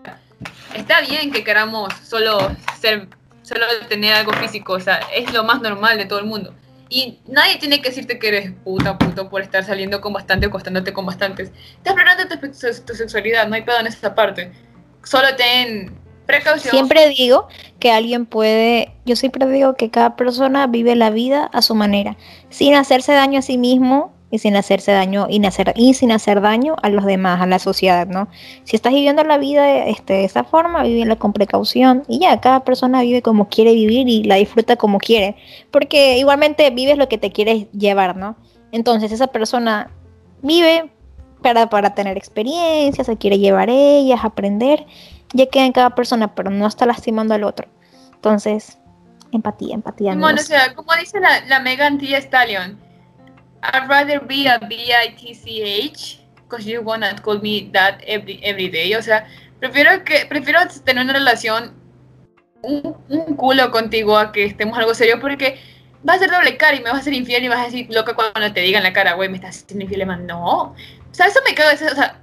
está 0.74 1.00
bien 1.00 1.30
que 1.30 1.44
queramos 1.44 1.92
solo 2.02 2.38
ser, 2.80 3.08
solo 3.42 3.66
tener 3.88 4.14
algo 4.14 4.32
físico. 4.32 4.74
O 4.74 4.80
sea, 4.80 5.00
es 5.14 5.32
lo 5.32 5.44
más 5.44 5.60
normal 5.60 5.98
de 5.98 6.06
todo 6.06 6.18
el 6.18 6.26
mundo. 6.26 6.54
Y 6.90 7.18
nadie 7.26 7.56
tiene 7.56 7.82
que 7.82 7.90
decirte 7.90 8.18
que 8.18 8.28
eres 8.28 8.52
puta 8.64 8.96
puto 8.96 9.28
por 9.28 9.42
estar 9.42 9.62
saliendo 9.64 10.00
con 10.00 10.12
bastante 10.12 10.46
o 10.46 10.48
acostándote 10.48 10.92
con 10.92 11.04
bastantes. 11.04 11.50
Estás 11.76 11.94
explorando 11.94 12.28
tu, 12.28 12.84
tu, 12.86 12.94
sexualidad, 12.94 13.46
no 13.46 13.54
hay 13.54 13.62
pedo 13.62 13.78
en 13.78 13.86
esa 13.86 14.14
parte. 14.14 14.52
Solo 15.04 15.36
ten 15.36 15.94
precaución. 16.26 16.70
Siempre 16.70 17.08
digo 17.10 17.48
que 17.78 17.92
alguien 17.92 18.24
puede, 18.24 18.94
yo 19.04 19.16
siempre 19.16 19.46
digo 19.48 19.74
que 19.74 19.90
cada 19.90 20.16
persona 20.16 20.66
vive 20.66 20.96
la 20.96 21.10
vida 21.10 21.44
a 21.52 21.60
su 21.60 21.74
manera, 21.74 22.16
sin 22.48 22.74
hacerse 22.74 23.12
daño 23.12 23.40
a 23.40 23.42
sí 23.42 23.58
mismo 23.58 24.14
y 24.30 24.38
sin 24.38 24.56
hacerse 24.56 24.92
daño 24.92 25.26
y, 25.28 25.40
y 25.74 25.94
sin 25.94 26.12
hacer 26.12 26.40
daño 26.40 26.76
a 26.82 26.90
los 26.90 27.04
demás, 27.04 27.40
a 27.40 27.46
la 27.46 27.58
sociedad, 27.58 28.06
¿no? 28.06 28.28
Si 28.64 28.76
estás 28.76 28.92
viviendo 28.92 29.24
la 29.24 29.38
vida 29.38 29.86
este, 29.86 30.14
de 30.14 30.24
esa 30.24 30.44
forma, 30.44 30.82
vívela 30.82 31.16
con 31.16 31.32
precaución 31.32 32.04
y 32.08 32.20
ya, 32.20 32.40
cada 32.40 32.60
persona 32.60 33.00
vive 33.02 33.22
como 33.22 33.48
quiere 33.48 33.72
vivir 33.72 34.08
y 34.08 34.24
la 34.24 34.34
disfruta 34.34 34.76
como 34.76 34.98
quiere, 34.98 35.36
porque 35.70 36.18
igualmente 36.18 36.68
vives 36.70 36.98
lo 36.98 37.08
que 37.08 37.18
te 37.18 37.32
quieres 37.32 37.70
llevar, 37.72 38.16
¿no? 38.16 38.36
Entonces 38.70 39.12
esa 39.12 39.28
persona 39.28 39.90
vive 40.42 40.90
para, 41.42 41.70
para 41.70 41.94
tener 41.94 42.16
experiencias, 42.16 43.06
se 43.06 43.16
quiere 43.16 43.38
llevar 43.38 43.70
ellas, 43.70 44.20
aprender, 44.24 44.86
ya 45.32 45.46
queda 45.46 45.64
en 45.64 45.72
cada 45.72 45.90
persona, 45.94 46.34
pero 46.34 46.50
no 46.50 46.66
está 46.66 46.84
lastimando 46.84 47.34
al 47.34 47.44
otro. 47.44 47.68
Entonces, 48.14 48.78
empatía, 49.32 49.74
empatía. 49.74 50.14
Bueno, 50.14 50.40
o 50.40 50.44
sea, 50.44 50.74
como 50.74 50.92
dice 50.96 51.20
la, 51.20 51.40
la 51.46 51.60
Megan 51.60 51.98
Thee 51.98 52.16
Stallion, 52.16 52.78
I'd 53.62 53.88
rather 53.88 54.20
be 54.20 54.46
a 54.46 54.58
B-I-T-C-H 54.58 56.20
because 56.36 56.66
you 56.66 56.82
wanna 56.82 57.14
call 57.22 57.38
me 57.40 57.70
that 57.72 58.02
every, 58.06 58.40
every 58.42 58.68
day. 58.68 58.94
O 58.94 59.02
sea, 59.02 59.26
prefiero 59.60 60.04
que 60.04 60.26
prefiero 60.26 60.60
tener 60.84 61.04
una 61.04 61.12
relación 61.12 61.74
un, 62.62 62.96
un, 63.08 63.36
culo 63.36 63.70
contigo 63.70 64.16
a 64.16 64.32
que 64.32 64.44
estemos 64.44 64.76
algo 64.78 64.94
serio 64.94 65.20
porque 65.20 65.60
vas 66.02 66.16
a 66.16 66.20
ser 66.20 66.30
doble 66.30 66.56
cara 66.56 66.76
y 66.76 66.80
me 66.80 66.90
vas 66.90 67.00
a 67.00 67.02
ser 67.02 67.14
infiel 67.14 67.44
y 67.44 67.48
vas 67.48 67.60
a 67.60 67.64
decir 67.64 67.86
loca 67.90 68.14
cuando 68.14 68.52
te 68.52 68.60
digan 68.60 68.82
la 68.82 68.92
cara, 68.92 69.14
güey, 69.14 69.28
me 69.28 69.36
estás 69.36 69.62
haciendo 69.62 69.84
infiel, 69.84 70.06
man. 70.06 70.26
No. 70.26 70.62
O 70.62 70.74
sea, 71.12 71.26
eso 71.26 71.40
me 71.46 71.54
cago, 71.54 71.70
o 71.74 71.76
sea, 71.76 72.20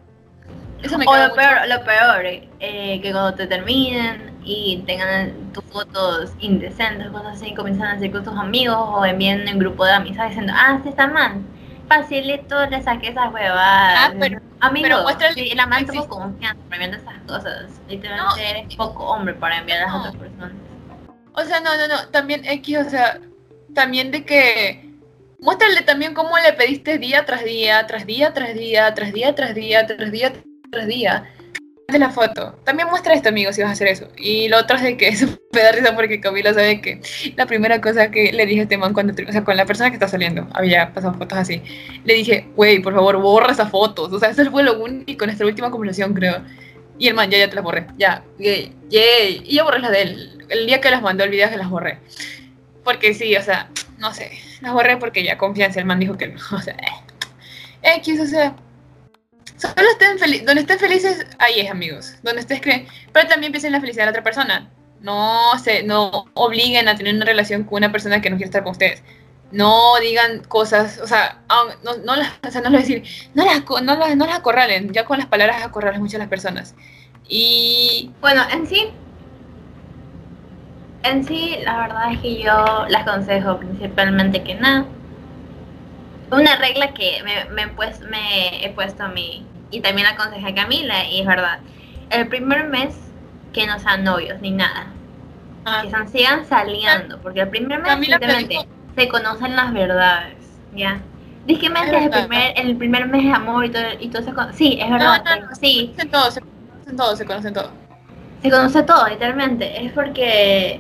eso 0.82 0.98
me 0.98 1.06
o 1.08 1.18
lo 1.18 1.34
peor, 1.34 1.68
lo 1.68 1.84
peor, 1.84 2.26
eh, 2.26 3.00
que 3.02 3.12
cuando 3.12 3.34
te 3.34 3.48
terminen 3.48 4.35
y 4.46 4.84
tengan 4.86 5.52
tus 5.54 5.64
fotos 5.66 6.32
indecentes, 6.40 7.08
cosas 7.10 7.42
así, 7.42 7.54
comienzan 7.56 7.88
a 7.88 7.92
hacer 7.94 8.12
con 8.12 8.24
tus 8.24 8.38
amigos 8.38 8.78
o 8.80 9.04
envíen 9.04 9.48
en 9.48 9.58
grupo 9.58 9.84
de 9.84 9.94
amistades 9.94 10.32
diciendo, 10.32 10.54
ah, 10.56 10.80
sí 10.84 10.90
está 10.90 11.08
mal. 11.08 11.42
Facilito 11.88 12.66
le 12.68 12.82
saqué 12.82 13.10
esas 13.10 13.34
huevadas. 13.34 13.98
Ah, 13.98 14.14
pero, 14.20 14.40
Amigo, 14.60 14.88
pero 14.88 15.34
sí, 15.34 15.54
man 15.68 15.86
tuvo 15.86 16.08
confianza 16.08 16.62
enviando 16.72 16.98
esas 16.98 17.20
cosas. 17.28 17.82
Literalmente 17.88 18.44
no, 18.44 18.60
eres 18.60 18.76
poco 18.76 19.04
hombre 19.06 19.34
para 19.34 19.58
enviar 19.58 19.80
a 19.80 19.86
las 19.86 19.96
otras 19.96 20.16
personas. 20.16 20.54
O 21.34 21.44
sea, 21.44 21.60
no, 21.60 21.76
no, 21.78 21.88
no. 21.88 22.08
También 22.10 22.46
X, 22.46 22.78
o 22.78 22.90
sea, 22.90 23.20
también 23.74 24.12
de 24.12 24.26
que 24.26 24.90
muéstrale 25.40 25.82
también 25.82 26.14
cómo 26.14 26.38
le 26.38 26.54
pediste 26.54 26.98
día 26.98 27.26
tras 27.26 27.44
día, 27.44 27.86
tras 27.88 28.06
día, 28.06 28.34
tras 28.34 28.54
día, 28.54 28.94
tras 28.94 29.14
día, 29.14 29.36
tras 29.36 29.54
día, 29.54 29.86
tras 29.86 30.12
día, 30.12 30.34
tras 30.72 30.88
día 30.88 31.35
de 31.88 32.00
la 32.00 32.10
foto. 32.10 32.58
También 32.64 32.90
muestra 32.90 33.14
esto, 33.14 33.30
amigo, 33.30 33.54
si 33.54 33.62
vas 33.62 33.70
a 33.70 33.74
hacer 33.74 33.88
eso. 33.88 34.08
Y 34.18 34.48
lo 34.50 34.60
otro 34.60 34.78
es 34.78 34.84
de 34.84 34.98
que 34.98 35.08
eso 35.10 35.28
me 35.54 35.62
da 35.62 35.72
risa 35.72 35.96
porque 35.96 36.20
Camila 36.20 36.54
sabe 36.54 36.82
que 36.82 37.02
la 37.36 37.46
primera 37.46 37.80
cosa 37.82 38.12
que 38.12 38.32
le 38.34 38.46
dije 38.46 38.62
a 38.62 38.64
este 38.64 38.78
man 38.78 38.94
cuando, 38.94 39.14
o 39.14 39.32
sea, 39.32 39.44
con 39.44 39.56
la 39.56 39.66
persona 39.66 39.90
que 39.90 39.96
está 39.96 40.08
saliendo, 40.08 40.48
había 40.54 40.94
pasado 40.94 41.14
fotos 41.14 41.38
así, 41.38 41.62
le 42.04 42.14
dije, 42.14 42.48
güey, 42.56 42.80
por 42.80 42.94
favor, 42.94 43.18
borra 43.18 43.52
esas 43.52 43.70
fotos. 43.70 44.12
O 44.12 44.20
sea, 44.20 44.30
eso 44.30 44.50
fue 44.52 44.64
lo 44.64 44.80
único 44.80 45.24
en 45.24 45.28
nuestra 45.28 45.46
última 45.46 45.72
conversación, 45.72 46.14
creo. 46.14 46.42
Y 46.98 47.08
el 47.08 47.14
man, 47.14 47.30
ya, 47.30 47.38
ya 47.38 47.50
te 47.50 47.56
las 47.56 47.64
borré, 47.64 47.88
ya, 47.98 48.24
yay, 48.40 48.74
yay. 48.90 49.44
Y 49.46 49.58
yo 49.58 49.66
borré 49.66 49.80
las 49.80 49.92
de 49.92 50.02
él. 50.02 50.46
El 50.50 50.66
día 50.66 50.80
que 50.82 50.90
las 50.90 51.02
mandó 51.02 51.24
el 51.24 51.30
video 51.30 51.50
que 51.50 51.58
las 51.58 51.70
borré. 51.70 52.00
Porque 52.84 53.14
sí, 53.14 53.36
o 53.36 53.42
sea, 53.42 53.70
no 53.98 54.14
sé, 54.14 54.32
las 54.62 54.74
borré 54.74 54.98
porque 54.98 55.24
ya 55.24 55.38
confianza, 55.38 55.80
el 55.80 55.86
man 55.86 56.00
dijo 56.00 56.18
que 56.18 56.28
no, 56.28 56.40
o 56.52 56.62
sea, 56.62 56.76
eh. 56.76 58.02
O 58.22 58.26
sea, 58.26 58.56
Donde 59.62 60.62
estén 60.62 60.80
felices, 60.80 61.26
ahí 61.40 61.62
es, 61.62 61.72
amigos. 61.72 62.16
Donde 62.24 62.42
estés 62.42 62.62
creen. 62.62 62.88
Pero 63.14 63.28
también 63.28 63.52
piensen 63.52 63.70
en 63.70 63.74
la 63.74 63.80
felicidad 63.80 64.04
de 64.04 64.08
la 64.08 64.12
otra 64.12 64.24
persona. 64.24 64.70
No 65.02 65.58
se, 65.64 65.84
no 65.84 66.26
obliguen 66.34 66.88
a 66.88 66.96
tener 66.96 67.16
una 67.16 67.26
relación 67.26 67.64
con 67.64 67.78
una 67.78 67.92
persona 67.92 68.22
que 68.22 68.30
no 68.30 68.38
quiere 68.38 68.48
estar 68.48 68.64
con 68.64 68.72
ustedes. 68.72 69.04
No 69.52 70.00
digan 70.02 70.44
cosas, 70.44 71.00
o 71.00 71.08
sea, 71.08 71.40
no, 71.84 71.96
no 71.98 72.16
las, 72.16 72.56
o 72.56 72.62
no 72.62 72.72
decir, 72.72 73.04
no 73.36 73.46
las, 73.46 73.64
no, 73.84 73.96
las, 73.96 74.18
no 74.18 74.26
las 74.26 74.40
acorralen, 74.40 74.92
ya 74.92 75.06
con 75.06 75.20
las 75.20 75.28
palabras 75.28 75.64
acorralen 75.64 76.02
mucho 76.02 76.18
las 76.18 76.28
personas. 76.28 76.76
Y 77.28 78.12
bueno, 78.20 78.42
en 78.52 78.68
sí, 78.68 78.92
en 81.04 81.24
sí, 81.24 81.58
la 81.64 81.78
verdad 81.78 82.12
es 82.12 82.20
que 82.20 82.42
yo 82.44 82.86
les 82.90 82.98
aconsejo 82.98 83.60
principalmente 83.60 84.44
que 84.44 84.56
nada 84.56 84.86
una 86.32 86.56
regla 86.58 86.94
que 86.94 87.22
me, 87.24 87.46
me, 87.46 87.68
pues, 87.70 88.00
me 88.02 88.66
he 88.66 88.70
puesto 88.72 89.04
a 89.04 89.08
mí 89.10 89.46
y 89.72 89.82
también 89.82 90.08
aconsejé 90.08 90.48
a 90.48 90.56
Camila 90.56 91.06
y 91.06 91.22
es 91.22 91.28
verdad. 91.28 91.60
El 92.10 92.28
primer 92.28 92.68
mes 92.68 92.96
que 93.54 93.66
no 93.68 93.80
sean 93.80 94.04
novios 94.04 94.40
ni 94.42 94.52
nada. 94.52 94.88
Ah. 95.66 95.82
Que 95.84 95.90
se 95.90 96.18
sigan 96.18 96.46
saliendo, 96.46 97.20
porque 97.22 97.42
el 97.42 97.50
primer 97.50 97.82
mes 97.82 97.94
simplemente 98.00 98.68
se 98.96 99.08
conocen 99.08 99.56
las 99.56 99.74
verdades, 99.74 100.36
¿ya? 100.76 101.00
Dije 101.46 101.68
es 101.68 101.92
el 101.92 102.10
primer, 102.10 102.54
el 102.56 102.76
primer 102.76 103.08
mes 103.08 103.24
de 103.24 103.32
amor 103.32 103.66
y 103.66 103.70
todo, 103.70 103.84
y 104.00 104.08
todo 104.10 104.24
se 104.24 104.58
Sí, 104.58 104.80
es 104.82 104.90
verdad. 104.90 105.24
sí. 105.60 105.94
Se 105.98 106.10
conocen 106.10 106.12
todo, 106.12 106.32
se 106.32 106.42
conocen 106.42 106.98
todo, 106.98 107.16
se 107.16 107.26
conocen. 107.26 107.54
Se 108.42 108.50
conoce 108.50 108.84
todo, 108.84 109.08
literalmente. 109.08 109.86
Es 109.86 109.92
porque 109.92 110.80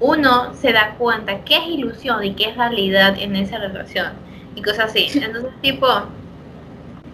uno 0.00 0.54
se 0.54 0.72
da 0.72 0.94
cuenta 0.98 1.44
qué 1.44 1.56
es 1.56 1.66
ilusión 1.66 2.24
y 2.24 2.34
qué 2.34 2.50
es 2.50 2.56
realidad 2.56 3.16
en 3.18 3.36
esa 3.36 3.58
relación 3.58 4.29
y 4.54 4.62
cosas 4.62 4.90
así. 4.90 5.10
Entonces, 5.14 5.50
tipo, 5.60 5.86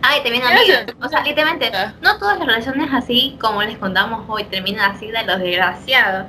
ay, 0.02 0.22
te 0.22 0.30
viene 0.30 0.46
amiga. 0.46 0.86
O 1.02 1.08
sea, 1.08 1.22
literalmente, 1.22 1.70
no 2.00 2.18
todas 2.18 2.38
las 2.38 2.46
relaciones 2.46 2.88
así 2.92 3.36
como 3.40 3.62
les 3.62 3.78
contamos 3.78 4.24
hoy 4.28 4.44
terminan 4.44 4.92
así 4.92 5.10
de 5.10 5.24
los 5.24 5.38
desgraciados. 5.38 6.26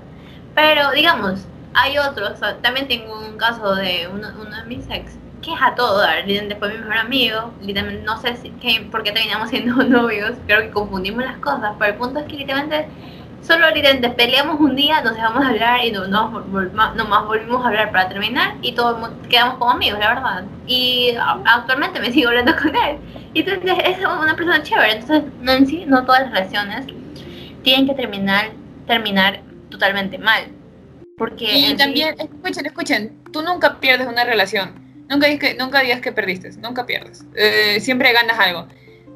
Pero, 0.56 0.92
digamos, 0.92 1.46
hay 1.74 1.98
otros. 1.98 2.40
también 2.62 2.88
tengo 2.88 3.20
un 3.20 3.38
caso 3.38 3.76
de 3.76 4.10
uno, 4.12 4.30
uno 4.40 4.56
de 4.56 4.64
mis 4.64 4.90
ex 4.90 5.18
que 5.42 5.54
es 5.54 5.62
a 5.62 5.76
todo 5.76 6.00
dar. 6.00 6.26
Literalmente 6.26 6.56
fue 6.56 6.74
mi 6.74 6.80
mejor 6.80 6.98
amigo. 6.98 7.54
Literalmente, 7.62 8.04
no 8.04 8.20
sé 8.20 8.36
si, 8.38 8.50
por 8.92 9.04
qué 9.04 9.12
terminamos 9.12 9.50
siendo 9.50 9.76
novios. 9.84 10.34
Creo 10.48 10.62
que 10.62 10.72
confundimos 10.72 11.24
las 11.24 11.38
cosas. 11.38 11.76
Pero 11.78 11.92
el 11.92 11.98
punto 11.98 12.20
es 12.20 12.26
que 12.26 12.38
literalmente 12.38 12.88
solo 13.42 13.70
literalmente 13.70 14.10
peleamos 14.10 14.60
un 14.60 14.76
día, 14.76 15.02
nos 15.02 15.16
dejamos 15.16 15.42
de 15.42 15.48
hablar 15.48 15.86
y 15.86 15.92
no, 15.92 16.08
no, 16.08 16.44
nomás 16.96 17.26
volvimos 17.26 17.64
a 17.64 17.70
hablar 17.70 17.92
para 17.92 18.10
terminar 18.10 18.56
y 18.62 18.74
todos 18.74 19.10
quedamos 19.30 19.58
como 19.58 19.72
amigos, 19.72 20.00
la 20.00 20.14
verdad. 20.14 20.44
Y 20.66 21.14
actualmente 21.46 22.00
me 22.00 22.12
sigo 22.12 22.30
hablando 22.30 22.56
con 22.62 22.76
él. 22.76 22.98
Y 23.34 23.40
entonces 23.42 23.78
es 23.86 23.98
una 24.00 24.36
persona 24.36 24.62
chévere. 24.64 24.94
Entonces, 24.94 25.24
no 25.42 25.52
en 25.52 25.68
sí, 25.68 25.86
no 25.86 26.06
todas 26.06 26.22
las 26.22 26.32
relaciones 26.32 26.86
tienen 27.64 27.88
que 27.88 27.94
terminar, 27.94 28.52
terminar 28.86 29.42
totalmente 29.70 30.18
mal. 30.18 30.48
Porque 31.18 31.46
y 31.52 31.76
también, 31.76 32.16
escuchen, 32.20 32.66
escuchen, 32.66 33.24
tú 33.32 33.42
nunca 33.42 33.80
pierdes 33.80 34.08
una 34.08 34.24
relación. 34.24 34.88
Nunca 35.10 35.28
digas 35.28 35.52
que, 35.52 35.58
nunca 35.58 35.82
digas 35.82 36.02
que 36.02 36.12
perdiste, 36.12 36.52
nunca 36.60 36.86
pierdes. 36.86 37.26
Eh, 37.36 37.80
siempre 37.80 38.12
ganas 38.12 38.38
algo. 38.40 38.68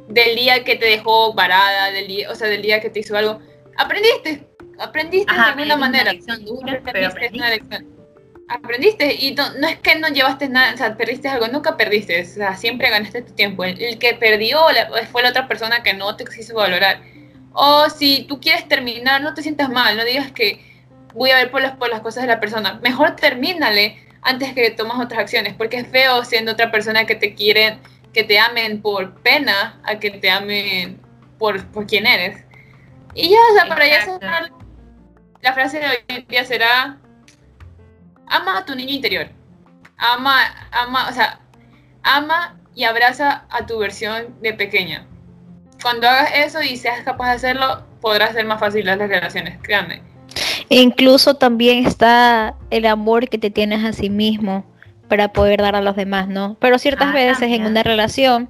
Del 0.08 0.36
día 0.36 0.64
que 0.64 0.76
te 0.76 0.86
dejó 0.86 1.34
varada, 1.34 1.92
del 1.92 2.08
día, 2.08 2.32
o 2.32 2.36
sea, 2.36 2.48
del 2.48 2.62
día 2.62 2.82
que 2.82 2.90
te 2.90 3.02
hizo 3.02 3.16
algo 3.16 3.40
aprendiste, 3.78 4.48
aprendiste 4.80 5.34
de 5.34 5.40
alguna 5.40 5.78
manera. 5.78 6.12
Dura, 6.40 6.82
pero 6.84 7.08
aprendiste. 7.08 7.38
Una 7.38 7.50
lección. 7.50 7.88
aprendiste 8.48 9.14
y 9.14 9.34
no, 9.34 9.68
es 9.68 9.80
que 9.80 9.96
no 9.96 10.10
llevaste 10.10 10.50
nada, 10.50 10.74
o 10.74 10.78
sea, 10.78 10.96
perdiste 10.98 11.30
algo, 11.30 11.48
nunca 11.48 11.78
perdiste, 11.78 12.22
o 12.22 12.26
sea, 12.26 12.56
siempre 12.56 12.90
ganaste 12.90 13.22
tu 13.22 13.34
tiempo. 13.34 13.64
El, 13.64 13.98
que 13.98 14.14
perdió 14.16 14.60
fue 15.12 15.24
la 15.24 15.30
otra 15.30 15.48
persona 15.48 15.84
que 15.84 15.94
no 15.94 16.16
te 16.16 16.26
quiso 16.26 16.56
valorar. 16.56 17.02
O 17.54 17.90
si 17.90 18.26
tú 18.28 18.40
quieres 18.40 18.68
terminar, 18.68 19.22
no 19.22 19.34
te 19.34 19.42
sientas 19.42 19.70
mal, 19.70 19.98
no 19.98 20.06
digas 20.06 20.32
que 20.32 20.72
voy 21.14 21.32
a 21.32 21.38
ver 21.38 21.52
por 21.52 21.62
las, 21.62 21.76
por 21.76 21.90
las 21.90 22.02
cosas 22.02 22.24
de 22.24 22.28
la 22.28 22.40
persona. 22.40 22.80
Mejor 22.82 23.16
termínale 23.16 23.98
antes 24.22 24.54
que 24.54 24.70
tomas 24.72 25.00
otras 25.00 25.20
acciones, 25.20 25.54
porque 25.54 25.78
es 25.78 25.88
feo 25.88 26.24
siendo 26.24 26.54
otra 26.54 26.72
persona 26.72 27.06
que 27.06 27.16
te 27.16 27.34
quieren, 27.34 27.80
que 28.14 28.24
te 28.24 28.40
amen 28.40 28.82
por 28.82 29.16
pena, 29.22 29.80
a 29.84 30.00
que 30.00 30.12
te 30.12 30.30
amen 30.30 31.00
por, 31.38 31.66
por 31.68 31.88
quién 31.88 32.06
eres. 32.06 32.44
Y 33.14 33.30
ya, 33.30 33.38
o 33.52 33.56
sea, 33.56 33.68
para 33.68 33.88
ya 33.88 34.06
cerrar, 34.06 34.52
la 35.42 35.54
frase 35.54 35.80
de 35.80 35.88
hoy 35.88 35.98
en 36.08 36.28
día 36.28 36.46
será, 36.46 36.98
ama 38.28 38.60
a 38.60 38.66
tu 38.66 38.76
niño 38.76 38.94
interior. 38.94 39.28
Ama, 39.98 40.40
ama, 40.72 41.10
o 41.10 41.14
sea, 41.14 41.40
ama 42.04 42.58
y 42.74 42.86
abraza 42.86 43.46
a 43.50 43.66
tu 43.66 43.78
versión 43.78 44.36
de 44.42 44.54
pequeña. 44.54 45.06
Cuando 45.82 46.08
hagas 46.08 46.32
eso 46.36 46.62
y 46.62 46.78
seas 46.78 47.02
capaz 47.04 47.30
de 47.30 47.36
hacerlo, 47.36 47.84
podrás 48.02 48.32
hacer 48.32 48.46
más 48.46 48.60
fácil 48.60 48.86
las 48.86 48.98
relaciones, 48.98 49.60
créanme. 49.62 50.02
Incluso 50.70 51.36
también 51.36 51.86
está 51.86 52.56
el 52.70 52.86
amor 52.86 53.28
que 53.28 53.38
te 53.38 53.50
tienes 53.50 53.84
a 53.84 53.92
sí 53.92 54.10
mismo 54.10 54.66
para 55.10 55.34
poder 55.34 55.62
dar 55.62 55.76
a 55.76 55.82
los 55.82 55.96
demás, 55.96 56.30
¿no? 56.30 56.56
Pero 56.60 56.80
ciertas 56.80 57.10
ah, 57.10 57.14
veces 57.14 57.52
en 57.52 57.66
una 57.66 57.84
relación, 57.84 58.50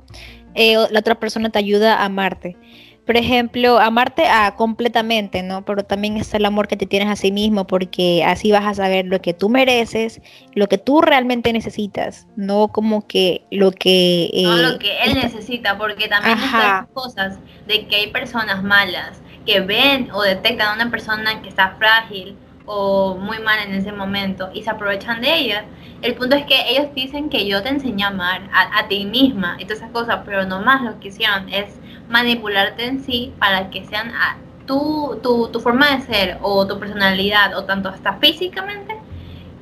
eh, 0.54 0.76
la 0.92 1.00
otra 1.00 1.16
persona 1.16 1.50
te 1.50 1.58
ayuda 1.58 1.96
a 1.96 2.06
amarte 2.06 2.58
por 3.06 3.18
ejemplo, 3.18 3.80
amarte 3.80 4.28
a 4.28 4.56
completamente, 4.56 5.42
¿no? 5.42 5.66
Pero 5.66 5.84
también 5.84 6.18
está 6.18 6.38
el 6.38 6.46
amor 6.46 6.68
que 6.68 6.78
te 6.78 6.86
tienes 6.86 7.10
a 7.10 7.16
sí 7.16 7.32
mismo, 7.32 7.66
porque 7.66 8.24
así 8.24 8.52
vas 8.52 8.66
a 8.66 8.74
saber 8.76 9.06
lo 9.08 9.22
que 9.22 9.34
tú 9.34 9.50
mereces, 9.50 10.22
lo 10.54 10.70
que 10.70 10.78
tú 10.78 11.02
realmente 11.02 11.52
necesitas, 11.52 12.28
no 12.36 12.68
como 12.68 13.08
que 13.08 13.44
lo 13.50 13.72
que... 13.72 14.30
no 14.44 14.56
lo 14.56 14.70
eh, 14.76 14.80
que 14.80 15.04
él 15.04 15.16
necesita, 15.16 15.78
porque 15.78 16.08
también 16.08 16.38
están 16.38 16.86
cosas 16.94 17.40
de 17.68 17.88
que 17.88 17.96
hay 17.96 18.08
personas 18.12 18.64
malas 18.64 19.22
que 19.48 19.62
ven 19.62 20.10
o 20.14 20.22
detectan 20.22 20.68
a 20.68 20.74
una 20.76 20.92
persona 20.92 21.42
que 21.42 21.50
está 21.50 21.76
frágil 21.80 22.38
o 22.66 23.16
muy 23.16 23.40
mal 23.40 23.60
en 23.68 23.74
ese 23.74 23.92
momento 23.92 24.52
y 24.54 24.62
se 24.62 24.70
aprovechan 24.70 25.22
de 25.22 25.34
ella. 25.34 25.66
El 26.04 26.14
punto 26.14 26.36
es 26.36 26.46
que 26.46 26.70
ellos 26.70 26.94
dicen 26.94 27.30
que 27.30 27.48
yo 27.48 27.64
te 27.64 27.70
enseñé 27.70 28.04
a 28.04 28.08
amar 28.10 28.48
a, 28.54 28.80
a 28.80 28.88
ti 28.88 29.06
misma 29.06 29.58
y 29.60 29.66
todas 29.66 29.80
esas 29.80 29.92
cosas, 29.92 30.20
pero 30.24 30.46
nomás 30.46 30.84
lo 30.84 31.00
que 31.00 31.08
hicieron 31.08 31.50
es 31.50 31.81
manipularte 32.12 32.86
en 32.86 33.04
sí 33.04 33.34
para 33.40 33.70
que 33.70 33.86
sean 33.86 34.12
a, 34.12 34.38
tu, 34.68 35.20
tu, 35.24 35.48
tu, 35.48 35.60
forma 35.60 35.96
de 35.96 36.02
ser 36.02 36.38
o 36.42 36.68
tu 36.68 36.80
personalidad 36.80 37.58
o 37.58 37.64
tanto 37.64 37.90
hasta 37.90 38.14
físicamente 38.14 38.96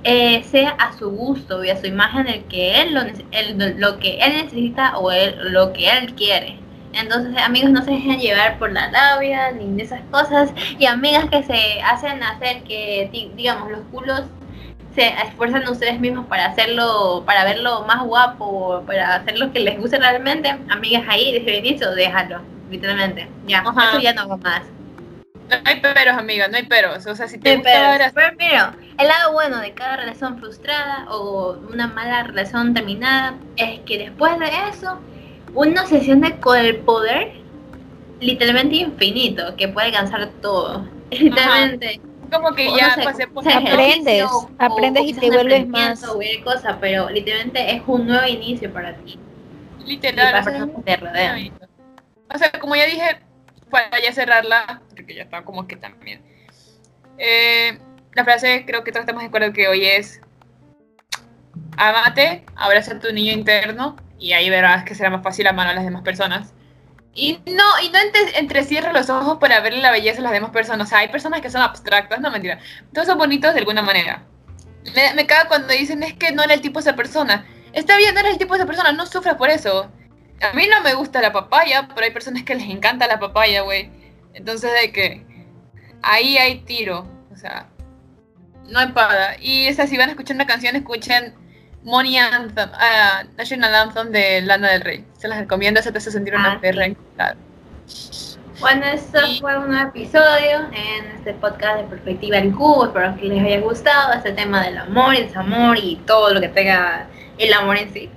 eh, 0.04 0.44
sea 0.44 0.72
a 0.72 0.98
su 0.98 1.10
gusto 1.10 1.64
y 1.64 1.70
a 1.70 1.80
su 1.80 1.88
imagen 1.88 2.28
el 2.28 2.44
que 2.46 2.82
él 2.82 2.94
lo, 2.94 3.02
lo 3.78 4.00
que 4.00 4.20
él 4.20 4.34
necesita 4.34 4.98
o 4.98 5.12
él, 5.12 5.36
lo 5.52 5.74
que 5.74 5.90
él 5.90 6.14
quiere. 6.16 6.58
Entonces, 6.94 7.38
amigos, 7.38 7.70
no 7.70 7.84
se 7.84 7.92
dejen 7.92 8.20
llevar 8.20 8.58
por 8.58 8.72
la 8.72 8.90
labia 8.90 9.52
ni 9.52 9.82
esas 9.82 10.02
cosas. 10.10 10.52
Y 10.80 10.86
amigas 10.86 11.26
que 11.30 11.44
se 11.44 11.82
hacen 11.82 12.24
hacer 12.24 12.64
que, 12.64 13.32
digamos, 13.36 13.70
los 13.70 13.82
culos 13.92 14.24
se 15.00 15.08
esfuerzan 15.08 15.66
ustedes 15.70 15.98
mismos 15.98 16.26
para 16.26 16.48
hacerlo, 16.48 17.24
para 17.26 17.46
verlo 17.46 17.86
más 17.86 18.04
guapo, 18.04 18.84
para 18.86 19.16
hacer 19.16 19.40
lo 19.40 19.54
que 19.54 19.62
les 19.62 19.80
guste 19.80 19.98
realmente, 19.98 20.50
amigas 20.68 21.04
ahí, 21.08 21.32
desde 21.32 21.58
el 21.58 21.66
inicio, 21.66 21.92
déjalo, 21.92 22.42
literalmente. 22.70 23.30
Ya, 23.48 23.64
eso 23.64 24.00
ya 24.02 24.14
no 24.14 24.28
va 24.28 24.36
más. 24.36 24.64
No 25.50 25.56
hay 25.64 25.80
peros, 25.80 26.18
amiga, 26.18 26.50
no 26.50 26.58
hay 26.58 26.66
peros. 26.66 27.06
O 27.06 27.16
sea, 27.16 27.30
si 27.30 27.38
te 27.38 27.56
gusta 27.56 28.12
Pero 28.36 28.74
el 28.98 29.08
lado 29.08 29.32
bueno 29.32 29.60
de 29.60 29.72
cada 29.72 29.96
relación 29.96 30.38
frustrada 30.38 31.06
o 31.10 31.58
una 31.72 31.88
mala 31.88 32.24
relación 32.24 32.74
terminada 32.74 33.36
es 33.56 33.80
que 33.86 33.98
después 34.00 34.38
de 34.38 34.52
eso, 34.70 35.00
uno 35.56 35.88
se 35.88 36.02
siente 36.02 36.36
con 36.42 36.58
el 36.58 36.76
poder 36.76 37.32
literalmente 38.20 38.76
infinito, 38.76 39.56
que 39.56 39.70
puede 39.70 39.88
alcanzar 39.88 40.28
todo. 40.42 40.86
Literalmente 41.10 42.02
como 42.30 42.54
que 42.54 42.72
ya 42.76 42.96
pasé 43.04 43.28
por 43.28 43.48
aprendes, 43.48 44.26
aprendes 44.58 45.04
y 45.06 45.14
te 45.14 45.30
vuelves 45.30 45.68
más 45.68 46.06
cosa, 46.44 46.78
pero 46.80 47.10
literalmente 47.10 47.76
es 47.76 47.82
un 47.88 48.08
nuevo 48.08 48.26
inicio 48.28 48.72
para 48.72 48.96
ti. 48.96 49.20
Literal. 49.86 50.44
O 52.34 52.38
sea, 52.38 52.52
como 52.60 52.76
ya 52.76 52.86
dije, 52.86 53.20
para 53.70 54.00
ya 54.02 54.14
cerrarla, 54.14 54.82
porque 54.96 55.16
ya 55.16 55.24
está 55.24 55.44
como 55.44 55.68
que 55.68 55.76
también. 55.76 56.22
Eh, 57.18 57.78
la 58.14 58.24
frase 58.24 58.66
creo 58.66 58.84
que 58.84 58.92
todos 58.92 59.04
estamos 59.04 59.24
de 59.24 59.28
acuerdo 59.28 59.54
que 59.54 59.68
hoy 59.68 59.86
es 59.86 60.22
amate, 61.78 62.46
abraza 62.56 62.94
a 62.94 63.00
tu 63.00 63.12
niño 63.12 63.32
interno 63.32 63.96
y 64.18 64.34
ahí 64.34 64.50
verás 64.50 64.84
que 64.84 64.96
será 64.96 65.10
más 65.10 65.24
fácil 65.24 65.48
amar 65.48 65.68
a 65.68 65.74
las 65.74 65.84
demás 65.84 66.04
personas. 66.04 66.54
Y 67.20 67.34
no, 67.52 67.66
y 67.84 67.90
no 67.90 68.00
entrecierra 68.36 68.94
los 68.94 69.10
ojos 69.10 69.40
para 69.40 69.60
ver 69.60 69.74
la 69.74 69.92
belleza 69.92 70.18
de 70.18 70.24
las 70.24 70.32
demás 70.32 70.52
personas. 70.52 70.88
O 70.88 70.90
sea, 70.90 71.00
hay 71.00 71.10
personas 71.10 71.42
que 71.42 71.50
son 71.50 71.62
abstractas, 71.62 72.22
no 72.22 72.32
mentira. 72.32 72.60
Todos 72.94 73.08
son 73.08 73.18
bonitos 73.18 73.54
de 73.54 73.60
alguna 73.60 73.82
manera. 73.82 74.24
Me, 74.96 75.14
me 75.14 75.28
cuando 75.50 75.74
dicen 75.74 76.02
es 76.02 76.14
que 76.14 76.32
no 76.32 76.44
era 76.44 76.54
el 76.54 76.62
tipo 76.62 76.80
de 76.80 76.90
esa 76.90 76.96
persona. 76.96 77.46
Está 77.74 77.98
bien, 77.98 78.14
no 78.14 78.22
eres 78.22 78.32
el 78.32 78.38
tipo 78.38 78.54
de 78.54 78.60
esa 78.60 78.68
persona, 78.68 78.94
no 78.94 79.06
sufras 79.06 79.36
por 79.36 79.50
eso. 79.50 79.92
A 80.42 80.54
mí 80.54 80.66
no 80.68 80.82
me 80.82 80.94
gusta 80.94 81.20
la 81.22 81.34
papaya, 81.34 81.90
pero 81.94 82.06
hay 82.06 82.12
personas 82.12 82.44
que 82.44 82.56
les 82.56 82.70
encanta 82.70 83.06
la 83.06 83.20
papaya, 83.20 83.64
güey. 83.64 83.92
Entonces 84.34 84.72
de 84.72 84.94
que 84.94 85.26
ahí 86.02 86.38
hay 86.38 86.60
tiro. 86.62 87.06
O 87.34 87.36
sea, 87.36 87.68
no 88.70 88.80
hay 88.80 88.94
pada. 88.94 89.36
Y 89.42 89.68
esa, 89.68 89.88
si 89.88 89.98
van 89.98 90.08
a 90.08 90.12
escuchar 90.14 90.36
una 90.36 90.48
canción, 90.48 90.78
escuchen 90.78 91.36
Money 91.84 92.18
Anthem, 92.18 92.70
uh, 92.70 93.28
National 93.38 93.74
Anthem 93.74 94.12
de 94.12 94.42
Lana 94.42 94.70
del 94.72 94.82
Rey. 94.82 95.06
Se 95.18 95.28
las 95.28 95.40
recomiendo, 95.40 95.82
se 95.82 95.92
te 95.92 95.98
hace 95.98 96.12
sentir 96.12 96.36
una 96.36 96.54
ah, 96.54 96.60
perra 96.60 96.88
Bueno, 98.60 98.86
esto 98.86 99.20
fue 99.40 99.58
un 99.58 99.70
nuevo 99.70 99.88
episodio 99.88 100.68
en 100.74 101.06
este 101.16 101.34
podcast 101.36 101.78
de 101.78 101.84
Perspectiva 101.86 102.38
en 102.38 102.52
Cubo. 102.52 102.88
Espero 102.88 103.16
que 103.16 103.28
les 103.28 103.44
haya 103.44 103.62
gustado 103.62 104.14
este 104.14 104.34
tema 104.34 104.62
del 104.64 104.78
amor 104.78 105.16
y 105.16 105.24
desamor 105.24 105.78
y 105.78 105.96
todo 106.06 106.34
lo 106.34 106.42
que 106.42 106.50
tenga 106.50 107.08
el 107.38 107.54
amor 107.54 107.78
en 107.78 107.94
sí. 107.94 108.10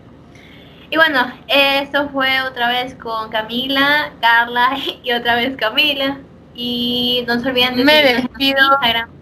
Y 0.91 0.97
bueno, 0.97 1.33
esto 1.47 2.09
fue 2.11 2.43
otra 2.43 2.69
vez 2.69 2.95
con 2.97 3.31
Camila, 3.31 4.13
Carla 4.21 4.77
y 5.05 5.13
otra 5.13 5.37
vez 5.37 5.57
Camila. 5.57 6.19
Y 6.55 7.25
no 7.29 7.39
se 7.41 7.49
olviden 7.49 7.77
de 7.77 7.85
Me 7.85 8.03
despido. 8.03 8.73
Instagram 8.73 9.22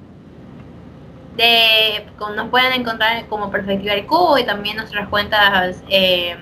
nos 2.35 2.49
pueden 2.51 2.73
encontrar 2.73 3.27
como 3.27 3.51
Perspectiva 3.51 3.95
del 3.95 4.07
Cubo 4.07 4.39
y 4.39 4.45
también 4.45 4.77
nuestras 4.77 5.09
cuentas 5.09 5.83
eh, 5.89 6.37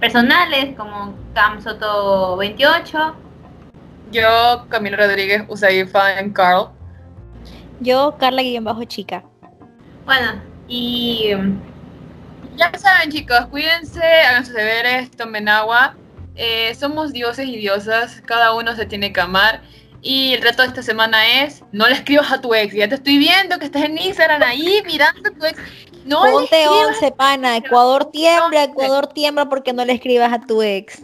personales 0.00 0.76
como 0.76 1.14
CamSoto28. 1.34 3.14
Yo, 4.10 4.66
Camilo 4.68 4.96
Rodríguez, 4.96 5.44
Usaifa 5.48 6.18
en 6.18 6.32
Carl. 6.32 6.70
Yo, 7.80 8.16
Carla-Chica. 8.18 9.22
Bueno, 10.04 10.40
y... 10.66 11.32
Ya 12.56 12.76
saben 12.76 13.12
chicos, 13.12 13.46
cuídense, 13.50 14.02
hagan 14.02 14.44
sus 14.44 14.54
deberes, 14.54 15.12
tomen 15.12 15.48
agua. 15.48 15.94
Eh, 16.34 16.74
somos 16.74 17.12
dioses 17.12 17.46
y 17.46 17.56
diosas, 17.56 18.20
cada 18.26 18.52
uno 18.52 18.74
se 18.74 18.84
tiene 18.84 19.12
que 19.12 19.20
amar 19.20 19.62
y 20.00 20.34
el 20.34 20.42
reto 20.42 20.62
de 20.62 20.68
esta 20.68 20.82
semana 20.82 21.42
es, 21.42 21.64
no 21.72 21.86
le 21.88 21.94
escribas 21.94 22.30
a 22.30 22.40
tu 22.40 22.54
ex. 22.54 22.74
Ya 22.74 22.88
te 22.88 22.94
estoy 22.94 23.18
viendo 23.18 23.58
que 23.58 23.64
estás 23.64 23.82
en 23.82 23.98
Instagram 23.98 24.42
ahí 24.42 24.82
mirando 24.86 25.28
a 25.28 25.32
tu 25.32 25.44
ex. 25.44 25.60
No 26.04 26.22
Ponte 26.22 26.68
11, 26.68 27.12
pana. 27.12 27.56
Ecuador 27.56 28.10
tiembla, 28.10 28.64
Ecuador 28.64 29.08
tiembla 29.08 29.48
porque 29.48 29.72
no 29.72 29.84
le 29.84 29.94
escribas 29.94 30.32
a 30.32 30.40
tu 30.40 30.62
ex. 30.62 31.02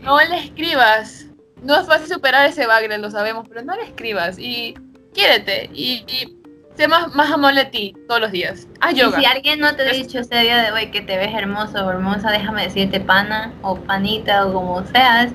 No 0.00 0.18
le 0.18 0.38
escribas. 0.38 1.26
No 1.62 1.78
es 1.78 1.86
fácil 1.86 2.08
superar 2.08 2.48
ese 2.48 2.66
bagre, 2.66 2.98
lo 2.98 3.10
sabemos, 3.10 3.46
pero 3.48 3.62
no 3.62 3.76
le 3.76 3.84
escribas. 3.84 4.38
Y 4.38 4.74
quiérete. 5.12 5.70
Y, 5.72 6.04
sé 6.76 6.88
más, 6.88 7.14
más 7.14 7.30
amable 7.30 7.60
a 7.60 7.70
ti 7.70 7.94
todos 8.08 8.22
los 8.22 8.32
días. 8.32 8.66
Haz 8.80 8.94
yoga. 8.94 9.18
Y 9.18 9.20
si 9.20 9.26
alguien 9.26 9.60
no 9.60 9.76
te 9.76 9.82
ha 9.82 9.92
dicho 9.92 10.18
ese 10.18 10.38
día 10.38 10.62
de 10.62 10.72
hoy 10.72 10.90
que 10.90 11.02
te 11.02 11.18
ves 11.18 11.32
hermoso 11.34 11.86
o 11.86 11.90
hermosa, 11.90 12.30
déjame 12.30 12.64
decirte 12.64 12.98
pana 12.98 13.52
o 13.62 13.76
panita 13.76 14.46
o 14.46 14.54
como 14.54 14.84
seas 14.86 15.32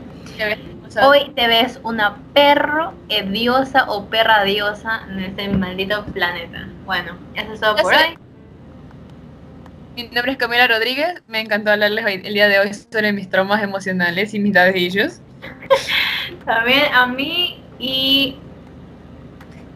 Hoy 1.04 1.32
te 1.36 1.48
ves 1.48 1.80
una 1.84 2.18
perro 2.34 2.94
diosa 3.32 3.90
o 3.90 4.06
perra 4.06 4.44
diosa 4.44 5.02
en 5.10 5.20
este 5.20 5.50
maldito 5.50 6.04
planeta. 6.06 6.68
Bueno, 6.86 7.18
eso 7.36 7.54
es 7.54 7.60
todo 7.60 7.76
por 7.76 7.94
hoy. 7.94 8.18
Mi 9.96 10.04
nombre 10.04 10.32
es 10.32 10.38
Camila 10.38 10.68
Rodríguez. 10.68 11.22
Me 11.28 11.42
encantó 11.42 11.72
hablarles 11.72 12.06
hoy, 12.06 12.22
el 12.24 12.34
día 12.34 12.48
de 12.48 12.60
hoy 12.60 12.74
sobre 12.74 13.14
mis 13.14 13.30
traumas 13.30 13.62
emocionales 13.62 14.34
y 14.34 14.40
mis 14.40 14.54
daddy 14.54 14.86
issues. 14.86 15.22
También 16.46 16.84
a 16.94 17.06
mí 17.08 17.62
y 17.80 18.38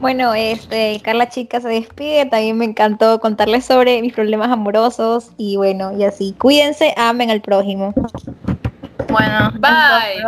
bueno, 0.02 0.34
este, 0.34 1.00
Carla 1.04 1.30
Chica 1.30 1.62
se 1.62 1.68
despide, 1.68 2.26
también 2.26 2.58
me 2.58 2.66
encantó 2.66 3.20
contarles 3.20 3.66
sobre 3.66 4.02
mis 4.02 4.14
problemas 4.14 4.50
amorosos 4.50 5.30
y 5.38 5.58
bueno, 5.58 5.96
y 5.96 6.04
así, 6.04 6.34
cuídense, 6.40 6.96
amen 6.98 7.30
al 7.30 7.42
prójimo. 7.42 7.94
Bueno, 9.12 9.52
bye. 9.60 10.22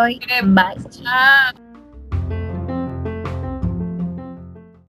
Bye. 0.54 0.76
Chao. 0.92 1.63